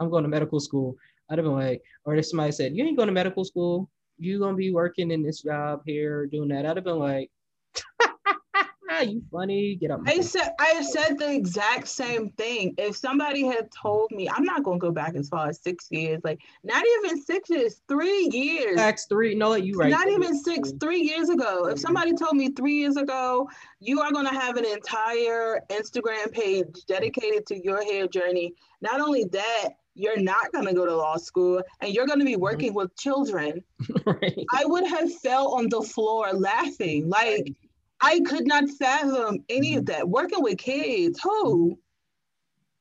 I'm 0.00 0.08
going 0.08 0.24
to 0.24 0.28
medical 0.28 0.58
school. 0.58 0.96
I'd 1.30 1.38
have 1.38 1.44
been 1.44 1.54
like, 1.54 1.82
or 2.04 2.14
if 2.16 2.26
somebody 2.26 2.52
said, 2.52 2.74
You 2.74 2.84
ain't 2.84 2.96
going 2.96 3.06
to 3.06 3.12
medical 3.12 3.44
school, 3.44 3.88
you 4.20 4.38
gonna 4.38 4.56
be 4.56 4.70
working 4.70 5.10
in 5.10 5.22
this 5.22 5.42
job 5.42 5.82
here, 5.86 6.26
doing 6.26 6.48
that. 6.48 6.66
I'd 6.66 6.76
have 6.76 6.84
been 6.84 6.98
like, 6.98 7.30
you 9.02 9.22
funny, 9.32 9.76
get 9.76 9.90
up. 9.90 10.00
I 10.06 10.20
said 10.20 10.52
I 10.58 10.82
said 10.82 11.18
the 11.18 11.32
exact 11.32 11.88
same 11.88 12.30
thing. 12.32 12.74
If 12.76 12.96
somebody 12.96 13.46
had 13.46 13.70
told 13.70 14.10
me, 14.10 14.28
I'm 14.28 14.44
not 14.44 14.62
gonna 14.62 14.78
go 14.78 14.90
back 14.90 15.14
as 15.14 15.28
far 15.28 15.48
as 15.48 15.62
six 15.62 15.86
years, 15.90 16.20
like 16.22 16.40
not 16.64 16.84
even 16.98 17.22
six 17.22 17.48
years, 17.48 17.80
three 17.88 18.28
years. 18.30 18.76
That's 18.76 19.06
three, 19.06 19.34
no, 19.34 19.54
you 19.54 19.74
right. 19.74 19.90
Not 19.90 20.08
even 20.08 20.38
six, 20.38 20.72
three 20.80 21.00
years 21.00 21.30
ago. 21.30 21.66
If 21.66 21.76
mm-hmm. 21.76 21.80
somebody 21.80 22.14
told 22.14 22.36
me 22.36 22.50
three 22.50 22.74
years 22.74 22.96
ago, 22.96 23.48
you 23.78 24.00
are 24.00 24.12
gonna 24.12 24.38
have 24.38 24.56
an 24.56 24.66
entire 24.66 25.62
Instagram 25.70 26.30
page 26.32 26.84
dedicated 26.86 27.46
to 27.46 27.64
your 27.64 27.82
hair 27.82 28.06
journey. 28.06 28.54
Not 28.82 29.00
only 29.00 29.24
that, 29.24 29.70
you're 29.94 30.20
not 30.20 30.52
going 30.52 30.66
to 30.66 30.72
go 30.72 30.86
to 30.86 30.94
law 30.94 31.16
school 31.16 31.62
and 31.80 31.92
you're 31.92 32.06
going 32.06 32.18
to 32.18 32.24
be 32.24 32.32
mm-hmm. 32.32 32.42
working 32.42 32.74
with 32.74 32.94
children 32.96 33.62
right. 34.06 34.44
i 34.54 34.64
would 34.64 34.86
have 34.86 35.12
fell 35.20 35.54
on 35.54 35.68
the 35.68 35.82
floor 35.82 36.32
laughing 36.32 37.08
like 37.08 37.52
i 38.00 38.20
could 38.20 38.46
not 38.46 38.68
fathom 38.78 39.38
any 39.48 39.74
of 39.74 39.84
mm-hmm. 39.84 39.92
that 39.92 40.08
working 40.08 40.42
with 40.42 40.58
kids 40.58 41.20
who 41.22 41.78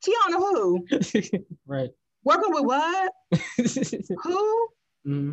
tiana 0.05 0.35
who 0.35 0.85
right 1.67 1.89
working 2.23 2.53
with 2.53 2.63
what 2.63 3.11
who 4.23 4.67
mm-hmm. 5.07 5.31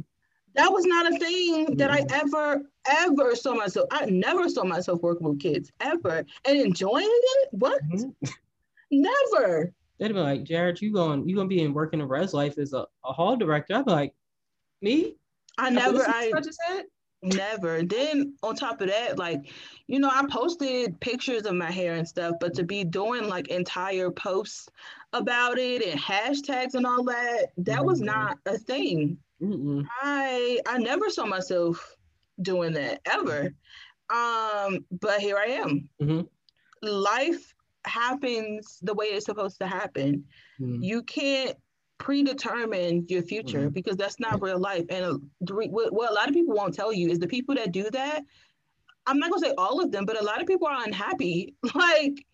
That 0.56 0.72
was 0.72 0.86
not 0.86 1.12
a 1.12 1.18
thing 1.18 1.76
that 1.76 1.90
I 1.90 2.06
ever, 2.10 2.62
ever 2.88 3.36
saw 3.36 3.54
myself. 3.54 3.88
I 3.90 4.06
never 4.06 4.48
saw 4.48 4.64
myself 4.64 5.02
working 5.02 5.28
with 5.28 5.38
kids 5.38 5.70
ever 5.80 6.24
and 6.46 6.58
enjoying 6.58 7.04
it. 7.06 7.48
What? 7.52 7.82
Mm-hmm. 7.90 8.30
Never. 8.90 9.74
They'd 9.98 10.12
be 10.12 10.20
like, 10.20 10.44
Jared, 10.44 10.80
you 10.80 10.92
going 10.92 11.28
you 11.28 11.36
gonna 11.36 11.48
be 11.48 11.62
in 11.62 11.74
working 11.74 12.00
a 12.00 12.06
res 12.06 12.34
life 12.34 12.58
as 12.58 12.72
a, 12.72 12.86
a 13.04 13.12
hall 13.12 13.36
director. 13.36 13.74
I'd 13.74 13.86
be 13.86 13.92
like, 13.92 14.14
me? 14.82 15.16
I 15.58 15.70
never 15.70 16.02
I, 16.06 16.32
I 16.34 16.40
just 16.40 16.58
said 16.68 16.84
never. 17.22 17.82
Then 17.82 18.34
on 18.42 18.56
top 18.56 18.80
of 18.80 18.88
that, 18.88 19.18
like, 19.18 19.50
you 19.86 19.98
know, 19.98 20.10
I 20.12 20.24
posted 20.26 21.00
pictures 21.00 21.46
of 21.46 21.54
my 21.54 21.70
hair 21.70 21.94
and 21.94 22.06
stuff, 22.06 22.34
but 22.40 22.54
to 22.54 22.62
be 22.62 22.84
doing 22.84 23.28
like 23.28 23.48
entire 23.48 24.10
posts 24.10 24.68
about 25.12 25.58
it 25.58 25.82
and 25.82 25.98
hashtags 25.98 26.74
and 26.74 26.86
all 26.86 27.04
that, 27.04 27.48
that 27.58 27.78
mm-hmm. 27.78 27.86
was 27.86 28.00
not 28.00 28.38
a 28.46 28.58
thing. 28.58 29.18
Mm-mm. 29.42 29.86
I 30.02 30.60
I 30.66 30.78
never 30.78 31.10
saw 31.10 31.26
myself 31.26 31.96
doing 32.40 32.72
that 32.74 33.00
ever. 33.04 33.54
Um, 34.08 34.84
but 34.90 35.20
here 35.20 35.36
I 35.36 35.46
am. 35.46 35.88
Mm-hmm. 36.00 36.20
Life 36.82 37.54
happens 37.86 38.78
the 38.82 38.94
way 38.94 39.06
it's 39.06 39.26
supposed 39.26 39.58
to 39.60 39.66
happen. 39.66 40.24
Mm-hmm. 40.60 40.82
You 40.82 41.02
can't 41.02 41.56
predetermine 41.98 43.06
your 43.08 43.22
future 43.22 43.62
mm-hmm. 43.62 43.70
because 43.70 43.96
that's 43.96 44.20
not 44.20 44.42
real 44.42 44.58
life. 44.58 44.84
And 44.90 45.04
uh, 45.04 45.18
what 45.48 46.10
a 46.10 46.14
lot 46.14 46.28
of 46.28 46.34
people 46.34 46.54
won't 46.54 46.74
tell 46.74 46.92
you 46.92 47.10
is 47.10 47.18
the 47.18 47.26
people 47.26 47.54
that 47.54 47.72
do 47.72 47.88
that. 47.90 48.22
I'm 49.06 49.18
not 49.18 49.30
gonna 49.30 49.46
say 49.46 49.54
all 49.56 49.80
of 49.80 49.92
them, 49.92 50.04
but 50.04 50.20
a 50.20 50.24
lot 50.24 50.40
of 50.40 50.46
people 50.46 50.66
are 50.68 50.84
unhappy. 50.84 51.54
Like 51.74 52.26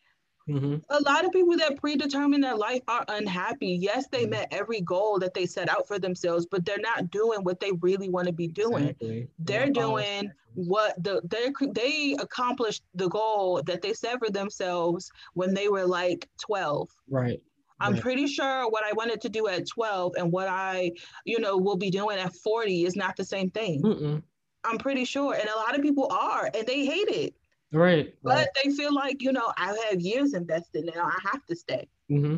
Mm-hmm. 0.49 0.77
A 0.91 1.03
lot 1.03 1.25
of 1.25 1.33
people 1.33 1.57
that 1.57 1.77
predetermine 1.79 2.41
their 2.41 2.57
life 2.57 2.83
are 2.89 3.05
unhappy. 3.09 3.79
Yes, 3.81 4.07
they 4.09 4.23
mm-hmm. 4.23 4.31
met 4.31 4.49
every 4.51 4.81
goal 4.81 5.19
that 5.21 5.35
they 5.35 5.47
set 5.47 5.69
out 5.69 5.87
for 5.87 5.99
themselves, 5.99 6.47
but 6.47 6.65
they're 6.65 6.79
not 6.79 7.11
doing 7.11 7.41
what 7.43 7.61
they 7.61 7.73
really 7.81 8.09
want 8.09 8.27
to 8.27 8.33
be 8.33 8.49
doing. 8.49 8.85
Exactly. 8.89 9.29
They're 9.39 9.67
yeah. 9.67 9.73
doing 9.73 10.33
what 10.55 11.03
the 11.03 11.23
they 11.25 11.51
they 11.73 12.17
accomplished 12.21 12.83
the 12.95 13.09
goal 13.09 13.63
that 13.65 13.81
they 13.81 13.95
set 13.95 14.19
for 14.19 14.31
themselves 14.31 15.11
when 15.35 15.55
they 15.55 15.69
were 15.69 15.87
like 15.87 16.29
12. 16.41 16.89
Right. 17.09 17.41
I'm 17.81 17.95
right. 17.95 18.03
pretty 18.03 18.27
sure 18.29 18.71
what 18.71 18.85
I 18.85 18.93
wanted 18.93 19.21
to 19.23 19.29
do 19.29 19.49
at 19.49 19.67
12 19.67 20.15
and 20.17 20.31
what 20.31 20.47
I, 20.47 20.93
you 21.25 21.41
know, 21.41 21.57
will 21.57 21.77
be 21.77 21.91
doing 21.91 22.19
at 22.19 22.33
40 22.33 22.85
is 22.85 22.95
not 22.95 23.17
the 23.17 23.25
same 23.25 23.51
thing. 23.51 23.83
Mm-mm. 23.83 24.23
I'm 24.65 24.79
pretty 24.79 25.05
sure. 25.05 25.35
And 25.35 25.49
a 25.49 25.59
lot 25.59 25.75
of 25.75 25.83
people 25.83 26.07
are, 26.13 26.49
and 26.55 26.65
they 26.65 26.85
hate 26.85 27.09
it. 27.09 27.35
Right. 27.73 28.15
But 28.23 28.35
right. 28.37 28.49
they 28.63 28.71
feel 28.71 28.95
like, 28.95 29.23
you 29.23 29.33
know, 29.33 29.53
I 29.57 29.77
have 29.91 30.01
years 30.01 30.35
invested 30.35 30.91
now. 30.95 31.05
I 31.05 31.19
have 31.33 31.45
to 31.47 31.57
stay. 31.57 31.89
Mm-hmm. 32.11 32.37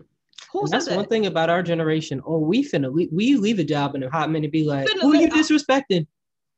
that's 0.70 0.86
that? 0.86 0.96
one 0.96 1.06
thing 1.06 1.26
about 1.26 1.50
our 1.50 1.62
generation. 1.62 2.22
Oh, 2.24 2.38
we 2.38 2.64
finna 2.64 2.92
we, 2.92 3.08
we 3.12 3.36
leave 3.36 3.58
a 3.58 3.64
job 3.64 3.96
in 3.96 4.02
a 4.04 4.10
hot 4.10 4.30
minute, 4.30 4.52
be 4.52 4.64
like, 4.64 4.88
finna 4.88 5.02
who 5.02 5.16
you 5.16 5.28
disrespecting? 5.28 6.06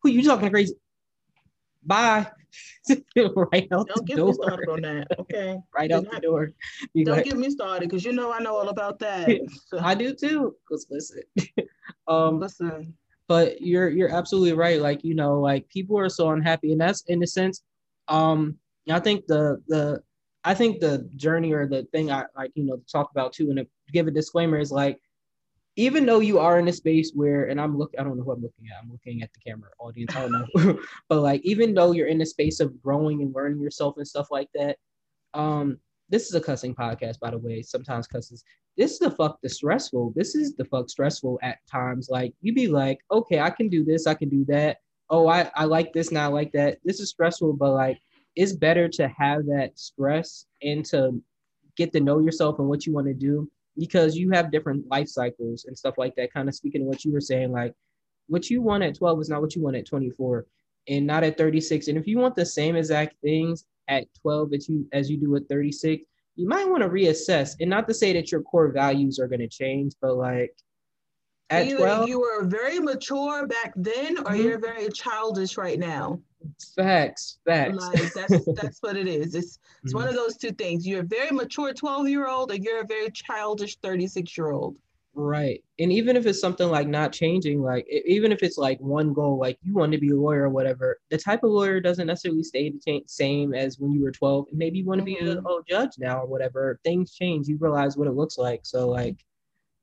Who 0.02 0.10
you 0.10 0.22
talking 0.22 0.50
crazy? 0.50 0.74
Bye. 1.82 2.26
right 3.16 3.68
out 3.72 3.88
don't 3.88 3.96
the 3.96 4.02
get 4.04 4.16
door. 4.16 4.28
me 4.28 4.34
started 4.34 4.68
on 4.68 4.80
that. 4.82 5.06
Okay. 5.18 5.56
right 5.74 5.90
out 5.90 6.10
the 6.10 6.20
door. 6.20 6.50
Be 6.94 7.04
don't 7.04 7.16
like, 7.16 7.24
get 7.24 7.36
me 7.36 7.50
started 7.50 7.88
because 7.88 8.04
you 8.04 8.12
know 8.12 8.32
I 8.32 8.40
know 8.40 8.56
all 8.56 8.68
about 8.68 8.98
that. 9.00 9.28
So. 9.66 9.78
I 9.80 9.94
do 9.94 10.14
too. 10.14 10.54
Cause 10.68 10.86
listen. 10.90 11.22
um 12.08 12.40
listen. 12.40 12.94
But 13.28 13.60
you're 13.60 13.88
you're 13.88 14.14
absolutely 14.14 14.52
right. 14.52 14.80
Like, 14.80 15.02
you 15.02 15.14
know, 15.14 15.40
like 15.40 15.68
people 15.68 15.98
are 15.98 16.08
so 16.08 16.30
unhappy. 16.30 16.72
And 16.72 16.80
that's 16.80 17.02
in 17.08 17.22
a 17.22 17.26
sense, 17.26 17.62
um, 18.08 18.56
I 18.94 19.00
think 19.00 19.26
the 19.26 19.62
the 19.68 20.02
I 20.44 20.54
think 20.54 20.80
the 20.80 21.08
journey 21.16 21.52
or 21.52 21.66
the 21.66 21.84
thing 21.92 22.10
I 22.10 22.24
like 22.36 22.52
you 22.54 22.64
know 22.64 22.80
talk 22.90 23.10
about 23.10 23.32
too 23.32 23.50
and 23.50 23.58
to 23.58 23.66
give 23.92 24.06
a 24.06 24.12
disclaimer 24.12 24.58
is 24.58 24.70
like 24.70 25.00
even 25.74 26.06
though 26.06 26.20
you 26.20 26.38
are 26.38 26.58
in 26.58 26.68
a 26.68 26.72
space 26.72 27.12
where 27.14 27.46
and 27.46 27.60
I'm 27.60 27.76
looking 27.76 27.98
I 27.98 28.04
don't 28.04 28.16
know 28.16 28.22
who 28.22 28.32
I'm 28.32 28.42
looking 28.42 28.66
at. 28.70 28.82
I'm 28.82 28.90
looking 28.90 29.22
at 29.22 29.30
the 29.32 29.40
camera 29.40 29.70
audience. 29.78 30.14
I 30.14 30.20
don't 30.22 30.32
know 30.32 30.78
but 31.08 31.20
like 31.20 31.40
even 31.44 31.74
though 31.74 31.92
you're 31.92 32.06
in 32.06 32.20
a 32.20 32.26
space 32.26 32.60
of 32.60 32.80
growing 32.80 33.22
and 33.22 33.34
learning 33.34 33.60
yourself 33.60 33.96
and 33.96 34.06
stuff 34.06 34.28
like 34.30 34.48
that 34.54 34.76
um 35.34 35.78
this 36.08 36.28
is 36.28 36.34
a 36.34 36.40
cussing 36.40 36.74
podcast 36.74 37.18
by 37.18 37.30
the 37.30 37.38
way 37.38 37.60
sometimes 37.62 38.06
cusses. 38.06 38.44
This 38.76 38.92
is 38.92 38.98
the 39.00 39.10
fuck 39.10 39.40
the 39.42 39.48
stressful 39.48 40.12
this 40.14 40.36
is 40.36 40.54
the 40.54 40.64
fuck 40.66 40.88
stressful 40.88 41.40
at 41.42 41.58
times. 41.68 42.08
Like 42.08 42.34
you 42.40 42.54
be 42.54 42.68
like 42.68 43.00
okay 43.10 43.40
I 43.40 43.50
can 43.50 43.68
do 43.68 43.84
this 43.84 44.06
I 44.06 44.14
can 44.14 44.28
do 44.28 44.44
that. 44.44 44.78
Oh 45.10 45.26
I 45.26 45.50
I 45.56 45.64
like 45.64 45.92
this 45.92 46.12
now 46.12 46.26
I 46.26 46.32
like 46.32 46.52
that. 46.52 46.78
This 46.84 47.00
is 47.00 47.10
stressful 47.10 47.54
but 47.54 47.72
like 47.72 47.98
it's 48.36 48.52
better 48.52 48.86
to 48.86 49.08
have 49.08 49.46
that 49.46 49.72
stress 49.74 50.46
and 50.62 50.84
to 50.84 51.20
get 51.76 51.92
to 51.92 52.00
know 52.00 52.20
yourself 52.20 52.58
and 52.58 52.68
what 52.68 52.86
you 52.86 52.92
want 52.92 53.06
to 53.06 53.14
do 53.14 53.50
because 53.76 54.16
you 54.16 54.30
have 54.30 54.52
different 54.52 54.86
life 54.88 55.08
cycles 55.08 55.64
and 55.64 55.76
stuff 55.76 55.94
like 55.98 56.14
that. 56.16 56.32
Kind 56.32 56.48
of 56.48 56.54
speaking 56.54 56.82
of 56.82 56.86
what 56.86 57.04
you 57.04 57.12
were 57.12 57.20
saying, 57.20 57.52
like 57.52 57.74
what 58.28 58.50
you 58.50 58.62
want 58.62 58.82
at 58.82 58.96
12 58.96 59.20
is 59.22 59.28
not 59.28 59.40
what 59.40 59.54
you 59.54 59.62
want 59.62 59.76
at 59.76 59.86
24 59.86 60.46
and 60.88 61.06
not 61.06 61.24
at 61.24 61.36
36. 61.36 61.88
And 61.88 61.98
if 61.98 62.06
you 62.06 62.18
want 62.18 62.36
the 62.36 62.46
same 62.46 62.76
exact 62.76 63.16
things 63.22 63.64
at 63.88 64.06
12 64.20 64.52
as 64.54 64.68
you 64.68 64.86
as 64.92 65.10
you 65.10 65.16
do 65.18 65.34
at 65.36 65.48
36, 65.48 66.04
you 66.36 66.48
might 66.48 66.68
want 66.68 66.82
to 66.82 66.88
reassess. 66.88 67.52
And 67.60 67.70
not 67.70 67.88
to 67.88 67.94
say 67.94 68.12
that 68.12 68.30
your 68.30 68.42
core 68.42 68.70
values 68.70 69.18
are 69.18 69.28
going 69.28 69.40
to 69.40 69.48
change, 69.48 69.94
but 70.00 70.16
like 70.16 70.54
at 71.50 71.66
you, 71.66 71.76
12 71.78 72.08
you 72.08 72.20
were 72.20 72.44
very 72.44 72.78
mature 72.78 73.46
back 73.46 73.72
then 73.76 74.18
or 74.18 74.22
mm-hmm. 74.22 74.42
you're 74.42 74.58
very 74.58 74.90
childish 74.90 75.56
right 75.56 75.78
now 75.78 76.18
Facts, 76.74 77.38
facts. 77.44 77.76
Like 77.76 78.12
that's 78.12 78.44
that's 78.60 78.78
what 78.82 78.96
it 78.96 79.08
is. 79.08 79.34
It's 79.34 79.58
it's 79.82 79.92
mm 79.92 79.96
one 79.96 80.08
of 80.08 80.14
those 80.14 80.36
two 80.36 80.52
things. 80.52 80.86
You're 80.86 81.00
a 81.00 81.04
very 81.04 81.30
mature 81.30 81.72
12 81.72 82.08
year 82.08 82.28
old, 82.28 82.50
or 82.50 82.56
you're 82.56 82.80
a 82.80 82.86
very 82.86 83.10
childish 83.10 83.76
36 83.78 84.36
year 84.36 84.50
old. 84.50 84.76
Right. 85.14 85.64
And 85.78 85.90
even 85.90 86.14
if 86.14 86.26
it's 86.26 86.40
something 86.40 86.68
like 86.68 86.88
not 86.88 87.12
changing, 87.12 87.62
like 87.62 87.86
even 88.04 88.32
if 88.32 88.42
it's 88.42 88.58
like 88.58 88.78
one 88.80 89.14
goal, 89.14 89.38
like 89.38 89.58
you 89.62 89.72
want 89.72 89.92
to 89.92 89.98
be 89.98 90.10
a 90.10 90.16
lawyer 90.16 90.42
or 90.42 90.50
whatever, 90.50 90.98
the 91.08 91.16
type 91.16 91.42
of 91.42 91.50
lawyer 91.50 91.80
doesn't 91.80 92.06
necessarily 92.06 92.42
stay 92.42 92.70
the 92.70 93.02
same 93.06 93.54
as 93.54 93.78
when 93.78 93.92
you 93.92 94.02
were 94.02 94.10
12. 94.10 94.48
Maybe 94.52 94.80
you 94.80 94.84
want 94.84 94.98
to 94.98 95.10
mm-hmm. 95.10 95.24
be 95.24 95.30
a, 95.30 95.36
mm-hmm. 95.36 95.46
a, 95.46 95.60
judge 95.66 95.92
now 95.98 96.20
or 96.20 96.26
whatever. 96.26 96.78
Things 96.84 97.14
change. 97.14 97.48
You 97.48 97.56
realize 97.58 97.96
what 97.96 98.08
it 98.08 98.14
looks 98.14 98.36
like. 98.36 98.60
So 98.64 98.90
like 98.90 99.24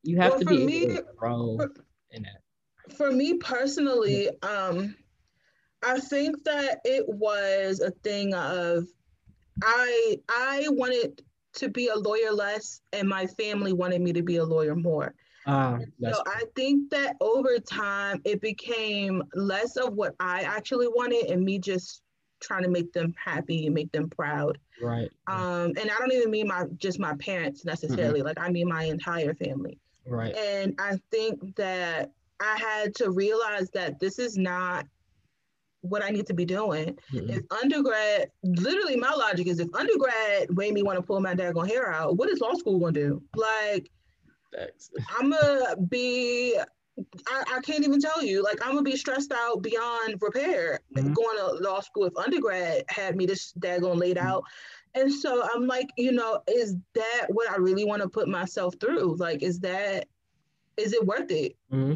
you 0.03 0.17
have 0.17 0.31
well, 0.31 0.39
to 0.39 0.45
be 0.45 0.65
me, 0.65 0.83
able 0.83 0.95
to 0.95 1.05
grow 1.17 1.57
for, 1.57 1.71
in 2.11 2.23
that. 2.23 2.95
For 2.95 3.11
me 3.11 3.35
personally, 3.35 4.29
um, 4.41 4.95
I 5.83 5.99
think 5.99 6.43
that 6.43 6.79
it 6.85 7.07
was 7.07 7.79
a 7.79 7.91
thing 7.91 8.33
of 8.33 8.85
I 9.63 10.17
I 10.29 10.67
wanted 10.69 11.21
to 11.55 11.69
be 11.69 11.89
a 11.89 11.95
lawyer 11.95 12.31
less 12.31 12.81
and 12.91 13.07
my 13.07 13.27
family 13.27 13.73
wanted 13.73 14.01
me 14.01 14.13
to 14.13 14.23
be 14.23 14.37
a 14.37 14.43
lawyer 14.43 14.75
more. 14.75 15.13
Uh, 15.45 15.79
so 16.01 16.23
I 16.25 16.43
think 16.55 16.89
that 16.91 17.17
over 17.19 17.59
time 17.59 18.21
it 18.23 18.39
became 18.39 19.21
less 19.35 19.75
of 19.75 19.93
what 19.93 20.15
I 20.19 20.43
actually 20.43 20.87
wanted 20.87 21.25
and 21.25 21.43
me 21.43 21.59
just 21.59 22.01
trying 22.41 22.63
to 22.63 22.69
make 22.69 22.93
them 22.93 23.13
happy 23.23 23.65
and 23.65 23.75
make 23.75 23.91
them 23.91 24.09
proud. 24.09 24.57
Right. 24.81 25.09
Um, 25.27 25.73
and 25.79 25.91
I 25.91 25.97
don't 25.99 26.13
even 26.13 26.31
mean 26.31 26.47
my 26.47 26.65
just 26.77 26.99
my 26.99 27.15
parents 27.15 27.65
necessarily. 27.65 28.19
Mm-hmm. 28.19 28.27
Like 28.27 28.39
I 28.39 28.49
mean 28.49 28.69
my 28.69 28.83
entire 28.83 29.33
family. 29.33 29.79
Right. 30.05 30.35
And 30.35 30.75
I 30.79 30.99
think 31.11 31.55
that 31.55 32.11
I 32.41 32.57
had 32.57 32.95
to 32.95 33.11
realize 33.11 33.69
that 33.71 33.99
this 33.99 34.19
is 34.19 34.37
not 34.37 34.85
what 35.81 36.03
I 36.03 36.09
need 36.09 36.25
to 36.27 36.33
be 36.33 36.45
doing. 36.45 36.97
Mm-hmm. 37.13 37.29
If 37.29 37.43
undergrad, 37.61 38.31
literally 38.43 38.95
my 38.95 39.11
logic 39.11 39.47
is 39.47 39.59
if 39.59 39.67
undergrad 39.73 40.55
made 40.55 40.73
me 40.73 40.83
want 40.83 40.97
to 40.97 41.01
pull 41.01 41.19
my 41.19 41.35
daggone 41.35 41.67
hair 41.67 41.91
out, 41.91 42.17
what 42.17 42.29
is 42.29 42.39
law 42.39 42.53
school 42.53 42.79
gonna 42.79 42.93
do? 42.93 43.21
Like 43.35 43.89
Thanks. 44.55 44.91
I'm 45.17 45.31
gonna 45.31 45.75
be 45.89 46.57
I, 47.27 47.43
I, 47.55 47.59
can't 47.61 47.83
even 47.83 47.99
tell 47.99 48.23
you. 48.23 48.43
Like 48.43 48.59
I'm 48.61 48.73
gonna 48.73 48.83
be 48.83 48.95
stressed 48.95 49.31
out 49.31 49.61
beyond 49.61 50.21
repair 50.21 50.79
mm-hmm. 50.95 51.11
going 51.13 51.37
to 51.37 51.63
law 51.63 51.79
school 51.79 52.05
if 52.05 52.15
undergrad 52.17 52.83
had 52.87 53.15
me 53.15 53.25
this 53.25 53.53
daggone 53.59 53.97
laid 53.97 54.17
mm-hmm. 54.17 54.27
out. 54.27 54.43
And 54.95 55.11
so 55.11 55.47
I'm 55.53 55.65
like, 55.65 55.89
you 55.97 56.11
know, 56.11 56.41
is 56.47 56.75
that 56.93 57.25
what 57.29 57.49
I 57.49 57.55
really 57.57 57.85
want 57.85 58.01
to 58.01 58.09
put 58.09 58.27
myself 58.27 58.75
through? 58.79 59.15
Like, 59.15 59.41
is 59.41 59.59
that 59.61 60.07
is 60.77 60.93
it 60.93 61.05
worth 61.05 61.31
it? 61.31 61.55
Mm-hmm. 61.71 61.93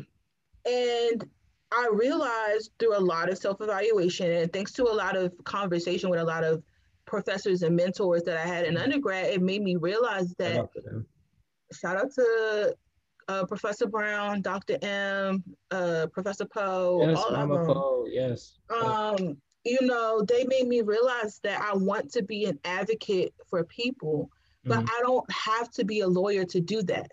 And 0.70 1.30
I 1.72 1.90
realized 1.92 2.72
through 2.80 2.98
a 2.98 3.00
lot 3.00 3.30
of 3.30 3.38
self 3.38 3.62
evaluation 3.62 4.32
and 4.32 4.52
thanks 4.52 4.72
to 4.74 4.84
a 4.84 4.94
lot 4.94 5.16
of 5.16 5.34
conversation 5.44 6.10
with 6.10 6.20
a 6.20 6.24
lot 6.24 6.44
of 6.44 6.64
professors 7.06 7.64
and 7.64 7.76
mentors 7.76 8.24
that 8.24 8.38
I 8.38 8.46
had 8.46 8.66
in 8.66 8.78
undergrad, 8.78 9.28
it 9.28 9.42
made 9.42 9.64
me 9.64 9.76
realize 9.76 10.34
that. 10.36 10.56
Shout 10.56 10.64
out 10.66 10.74
to, 10.74 11.06
shout 11.74 11.98
out 11.98 12.12
to 12.14 12.76
uh, 13.28 13.46
Professor 13.46 13.88
Brown, 13.88 14.42
Dr. 14.42 14.78
M, 14.82 15.44
uh, 15.72 16.08
Professor 16.14 16.46
Poe, 16.46 17.06
yes, 17.06 17.18
all 17.18 17.32
Mama 17.32 17.54
of 17.56 17.68
them. 17.68 17.76
Poe, 17.76 18.06
yes. 18.10 18.58
Um, 18.70 19.38
you 19.68 19.82
know, 19.82 20.22
they 20.22 20.46
made 20.46 20.68
me 20.68 20.82
realize 20.82 21.40
that 21.44 21.62
I 21.62 21.76
want 21.76 22.12
to 22.14 22.24
be 22.24 22.46
an 22.46 22.60
advocate 22.64 23.34
for 23.50 23.64
people, 23.64 24.32
but 24.64 24.80
mm-hmm. 24.80 24.88
I 24.88 25.02
don't 25.02 25.32
have 25.32 25.70
to 25.72 25.86
be 25.86 26.02
a 26.02 26.08
lawyer 26.08 26.46
to 26.46 26.60
do 26.60 26.82
that 26.84 27.12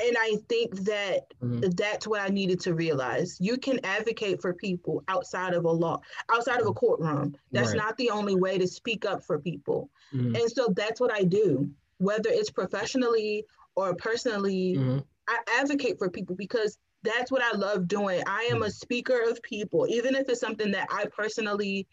and 0.00 0.16
I 0.18 0.36
think 0.48 0.74
that 0.84 1.32
mm-hmm. 1.42 1.70
that's 1.70 2.06
what 2.06 2.20
I 2.20 2.28
needed 2.28 2.60
to 2.60 2.74
realize. 2.74 3.36
You 3.40 3.58
can 3.58 3.80
advocate 3.84 4.40
for 4.40 4.54
people 4.54 5.04
outside 5.08 5.54
of 5.54 5.64
a 5.64 5.70
law, 5.70 6.00
outside 6.30 6.60
of 6.60 6.66
a 6.66 6.72
courtroom. 6.72 7.36
That's 7.52 7.68
right. 7.68 7.76
not 7.76 7.96
the 7.96 8.10
only 8.10 8.34
way 8.34 8.58
to 8.58 8.66
speak 8.66 9.04
up 9.04 9.24
for 9.24 9.38
people. 9.38 9.90
Mm-hmm. 10.14 10.36
And 10.36 10.50
so 10.50 10.72
that's 10.74 11.00
what 11.00 11.12
I 11.12 11.24
do, 11.24 11.70
whether 11.98 12.30
it's 12.30 12.50
professionally 12.50 13.44
or 13.74 13.94
personally. 13.94 14.76
Mm-hmm. 14.78 14.98
I 15.28 15.38
advocate 15.60 15.98
for 15.98 16.10
people 16.10 16.34
because 16.34 16.78
that's 17.02 17.30
what 17.30 17.42
I 17.42 17.56
love 17.56 17.88
doing. 17.88 18.22
I 18.26 18.48
am 18.50 18.62
a 18.62 18.70
speaker 18.70 19.20
of 19.28 19.42
people, 19.42 19.86
even 19.88 20.14
if 20.14 20.28
it's 20.28 20.40
something 20.40 20.72
that 20.72 20.88
I 20.90 21.06
personally 21.06 21.86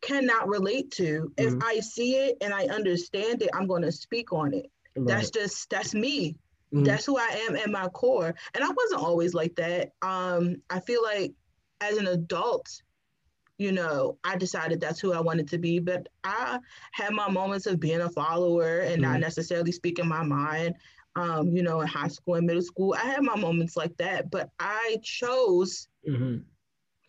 cannot 0.00 0.48
relate 0.48 0.90
to. 0.92 1.32
Mm-hmm. 1.36 1.56
If 1.56 1.62
I 1.62 1.80
see 1.80 2.16
it 2.16 2.36
and 2.40 2.54
I 2.54 2.64
understand 2.66 3.42
it, 3.42 3.50
I'm 3.54 3.66
going 3.66 3.82
to 3.82 3.92
speak 3.92 4.32
on 4.32 4.54
it. 4.54 4.70
Right. 4.96 5.06
That's 5.08 5.30
just 5.30 5.68
that's 5.70 5.94
me. 5.94 6.36
Mm-hmm. 6.72 6.84
That's 6.84 7.04
who 7.04 7.16
I 7.18 7.46
am 7.48 7.56
at 7.56 7.70
my 7.70 7.88
core. 7.88 8.34
And 8.54 8.64
I 8.64 8.68
wasn't 8.68 9.02
always 9.02 9.34
like 9.34 9.54
that. 9.56 9.92
Um, 10.02 10.56
I 10.70 10.80
feel 10.80 11.02
like 11.02 11.32
as 11.80 11.98
an 11.98 12.06
adult, 12.06 12.82
you 13.58 13.72
know, 13.72 14.18
I 14.24 14.36
decided 14.36 14.80
that's 14.80 15.00
who 15.00 15.12
I 15.12 15.20
wanted 15.20 15.48
to 15.48 15.58
be. 15.58 15.78
But 15.78 16.08
I 16.24 16.58
had 16.92 17.12
my 17.12 17.30
moments 17.30 17.66
of 17.66 17.80
being 17.80 18.00
a 18.00 18.08
follower 18.08 18.80
and 18.80 19.02
mm-hmm. 19.02 19.12
not 19.12 19.20
necessarily 19.20 19.72
speaking 19.72 20.08
my 20.08 20.22
mind. 20.22 20.76
Um, 21.16 21.48
you 21.48 21.62
know, 21.62 21.80
in 21.80 21.86
high 21.86 22.08
school 22.08 22.34
and 22.34 22.46
middle 22.46 22.62
school, 22.62 22.94
I 22.94 23.06
had 23.06 23.22
my 23.22 23.36
moments 23.36 23.76
like 23.76 23.96
that, 23.96 24.30
but 24.30 24.50
I 24.58 24.98
chose 25.02 25.88
mm-hmm. 26.06 26.38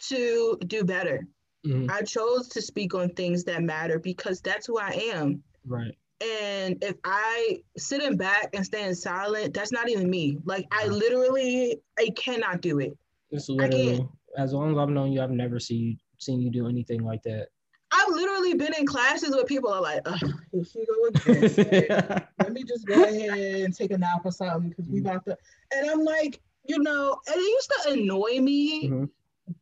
to 0.10 0.58
do 0.66 0.84
better. 0.86 1.28
Mm-hmm. 1.66 1.92
I 1.92 2.02
chose 2.04 2.48
to 2.50 2.62
speak 2.62 2.96
on 2.96 3.10
things 3.10 3.44
that 3.44 3.62
matter 3.62 4.00
because 4.00 4.40
that's 4.40 4.66
who 4.66 4.80
I 4.80 5.12
am. 5.14 5.44
Right. 5.66 5.92
And 6.22 6.82
if 6.84 6.96
I 7.04 7.60
sit 7.78 8.02
in 8.02 8.18
back 8.18 8.50
and 8.54 8.66
stand 8.66 8.98
silent, 8.98 9.54
that's 9.54 9.72
not 9.72 9.90
even 9.90 10.10
me. 10.10 10.38
Like 10.46 10.66
I 10.72 10.88
literally, 10.88 11.82
I 12.00 12.10
cannot 12.16 12.62
do 12.62 12.80
it. 12.80 12.98
It's 13.30 13.50
literally, 13.50 14.08
as 14.38 14.54
long 14.54 14.72
as 14.72 14.78
I've 14.78 14.90
known 14.90 15.12
you, 15.12 15.22
I've 15.22 15.32
never 15.32 15.60
seen 15.60 15.82
you 15.82 15.96
seen 16.20 16.42
you 16.42 16.50
do 16.50 16.68
anything 16.68 17.02
like 17.02 17.22
that. 17.24 17.50
I've 17.92 18.10
literally 18.10 18.54
been 18.54 18.74
in 18.78 18.86
classes 18.86 19.32
where 19.32 19.46
people 19.46 19.72
are 19.72 19.82
like, 19.82 20.06
here 20.52 20.64
she 20.64 20.86
go 20.86 21.06
again. 21.46 22.24
Let 22.40 22.52
me 22.52 22.64
just 22.64 22.86
go 22.86 23.02
ahead 23.04 23.62
and 23.62 23.74
take 23.74 23.92
a 23.92 23.98
nap 23.98 24.22
or 24.26 24.32
something 24.32 24.70
because 24.70 24.88
we 24.90 25.00
about 25.00 25.26
to. 25.26 25.38
And 25.74 25.90
I'm 25.90 26.04
like, 26.04 26.42
you 26.66 26.80
know, 26.80 27.18
and 27.28 27.36
it 27.36 27.40
used 27.40 27.72
to 27.72 27.92
annoy 27.94 28.42
me, 28.42 28.90
mm-hmm. 28.90 29.06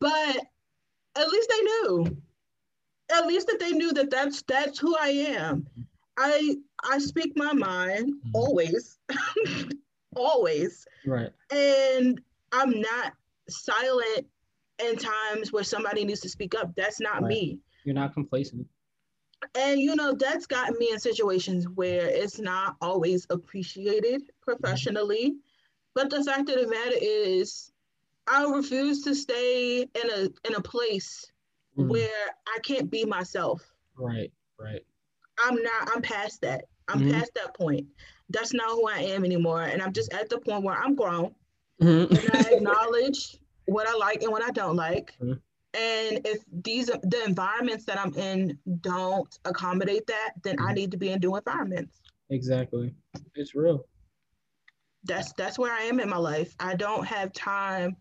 but 0.00 0.36
at 1.16 1.28
least 1.28 1.50
they 1.50 1.62
knew. 1.62 2.16
At 3.16 3.26
least 3.26 3.46
that 3.46 3.60
they 3.60 3.70
knew 3.70 3.92
that 3.92 4.10
that's 4.10 4.42
that's 4.42 4.80
who 4.80 4.96
I 4.96 5.08
am. 5.08 5.66
I 6.18 6.56
I 6.90 6.98
speak 6.98 7.34
my 7.36 7.52
mind 7.52 8.14
mm-hmm. 8.14 8.30
always, 8.34 8.98
always. 10.16 10.86
Right. 11.06 11.30
And 11.52 12.20
I'm 12.50 12.80
not 12.80 13.12
silent 13.48 14.26
in 14.84 14.96
times 14.96 15.52
where 15.52 15.62
somebody 15.62 16.04
needs 16.04 16.20
to 16.20 16.28
speak 16.28 16.54
up. 16.54 16.74
That's 16.74 17.00
not 17.00 17.22
right. 17.22 17.28
me. 17.28 17.60
You're 17.86 17.94
not 17.94 18.12
complacent. 18.12 18.66
And 19.54 19.80
you 19.80 19.94
know, 19.94 20.12
that's 20.12 20.46
gotten 20.46 20.76
me 20.78 20.90
in 20.90 20.98
situations 20.98 21.68
where 21.68 22.08
it's 22.08 22.40
not 22.40 22.76
always 22.80 23.26
appreciated 23.30 24.22
professionally. 24.42 25.30
Mm-hmm. 25.30 25.36
But 25.94 26.10
the 26.10 26.24
fact 26.24 26.50
of 26.50 26.56
the 26.56 26.66
matter 26.66 26.96
is 27.00 27.70
I 28.26 28.44
refuse 28.44 29.02
to 29.04 29.14
stay 29.14 29.82
in 29.82 30.10
a 30.10 30.22
in 30.48 30.56
a 30.56 30.60
place 30.60 31.30
mm-hmm. 31.78 31.88
where 31.88 32.28
I 32.48 32.58
can't 32.64 32.90
be 32.90 33.04
myself. 33.04 33.62
Right, 33.96 34.32
right. 34.58 34.84
I'm 35.44 35.62
not, 35.62 35.90
I'm 35.94 36.02
past 36.02 36.40
that. 36.42 36.64
I'm 36.88 37.00
mm-hmm. 37.00 37.12
past 37.12 37.30
that 37.36 37.54
point. 37.54 37.86
That's 38.30 38.52
not 38.52 38.70
who 38.70 38.88
I 38.88 38.98
am 38.98 39.24
anymore. 39.24 39.62
And 39.62 39.80
I'm 39.80 39.92
just 39.92 40.12
at 40.12 40.28
the 40.28 40.38
point 40.38 40.64
where 40.64 40.76
I'm 40.76 40.96
grown. 40.96 41.34
Mm-hmm. 41.80 42.16
and 42.16 42.30
I 42.46 42.50
acknowledge 42.54 43.38
what 43.66 43.86
I 43.86 43.94
like 43.94 44.22
and 44.22 44.32
what 44.32 44.42
I 44.42 44.50
don't 44.50 44.76
like. 44.76 45.12
Mm-hmm. 45.22 45.34
And 45.76 46.26
if 46.26 46.42
these 46.62 46.86
the 46.86 47.22
environments 47.26 47.84
that 47.84 47.98
I'm 47.98 48.14
in 48.14 48.58
don't 48.80 49.38
accommodate 49.44 50.06
that, 50.06 50.32
then 50.42 50.56
I 50.58 50.72
need 50.72 50.90
to 50.92 50.96
be 50.96 51.10
in 51.10 51.20
new 51.20 51.36
environments. 51.36 52.00
Exactly. 52.30 52.94
It's 53.34 53.54
real. 53.54 53.84
That's 55.04 55.32
that's 55.34 55.58
where 55.58 55.72
I 55.72 55.82
am 55.82 56.00
in 56.00 56.08
my 56.08 56.16
life. 56.16 56.54
I 56.58 56.76
don't 56.76 57.06
have 57.06 57.32
time. 57.32 57.96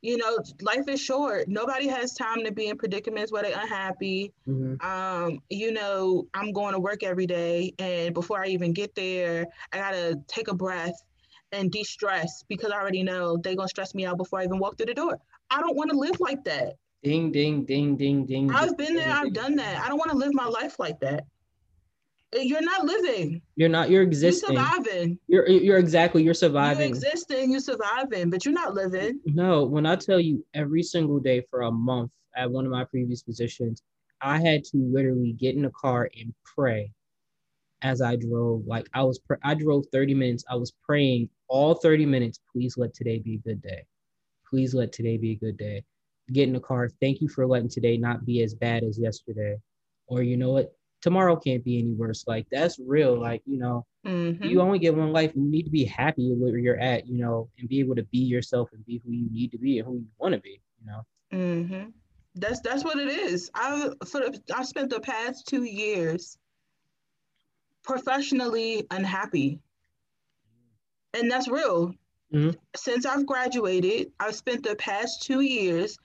You 0.00 0.16
know, 0.16 0.38
life 0.62 0.88
is 0.88 1.00
short. 1.00 1.48
Nobody 1.48 1.86
has 1.86 2.14
time 2.14 2.44
to 2.44 2.50
be 2.50 2.66
in 2.66 2.76
predicaments 2.76 3.30
where 3.30 3.42
they're 3.42 3.60
unhappy. 3.60 4.32
Mm-hmm. 4.48 4.84
Um, 4.84 5.38
you 5.48 5.70
know, 5.70 6.26
I'm 6.34 6.52
going 6.52 6.72
to 6.72 6.80
work 6.80 7.04
every 7.04 7.26
day, 7.26 7.74
and 7.78 8.12
before 8.12 8.42
I 8.42 8.48
even 8.48 8.72
get 8.72 8.94
there, 8.94 9.46
I 9.72 9.76
gotta 9.76 10.18
take 10.26 10.48
a 10.48 10.54
breath 10.54 11.00
and 11.52 11.70
de-stress 11.70 12.44
because 12.48 12.72
I 12.72 12.80
already 12.80 13.02
know 13.02 13.36
they're 13.36 13.54
gonna 13.54 13.68
stress 13.68 13.94
me 13.94 14.06
out 14.06 14.16
before 14.16 14.40
I 14.40 14.44
even 14.44 14.58
walk 14.58 14.78
through 14.78 14.86
the 14.86 14.94
door. 14.94 15.18
I 15.50 15.60
don't 15.60 15.76
want 15.76 15.90
to 15.90 15.96
live 15.96 16.18
like 16.18 16.42
that. 16.44 16.78
Ding 17.02 17.32
ding 17.32 17.64
ding 17.64 17.96
ding 17.96 18.26
ding. 18.26 18.50
I've 18.50 18.76
been 18.76 18.94
there, 18.94 19.12
I've 19.12 19.32
done 19.32 19.56
that. 19.56 19.82
I 19.82 19.88
don't 19.88 19.98
want 19.98 20.12
to 20.12 20.16
live 20.16 20.32
my 20.34 20.46
life 20.46 20.78
like 20.78 21.00
that. 21.00 21.24
Eh, 22.34 22.42
you're 22.42 22.62
not 22.62 22.84
living. 22.84 23.42
You're 23.56 23.68
not. 23.68 23.90
You're 23.90 24.02
existing. 24.02 24.54
You're 24.54 24.64
surviving. 24.66 25.18
You're 25.26 25.48
you're 25.48 25.78
exactly. 25.78 26.22
You're 26.22 26.32
surviving. 26.34 26.88
You're 26.88 26.96
existing. 26.96 27.50
You're 27.50 27.60
surviving, 27.60 28.30
but 28.30 28.44
you're 28.44 28.54
not 28.54 28.74
living. 28.74 29.20
No. 29.26 29.64
When 29.64 29.84
I 29.84 29.96
tell 29.96 30.20
you 30.20 30.44
every 30.54 30.82
single 30.82 31.18
day 31.18 31.42
for 31.50 31.62
a 31.62 31.70
month 31.70 32.12
at 32.36 32.50
one 32.50 32.64
of 32.64 32.70
my 32.70 32.84
previous 32.84 33.22
positions, 33.22 33.82
I 34.20 34.38
had 34.40 34.64
to 34.66 34.76
literally 34.76 35.32
get 35.32 35.56
in 35.56 35.64
a 35.64 35.70
car 35.70 36.08
and 36.18 36.32
pray 36.44 36.92
as 37.82 38.00
I 38.00 38.16
drove. 38.16 38.64
Like 38.66 38.88
I 38.94 39.02
was, 39.02 39.18
pr- 39.18 39.34
I 39.42 39.54
drove 39.54 39.86
30 39.92 40.14
minutes. 40.14 40.44
I 40.48 40.54
was 40.54 40.72
praying 40.84 41.28
all 41.48 41.74
30 41.74 42.06
minutes. 42.06 42.38
Please 42.52 42.78
let 42.78 42.94
today 42.94 43.18
be 43.18 43.34
a 43.34 43.38
good 43.38 43.60
day. 43.60 43.84
Please 44.48 44.72
let 44.72 44.92
today 44.92 45.16
be 45.16 45.32
a 45.32 45.36
good 45.36 45.56
day. 45.56 45.82
Get 46.30 46.48
in 46.48 46.54
the 46.54 46.60
car. 46.60 46.88
Thank 47.00 47.20
you 47.20 47.28
for 47.28 47.46
letting 47.46 47.68
today 47.68 47.96
not 47.96 48.24
be 48.24 48.42
as 48.42 48.54
bad 48.54 48.84
as 48.84 48.98
yesterday. 48.98 49.56
Or 50.06 50.22
you 50.22 50.36
know 50.36 50.50
what? 50.50 50.72
Tomorrow 51.00 51.36
can't 51.36 51.64
be 51.64 51.78
any 51.78 51.92
worse. 51.92 52.24
Like 52.26 52.46
that's 52.50 52.78
real. 52.78 53.18
Like, 53.18 53.42
you 53.44 53.58
know, 53.58 53.86
mm-hmm. 54.06 54.44
you 54.44 54.60
only 54.60 54.78
get 54.78 54.94
one 54.94 55.12
life. 55.12 55.32
You 55.34 55.42
need 55.42 55.64
to 55.64 55.70
be 55.70 55.84
happy 55.84 56.32
where 56.32 56.56
you're 56.58 56.78
at, 56.78 57.08
you 57.08 57.18
know, 57.18 57.48
and 57.58 57.68
be 57.68 57.80
able 57.80 57.96
to 57.96 58.04
be 58.04 58.18
yourself 58.18 58.70
and 58.72 58.86
be 58.86 59.02
who 59.04 59.10
you 59.10 59.28
need 59.30 59.50
to 59.52 59.58
be 59.58 59.78
and 59.78 59.86
who 59.86 59.94
you 59.94 60.06
want 60.18 60.34
to 60.34 60.40
be, 60.40 60.60
you 60.80 60.86
know. 60.86 61.02
Mm-hmm. 61.32 61.88
That's 62.36 62.60
that's 62.60 62.84
what 62.84 62.98
it 62.98 63.08
is. 63.08 63.50
I 63.54 63.90
for 64.06 64.20
the, 64.20 64.40
I 64.54 64.62
spent 64.62 64.90
the 64.90 65.00
past 65.00 65.46
two 65.48 65.64
years 65.64 66.38
professionally 67.82 68.86
unhappy. 68.90 69.60
And 71.14 71.30
that's 71.30 71.48
real. 71.48 71.94
Mm-hmm. 72.32 72.50
Since 72.74 73.06
I've 73.06 73.26
graduated, 73.26 74.12
I've 74.18 74.34
spent 74.34 74.64
the 74.64 74.76
past 74.76 75.22
two 75.22 75.40
years 75.40 75.98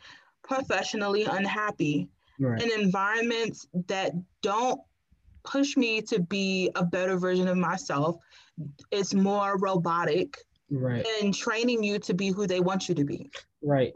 professionally 0.44 1.24
unhappy 1.24 2.10
right. 2.40 2.62
in 2.62 2.82
environments 2.82 3.68
that 3.88 4.12
don't 4.42 4.80
push 5.44 5.78
me 5.78 6.02
to 6.02 6.20
be 6.20 6.70
a 6.76 6.84
better 6.84 7.18
version 7.18 7.48
of 7.48 7.58
myself. 7.58 8.18
It's 8.92 9.14
more 9.14 9.58
robotic 9.58 10.38
right. 10.70 11.06
and 11.22 11.34
training 11.34 11.84
you 11.84 12.00
to 12.00 12.14
be 12.14 12.30
who 12.30 12.48
they 12.48 12.60
want 12.60 12.90
you 12.90 12.96
to 12.96 13.06
be. 13.06 13.30
Right. 13.62 13.94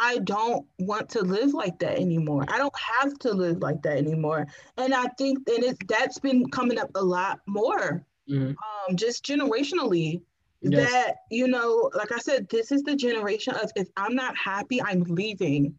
I 0.00 0.18
don't 0.18 0.64
want 0.78 1.08
to 1.10 1.22
live 1.22 1.54
like 1.54 1.78
that 1.80 1.98
anymore. 1.98 2.44
I 2.48 2.58
don't 2.58 2.78
have 2.78 3.18
to 3.20 3.32
live 3.32 3.58
like 3.58 3.82
that 3.82 3.96
anymore. 3.98 4.46
And 4.76 4.94
I 4.94 5.06
think 5.18 5.44
that 5.46 5.58
it's 5.62 5.78
that's 5.88 6.18
been 6.18 6.48
coming 6.50 6.78
up 6.78 6.90
a 6.94 7.02
lot 7.02 7.40
more. 7.46 8.04
Mm-hmm. 8.30 8.50
Um, 8.50 8.96
just 8.96 9.24
generationally. 9.24 10.22
Yes. 10.60 10.90
That, 10.90 11.14
you 11.30 11.46
know, 11.46 11.90
like 11.94 12.12
I 12.12 12.18
said, 12.18 12.48
this 12.48 12.72
is 12.72 12.82
the 12.82 12.96
generation 12.96 13.54
of 13.54 13.70
if 13.76 13.88
I'm 13.96 14.14
not 14.14 14.36
happy, 14.36 14.82
I'm 14.82 15.02
leaving. 15.02 15.74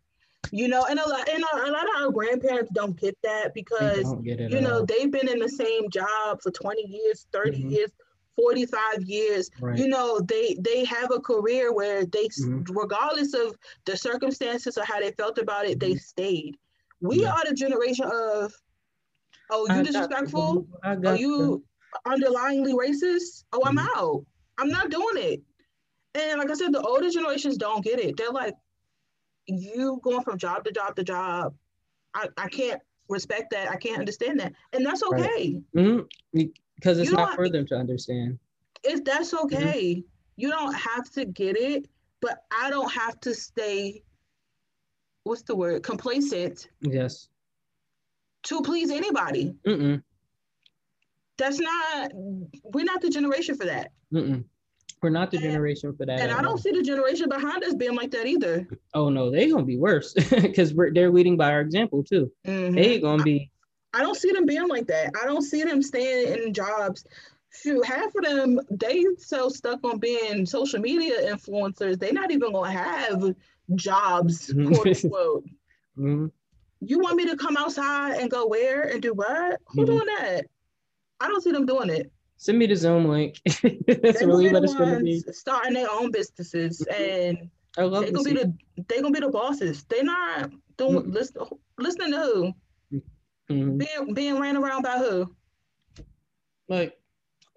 You 0.51 0.69
know, 0.69 0.85
and 0.89 0.97
a 0.97 1.07
lot 1.07 1.27
and 1.27 1.43
a, 1.43 1.69
a 1.69 1.71
lot 1.71 1.83
of 1.83 2.01
our 2.01 2.11
grandparents 2.11 2.71
don't 2.73 2.99
get 2.99 3.17
that 3.23 3.53
because 3.53 4.13
get 4.23 4.39
you 4.39 4.61
know, 4.61 4.79
all. 4.79 4.85
they've 4.85 5.11
been 5.11 5.27
in 5.27 5.37
the 5.37 5.49
same 5.49 5.89
job 5.89 6.41
for 6.41 6.49
20 6.49 6.87
years, 6.87 7.27
30 7.33 7.51
mm-hmm. 7.51 7.69
years 7.69 7.91
45 8.39 9.01
years 9.03 9.49
right. 9.59 9.77
you 9.77 9.87
know 9.87 10.19
they 10.21 10.55
they 10.61 10.85
have 10.85 11.11
a 11.11 11.19
career 11.19 11.73
where 11.73 12.05
they 12.05 12.27
mm-hmm. 12.27 12.61
regardless 12.73 13.33
of 13.33 13.53
the 13.85 13.97
circumstances 13.97 14.77
or 14.77 14.85
how 14.85 14.99
they 14.99 15.11
felt 15.11 15.37
about 15.37 15.65
it 15.65 15.77
they 15.79 15.91
mm-hmm. 15.91 15.97
stayed 15.97 16.57
we 17.01 17.23
yeah. 17.23 17.33
are 17.33 17.43
the 17.45 17.53
generation 17.53 18.05
of 18.05 18.53
oh 19.51 19.67
you 19.67 19.73
I 19.73 19.83
disrespectful 19.83 20.67
are 20.83 21.17
you 21.17 21.63
underlyingly 22.07 22.73
racist 22.73 23.43
oh 23.51 23.61
i'm 23.65 23.75
mm-hmm. 23.75 23.99
out 23.99 24.25
i'm 24.59 24.69
not 24.69 24.89
doing 24.89 25.17
it 25.17 25.41
and 26.15 26.39
like 26.39 26.49
i 26.49 26.53
said 26.53 26.71
the 26.71 26.81
older 26.81 27.09
generations 27.09 27.57
don't 27.57 27.83
get 27.83 27.99
it 27.99 28.17
they're 28.17 28.31
like 28.31 28.55
you 29.47 29.99
going 30.03 30.21
from 30.21 30.37
job 30.37 30.63
to 30.63 30.71
job 30.71 30.95
to 30.95 31.03
job 31.03 31.53
i, 32.13 32.27
I 32.37 32.47
can't 32.49 32.81
respect 33.07 33.51
that 33.51 33.69
i 33.69 33.75
can't 33.75 33.99
understand 33.99 34.39
that 34.39 34.53
and 34.73 34.85
that's 34.85 35.03
okay 35.03 35.21
right. 35.21 35.61
mm-hmm 35.75 36.47
because 36.79 36.97
it's 36.97 37.11
not 37.11 37.35
for 37.35 37.49
them 37.49 37.65
to 37.67 37.75
understand. 37.75 38.39
If 38.83 39.03
that's 39.03 39.33
mm-hmm. 39.33 39.45
okay. 39.45 39.95
Mm-hmm. 39.95 40.01
You 40.37 40.49
don't 40.49 40.73
have 40.73 41.09
to 41.11 41.25
get 41.25 41.57
it, 41.57 41.89
but 42.21 42.43
I 42.49 42.69
don't 42.69 42.91
have 42.91 43.19
to 43.21 43.33
stay. 43.33 44.03
What's 45.25 45.41
the 45.41 45.55
word? 45.55 45.83
Complacent. 45.83 46.69
Yes. 46.79 47.27
To 48.43 48.61
please 48.61 48.89
anybody. 48.89 49.53
Mm-mm. 49.67 50.01
That's 51.39 51.59
not. 51.59 52.11
We're 52.63 52.85
not 52.85 53.01
the 53.01 53.09
generation 53.09 53.55
for 53.55 53.65
that. 53.65 53.91
Mm-mm. 54.13 54.43
We're 55.01 55.09
not 55.09 55.31
the 55.31 55.37
and, 55.37 55.45
generation 55.45 55.95
for 55.95 56.05
that. 56.05 56.19
And 56.19 56.31
I 56.31 56.41
don't 56.41 56.57
see 56.59 56.71
the 56.71 56.83
generation 56.83 57.29
behind 57.29 57.63
us 57.63 57.73
being 57.73 57.95
like 57.95 58.11
that 58.11 58.27
either. 58.27 58.67
Oh 58.93 59.09
no, 59.09 59.31
they're 59.31 59.49
gonna 59.49 59.63
be 59.63 59.77
worse 59.77 60.13
because 60.29 60.73
we're 60.73 60.93
they're 60.93 61.09
leading 61.09 61.37
by 61.37 61.51
our 61.51 61.61
example 61.61 62.03
too. 62.03 62.31
Mm-hmm. 62.45 62.75
They're 62.75 62.99
gonna 62.99 63.23
be 63.23 63.49
I 63.93 64.01
don't 64.01 64.15
see 64.17 64.31
them 64.31 64.45
being 64.45 64.67
like 64.67 64.87
that. 64.87 65.13
I 65.19 65.25
don't 65.25 65.41
see 65.41 65.63
them 65.63 65.81
staying 65.81 66.43
in 66.43 66.53
jobs 66.53 67.05
shoot, 67.51 67.83
half 67.85 68.13
of 68.15 68.23
them 68.23 68.59
they 68.69 69.03
so 69.17 69.49
stuck 69.49 69.83
on 69.83 69.97
being 69.97 70.45
social 70.45 70.79
media 70.79 71.33
influencers, 71.33 71.97
they 71.99 72.11
not 72.11 72.31
even 72.31 72.51
gonna 72.51 72.71
have 72.71 73.33
jobs, 73.75 74.53
Mhm. 74.53 74.75
quote 74.75 75.03
unquote. 75.03 75.45
Mhm. 75.97 76.31
You 76.81 76.99
want 76.99 77.17
me 77.17 77.25
to 77.25 77.35
come 77.35 77.57
outside 77.57 78.21
and 78.21 78.31
go 78.31 78.47
where 78.47 78.83
and 78.83 79.01
do 79.01 79.13
what? 79.13 79.59
Who 79.67 79.81
Mhm. 79.81 79.85
doing 79.85 80.05
that? 80.05 80.45
I 81.19 81.27
don't 81.27 81.41
see 81.41 81.51
them 81.51 81.65
doing 81.65 81.89
it. 81.89 82.11
Send 82.37 82.57
me 82.57 82.67
the 82.67 82.75
Zoom 82.75 83.05
link. 83.07 83.39
That's 83.45 84.23
really 84.23 84.51
what 84.51 84.63
it's 84.63 84.73
gonna 84.75 84.99
be. 85.01 85.19
starting 85.31 85.73
their 85.73 85.91
own 85.91 86.11
businesses 86.11 86.85
Mhm. 86.89 87.01
and 87.29 87.49
I 87.77 87.83
love 87.83 88.03
they 88.05 88.11
to 88.11 88.13
gonna 88.13 88.29
be 88.29 88.35
the 88.35 88.53
they 88.87 89.01
gonna 89.01 89.13
be 89.13 89.19
the 89.19 89.29
bosses. 89.29 89.83
They're 89.83 90.03
not 90.03 90.51
doing 90.77 91.03
Mm. 91.03 91.13
listen, 91.13 91.41
listening 91.77 92.11
to 92.11 92.19
who? 92.19 92.53
Mhm. 93.49 93.77
Being 93.77 94.13
being 94.13 94.39
ran 94.39 94.55
around 94.57 94.83
by 94.83 94.97
who? 94.99 95.35
Like, 96.69 96.97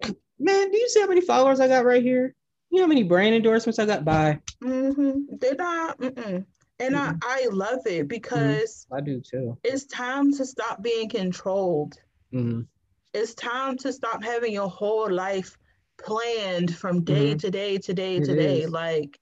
man, 0.39 0.71
do 0.71 0.77
you 0.77 0.89
see 0.89 0.99
how 1.01 1.07
many 1.07 1.21
followers 1.21 1.59
I 1.59 1.67
got 1.67 1.85
right 1.85 2.03
here? 2.03 2.35
You 2.69 2.79
know 2.79 2.83
how 2.85 2.89
many 2.89 3.03
brand 3.03 3.35
endorsements 3.35 3.79
I 3.79 3.85
got 3.85 4.03
by? 4.03 4.39
hmm 4.61 5.21
They're 5.39 5.55
not. 5.55 5.99
Mm-mm. 5.99 6.45
And 6.79 6.97
I, 6.97 7.13
I 7.21 7.47
love 7.51 7.85
it 7.85 8.07
because 8.07 8.87
I 8.91 8.99
do 8.99 9.21
too. 9.21 9.57
it's 9.63 9.85
time 9.85 10.33
to 10.33 10.45
stop 10.45 10.81
being 10.81 11.07
controlled. 11.07 11.95
Mhm. 12.33 12.67
It's 13.13 13.33
time 13.35 13.77
to 13.77 13.93
stop 13.93 14.23
having 14.23 14.53
your 14.53 14.69
whole 14.69 15.11
life 15.11 15.57
planned 15.97 16.75
from 16.75 17.03
day 17.03 17.35
Mhm. 17.35 17.39
to 17.41 17.51
day 17.51 17.77
to 17.77 17.93
day 17.93 18.17
It 18.17 18.25
to 18.25 18.35
day. 18.35 18.61
is. 18.63 18.69
Like 18.71 19.19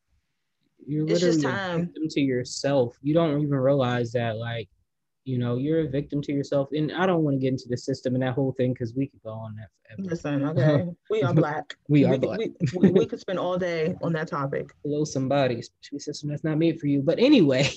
You're 0.87 1.07
It's 1.07 1.19
just 1.19 1.41
time. 1.43 1.85
victim 1.85 2.07
to 2.09 2.21
yourself. 2.21 2.97
You 3.03 3.13
don't 3.13 3.39
even 3.39 3.51
realize 3.53 4.11
that, 4.13 4.37
like, 4.37 4.67
you 5.25 5.37
know, 5.37 5.57
you're 5.57 5.81
a 5.81 5.87
victim 5.87 6.23
to 6.23 6.31
yourself. 6.33 6.69
And 6.71 6.91
I 6.91 7.05
don't 7.05 7.23
want 7.23 7.35
to 7.35 7.39
get 7.39 7.49
into 7.49 7.67
the 7.69 7.77
system 7.77 8.15
and 8.15 8.23
that 8.23 8.33
whole 8.33 8.51
thing 8.53 8.73
because 8.73 8.95
we 8.95 9.05
could 9.05 9.21
go 9.21 9.29
on 9.29 9.55
that 9.57 9.67
forever. 9.85 10.09
listen, 10.09 10.43
okay, 10.49 10.89
we 11.11 11.21
are 11.21 11.33
black. 11.35 11.75
We 11.87 12.03
are 12.05 12.13
could- 12.13 12.21
black. 12.21 12.39
We, 12.39 12.53
we, 12.79 12.89
we 12.91 13.05
could 13.05 13.19
spend 13.19 13.37
all 13.37 13.59
day 13.59 13.93
on 14.01 14.11
that 14.13 14.27
topic. 14.29 14.73
Below 14.81 15.03
somebody, 15.03 15.59
especially 15.59 15.99
system 15.99 16.29
that's 16.29 16.43
not 16.43 16.57
made 16.57 16.79
for 16.79 16.87
you. 16.87 17.03
But 17.03 17.19
anyway, 17.19 17.69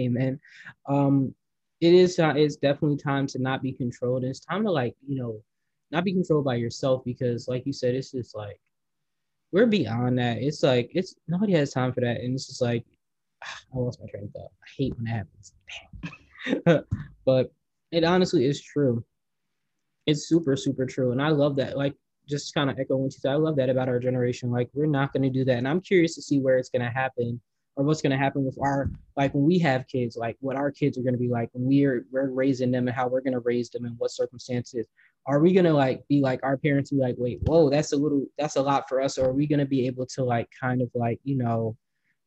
amen. 0.00 0.40
Um, 0.88 1.34
it 1.82 1.92
is 1.92 2.18
uh, 2.20 2.32
it's 2.36 2.54
definitely 2.54 2.96
time 2.96 3.26
to 3.26 3.40
not 3.40 3.60
be 3.60 3.72
controlled. 3.72 4.22
It's 4.22 4.38
time 4.38 4.62
to 4.62 4.70
like, 4.70 4.94
you 5.04 5.18
know, 5.18 5.42
not 5.90 6.04
be 6.04 6.12
controlled 6.12 6.44
by 6.44 6.54
yourself 6.54 7.02
because 7.04 7.48
like 7.48 7.66
you 7.66 7.72
said, 7.72 7.96
it's 7.96 8.12
just 8.12 8.36
like 8.36 8.60
we're 9.50 9.66
beyond 9.66 10.16
that. 10.18 10.38
It's 10.38 10.62
like 10.62 10.92
it's 10.94 11.16
nobody 11.26 11.54
has 11.54 11.72
time 11.72 11.92
for 11.92 12.00
that. 12.00 12.20
And 12.20 12.34
it's 12.34 12.46
just 12.46 12.62
like 12.62 12.84
I 13.42 13.78
lost 13.78 14.00
my 14.00 14.06
train 14.08 14.24
of 14.24 14.30
thought. 14.30 14.52
I 14.62 14.68
hate 14.78 14.94
when 14.96 15.04
that 15.04 15.26
happens. 16.46 16.86
But 17.24 17.52
it 17.92 18.02
honestly 18.02 18.46
is 18.46 18.60
true. 18.60 19.04
It's 20.06 20.28
super, 20.28 20.56
super 20.56 20.86
true. 20.86 21.12
And 21.12 21.22
I 21.22 21.28
love 21.28 21.54
that. 21.56 21.76
Like 21.76 21.94
just 22.28 22.52
kind 22.52 22.68
of 22.68 22.78
echo 22.78 22.96
what 22.96 23.12
you 23.12 23.18
said. 23.18 23.30
I 23.30 23.36
love 23.36 23.54
that 23.56 23.70
about 23.70 23.88
our 23.88 24.00
generation. 24.00 24.50
Like 24.50 24.68
we're 24.74 24.86
not 24.86 25.12
going 25.12 25.22
to 25.22 25.30
do 25.30 25.44
that. 25.44 25.58
And 25.58 25.68
I'm 25.68 25.80
curious 25.80 26.16
to 26.16 26.22
see 26.22 26.40
where 26.40 26.58
it's 26.58 26.68
going 26.68 26.82
to 26.82 26.90
happen 26.90 27.40
or 27.76 27.84
what's 27.84 28.02
going 28.02 28.10
to 28.10 28.18
happen 28.18 28.44
with 28.44 28.58
our 28.60 28.90
like 29.16 29.32
when 29.34 29.44
we 29.44 29.58
have 29.58 29.88
kids, 29.88 30.16
like 30.16 30.36
what 30.40 30.56
our 30.56 30.70
kids 30.70 30.98
are 30.98 31.02
going 31.02 31.14
to 31.14 31.18
be 31.18 31.28
like 31.28 31.48
when 31.52 31.66
we're 31.66 32.06
we're 32.10 32.30
raising 32.30 32.70
them 32.70 32.86
and 32.86 32.96
how 32.96 33.08
we're 33.08 33.20
going 33.20 33.32
to 33.32 33.40
raise 33.40 33.70
them 33.70 33.84
and 33.84 33.98
what 33.98 34.10
circumstances. 34.10 34.86
Are 35.26 35.38
we 35.38 35.52
going 35.52 35.66
to 35.66 35.72
like 35.72 36.06
be 36.08 36.20
like 36.20 36.40
our 36.42 36.56
parents 36.56 36.90
be 36.90 36.96
like, 36.96 37.14
wait, 37.16 37.38
whoa, 37.44 37.70
that's 37.70 37.92
a 37.92 37.96
little, 37.96 38.26
that's 38.38 38.56
a 38.56 38.62
lot 38.62 38.88
for 38.88 39.00
us. 39.00 39.18
Or 39.18 39.26
are 39.26 39.32
we 39.32 39.46
going 39.46 39.60
to 39.60 39.64
be 39.64 39.86
able 39.86 40.04
to 40.06 40.24
like 40.24 40.48
kind 40.60 40.82
of 40.82 40.90
like, 40.94 41.20
you 41.22 41.36
know, 41.36 41.76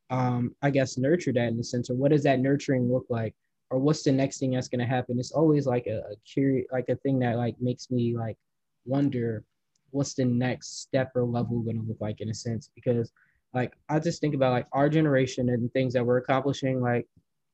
um, 0.10 0.56
I 0.62 0.70
guess 0.70 0.98
nurture 0.98 1.34
that 1.34 1.50
in 1.50 1.60
a 1.60 1.64
sense, 1.64 1.90
or 1.90 1.96
what 1.96 2.12
does 2.12 2.24
that 2.24 2.40
nurturing 2.40 2.92
look 2.92 3.06
like? 3.10 3.34
Or 3.72 3.80
what's 3.80 4.04
the 4.04 4.12
next 4.12 4.40
thing 4.40 4.52
that's 4.52 4.68
gonna 4.68 4.86
happen? 4.86 5.20
It's 5.20 5.32
always 5.32 5.66
like 5.66 5.88
a, 5.88 6.00
a 6.12 6.16
curious, 6.26 6.68
like 6.72 6.90
a 6.90 6.96
thing 6.98 7.20
that 7.20 7.38
like 7.38 7.60
makes 7.60 7.90
me 7.90 8.16
like 8.16 8.38
wonder 8.86 9.44
what's 9.90 10.14
the 10.14 10.26
next 10.26 10.82
step 10.82 11.12
or 11.16 11.24
level 11.24 11.60
gonna 11.62 11.82
look 11.82 12.00
like 12.00 12.22
in 12.22 12.30
a 12.30 12.34
sense. 12.34 12.70
Because 12.76 13.12
like 13.56 13.74
I 13.90 14.00
just 14.00 14.22
think 14.22 14.36
about 14.36 14.54
like 14.54 14.68
our 14.74 14.90
generation 14.90 15.50
and 15.50 15.72
things 15.74 15.94
that 15.96 16.06
we're 16.06 16.18
accomplishing, 16.18 16.82
like, 16.82 17.08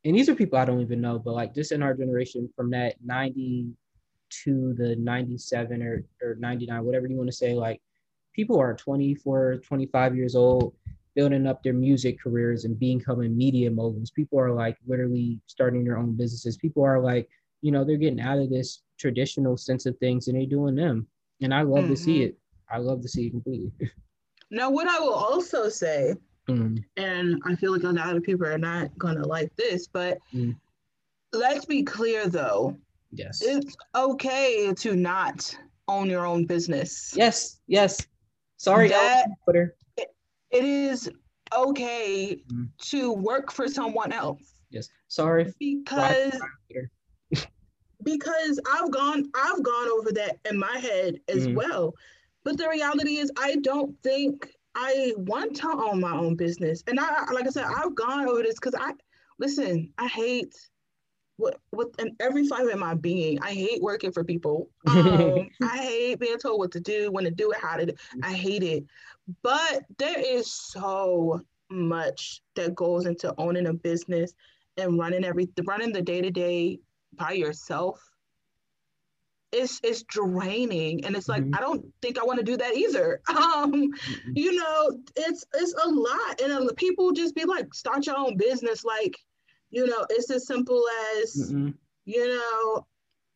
and 0.06 0.16
these 0.16 0.30
are 0.30 0.36
people 0.36 0.60
I 0.60 0.66
don't 0.66 0.82
even 0.82 1.02
know, 1.02 1.20
but 1.20 1.34
like 1.34 1.56
just 1.56 1.72
in 1.72 1.84
our 1.84 1.94
generation 1.96 2.50
from 2.56 2.72
that 2.72 2.96
90 3.04 3.70
to 4.44 4.74
the 4.78 4.96
97 4.98 5.84
or, 5.84 6.04
or 6.24 6.36
99, 6.36 6.86
whatever 6.86 7.08
you 7.08 7.18
want 7.18 7.30
to 7.30 7.36
say, 7.36 7.54
like 7.54 7.82
people 8.34 8.60
are 8.60 8.76
24, 8.76 9.58
25 9.58 10.16
years 10.16 10.36
old 10.36 10.76
building 11.16 11.46
up 11.46 11.62
their 11.62 11.74
music 11.74 12.20
careers 12.22 12.64
and 12.66 12.80
becoming 12.80 13.38
media 13.38 13.70
moguls. 13.70 14.12
People 14.12 14.40
are 14.40 14.54
like 14.54 14.78
literally 14.88 15.42
starting 15.48 15.84
their 15.84 15.98
own 15.98 16.16
businesses. 16.16 16.58
People 16.58 16.84
are 16.86 17.02
like, 17.02 17.30
you 17.62 17.72
know, 17.72 17.84
they're 17.84 17.98
getting 17.98 18.22
out 18.22 18.40
of 18.40 18.50
this 18.50 18.84
traditional 18.98 19.58
sense 19.58 19.86
of 19.86 19.98
things 20.00 20.28
and 20.28 20.38
they're 20.40 20.48
doing 20.48 20.76
them. 20.76 21.08
And 21.42 21.54
I 21.54 21.64
love 21.64 21.90
to 21.90 21.98
see 21.98 22.20
Mhm. 22.20 22.28
it. 22.28 22.38
I 22.72 22.78
love 22.78 23.02
to 23.02 23.10
see 23.10 23.28
it 23.28 23.32
completely. 23.32 23.72
Now, 24.52 24.70
what 24.70 24.88
I 24.88 25.00
will 25.00 25.14
also 25.14 25.70
say, 25.70 26.16
Mm, 26.50 26.84
and 26.98 27.42
I 27.46 27.56
feel 27.56 27.72
like 27.72 27.84
a 27.84 27.90
lot 27.90 28.18
of 28.18 28.24
people 28.24 28.46
are 28.48 28.58
not 28.58 28.98
gonna 28.98 29.26
like 29.26 29.56
this, 29.56 29.88
but 29.88 30.18
Mm. 30.34 30.56
let's 31.32 31.66
be 31.66 31.84
clear 31.84 32.28
though. 32.28 32.78
yes. 33.14 33.42
It's 33.42 33.76
okay 33.96 34.74
to 34.74 34.96
not 34.96 35.56
own 35.88 36.10
your 36.10 36.26
own 36.26 36.46
business. 36.46 37.14
yes. 37.16 37.60
Yes. 37.68 38.06
Sorry, 38.58 38.90
That- 38.90 39.28
Twitter. 39.44 39.76
It 39.98 40.66
is 40.66 41.10
okay 41.56 42.44
Mm. 42.48 42.70
to 42.90 43.12
work 43.14 43.52
for 43.52 43.68
someone 43.70 44.12
else 44.12 44.54
Yes. 44.72 44.90
Sorry. 45.08 45.54
because 45.60 46.40
because 48.04 48.60
I've 48.72 48.92
gone 48.92 49.30
I've 49.36 49.62
gone 49.64 49.88
over 49.90 50.12
that 50.14 50.40
in 50.50 50.58
my 50.58 50.78
head 50.78 51.22
as 51.28 51.48
Mhm. 51.48 51.56
well. 51.56 51.94
But 52.44 52.58
the 52.58 52.70
reality 52.70 53.18
is 53.18 53.32
I 53.38 53.58
don't 53.58 53.96
think 54.02 54.50
I 54.76 55.14
want 55.18 55.56
to 55.58 55.68
own 55.68 56.00
my 56.00 56.16
own 56.16 56.36
business. 56.36 56.84
And 56.88 57.00
I 57.00 57.26
like 57.32 57.46
I 57.46 57.50
said, 57.50 57.66
I've 57.66 57.96
gone 57.96 58.28
over 58.28 58.42
this 58.42 58.56
because 58.56 58.76
I 58.80 58.94
listen, 59.40 59.92
I 59.98 60.08
hate 60.08 60.56
what 61.38 61.58
with 61.72 62.00
in 62.00 62.16
every 62.20 62.48
fiber 62.48 62.72
in 62.72 62.80
my 62.80 62.94
being, 62.94 63.40
I 63.42 63.54
hate 63.54 63.82
working 63.82 64.12
for 64.12 64.24
people. 64.24 64.70
Um, 64.88 65.50
I 65.64 65.78
hate 65.78 66.20
being 66.20 66.38
told 66.38 66.60
what 66.60 66.72
to 66.72 66.80
do, 66.80 67.12
when 67.12 67.24
to 67.24 67.32
do 67.32 67.52
it, 67.52 67.58
how 67.58 67.78
to 67.78 67.86
do 67.86 67.92
it. 67.94 68.00
I 68.24 68.34
hate 68.34 68.64
it. 68.64 68.84
But 69.42 69.84
there 69.98 70.20
is 70.20 70.52
so 70.52 71.42
much 71.70 72.42
that 72.56 72.76
goes 72.76 73.06
into 73.06 73.34
owning 73.38 73.68
a 73.68 73.74
business 73.74 74.34
and 74.78 74.98
running 75.00 75.24
every 75.24 75.50
running 75.64 75.92
the 75.92 76.02
day-to-day 76.02 76.80
by 77.14 77.32
yourself 77.32 78.11
it's 79.52 79.80
it's 79.84 80.04
draining 80.04 81.04
and 81.06 81.16
it's 81.16 81.28
like 81.28 81.44
Mhm. 81.44 81.56
i 81.58 81.60
don't 81.60 81.86
think 82.02 82.18
i 82.20 82.24
want 82.24 82.40
to 82.40 82.46
do 82.46 82.58
that 82.58 82.76
either 82.76 83.22
um 83.30 83.72
Mm-mm. 83.74 83.92
you 84.36 84.54
know 84.54 84.92
it's 85.16 85.46
it's 85.54 85.74
a 85.84 85.90
lot 85.90 86.42
and 86.42 86.54
uh, 86.70 86.74
people 86.78 87.12
just 87.12 87.36
be 87.36 87.46
like 87.46 87.74
start 87.74 88.06
your 88.06 88.18
own 88.18 88.38
business 88.38 88.84
like 88.86 89.16
you 89.70 89.86
know 89.86 90.06
it's 90.10 90.30
as 90.32 90.48
simple 90.48 90.84
as 91.22 91.52
Mm-mm. 91.52 91.74
you 92.06 92.28
know 92.28 92.86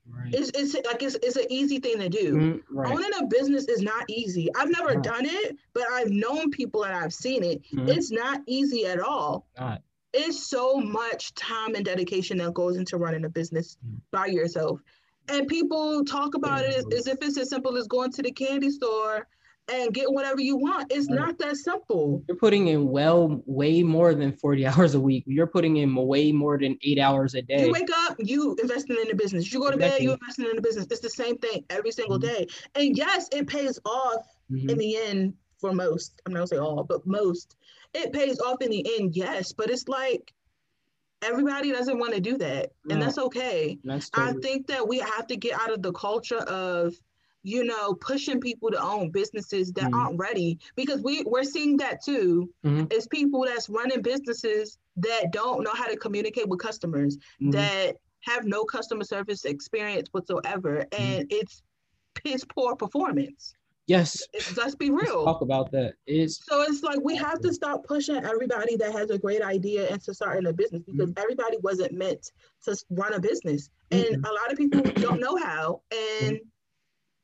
Right. 0.07 0.35
it's 0.35 0.51
it's 0.53 0.75
like 0.85 1.01
it's, 1.01 1.15
it's 1.15 1.35
an 1.35 1.45
easy 1.49 1.79
thing 1.79 1.97
to 1.97 2.09
do 2.09 2.33
Mm, 2.35 2.61
right. 2.69 2.91
owning 2.93 3.09
a 3.19 3.25
business 3.25 3.65
is 3.65 3.81
not 3.81 4.03
easy 4.07 4.49
i've 4.55 4.69
never 4.69 4.93
No. 4.93 5.01
done 5.01 5.25
it 5.25 5.55
but 5.73 5.85
i've 5.91 6.11
known 6.11 6.51
people 6.51 6.83
and 6.83 6.93
i've 6.95 7.11
seen 7.13 7.43
it 7.43 7.63
Mhm. 7.73 7.89
it's 7.89 8.11
not 8.11 8.41
easy 8.45 8.85
at 8.85 8.99
all 8.99 9.47
Not. 9.59 9.81
it's 10.13 10.45
so 10.47 10.75
much 10.77 11.33
time 11.33 11.73
and 11.73 11.83
dedication 11.83 12.37
that 12.37 12.53
goes 12.53 12.77
into 12.77 12.97
running 12.97 13.25
a 13.25 13.29
business 13.29 13.77
Mm. 13.83 13.99
by 14.11 14.27
yourself. 14.27 14.79
And 15.27 15.47
people 15.47 16.03
talk 16.05 16.35
about 16.35 16.63
it 16.63 16.75
as, 16.75 16.85
as 16.95 17.07
if 17.07 17.17
it's 17.21 17.37
as 17.37 17.49
simple 17.49 17.77
as 17.77 17.87
going 17.87 18.11
to 18.13 18.21
the 18.21 18.31
candy 18.31 18.69
store 18.69 19.27
and 19.73 19.91
get 19.93 20.11
whatever 20.11 20.39
you 20.41 20.57
want. 20.57 20.91
It's 20.91 21.07
Right. 21.09 21.15
not 21.15 21.39
that 21.39 21.57
simple. 21.57 22.23
You're 22.27 22.37
putting 22.37 22.67
in 22.67 22.87
well 22.87 23.41
way 23.47 23.81
more 23.81 24.13
than 24.13 24.31
40 24.33 24.65
hours 24.67 24.93
a 24.93 24.99
week. 24.99 25.23
You're 25.25 25.47
putting 25.47 25.77
in 25.77 25.95
way 25.95 26.31
more 26.31 26.57
than 26.59 26.77
eight 26.83 26.99
hours 26.99 27.33
a 27.33 27.41
day. 27.41 27.65
You 27.65 27.71
wake 27.71 27.89
up, 28.07 28.17
you 28.19 28.55
investing 28.61 28.97
in 29.01 29.07
the 29.07 29.15
business. 29.15 29.51
You 29.51 29.59
go 29.59 29.71
to 29.71 29.77
bed, 29.77 30.01
you 30.01 30.11
investing 30.13 30.45
in 30.45 30.55
the 30.57 30.61
business. 30.61 30.85
It's 30.91 30.99
the 30.99 31.09
same 31.09 31.37
thing 31.39 31.65
every 31.71 31.91
single 31.91 32.19
Mhm. 32.19 32.21
day. 32.21 32.47
And 32.75 32.95
yes, 32.95 33.27
it 33.31 33.47
pays 33.47 33.79
off 33.85 34.27
Mhm. 34.51 34.69
in 34.69 34.77
the 34.77 34.97
end 34.97 35.33
for 35.59 35.73
most. 35.73 36.21
I'm 36.25 36.33
not 36.33 36.39
gonna 36.39 36.47
say 36.47 36.57
all, 36.57 36.83
but 36.83 37.07
most. 37.07 37.55
It 37.95 38.13
pays 38.13 38.39
off 38.39 38.61
in 38.61 38.69
the 38.69 38.99
end, 38.99 39.15
yes. 39.15 39.53
But 39.53 39.71
it's 39.71 39.87
like 39.87 40.33
everybody 41.21 41.71
doesn't 41.71 41.97
want 41.99 42.13
to 42.13 42.19
do 42.21 42.37
that. 42.37 42.71
And 42.89 42.99
No. 42.99 43.05
that's 43.05 43.17
okay. 43.17 43.79
That's 43.83 44.09
I 44.13 44.33
think 44.33 44.67
that 44.67 44.87
we 44.87 44.99
have 44.99 45.27
to 45.27 45.35
get 45.35 45.59
out 45.59 45.71
of 45.71 45.81
the 45.81 45.91
culture 45.93 46.37
of, 46.39 46.93
you 47.43 47.63
know, 47.63 47.93
pushing 47.95 48.39
people 48.39 48.71
to 48.71 48.81
own 48.81 49.11
businesses 49.11 49.71
that 49.73 49.85
Mhm. 49.91 49.93
aren't 49.93 50.19
ready 50.19 50.59
because 50.75 51.01
we 51.01 51.23
we're 51.23 51.43
seeing 51.43 51.77
that 51.77 52.03
too. 52.03 52.49
Mhm. 52.63 52.91
It's 52.91 53.07
people 53.07 53.45
that's 53.45 53.69
running 53.69 54.01
businesses 54.01 54.77
that 54.97 55.31
don't 55.31 55.63
know 55.63 55.73
how 55.73 55.85
to 55.87 55.97
communicate 55.97 56.47
with 56.47 56.59
customers, 56.59 57.17
Mhm. 57.41 57.51
that 57.53 57.97
have 58.21 58.45
no 58.45 58.63
customer 58.65 59.03
service 59.03 59.45
experience 59.45 60.09
whatsoever, 60.11 60.87
Mm-hmm. 60.91 61.01
and 61.03 61.27
it's 61.31 61.61
piss 62.15 62.43
poor 62.45 62.75
performance. 62.75 63.53
Yes. 63.87 64.21
Let's 64.57 64.75
be 64.75 64.89
Let's 64.89 65.03
real. 65.03 65.25
talk 65.25 65.41
about 65.41 65.71
that. 65.71 65.93
It's 66.07 66.45
So 66.45 66.61
it's 66.63 66.83
like 66.83 66.99
we 67.03 67.15
have 67.15 67.39
to 67.41 67.53
stop 67.53 67.83
pushing 67.85 68.17
everybody 68.17 68.75
that 68.77 68.91
has 68.91 69.09
a 69.09 69.17
great 69.17 69.41
idea 69.41 69.87
into 69.89 70.13
starting 70.13 70.47
a 70.47 70.53
business 70.53 70.81
mm-hmm. 70.83 70.97
because 70.97 71.13
everybody 71.17 71.57
wasn't 71.61 71.93
meant 71.93 72.31
to 72.63 72.75
run 72.89 73.13
a 73.13 73.19
business. 73.19 73.69
And 73.91 74.03
mm-hmm. 74.03 74.25
a 74.25 74.31
lot 74.31 74.51
of 74.51 74.57
people 74.57 74.81
don't 74.81 75.19
know 75.19 75.37
how. 75.37 75.81
And 75.91 76.37
mm-hmm. 76.37 76.47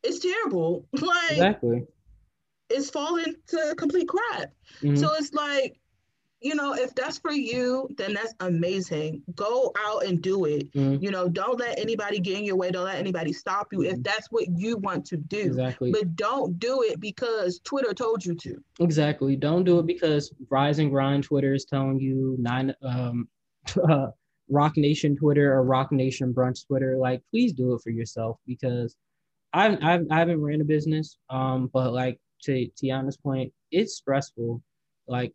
it's 0.04 0.20
terrible. 0.20 0.86
Like 1.02 1.32
exactly. 1.32 1.84
it's 2.70 2.90
falling 2.90 3.36
to 3.48 3.76
complete 3.78 4.08
crap. 4.08 4.52
Mhm. 4.82 4.98
So 4.98 5.12
it's 5.16 5.34
like, 5.34 5.81
you 6.42 6.56
know, 6.56 6.74
if 6.74 6.94
that's 6.96 7.20
for 7.20 7.32
you, 7.32 7.88
then 7.98 8.14
that's 8.16 8.34
amazing. 8.40 9.22
Go 9.36 9.72
out 9.86 10.06
and 10.06 10.22
do 10.22 10.46
it. 10.46 10.72
Mhm. 10.74 11.02
You 11.02 11.12
know, 11.12 11.30
don't 11.30 11.60
let 11.60 11.78
anybody 11.80 12.20
get 12.20 12.38
in 12.40 12.44
your 12.44 12.56
way. 12.56 12.72
Don't 12.72 12.86
let 12.86 12.98
anybody 12.98 13.32
stop 13.32 13.72
you 13.72 13.84
if 13.84 13.98
Mhm. 13.98 14.04
that's 14.04 14.28
what 14.32 14.48
you 14.58 14.78
want 14.78 15.06
to 15.08 15.18
do. 15.18 15.42
Exactly. 15.42 15.92
But 15.92 16.16
don't 16.16 16.58
do 16.60 16.82
it 16.82 17.00
because 17.00 17.60
Twitter 17.64 17.94
told 17.94 18.26
you 18.26 18.34
to. 18.36 18.64
Exactly. 18.80 19.36
Don't 19.36 19.64
do 19.64 19.78
it 19.80 19.86
because 19.86 20.34
Rise 20.50 20.80
and 20.80 20.90
Grind 20.90 21.24
Twitter 21.26 21.54
is 21.54 21.66
telling 21.66 22.00
you 22.00 22.36
nine 22.40 22.74
um 22.82 23.28
uh, 23.84 24.08
Roc 24.50 24.76
Nation 24.78 25.16
Twitter 25.16 25.54
or 25.54 25.64
Roc 25.64 25.92
Nation 25.92 26.34
Brunch 26.34 26.66
Twitter. 26.66 26.98
Like, 26.98 27.22
please 27.30 27.54
do 27.54 27.74
it 27.76 27.82
for 27.84 27.92
yourself 27.92 28.38
because 28.48 28.98
I've 29.54 29.78
I've 29.84 30.08
I 30.10 30.18
haven't 30.20 30.42
ran 30.42 30.62
a 30.62 30.66
business. 30.66 31.18
Um, 31.30 31.68
but 31.72 31.94
like 31.94 32.20
to 32.44 32.68
Tiana's 32.82 33.18
point, 33.18 33.54
it's 33.72 33.94
stressful. 33.96 34.62
Like 35.08 35.34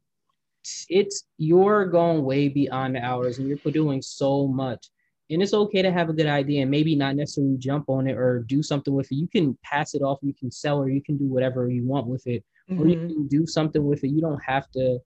it's 0.88 1.24
you're 1.38 1.86
going 1.86 2.24
way 2.24 2.48
beyond 2.48 2.94
the 2.97 3.05
hours 3.05 3.38
and 3.38 3.48
you're 3.48 3.72
doing 3.72 4.02
so 4.02 4.47
much. 4.47 4.90
And 5.30 5.43
it's 5.43 5.55
okay 5.55 5.82
to 5.82 5.90
have 5.90 6.09
a 6.09 6.12
good 6.12 6.26
idea 6.26 6.62
and 6.62 6.70
maybe 6.70 6.94
not 6.94 7.16
necessarily 7.16 7.56
jump 7.59 7.88
on 7.88 8.06
it 8.06 8.16
or 8.16 8.44
do 8.47 8.62
something 8.62 8.94
with 8.94 9.10
it. 9.10 9.16
You 9.16 9.26
can 9.26 9.59
pass 9.64 9.94
it 9.94 10.02
off, 10.02 10.18
you 10.22 10.32
can 10.34 10.51
sell 10.51 10.78
or 10.78 10.88
you 10.88 11.02
can 11.02 11.16
do 11.16 11.26
whatever 11.26 11.68
you 11.68 11.84
want 11.84 12.06
with 12.06 12.26
it 12.26 12.44
or 12.78 12.86
you 12.86 12.97
Mhm. 12.97 13.09
can 13.09 13.26
do 13.28 13.47
something 13.47 13.84
with 13.84 14.05
it. 14.05 14.09
You 14.09 14.20
don't 14.20 14.43
have 14.44 14.70
to 14.72 15.01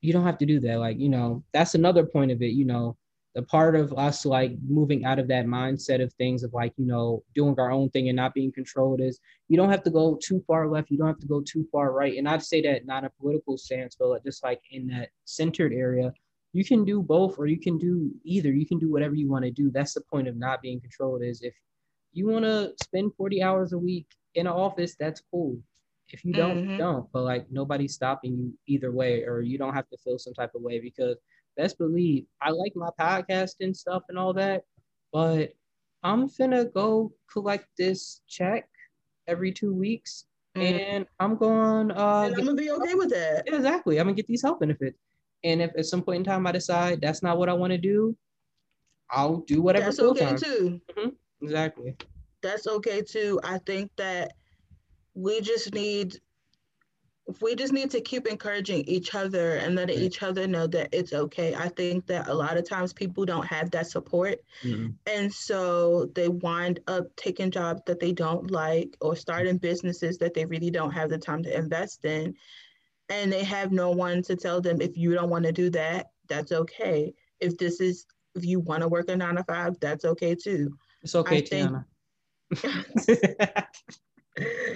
you 0.00 0.12
don't 0.12 0.24
have 0.24 0.38
to 0.38 0.46
do 0.46 0.60
that. 0.60 0.78
Like, 0.78 0.98
you 0.98 1.08
know, 1.08 1.42
that's 1.52 1.74
another 1.74 2.04
point 2.06 2.30
of 2.30 2.40
it, 2.42 2.52
you 2.52 2.64
know, 2.64 2.96
the 3.34 3.42
part 3.42 3.76
of 3.76 3.92
us 3.92 4.24
like 4.24 4.52
moving 4.66 5.04
out 5.04 5.18
of 5.18 5.28
that 5.28 5.46
mindset 5.46 6.02
of 6.02 6.12
things 6.14 6.42
of 6.42 6.52
like, 6.54 6.72
you 6.76 6.86
know, 6.86 7.22
doing 7.34 7.54
our 7.58 7.70
own 7.70 7.90
thing 7.90 8.08
and 8.08 8.16
not 8.16 8.34
being 8.34 8.50
controlled 8.50 9.00
is 9.00 9.20
you 9.48 9.56
don't 9.56 9.70
have 9.70 9.82
to 9.84 9.90
go 9.90 10.18
too 10.22 10.42
far 10.46 10.68
left, 10.68 10.90
you 10.90 10.98
don't 10.98 11.08
have 11.08 11.20
to 11.20 11.26
go 11.26 11.40
too 11.42 11.66
far 11.70 11.92
right. 11.92 12.16
And 12.16 12.28
I'd 12.28 12.42
say 12.42 12.60
that 12.62 12.86
not 12.86 13.04
a 13.04 13.10
political 13.20 13.56
stance, 13.58 13.96
but 13.98 14.24
just 14.24 14.42
like 14.42 14.60
in 14.70 14.86
that 14.88 15.10
centered 15.24 15.72
area, 15.72 16.12
you 16.52 16.64
can 16.64 16.84
do 16.84 17.02
both 17.02 17.38
or 17.38 17.46
you 17.46 17.60
can 17.60 17.78
do 17.78 18.10
either. 18.24 18.50
You 18.52 18.66
can 18.66 18.78
do 18.78 18.90
whatever 18.90 19.14
you 19.14 19.28
want 19.28 19.44
to 19.44 19.50
do. 19.50 19.70
That's 19.70 19.94
the 19.94 20.00
point 20.00 20.26
of 20.26 20.36
not 20.36 20.62
being 20.62 20.80
controlled 20.80 21.22
is 21.22 21.42
if 21.42 21.54
you 22.12 22.26
want 22.26 22.44
to 22.44 22.72
spend 22.82 23.14
40 23.14 23.42
hours 23.42 23.72
a 23.72 23.78
week 23.78 24.06
in 24.34 24.46
an 24.46 24.52
office, 24.52 24.96
that's 24.98 25.22
cool. 25.30 25.58
If 26.08 26.24
you 26.24 26.32
don't, 26.32 26.58
Mhm. 26.58 26.78
don't. 26.78 27.12
But 27.12 27.22
like 27.22 27.50
nobody's 27.50 27.94
stopping 27.94 28.32
you 28.38 28.58
either 28.66 28.90
way, 28.90 29.24
or 29.24 29.42
you 29.42 29.58
don't 29.58 29.74
have 29.74 29.88
to 29.90 29.98
feel 29.98 30.18
some 30.18 30.32
type 30.34 30.54
of 30.54 30.62
way 30.62 30.80
because 30.80 31.18
best 31.58 31.76
believe 31.76 32.24
I 32.40 32.50
like 32.50 32.72
my 32.76 32.88
podcast 32.98 33.56
and 33.60 33.76
stuff 33.76 34.04
and 34.08 34.18
all 34.18 34.32
that, 34.34 34.62
but 35.12 35.52
I'm 36.04 36.28
finna 36.28 36.72
go 36.72 37.12
collect 37.30 37.66
this 37.76 38.22
check 38.28 38.68
every 39.26 39.52
two 39.52 39.74
weeks 39.74 40.24
Mhm. 40.56 40.62
and 40.80 41.06
I'm 41.20 41.36
going 41.36 41.90
uh 41.90 42.22
and 42.26 42.34
I'm 42.36 42.46
gonna 42.46 42.54
be 42.54 42.70
okay 42.70 42.94
with 42.94 43.10
that. 43.10 43.44
yeah, 43.46 43.56
exactly. 43.56 43.98
I'm 43.98 44.06
gonna 44.06 44.14
get 44.16 44.26
these 44.28 44.42
health 44.42 44.60
benefits. 44.60 44.96
And 45.44 45.60
if 45.60 45.70
at 45.76 45.86
some 45.86 46.02
point 46.02 46.18
in 46.18 46.24
time 46.24 46.46
I 46.46 46.52
decide 46.52 47.00
that's 47.00 47.22
not 47.22 47.38
what 47.38 47.48
I 47.48 47.52
want 47.52 47.72
to 47.72 47.78
do, 47.78 48.16
I'll 49.10 49.38
do 49.38 49.60
whatever 49.62 49.86
That's 49.86 50.00
okay 50.00 50.26
time. 50.26 50.36
too. 50.38 50.80
Exactly. 51.42 51.96
That's 52.42 52.66
okay 52.66 53.02
too. 53.02 53.40
I 53.44 53.58
think 53.58 53.90
that 53.96 54.32
we 55.14 55.40
just 55.40 55.74
need 55.74 56.16
we 57.42 57.54
just 57.54 57.74
need 57.74 57.90
to 57.90 58.00
keep 58.00 58.26
encouraging 58.26 58.84
each 58.84 59.14
other 59.14 59.56
and 59.56 59.74
letting 59.74 59.98
each 59.98 60.22
other 60.22 60.46
know 60.46 60.66
that 60.66 60.88
it's 60.92 61.12
okay. 61.12 61.54
I 61.54 61.68
think 61.68 62.06
that 62.06 62.26
a 62.28 62.32
lot 62.34 62.56
of 62.56 62.66
times 62.66 62.94
people 62.94 63.26
don't 63.26 63.44
have 63.46 63.70
that 63.72 63.86
support 63.86 64.38
Mhm. 64.64 64.94
and 65.06 65.32
so 65.32 66.06
they 66.14 66.28
wind 66.28 66.80
up 66.88 67.14
taking 67.16 67.50
jobs 67.50 67.82
that 67.86 68.00
they 68.00 68.12
don't 68.12 68.50
like 68.50 68.96
or 69.02 69.14
starting 69.14 69.58
businesses 69.58 70.16
that 70.18 70.32
they 70.32 70.46
really 70.46 70.70
don't 70.70 70.92
have 70.92 71.10
the 71.10 71.18
time 71.18 71.42
to 71.42 71.54
invest 71.54 72.04
in 72.06 72.34
and 73.10 73.30
they 73.32 73.44
have 73.44 73.72
no 73.72 73.90
one 73.90 74.22
to 74.22 74.34
tell 74.36 74.60
them 74.60 74.80
if 74.80 74.96
you 74.96 75.12
don't 75.12 75.30
want 75.30 75.44
to 75.44 75.52
do 75.52 75.68
that 75.70 76.10
that's 76.28 76.52
okay 76.52 77.12
if 77.40 77.56
this 77.58 77.80
is 77.80 78.06
if 78.34 78.44
you 78.44 78.58
want 78.60 78.80
to 78.82 78.88
work 78.88 79.08
a 79.10 79.16
nine 79.16 79.36
to 79.36 79.44
five 79.44 79.78
that's 79.80 80.04
okay 80.06 80.34
too 80.34 80.76
It's 81.02 81.14
okay, 81.14 81.42
think- 81.42 81.70
Tiana. 81.70 81.84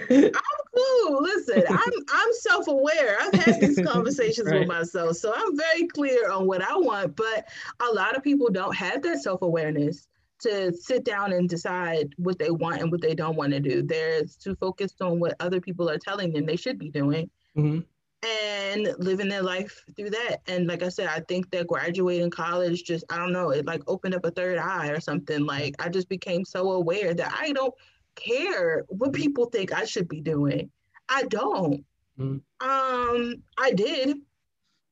i'm 0.09 0.31
cool 0.75 1.21
listen 1.21 1.63
i'm 1.69 1.93
i'm 2.11 2.29
self-aware 2.33 3.17
i've 3.21 3.33
had 3.33 3.59
these 3.61 3.79
conversations 3.85 4.47
Right. 4.51 4.59
with 4.59 4.67
myself 4.67 5.15
so 5.17 5.33
i'm 5.35 5.57
very 5.57 5.87
clear 5.87 6.29
on 6.31 6.47
what 6.47 6.61
i 6.61 6.75
want 6.75 7.15
but 7.15 7.47
a 7.89 7.93
lot 7.93 8.15
of 8.15 8.23
people 8.23 8.49
don't 8.49 8.75
have 8.75 9.01
that 9.03 9.21
self-awareness 9.21 10.07
to 10.39 10.73
sit 10.73 11.05
down 11.05 11.31
and 11.31 11.47
decide 11.47 12.13
what 12.17 12.37
they 12.37 12.51
want 12.51 12.81
and 12.81 12.91
what 12.91 13.01
they 13.01 13.15
don't 13.15 13.35
want 13.35 13.51
to 13.53 13.59
do 13.59 13.81
they're 13.81 14.23
too 14.25 14.55
focused 14.55 15.01
on 15.01 15.19
what 15.19 15.35
other 15.39 15.61
people 15.61 15.89
are 15.89 15.97
telling 15.99 16.33
them 16.33 16.45
they 16.45 16.57
should 16.57 16.77
be 16.79 16.89
doing 16.89 17.29
Mhm. 17.57 17.85
and 18.23 18.95
living 18.97 19.29
their 19.29 19.43
life 19.43 19.83
through 19.95 20.09
that. 20.09 20.37
And 20.47 20.65
like 20.65 20.81
I 20.81 20.89
said, 20.89 21.07
I 21.07 21.19
think 21.27 21.51
that 21.51 21.67
graduating 21.67 22.31
college 22.31 22.83
just, 22.83 23.03
I 23.11 23.17
don't 23.17 23.33
know, 23.33 23.51
it 23.51 23.65
like 23.67 23.83
opened 23.85 24.15
up 24.15 24.25
a 24.25 24.31
third 24.31 24.57
eye 24.57 24.87
or 24.87 24.99
something. 24.99 25.45
Like 25.45 25.75
I 25.79 25.89
just 25.89 26.09
became 26.09 26.43
so 26.45 26.71
aware 26.71 27.13
that 27.13 27.31
I 27.37 27.51
don't 27.51 27.73
care 28.15 28.83
what 28.89 29.13
people 29.13 29.45
think 29.45 29.73
I 29.73 29.85
should 29.85 30.07
be 30.07 30.21
doing. 30.21 30.71
I 31.09 31.23
don't. 31.23 31.85
Mhm. 32.17 32.41
Um, 32.61 33.43
I 33.57 33.71
did 33.73 34.17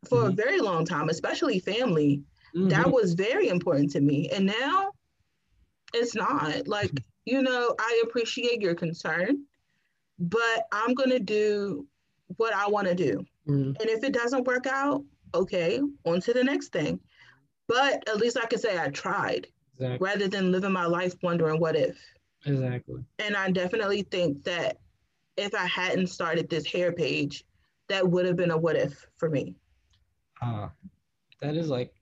for 0.10 0.28
a 0.28 0.32
Mhm. 0.32 0.36
very 0.36 0.60
long 0.60 0.86
time, 0.86 1.10
especially 1.10 1.60
family. 1.60 2.24
That 2.54 2.88
Mhm. 2.88 2.92
was 2.92 3.14
very 3.14 3.48
important 3.48 3.92
to 3.92 4.02
me. 4.02 4.30
And 4.30 4.46
now 4.46 4.92
it's 5.94 6.16
not. 6.16 6.68
Like, 6.68 6.92
you 7.26 7.42
know, 7.42 7.76
I 7.80 8.02
appreciate 8.04 8.62
your 8.62 8.76
concern, 8.76 9.46
but 10.20 10.68
I'm 10.72 10.94
going 10.94 11.12
to 11.12 11.20
do 11.20 11.88
what 12.38 12.54
I 12.54 12.68
want 12.68 12.88
to 12.88 12.96
do. 12.96 13.26
Mhm. 13.48 13.80
And 13.80 13.90
if 13.90 14.04
it 14.04 14.14
doesn't 14.14 14.48
work 14.48 14.68
out, 14.68 15.04
okay, 15.34 15.82
on 16.06 16.20
to 16.22 16.34
the 16.34 16.44
next 16.44 16.70
thing. 16.70 17.00
But 17.68 18.08
at 18.10 18.18
least 18.18 18.38
I 18.38 18.46
can 18.48 18.60
say 18.60 18.78
I 18.78 18.90
tried 18.90 19.48
Exactly. 19.76 20.06
rather 20.06 20.28
than 20.28 20.52
living 20.52 20.74
my 20.74 20.86
life 20.86 21.16
wondering 21.24 21.60
what 21.60 21.76
if. 21.76 21.98
Exactly. 22.46 23.04
And 23.20 23.36
I 23.36 23.52
definitely 23.52 24.04
think 24.04 24.44
that 24.44 24.78
if 25.38 25.54
I 25.54 25.66
hadn't 25.66 26.08
started 26.08 26.50
this 26.50 26.66
hair 26.66 26.92
page, 26.92 27.44
that 27.90 28.08
would 28.08 28.26
have 28.26 28.36
been 28.36 28.52
a 28.52 28.58
what 28.58 28.76
if 28.76 29.06
for 29.18 29.30
me. 29.30 29.56
Uh, 30.42 30.70
that 31.42 31.56
is 31.56 31.70
like, 31.70 31.94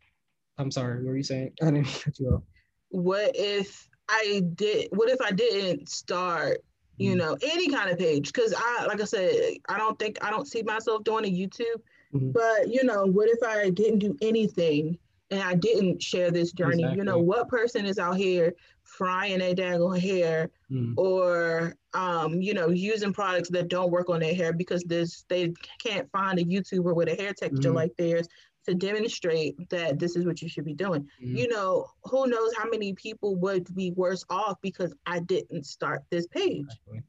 I'm 0.58 0.72
sorry, 0.72 0.98
what 0.98 1.10
were 1.10 1.18
you 1.18 1.24
saying? 1.24 1.54
I 1.62 1.66
didn't 1.72 1.86
cut 2.04 2.20
you 2.20 2.30
off. 2.36 2.44
What 2.90 3.32
if 3.36 3.88
I 4.10 4.42
did, 4.56 4.88
what 4.92 5.10
if 5.10 5.22
I 5.22 5.32
didn't 5.32 5.90
start, 5.90 6.64
you 6.98 7.14
Mhm. 7.14 7.18
know, 7.18 7.38
any 7.42 7.70
kind 7.70 7.90
of 7.90 7.98
page? 8.00 8.32
Because 8.34 8.54
I, 8.58 8.86
like 8.86 9.02
I 9.02 9.06
said, 9.06 9.34
I 9.68 9.78
don't 9.78 9.98
think, 10.00 10.18
I 10.24 10.30
don't 10.32 10.48
see 10.48 10.64
myself 10.64 11.04
doing 11.04 11.26
a 11.26 11.28
YouTube. 11.32 11.82
Mhm. 12.14 12.34
But, 12.34 12.70
you 12.70 12.84
know, 12.84 13.06
what 13.06 13.30
if 13.30 13.44
I 13.44 13.70
didn't 13.70 14.00
do 14.00 14.18
anything 14.22 14.98
and 15.30 15.42
I 15.42 15.54
didn't 15.56 16.02
share 16.02 16.32
this 16.32 16.52
journey? 16.52 16.92
You 16.96 17.04
know, 17.04 17.20
what 17.20 17.50
person 17.50 17.86
is 17.86 18.00
out 18.00 18.18
here 18.18 18.54
frying 18.98 19.40
their 19.40 19.56
daggone 19.56 20.00
hair 20.00 20.50
Mhm. 20.72 20.94
or, 20.98 21.76
um, 21.94 22.42
you 22.42 22.54
know, 22.54 22.70
using 22.70 23.14
products 23.14 23.50
that 23.50 23.68
don't 23.70 23.92
work 23.92 24.10
on 24.10 24.20
their 24.20 24.36
hair 24.36 24.54
because 24.54 24.84
there's, 24.84 25.26
they 25.30 25.54
can't 25.84 26.10
find 26.12 26.40
a 26.40 26.44
YouTuber 26.44 26.96
with 26.96 27.10
a 27.10 27.16
hair 27.16 27.34
texture 27.34 27.70
Mhm. 27.70 27.76
like 27.76 27.96
theirs 27.98 28.28
to 28.66 28.74
demonstrate 28.76 29.56
that 29.70 30.00
this 30.00 30.16
is 30.16 30.26
what 30.26 30.42
you 30.42 30.50
should 30.50 30.66
be 30.66 30.74
doing. 30.74 31.08
Mhm. 31.22 31.38
You 31.38 31.48
know, 31.48 31.88
who 32.04 32.28
knows 32.28 32.54
how 32.56 32.70
many 32.70 32.94
people 32.94 33.36
would 33.38 33.74
be 33.74 33.92
worse 33.92 34.26
off 34.30 34.58
because 34.62 34.94
I 35.06 35.20
didn't 35.20 35.66
start 35.66 36.04
this 36.10 36.28
page. 36.28 36.66
Exactly. 36.66 37.04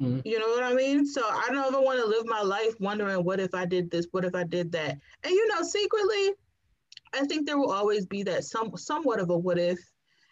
Mhm. 0.00 0.22
You 0.24 0.38
know 0.38 0.48
what 0.48 0.64
I 0.64 0.74
mean? 0.74 1.06
So 1.06 1.22
I 1.24 1.48
don't 1.48 1.66
ever 1.66 1.80
want 1.80 2.00
to 2.00 2.06
live 2.06 2.26
my 2.26 2.42
life 2.42 2.74
wondering 2.80 3.24
what 3.24 3.40
if 3.40 3.54
I 3.54 3.64
did 3.66 3.90
this, 3.90 4.06
what 4.10 4.24
if 4.24 4.34
I 4.34 4.44
did 4.44 4.72
that. 4.72 4.98
And 5.22 5.32
you 5.32 5.48
know, 5.48 5.62
secretly, 5.62 6.34
I 7.14 7.26
think 7.26 7.46
there 7.46 7.58
will 7.58 7.72
always 7.72 8.06
be 8.06 8.22
that 8.24 8.44
some 8.44 8.76
somewhat 8.76 9.20
of 9.20 9.30
a 9.30 9.36
what 9.36 9.58
if 9.58 9.78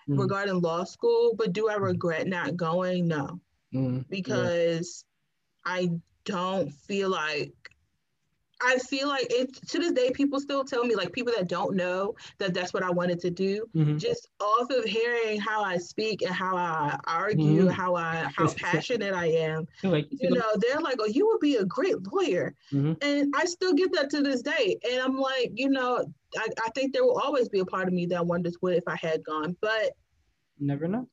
Mhm. 0.08 0.18
regarding 0.18 0.60
law 0.60 0.84
school, 0.84 1.34
but 1.36 1.52
do 1.52 1.68
I 1.68 1.74
regret 1.74 2.26
not 2.26 2.56
going? 2.56 3.08
No. 3.08 3.40
Yeah. 3.72 4.00
because 4.10 5.04
I 5.64 5.90
don't 6.24 6.70
feel 6.72 7.10
like 7.10 7.52
I 8.62 8.76
feel 8.78 9.08
like 9.08 9.26
it 9.30 9.54
to 9.68 9.78
this 9.78 9.92
day 9.92 10.10
people 10.10 10.38
still 10.38 10.64
tell 10.64 10.84
me 10.84 10.94
like 10.94 11.12
people 11.12 11.32
that 11.36 11.48
don't 11.48 11.76
know 11.76 12.14
that 12.38 12.52
that's 12.52 12.74
what 12.74 12.82
I 12.82 12.90
wanted 12.90 13.18
to 13.20 13.30
do 13.30 13.66
Mhm. 13.74 13.98
just 13.98 14.28
off 14.38 14.68
of 14.70 14.84
hearing 14.84 15.40
how 15.40 15.62
I 15.62 15.78
speak 15.78 16.20
and 16.22 16.34
how 16.34 16.56
I 16.56 16.98
argue, 17.06 17.66
Mhm. 17.66 17.70
how 17.70 17.94
I 17.94 18.30
how 18.36 18.52
passionate 18.54 19.14
I 19.14 19.26
am, 19.28 19.66
like 19.82 20.08
you 20.10 20.30
know, 20.30 20.44
they're 20.58 20.80
like, 20.80 20.98
"Oh, 21.00 21.06
you 21.06 21.26
would 21.28 21.40
be 21.40 21.56
a 21.56 21.64
great 21.64 21.96
lawyer," 22.12 22.54
Mhm. 22.72 22.98
and 23.02 23.32
I 23.36 23.46
still 23.46 23.72
get 23.72 23.92
that 23.92 24.10
to 24.10 24.20
this 24.22 24.42
day. 24.42 24.78
And 24.90 25.00
I'm 25.00 25.16
like, 25.16 25.52
you 25.54 25.70
know, 25.70 26.12
I, 26.36 26.46
I 26.64 26.70
think 26.74 26.92
there 26.92 27.04
will 27.04 27.18
always 27.18 27.48
be 27.48 27.60
a 27.60 27.64
part 27.64 27.88
of 27.88 27.94
me 27.94 28.06
that 28.06 28.24
wonders 28.26 28.56
what 28.60 28.74
if 28.74 28.84
I 28.86 28.96
had 28.96 29.22
gone, 29.24 29.56
but 29.60 29.92
never 30.58 30.86
know. 30.88 31.08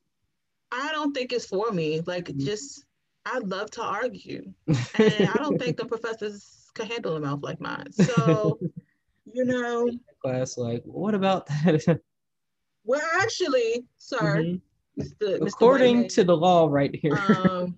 I 0.72 0.91
don't 0.91 1.14
think 1.14 1.31
it's 1.34 1.45
for 1.48 1.72
me. 1.72 2.02
Like, 2.06 2.26
Mhm. 2.26 2.39
just 2.45 2.85
I 3.26 3.39
love 3.39 3.72
to 3.72 3.81
argue, 3.84 4.53
and 4.68 5.30
I 5.30 5.38
don't 5.38 5.57
think 5.57 5.77
the 5.77 5.85
professors 5.85 6.69
can 6.73 6.88
handle 6.88 7.15
a 7.15 7.19
mouth 7.19 7.41
like 7.41 7.60
mine. 7.60 7.91
So, 7.91 8.60
you 9.34 9.45
know, 9.45 9.89
class 10.22 10.57
like, 10.57 10.84
what 10.85 11.14
about 11.15 11.45
that? 11.48 12.02
well, 12.84 13.02
actually, 13.22 13.85
sir, 13.98 14.38
Mhm. 14.44 14.61
Mr. 14.99 15.39
Mr. 15.39 15.48
According 15.48 15.95
Whiteman. 15.95 16.10
to 16.10 16.23
the 16.23 16.38
law, 16.38 16.68
right 16.68 16.94
here. 16.95 17.14
um, 17.15 17.77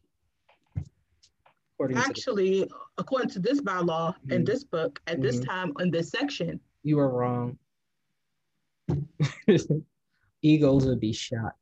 according 1.76 1.98
to 1.98 2.04
the, 2.04 2.10
actually, 2.10 2.70
according 2.98 3.30
to 3.30 3.40
this 3.40 3.62
bylaw 3.62 4.14
in 4.30 4.42
Mhm. 4.44 4.46
this 4.46 4.64
book, 4.64 5.00
at 5.08 5.22
this 5.22 5.40
Mhm. 5.40 5.46
time 5.46 5.74
in 5.80 5.92
this 5.92 6.10
section, 6.10 6.60
you 6.84 7.00
are 7.00 7.10
wrong. 7.10 7.58
Egos 10.42 10.86
would 10.86 11.00
be 11.00 11.14
shot. 11.14 11.54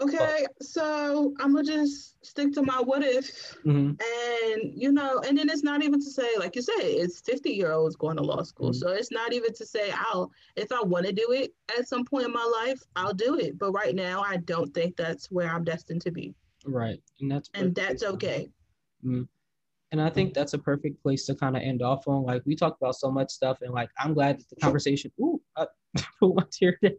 okay, 0.00 0.46
so 0.60 1.32
I'm 1.40 1.54
gonna 1.54 1.64
just 1.64 2.16
stick 2.24 2.52
to 2.54 2.62
my 2.62 2.80
what 2.80 3.02
if, 3.04 3.56
Mhm. 3.64 4.00
and 4.00 4.72
you 4.74 4.92
know, 4.92 5.20
and 5.20 5.38
then 5.38 5.48
it's 5.48 5.62
not 5.62 5.82
even 5.82 6.00
to 6.00 6.10
say, 6.10 6.28
like 6.38 6.56
you 6.56 6.62
said, 6.62 6.80
it's 6.80 7.20
50 7.20 7.50
year 7.50 7.72
olds 7.72 7.96
going 7.96 8.16
to 8.16 8.22
law 8.22 8.42
school, 8.42 8.70
Mhm. 8.70 8.74
so 8.74 8.88
it's 8.88 9.12
not 9.12 9.32
even 9.32 9.52
to 9.54 9.64
say 9.66 9.92
I'll 9.92 10.30
if 10.56 10.72
I 10.72 10.82
want 10.82 11.06
to 11.06 11.12
do 11.12 11.32
it 11.32 11.54
at 11.78 11.88
some 11.88 12.04
point 12.04 12.26
in 12.26 12.32
my 12.32 12.44
life, 12.64 12.82
I'll 12.96 13.14
do 13.14 13.36
it. 13.38 13.58
But 13.58 13.72
right 13.72 13.94
now, 13.94 14.22
I 14.22 14.38
don't 14.38 14.72
think 14.74 14.96
that's 14.96 15.30
where 15.30 15.48
I'm 15.48 15.64
destined 15.64 16.02
to 16.02 16.10
be, 16.10 16.34
Right, 16.66 17.00
and 17.20 17.30
that's 17.30 17.50
and 17.54 17.74
that's 17.74 18.02
okay. 18.02 18.50
And 19.92 20.00
I 20.00 20.08
think 20.08 20.34
that's 20.34 20.54
a 20.54 20.58
perfect 20.58 21.02
place 21.02 21.26
to 21.26 21.34
kind 21.34 21.56
of 21.56 21.62
end 21.62 21.82
off 21.82 22.06
on. 22.06 22.22
Like 22.22 22.42
we 22.46 22.54
talked 22.54 22.80
about 22.80 22.94
so 22.94 23.10
much 23.10 23.30
stuff, 23.30 23.58
and 23.62 23.72
like 23.72 23.90
I'm 23.98 24.14
glad 24.14 24.38
that 24.38 24.48
the 24.48 24.56
conversation. 24.56 25.10
Ooh, 25.20 25.40
I 25.56 25.66
put 26.20 26.34
my 26.34 26.44
tear 26.50 26.78
down. 26.82 26.92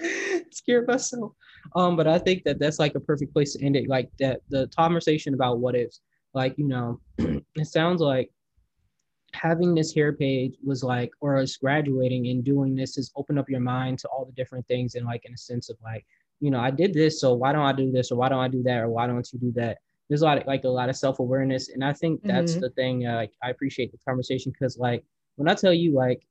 Scared 0.50 0.86
myself. 0.86 1.32
Um, 1.74 1.96
but 1.96 2.06
I 2.06 2.18
think 2.18 2.44
that 2.44 2.60
that's 2.60 2.78
like 2.78 2.94
a 2.94 3.00
perfect 3.00 3.32
place 3.32 3.54
to 3.54 3.64
end 3.64 3.74
it. 3.74 3.88
Like 3.88 4.10
that, 4.20 4.42
the 4.48 4.68
conversation 4.76 5.34
about 5.34 5.58
what 5.58 5.74
ifs. 5.74 6.00
Like 6.34 6.56
you 6.56 6.68
know, 6.68 7.00
it 7.18 7.66
sounds 7.66 8.00
like 8.00 8.30
having 9.32 9.74
this 9.74 9.92
hair 9.92 10.12
page 10.12 10.56
was 10.64 10.84
like, 10.84 11.10
or 11.20 11.36
us 11.36 11.56
graduating 11.56 12.28
and 12.28 12.44
doing 12.44 12.74
this 12.74 12.96
has 12.96 13.10
opened 13.16 13.38
up 13.38 13.50
your 13.50 13.60
mind 13.60 13.98
to 13.98 14.08
all 14.08 14.24
the 14.24 14.32
different 14.32 14.66
things, 14.68 14.94
and 14.94 15.04
like 15.04 15.24
in 15.24 15.34
a 15.34 15.38
sense 15.38 15.68
of 15.68 15.76
like, 15.82 16.06
you 16.38 16.52
know, 16.52 16.60
I 16.60 16.70
did 16.70 16.94
this, 16.94 17.20
so 17.20 17.34
why 17.34 17.52
don't 17.52 17.66
I 17.66 17.72
do 17.72 17.90
this, 17.90 18.12
or 18.12 18.16
why 18.16 18.28
don't 18.28 18.38
I 18.38 18.48
do 18.48 18.62
that, 18.62 18.82
or 18.82 18.88
why 18.88 19.08
don't 19.08 19.28
you 19.32 19.40
do 19.40 19.52
that? 19.56 19.78
There's 20.08 20.22
a 20.22 20.24
lot 20.24 20.38
of, 20.38 20.46
like 20.46 20.64
a 20.64 20.68
lot 20.68 20.88
of 20.88 20.96
self-awareness 20.96 21.68
and 21.70 21.84
i 21.84 21.92
think 21.92 22.20
that's 22.24 22.56
Mhm. 22.56 22.60
the 22.60 22.70
thing 22.70 23.06
uh, 23.06 23.14
like 23.14 23.32
i 23.42 23.50
appreciate 23.50 23.90
the 23.92 23.98
conversation 24.06 24.52
because 24.52 24.78
like 24.78 25.04
when 25.36 25.48
i 25.48 25.54
tell 25.54 25.72
you 25.72 25.92
like 25.94 26.26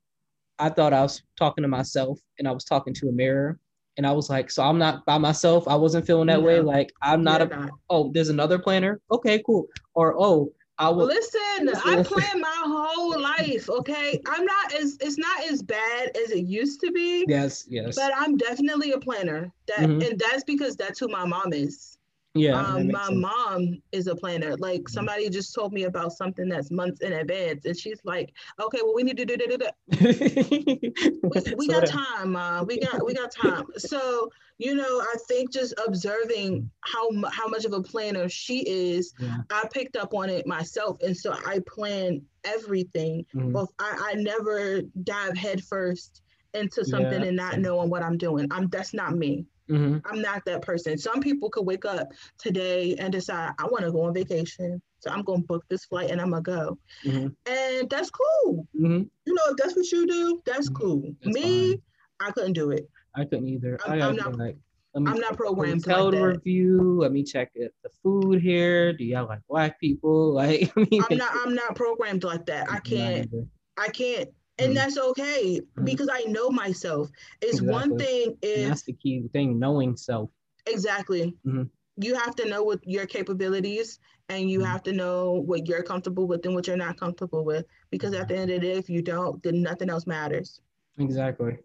i 0.58 0.68
thought 0.68 0.92
i 0.92 1.00
was 1.02 1.22
talking 1.36 1.62
to 1.62 1.68
myself 1.68 2.18
and 2.38 2.48
i 2.48 2.52
was 2.52 2.64
talking 2.64 2.94
to 2.94 3.08
a 3.08 3.12
mirror 3.12 3.58
and 3.96 4.06
i 4.06 4.12
was 4.12 4.28
like 4.30 4.50
so 4.50 4.62
i'm 4.62 4.78
not 4.78 5.04
by 5.06 5.18
myself 5.18 5.66
i 5.68 5.74
wasn't 5.74 6.06
feeling 6.06 6.26
that 6.26 6.42
way 6.42 6.60
like 6.60 6.92
i'm 7.02 7.22
not 7.22 7.40
You're 7.40 7.48
a 7.52 7.56
not. 7.60 7.70
oh 7.90 8.10
there's 8.12 8.28
another 8.30 8.58
planner 8.58 9.00
okay 9.10 9.42
cool 9.44 9.66
or 9.94 10.14
oh 10.18 10.52
i 10.78 10.88
will 10.88 11.06
Listen, 11.06 11.70
I 11.74 12.02
plan 12.04 12.40
my 12.40 12.62
whole 12.64 13.20
life. 13.20 13.68
Okay, 13.68 14.20
I'm 14.26 14.44
not 14.44 14.72
as 14.74 14.96
it's 15.00 15.18
not 15.18 15.44
as 15.50 15.60
bad 15.62 16.16
as 16.16 16.30
it 16.30 16.44
used 16.46 16.80
to 16.82 16.92
be, 16.92 17.24
yes 17.28 17.66
yes 17.68 17.96
but 17.96 18.12
I'm 18.16 18.36
definitely 18.36 18.92
a 18.92 18.98
planner. 19.00 19.52
That 19.66 19.80
Mhm. 19.88 20.08
and 20.10 20.18
that's 20.18 20.44
because 20.44 20.76
that's 20.76 21.00
who 21.00 21.08
my 21.08 21.24
mom 21.24 21.52
is. 21.52 21.97
Yeah 22.34 22.60
um, 22.60 22.90
my 22.90 23.04
sense. 23.04 23.10
Mm-hmm. 23.10 23.20
mom 23.20 23.82
is 23.92 24.06
a 24.06 24.14
planner. 24.14 24.56
Like 24.56 24.88
somebody 24.88 25.28
just 25.30 25.54
told 25.54 25.72
me 25.72 25.84
about 25.84 26.12
something 26.12 26.48
that's 26.48 26.70
months 26.70 27.00
in 27.00 27.12
advance, 27.12 27.64
and 27.64 27.76
she's 27.76 28.00
like, 28.04 28.32
"Okay, 28.60 28.78
well, 28.82 28.94
we 28.94 29.02
need 29.02 29.16
to 29.16 29.24
do 29.24 29.36
that. 29.36 29.74
We, 31.22 31.54
we 31.56 31.68
got 31.68 31.86
time, 31.86 32.32
mom. 32.32 32.66
We 32.66 32.78
got 32.78 33.04
we 33.04 33.14
got 33.14 33.30
time." 33.32 33.64
So 33.76 34.30
you 34.58 34.74
know, 34.74 35.00
I 35.00 35.14
think 35.28 35.52
just 35.52 35.74
observing 35.86 36.70
how 36.80 37.08
how 37.30 37.46
much 37.48 37.64
of 37.64 37.72
a 37.72 37.82
planner 37.82 38.28
she 38.28 38.58
is, 38.68 39.12
yeah 39.18 39.38
I 39.50 39.64
picked 39.72 39.96
up 39.96 40.14
on 40.14 40.28
it 40.30 40.46
myself, 40.46 40.98
and 41.02 41.16
so 41.16 41.34
I 41.46 41.60
plan 41.66 42.22
everything. 42.44 43.24
mhm. 43.34 43.52
Both 43.52 43.72
I, 43.78 44.12
I 44.12 44.14
never 44.14 44.82
dive 45.04 45.36
headfirst 45.36 46.22
into 46.54 46.84
something 46.84 47.20
Yeah, 47.20 47.28
and 47.28 47.36
not 47.36 47.58
knowing 47.58 47.90
what 47.90 48.02
I'm 48.02 48.16
doing. 48.18 48.48
I'm 48.50 48.68
that's 48.68 48.94
not 48.94 49.14
me. 49.16 49.46
Mhm. 49.68 50.02
I'm 50.06 50.20
not 50.22 50.44
that 50.46 50.62
person. 50.62 50.96
Some 50.98 51.20
people 51.20 51.50
could 51.50 51.66
wake 51.66 51.84
up 51.84 52.08
today 52.38 52.94
and 52.98 53.12
decide 53.12 53.52
I 53.58 53.64
want 53.66 53.84
to 53.84 53.92
go 53.92 54.02
on 54.02 54.14
vacation, 54.14 54.80
so 54.98 55.10
I'm 55.10 55.22
gonna 55.22 55.42
book 55.42 55.64
this 55.68 55.84
flight 55.84 56.10
and 56.10 56.20
I'm 56.20 56.30
gonna 56.30 56.42
go, 56.42 56.78
Mhm. 57.04 57.34
and 57.46 57.90
that's 57.90 58.10
cool. 58.10 58.66
Mhm. 58.74 59.08
You 59.26 59.34
know, 59.34 59.42
if 59.50 59.56
that's 59.56 59.76
what 59.76 59.90
you 59.92 60.06
do, 60.06 60.42
that's 60.44 60.70
Mhm. 60.70 60.74
cool. 60.74 61.14
That's 61.22 61.34
me, 61.34 61.70
fine. 61.72 61.82
I 62.20 62.30
couldn't 62.32 62.54
do 62.54 62.70
it. 62.70 62.88
i 63.14 63.24
couldn't 63.24 63.48
either 63.48 63.78
I'm- 63.84 64.00
i 64.02 64.06
I'm 64.08 64.16
not- 64.16 64.36
like 64.36 64.56
let 64.94 65.02
me 65.02 65.10
I'm 65.10 65.18
not 65.18 65.36
programmed 65.36 65.84
hotel 65.84 66.04
like 66.04 66.14
that. 66.14 66.22
review. 66.24 66.98
Let 67.00 67.10
me 67.12 67.24
check 67.24 67.50
it, 67.54 67.74
the 67.82 67.90
food 68.02 68.40
here. 68.40 68.92
Do 68.92 69.04
y'all 69.04 69.26
like 69.26 69.40
black 69.48 69.78
people? 69.80 70.32
Like, 70.34 70.72
I 70.76 70.80
mean, 70.90 71.02
I'm 71.10 71.16
not. 71.18 71.30
I'm 71.46 71.54
not 71.54 71.74
programmed 71.74 72.22
like 72.24 72.46
that. 72.46 72.70
I 72.70 72.78
can't. 72.80 73.28
I 73.76 73.88
can't. 73.88 74.28
And 74.58 74.72
Mhm. 74.72 74.74
that's 74.76 74.98
okay 74.98 75.60
Mhm. 75.76 75.84
because 75.84 76.08
I 76.10 76.22
know 76.24 76.50
myself. 76.50 77.10
It's 77.40 77.60
one 77.62 77.92
Exactly. 77.92 78.06
thing 78.06 78.26
And 78.28 78.38
if 78.42 78.68
that's 78.68 78.82
the 78.82 78.92
key 78.94 79.28
thing, 79.32 79.58
knowing 79.58 79.96
self. 79.96 80.30
exactly 80.66 81.34
Mhm. 81.46 81.70
you 81.96 82.14
have 82.14 82.34
to 82.36 82.48
know 82.48 82.62
what 82.62 82.80
your 82.86 83.06
capabilities 83.06 83.98
and 84.28 84.50
you 84.50 84.60
Mhm. 84.60 84.66
have 84.66 84.82
to 84.84 84.92
know 84.92 85.32
what 85.32 85.66
you're 85.66 85.82
comfortable 85.82 86.26
with 86.26 86.44
and 86.46 86.54
what 86.54 86.66
you're 86.66 86.76
not 86.76 86.98
comfortable 86.98 87.44
with. 87.44 87.66
Because 87.90 88.12
at 88.14 88.28
the 88.28 88.36
end 88.36 88.50
of 88.50 88.60
the 88.60 88.66
day, 88.68 88.74
if 88.74 88.88
you 88.90 89.02
don't, 89.02 89.42
then 89.42 89.62
nothing 89.62 89.88
else 89.90 90.06
matters. 90.06 90.60
Exactly. 90.98 91.56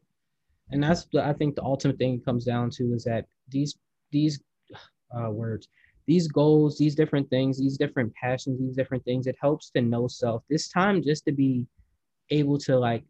And 0.71 0.81
that's 0.83 1.05
the, 1.11 1.23
I 1.23 1.33
think 1.33 1.55
the 1.55 1.63
ultimate 1.63 1.97
thing 1.97 2.15
it 2.15 2.25
comes 2.25 2.45
down 2.45 2.69
to 2.71 2.93
is 2.93 3.03
that 3.03 3.25
these 3.49 3.75
these 4.11 4.41
uh, 5.15 5.29
words, 5.29 5.67
these 6.07 6.27
goals, 6.27 6.77
these 6.77 6.95
different 6.95 7.29
things, 7.29 7.59
these 7.59 7.77
different 7.77 8.13
passions, 8.15 8.59
these 8.59 8.75
different 8.75 9.03
things, 9.05 9.27
it 9.27 9.35
helps 9.41 9.69
to 9.71 9.81
know 9.81 10.07
self. 10.07 10.43
This 10.49 10.69
time 10.69 11.01
just 11.03 11.25
to 11.25 11.31
be 11.31 11.67
able 12.29 12.57
to 12.59 12.77
like 12.77 13.03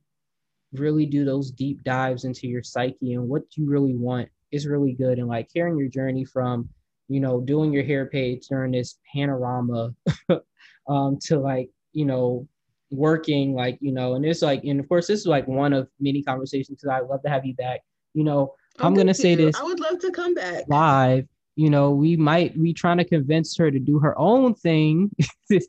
really 0.73 1.05
do 1.05 1.23
those 1.23 1.51
deep 1.51 1.83
dives 1.83 2.25
into 2.25 2.47
your 2.47 2.63
psyche 2.63 3.13
and 3.13 3.27
what 3.29 3.43
you 3.55 3.69
really 3.69 3.95
want 3.95 4.27
is 4.51 4.67
really 4.67 4.93
good. 4.93 5.19
And 5.19 5.27
like 5.27 5.49
hearing 5.53 5.77
your 5.77 5.87
journey 5.89 6.25
from, 6.25 6.69
you 7.07 7.19
know, 7.19 7.41
doing 7.41 7.71
your 7.71 7.83
hair 7.83 8.07
page 8.07 8.47
during 8.47 8.71
this 8.71 8.97
panorama 9.13 9.93
um, 10.87 11.17
to 11.25 11.37
like, 11.39 11.69
you 11.91 12.05
know, 12.05 12.47
working 12.91 13.53
like, 13.53 13.77
you 13.81 13.91
know, 13.91 14.15
and 14.15 14.25
it's 14.25 14.41
like, 14.41 14.63
and 14.63 14.79
of 14.79 14.87
course, 14.87 15.07
this 15.07 15.19
is 15.21 15.25
like 15.27 15.47
one 15.47 15.73
of 15.73 15.87
many 15.99 16.23
conversations 16.23 16.79
because 16.81 16.89
I'd 16.89 17.07
love 17.09 17.21
to 17.23 17.29
have 17.29 17.45
you 17.45 17.55
back. 17.55 17.81
You 18.13 18.23
know, 18.23 18.53
I'm 18.79 18.93
Oh, 18.93 18.95
gonna 18.95 19.13
say 19.13 19.31
you. 19.31 19.37
this 19.37 19.59
I 19.59 19.63
would 19.63 19.79
love 19.79 19.99
to 19.99 20.11
come 20.11 20.33
back. 20.33 20.63
live. 20.67 21.27
You 21.55 21.69
know, 21.69 21.91
we 21.91 22.17
might 22.17 22.59
be 22.59 22.73
trying 22.73 22.97
to 22.97 23.05
convince 23.05 23.55
her 23.57 23.69
to 23.69 23.79
do 23.79 23.99
her 23.99 24.17
own 24.17 24.55
thing. 24.55 25.11
you 25.49 25.59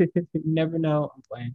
never 0.44 0.78
know. 0.78 1.10
I'm 1.14 1.22
playing. 1.30 1.54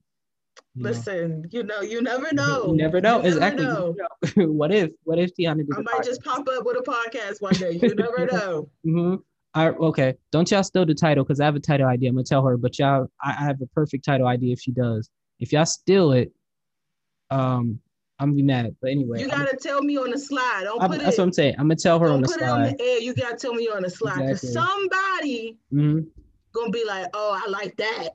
Listen, 0.75 1.45
you 1.51 1.63
know, 1.63 1.81
you 1.81 2.01
never 2.01 2.27
know. 2.33 2.67
You 2.67 2.75
never 2.77 3.01
know. 3.01 3.21
You 3.21 3.27
exactly. 3.27 3.65
Never 3.65 3.93
know. 4.37 4.45
what 4.51 4.71
if? 4.71 4.91
What 5.03 5.19
if 5.19 5.31
Tiana 5.35 5.57
did 5.57 5.69
I 5.75 5.81
might 5.81 6.03
just 6.03 6.23
pop 6.23 6.47
up 6.47 6.65
with 6.65 6.77
a 6.77 6.81
podcast 6.81 7.41
one 7.41 7.53
day. 7.53 7.71
You 7.81 7.93
never 7.95 8.25
know. 8.27 8.69
Mm-hmm. 8.85 9.15
All 9.55 9.69
right, 9.71 9.79
okay. 9.79 10.13
Don't 10.31 10.49
y'all 10.51 10.63
steal 10.63 10.85
the 10.85 10.93
title 10.93 11.23
because 11.23 11.39
I 11.39 11.45
have 11.45 11.55
a 11.55 11.59
title 11.59 11.87
idea. 11.87 12.09
I'm 12.09 12.15
gonna 12.15 12.23
tell 12.23 12.45
her, 12.45 12.55
but 12.55 12.77
y'all, 12.77 13.07
I, 13.21 13.31
I 13.31 13.43
have 13.45 13.59
a 13.61 13.65
perfect 13.67 14.05
title 14.05 14.27
idea 14.27 14.53
if 14.53 14.59
she 14.61 14.71
does. 14.71 15.09
If 15.39 15.51
y'all 15.51 15.65
steal 15.65 16.11
it, 16.11 16.31
um, 17.31 17.79
I'm 18.19 18.29
gonna 18.29 18.35
be 18.35 18.43
mad. 18.43 18.75
But 18.81 18.91
anyway, 18.91 19.21
You 19.21 19.29
I'm- 19.29 19.45
gotta 19.45 19.57
tell 19.57 19.81
me 19.81 19.97
on 19.97 20.11
the 20.11 20.19
slide. 20.19 20.61
Don't 20.65 20.79
I'm- 20.81 20.91
put 20.91 20.99
that's 21.01 21.17
it. 21.17 21.21
what 21.21 21.25
I'm 21.27 21.33
saying. 21.33 21.55
I'm 21.57 21.65
gonna 21.65 21.77
tell 21.77 21.97
her 21.99 22.07
on 22.09 22.21
the 22.21 22.27
put 22.27 22.41
it 22.41 22.47
on 22.47 22.63
the 22.63 22.81
air. 22.81 22.99
You 22.99 23.13
gotta 23.15 23.37
tell 23.37 23.53
me 23.55 23.67
on 23.69 23.81
the 23.83 23.89
slide 23.89 24.17
because 24.19 24.43
Exactly. 24.43 24.87
somebody 24.89 25.57
Mhm, 25.73 26.05
gonna 26.53 26.69
be 26.71 26.83
like, 26.85 27.07
"Oh, 27.13 27.41
I 27.45 27.49
like 27.49 27.75
that. 27.77 28.09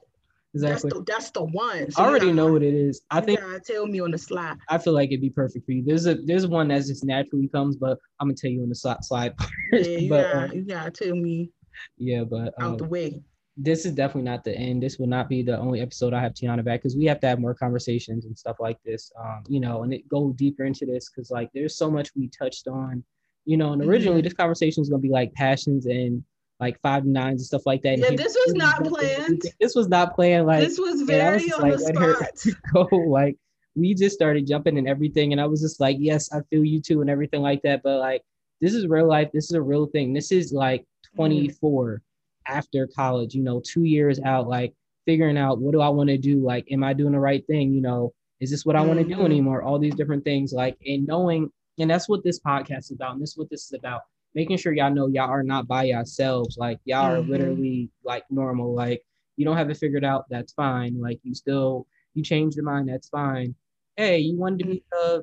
Exactly. 0.54 0.90
That's 0.90 0.98
the 0.98 1.04
that's 1.12 1.30
the 1.30 1.44
one." 1.44 1.88
I 1.96 2.04
already 2.04 2.26
gotta- 2.26 2.34
know 2.36 2.52
what 2.52 2.62
it 2.62 2.74
is. 2.74 3.02
I 3.10 3.18
you 3.20 3.24
think 3.26 3.40
tell 3.64 3.86
me 3.86 4.00
on 4.00 4.10
the 4.12 4.18
slide. 4.18 4.56
I 4.68 4.78
feel 4.78 4.92
like 4.92 5.10
it'd 5.10 5.20
be 5.20 5.30
perfect 5.30 5.66
for 5.66 5.72
you. 5.72 5.82
There's 5.84 6.06
a 6.06 6.14
there's 6.14 6.46
one 6.46 6.68
that 6.68 6.84
just 6.84 7.04
naturally 7.04 7.48
comes, 7.48 7.76
but 7.76 7.98
I'm 8.20 8.28
gonna 8.28 8.36
tell 8.36 8.50
you 8.50 8.62
on 8.62 8.68
the 8.68 8.74
slide. 8.74 8.98
slide. 9.04 9.34
Yeah, 9.72 9.80
you 9.80 10.08
but 10.08 10.32
gotta 10.32 10.48
uh, 10.48 10.52
you 10.52 10.62
gotta 10.62 10.90
tell 10.90 11.16
me 11.16 11.50
yeah, 11.98 12.22
but 12.24 12.54
out 12.60 12.72
um, 12.72 12.76
the 12.76 12.84
way. 12.84 13.20
this 13.56 13.84
is 13.84 13.92
definitely 13.92 14.30
not 14.30 14.44
the 14.44 14.56
end. 14.56 14.80
This 14.82 14.98
will 14.98 15.08
not 15.08 15.28
be 15.28 15.42
the 15.42 15.58
only 15.58 15.80
episode 15.80 16.14
I 16.14 16.20
have 16.20 16.34
Tiana 16.34 16.64
back 16.64 16.80
because 16.82 16.96
we 16.96 17.04
have 17.06 17.18
to 17.20 17.26
have 17.26 17.40
more 17.40 17.54
conversations 17.54 18.26
and 18.26 18.38
stuff 18.38 18.56
like 18.60 18.78
this. 18.84 19.10
Um, 19.20 19.42
you 19.48 19.58
know, 19.60 19.82
and 19.82 19.92
it 19.92 20.08
go 20.08 20.32
deeper 20.32 20.64
into 20.64 20.86
this 20.86 21.08
because 21.10 21.30
like 21.32 21.50
there's 21.52 21.76
so 21.76 21.90
much 21.90 22.10
we 22.16 22.28
touched 22.28 22.68
on. 22.68 23.02
You 23.44 23.56
know, 23.58 23.72
and 23.72 23.82
originally 23.82 24.20
Mhm. 24.20 24.24
this 24.24 24.32
conversation 24.34 24.82
is 24.82 24.88
gonna 24.88 25.00
be 25.02 25.10
like 25.10 25.34
passions 25.34 25.86
and 25.86 26.22
like 26.64 26.80
five 26.80 27.04
nines 27.04 27.40
and 27.40 27.46
stuff 27.46 27.66
like 27.66 27.82
that. 27.82 27.98
Yeah, 27.98 28.10
this 28.16 28.36
was 28.46 28.54
not 28.54 28.84
planned. 28.84 29.42
This 29.60 29.74
was 29.74 29.88
not 29.88 30.14
planned. 30.14 30.46
Like 30.46 30.60
this 30.66 30.78
was 30.78 30.96
I 30.96 31.02
was 31.02 31.02
very 31.02 31.52
on 31.52 31.60
like, 31.62 31.72
the 31.78 32.36
spot. 32.72 32.88
go 32.90 32.96
like 32.96 33.36
we 33.76 33.92
just 33.94 34.14
started 34.14 34.46
jumping 34.46 34.78
and 34.78 34.86
everything 34.88 35.32
and 35.32 35.40
i 35.40 35.46
was 35.46 35.60
just 35.60 35.80
like 35.80 35.96
yes 35.98 36.32
i 36.32 36.38
feel 36.48 36.64
you 36.64 36.80
too 36.80 37.00
and 37.00 37.10
everything 37.10 37.42
like 37.42 37.60
that 37.62 37.82
but 37.82 37.98
like 37.98 38.22
this 38.60 38.72
is 38.72 38.86
real 38.86 39.08
life 39.08 39.28
this 39.34 39.46
is 39.46 39.56
a 39.56 39.60
real 39.60 39.86
thing 39.86 40.12
this 40.12 40.30
is 40.30 40.52
like 40.52 40.84
24 41.16 42.00
after 42.46 42.86
college 42.86 43.34
you 43.34 43.42
know 43.42 43.60
two 43.64 43.82
years 43.82 44.20
out 44.20 44.46
like 44.46 44.72
figuring 45.06 45.36
out 45.36 45.60
what 45.60 45.72
do 45.72 45.80
i 45.80 45.88
want 45.88 46.08
to 46.08 46.16
do 46.18 46.38
like 46.38 46.64
am 46.70 46.84
i 46.84 46.92
doing 46.92 47.12
the 47.12 47.18
right 47.18 47.44
thing 47.48 47.72
you 47.72 47.80
know 47.80 48.12
is 48.40 48.48
this 48.50 48.64
what 48.64 48.76
i 48.76 48.80
want 48.80 48.98
to 49.00 49.04
do 49.04 49.16
Mhm. 49.16 49.24
anymore 49.24 49.62
all 49.64 49.78
these 49.80 49.96
different 49.96 50.22
things 50.22 50.52
like 50.52 50.76
and 50.86 51.04
knowing 51.06 51.50
and 51.80 51.90
that's 51.90 52.08
what 52.08 52.22
this 52.22 52.38
podcast 52.38 52.78
is 52.78 52.92
about 52.92 53.14
and 53.14 53.22
this 53.22 53.30
is 53.30 53.36
what 53.38 53.50
this 53.50 53.64
is 53.64 53.72
about 53.72 54.02
making 54.34 54.56
sure 54.56 54.72
y'all 54.72 54.92
know 54.92 55.06
y'all 55.06 55.30
are 55.30 55.42
not 55.42 55.66
by 55.66 55.84
yourselves 55.84 56.56
like 56.58 56.78
y'all 56.84 57.04
are 57.06 57.22
Mhm. 57.22 57.28
literally 57.28 57.90
like 58.04 58.24
normal 58.30 58.74
like 58.74 59.02
you 59.36 59.44
don't 59.44 59.56
have 59.56 59.70
it 59.70 59.76
figured 59.76 60.04
out 60.04 60.24
that's 60.28 60.52
fine 60.52 61.00
like 61.00 61.18
you 61.22 61.34
still 61.34 61.86
you 62.14 62.22
changed 62.22 62.56
your 62.56 62.64
mind 62.64 62.88
that's 62.88 63.08
fine 63.08 63.54
hey 63.96 64.18
you 64.18 64.36
wanted 64.36 64.58
to 64.60 64.64
be 64.66 64.84
a 65.02 65.20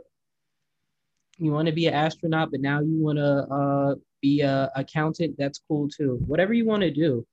you 1.38 1.52
want 1.52 1.66
to 1.68 1.72
be 1.74 1.88
an 1.88 1.94
astronaut 1.94 2.52
but 2.52 2.62
now 2.62 2.80
you 2.82 3.02
want 3.02 3.18
to 3.18 3.48
uh 3.54 3.96
be 4.22 4.42
a 4.42 4.72
accountant, 4.76 5.36
that's 5.38 5.60
cool 5.68 5.90
too. 5.90 6.20
Whatever 6.28 6.54
you 6.54 6.64
want 6.66 6.82
to 6.84 6.92
do, 6.92 7.26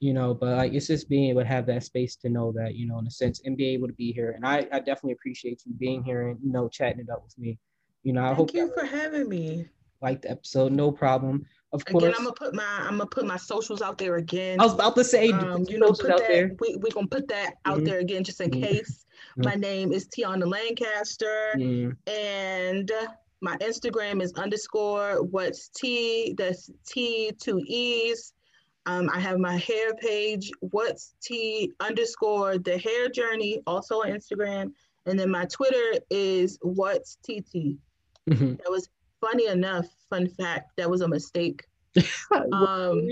you 0.00 0.12
know, 0.12 0.34
but 0.34 0.56
like 0.58 0.74
it's 0.74 0.86
just 0.86 1.08
being 1.08 1.30
able 1.30 1.40
to 1.40 1.46
have 1.46 1.64
that 1.66 1.82
space 1.82 2.14
to 2.16 2.28
know 2.28 2.52
that, 2.52 2.74
you 2.74 2.86
know, 2.86 2.98
in 2.98 3.06
a 3.06 3.10
sense, 3.10 3.40
and 3.44 3.56
be 3.56 3.68
able 3.68 3.88
to 3.88 3.94
be 3.94 4.12
here. 4.12 4.32
And 4.32 4.44
I, 4.46 4.68
I 4.70 4.80
definitely 4.80 5.12
appreciate 5.12 5.62
you 5.64 5.72
being 5.72 6.04
here 6.04 6.28
and, 6.28 6.38
you 6.44 6.52
know, 6.52 6.68
chatting 6.68 7.00
it 7.00 7.08
up 7.08 7.22
with 7.24 7.38
me. 7.38 7.58
You 8.02 8.12
know, 8.12 8.22
I 8.22 8.34
Thank 8.34 8.36
hope 8.38 8.54
you 8.54 8.70
for 8.74 8.84
having 8.84 9.28
me. 9.30 9.66
Like 10.04 10.20
the 10.20 10.30
episode, 10.32 10.70
no 10.70 10.92
problem. 10.92 11.46
Of 11.72 11.82
course. 11.86 12.04
Again, 12.04 12.14
I'm 12.18 12.24
gonna 12.24 12.34
put 12.34 12.54
my 12.54 12.76
I'm 12.80 12.98
gonna 12.98 13.06
put 13.06 13.24
my 13.24 13.38
socials 13.38 13.80
out 13.80 13.96
there 13.96 14.16
again. 14.16 14.60
I 14.60 14.64
was 14.64 14.74
about 14.74 14.94
to 14.96 15.02
say, 15.02 15.30
um, 15.30 15.64
you 15.66 15.78
know, 15.78 15.92
put 15.92 16.08
that, 16.08 16.18
there. 16.18 16.54
We, 16.60 16.76
we're 16.76 16.92
gonna 16.92 17.06
put 17.06 17.26
that 17.28 17.54
out 17.64 17.78
mm-hmm. 17.78 17.86
there 17.86 18.00
again 18.00 18.22
just 18.22 18.38
in 18.42 18.50
mm-hmm. 18.50 18.64
case. 18.64 19.06
Mm-hmm. 19.38 19.48
My 19.48 19.54
name 19.54 19.94
is 19.94 20.06
Tiana 20.06 20.46
Lancaster, 20.46 21.52
and 22.06 22.92
my 23.40 23.56
Instagram 23.56 24.20
is 24.20 24.34
underscore 24.34 25.22
what's 25.22 25.68
T. 25.70 26.34
That's 26.36 26.70
T 26.86 27.32
two 27.40 27.62
E's. 27.66 28.34
Um, 28.84 29.08
I 29.10 29.20
have 29.20 29.38
my 29.38 29.56
hair 29.56 29.94
page, 29.94 30.50
what's 30.60 31.14
T 31.22 31.72
underscore 31.80 32.58
the 32.58 32.76
hair 32.76 33.08
journey, 33.08 33.62
also 33.66 34.02
on 34.02 34.08
Instagram. 34.08 34.72
And 35.06 35.18
then 35.18 35.30
my 35.30 35.46
Twitter 35.46 35.98
is 36.10 36.58
what's 36.60 37.16
TT. 37.22 37.78
Mm-hmm. 38.28 38.54
That 38.56 38.70
was 38.70 38.88
funny 39.24 39.46
enough, 39.46 39.86
fun 40.10 40.28
fact, 40.28 40.72
that 40.76 40.90
was 40.90 41.00
a 41.00 41.08
mistake. 41.08 41.64
um, 42.52 43.08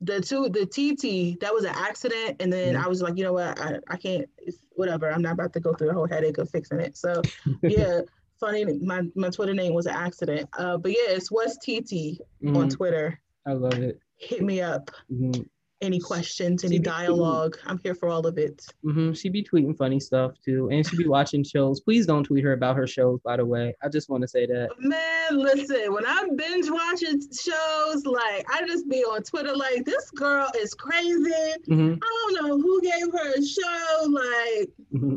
the 0.00 0.20
two, 0.20 0.48
the 0.48 0.66
TT, 0.66 1.40
that 1.40 1.52
was 1.52 1.64
an 1.64 1.74
accident. 1.74 2.36
And 2.40 2.52
then 2.52 2.74
mm-hmm. 2.74 2.84
I 2.84 2.88
was 2.88 3.02
like, 3.02 3.16
you 3.16 3.24
know 3.24 3.32
what, 3.32 3.60
I, 3.60 3.78
I 3.88 3.96
can't, 3.96 4.26
whatever. 4.70 5.10
I'm 5.10 5.22
not 5.22 5.32
about 5.32 5.52
to 5.54 5.60
go 5.60 5.74
through 5.74 5.88
the 5.88 5.94
whole 5.94 6.08
headache 6.08 6.38
of 6.38 6.50
fixing 6.50 6.80
it. 6.80 6.96
So 6.96 7.22
yeah, 7.62 8.00
funny. 8.38 8.64
My, 8.64 9.02
my 9.14 9.30
Twitter 9.30 9.54
name 9.54 9.74
was 9.74 9.86
an 9.86 9.94
accident. 9.94 10.48
Uh, 10.58 10.76
but 10.76 10.92
yeah, 10.92 11.14
it's 11.14 11.30
what's 11.30 11.56
TT 11.58 12.18
mm-hmm. 12.42 12.56
on 12.56 12.68
Twitter. 12.68 13.20
I 13.46 13.52
love 13.52 13.74
it. 13.74 14.00
Hit 14.16 14.42
me 14.42 14.60
up. 14.60 14.90
Mm-hmm 15.12 15.42
any 15.80 15.98
questions, 15.98 16.64
any 16.64 16.78
dialogue. 16.78 17.58
I'm 17.66 17.78
here 17.82 17.94
for 17.94 18.08
all 18.08 18.26
of 18.26 18.38
it. 18.38 18.64
Mm-hmm. 18.84 19.12
She 19.12 19.28
be 19.28 19.42
tweeting 19.42 19.76
funny 19.76 20.00
stuff 20.00 20.32
too, 20.44 20.68
and 20.70 20.86
she 20.86 20.96
be 20.96 21.08
watching 21.08 21.42
shows. 21.42 21.80
Please 21.80 22.06
don't 22.06 22.24
tweet 22.24 22.44
her 22.44 22.52
about 22.52 22.76
her 22.76 22.86
shows, 22.86 23.20
by 23.20 23.36
the 23.36 23.46
way. 23.46 23.74
I 23.82 23.88
just 23.88 24.08
want 24.08 24.22
to 24.22 24.28
say 24.28 24.46
that. 24.46 24.68
Man, 24.78 25.38
listen, 25.38 25.92
when 25.92 26.04
I'm 26.06 26.36
binge 26.36 26.70
watching 26.70 27.20
shows, 27.20 28.04
like 28.04 28.46
I 28.50 28.62
just 28.66 28.88
be 28.88 29.02
on 29.04 29.22
Twitter, 29.22 29.56
like 29.56 29.84
this 29.84 30.10
girl 30.10 30.50
is 30.58 30.74
crazy. 30.74 31.30
Mm-hmm. 31.68 31.94
I 32.02 32.32
don't 32.34 32.48
know 32.48 32.58
who 32.58 32.80
gave 32.82 33.12
her 33.12 33.34
a 33.34 33.44
show. 33.44 34.06
Like, 34.08 34.70
mm-hmm. 34.92 35.16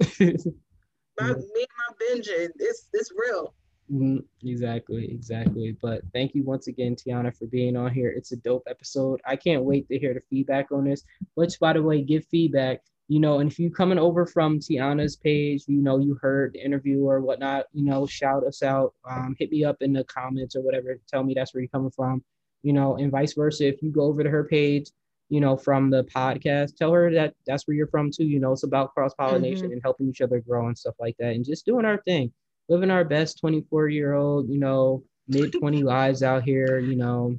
listen, 0.00 0.54
my, 1.20 1.28
me 1.28 1.34
and 1.34 1.44
my 1.78 1.94
binging, 2.00 2.50
it's 2.58 2.88
it's 2.92 3.10
real. 3.16 3.54
Mm, 3.92 4.24
exactly, 4.44 5.08
exactly. 5.10 5.76
But 5.80 6.02
thank 6.12 6.34
you 6.34 6.42
once 6.42 6.66
again, 6.66 6.96
Tiana, 6.96 7.36
for 7.36 7.46
being 7.46 7.76
on 7.76 7.92
here. 7.92 8.10
It's 8.10 8.32
a 8.32 8.36
dope 8.36 8.64
episode. 8.68 9.20
I 9.24 9.36
can't 9.36 9.62
wait 9.62 9.88
to 9.88 9.98
hear 9.98 10.14
the 10.14 10.22
feedback 10.28 10.72
on 10.72 10.84
this. 10.84 11.04
Which, 11.34 11.58
by 11.60 11.72
the 11.72 11.82
way, 11.82 12.02
give 12.02 12.24
feedback. 12.26 12.80
You 13.08 13.20
know, 13.20 13.38
and 13.38 13.48
if 13.48 13.60
you 13.60 13.70
coming 13.70 13.98
over 13.98 14.26
from 14.26 14.58
Tiana's 14.58 15.14
page, 15.14 15.62
you 15.68 15.80
know, 15.80 15.98
you 15.98 16.18
heard 16.20 16.54
the 16.54 16.64
interview 16.64 17.04
or 17.04 17.20
whatnot, 17.20 17.66
you 17.72 17.84
know, 17.84 18.04
shout 18.04 18.44
us 18.44 18.64
out. 18.64 18.94
Um, 19.08 19.36
hit 19.38 19.52
me 19.52 19.64
up 19.64 19.76
in 19.80 19.92
the 19.92 20.02
comments 20.04 20.56
or 20.56 20.62
whatever. 20.62 20.98
Tell 21.06 21.22
me 21.22 21.32
that's 21.32 21.54
where 21.54 21.60
you're 21.60 21.68
coming 21.68 21.92
from. 21.92 22.24
You 22.64 22.72
know, 22.72 22.96
and 22.96 23.12
vice 23.12 23.34
versa. 23.34 23.68
If 23.68 23.80
you 23.80 23.92
go 23.92 24.02
over 24.02 24.24
to 24.24 24.30
her 24.30 24.42
page, 24.42 24.90
you 25.28 25.40
know, 25.40 25.56
from 25.56 25.90
the 25.90 26.02
podcast, 26.04 26.74
tell 26.74 26.90
her 26.90 27.12
that 27.12 27.34
that's 27.46 27.68
where 27.68 27.76
you're 27.76 27.86
from 27.86 28.10
too. 28.10 28.24
You 28.24 28.40
know, 28.40 28.50
it's 28.50 28.64
about 28.64 28.92
cross 28.92 29.14
pollination 29.14 29.66
mm-hmm. 29.66 29.74
and 29.74 29.82
helping 29.84 30.08
each 30.08 30.20
other 30.20 30.40
grow 30.40 30.66
and 30.66 30.76
stuff 30.76 30.96
like 30.98 31.16
that, 31.20 31.34
and 31.34 31.44
just 31.44 31.64
doing 31.64 31.84
our 31.84 32.02
thing 32.02 32.32
living 32.68 32.90
our 32.90 33.04
best 33.04 33.40
24 33.40 33.88
year 33.88 34.14
old, 34.14 34.48
you 34.48 34.58
know, 34.58 35.02
mid 35.28 35.52
20 35.52 35.82
lives 35.82 36.22
out 36.22 36.42
here, 36.42 36.78
you 36.78 36.96
know, 36.96 37.36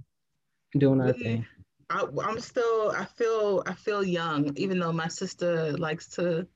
doing 0.78 1.02
our 1.02 1.14
thing. 1.14 1.46
I, 1.90 2.06
am 2.24 2.40
still, 2.40 2.92
I 2.92 3.06
feel, 3.06 3.64
I 3.66 3.74
feel 3.74 4.04
young, 4.04 4.52
even 4.58 4.80
though 4.80 4.92
my 4.92 5.08
sister 5.08 5.72
likes 5.78 6.08
to 6.16 6.48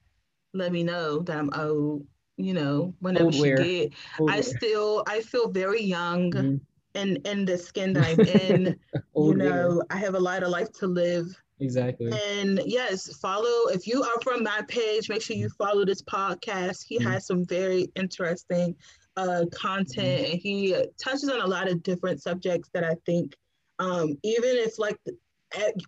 let 0.54 0.72
me 0.72 0.84
know 0.84 1.20
that 1.20 1.38
I'm 1.38 1.50
old, 1.54 2.06
you 2.38 2.54
know, 2.54 2.94
whenever 3.00 3.26
old 3.26 3.36
she 3.36 3.42
where? 3.42 3.58
get, 3.58 3.94
old 4.20 4.30
I 4.30 4.36
where? 4.36 4.44
still, 4.44 5.04
I 5.08 5.22
feel 5.22 5.50
very 5.50 5.82
young 5.82 6.32
mm-hmm. 6.32 6.56
in, 6.96 7.16
in 7.26 7.46
the 7.46 7.58
skin 7.58 7.94
that 7.94 8.06
I'm 8.06 8.20
in, 8.20 8.78
you 9.16 9.36
know, 9.36 9.76
where? 9.76 9.86
I 9.90 9.98
have 9.98 10.16
a 10.16 10.20
lot 10.20 10.44
of 10.44 10.50
life 10.50 10.72
to 10.80 10.88
live. 10.88 11.28
Exactly. 11.62 12.12
And 12.12 12.60
yes, 12.66 13.16
follow 13.20 13.70
if 13.70 13.86
you 13.86 14.02
are 14.02 14.20
from 14.22 14.44
my 14.44 14.62
page, 14.68 15.10
make 15.10 15.22
sure 15.22 15.36
you 15.36 15.50
follow 15.50 15.86
this 15.86 16.02
podcast. 16.02 16.84
He 16.88 16.98
mm-hmm. 16.98 17.12
has 17.12 17.28
some 17.28 17.46
very 17.46 17.88
interesting 17.96 18.76
uh, 19.16 19.46
content 19.54 20.26
mm-hmm. 20.26 20.32
and 20.32 20.42
he 20.42 20.76
touches 21.02 21.30
on 21.30 21.40
a 21.40 21.46
lot 21.46 21.70
of 21.70 21.84
different 21.84 22.22
subjects 22.22 22.70
that 22.74 22.84
I 22.84 22.96
think 23.06 23.36
um, 23.78 24.18
even 24.24 24.58
if 24.58 24.80
like 24.80 24.98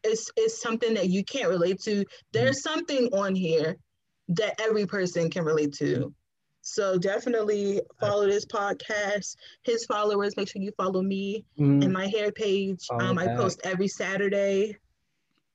it's, 0.03 0.31
it's 0.37 0.61
something 0.61 0.93
that 0.93 1.09
you 1.09 1.23
can't 1.23 1.49
relate 1.49 1.81
to, 1.81 2.05
there's 2.33 2.61
mm-hmm. 2.61 2.75
something 2.75 3.07
on 3.13 3.33
here 3.33 3.77
that 4.29 4.61
every 4.61 4.85
person 4.85 5.31
can 5.31 5.43
relate 5.43 5.73
to. 5.75 6.13
So 6.61 6.97
definitely 6.97 7.81
follow 7.99 8.25
this 8.27 8.45
podcast. 8.45 9.35
His 9.63 9.85
followers, 9.85 10.37
make 10.37 10.49
sure 10.49 10.61
you 10.61 10.71
follow 10.77 11.01
me 11.01 11.45
mm-hmm. 11.59 11.81
and 11.81 11.91
my 11.91 12.07
hair 12.07 12.31
page. 12.31 12.85
um, 12.91 13.17
I 13.17 13.27
post 13.27 13.61
every 13.63 13.87
Saturday 13.87 14.77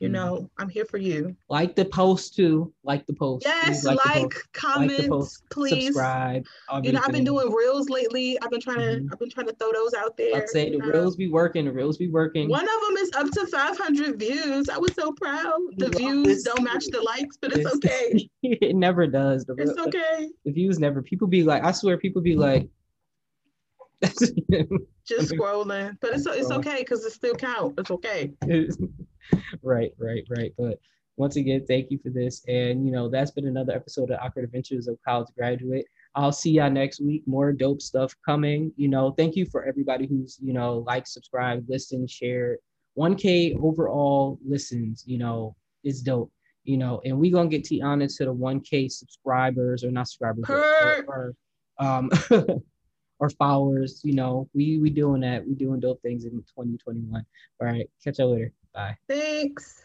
you 0.01 0.09
mm. 0.09 0.13
know, 0.13 0.51
I'm 0.59 0.69
here 0.69 0.85
for 0.85 0.99
you. 0.99 1.37
Like 1.49 1.75
the 1.75 1.85
post 1.85 2.37
too. 2.37 2.73
Like 2.85 3.07
the 3.07 3.15
post. 3.15 3.45
Yes, 3.45 3.85
like, 3.85 4.05
like 4.05 4.35
comment, 4.53 5.09
like 5.09 5.29
please. 5.51 5.87
Subscribe. 5.87 6.45
You 6.83 6.93
know, 6.93 7.01
I've 7.05 7.13
been 7.13 7.25
doing 7.25 7.53
reels 7.53 7.89
lately. 7.89 8.41
I've 8.41 8.51
been 8.51 8.61
trying 8.61 8.79
to 8.79 8.85
mm-hmm. 8.85 9.09
I've 9.13 9.19
been 9.19 9.31
trying 9.31 9.49
to 9.49 9.55
throw 9.55 9.73
those 9.73 9.95
out 9.95 10.17
there. 10.17 10.37
I'd 10.37 10.49
say 10.49 10.71
the 10.71 10.79
know. 10.79 10.87
reels 10.87 11.17
be 11.17 11.29
working, 11.29 11.65
the 11.65 11.73
reels 11.73 11.99
be 11.99 12.09
working. 12.09 12.49
One 12.49 12.63
of 12.63 12.87
them 12.87 12.97
is 12.99 13.11
up 13.17 13.31
to 13.31 13.47
500 13.47 14.19
views. 14.19 14.69
I 14.69 14.79
was 14.79 14.95
so 14.95 15.13
proud. 15.13 15.59
The 15.79 15.89
views 15.89 16.45
don't 16.45 16.63
match 16.63 16.85
the 16.87 17.03
likes, 17.03 17.37
but 17.37 17.53
it's, 17.53 17.67
it's 17.67 17.75
okay. 17.77 18.29
it 18.43 18.77
never 18.77 19.07
does. 19.07 19.45
The 19.47 19.55
it's 19.59 19.79
okay. 19.79 20.29
The 20.45 20.53
views 20.53 20.79
never. 20.79 21.03
People 21.03 21.27
be 21.27 21.43
like, 21.43 21.65
I 21.65 21.73
swear, 21.73 21.99
people 21.99 22.23
be 22.23 22.37
like, 22.37 22.69
just 24.03 24.33
scrolling, 25.33 25.97
but 26.01 26.15
it's 26.15 26.27
it's 26.27 26.53
okay 26.53 26.79
because 26.79 27.05
it 27.05 27.13
still 27.13 27.35
count. 27.35 27.75
It's 27.79 27.91
okay. 27.91 28.31
right, 29.63 29.93
right, 29.99 30.25
right. 30.29 30.53
But 30.57 30.79
once 31.17 31.37
again, 31.37 31.65
thank 31.67 31.91
you 31.91 31.99
for 31.99 32.11
this, 32.11 32.45
and 32.47 32.87
you 32.87 32.93
know 32.93 33.09
that's 33.09 33.31
been 33.31 33.47
another 33.47 33.73
episode 33.73 34.11
of 34.11 34.19
Awkward 34.21 34.45
Adventures 34.45 34.89
of 34.89 34.99
College 35.05 35.29
Graduate. 35.37 35.87
I'll 36.15 36.33
see 36.33 36.53
y'all 36.53 36.71
next 36.71 37.01
week. 37.01 37.23
More 37.27 37.53
dope 37.53 37.83
stuff 37.83 38.15
coming. 38.25 38.73
You 38.77 38.89
know, 38.89 39.13
thank 39.13 39.37
you 39.37 39.47
for 39.47 39.65
everybody 39.65 40.07
who's 40.07 40.39
you 40.43 40.53
know 40.53 40.85
like, 40.87 41.07
subscribe, 41.07 41.65
listen, 41.69 42.07
share. 42.07 42.59
1K 42.99 43.57
overall 43.63 44.39
listens. 44.45 45.05
You 45.07 45.19
know, 45.19 45.57
is 45.85 46.03
dope 46.03 46.33
you 46.69 46.77
know, 46.77 47.01
and 47.07 47.19
we 47.19 47.31
gonna 47.31 47.49
get 47.49 47.65
Tiana 47.65 48.15
to 48.19 48.25
the 48.27 48.35
1K 48.35 48.93
subscribers 48.93 49.85
or 49.85 49.91
not 49.91 50.07
subscribers, 50.07 50.45
or, 50.51 51.05
or, 51.09 51.35
um, 51.79 52.11
or 53.19 53.31
followers. 53.31 54.03
You 54.05 54.13
know, 54.13 54.51
we 54.53 54.77
we 54.77 54.91
doing 54.91 55.23
that. 55.23 55.49
We 55.49 55.55
doing 55.55 55.81
dope 55.81 56.03
things 56.03 56.27
in 56.27 56.33
2021. 56.33 57.25
All 57.61 57.67
right, 57.67 57.89
catch 58.05 58.19
y'all 58.19 58.33
later. 58.35 58.53
Bye. 58.75 58.97
Thanks. 59.09 59.85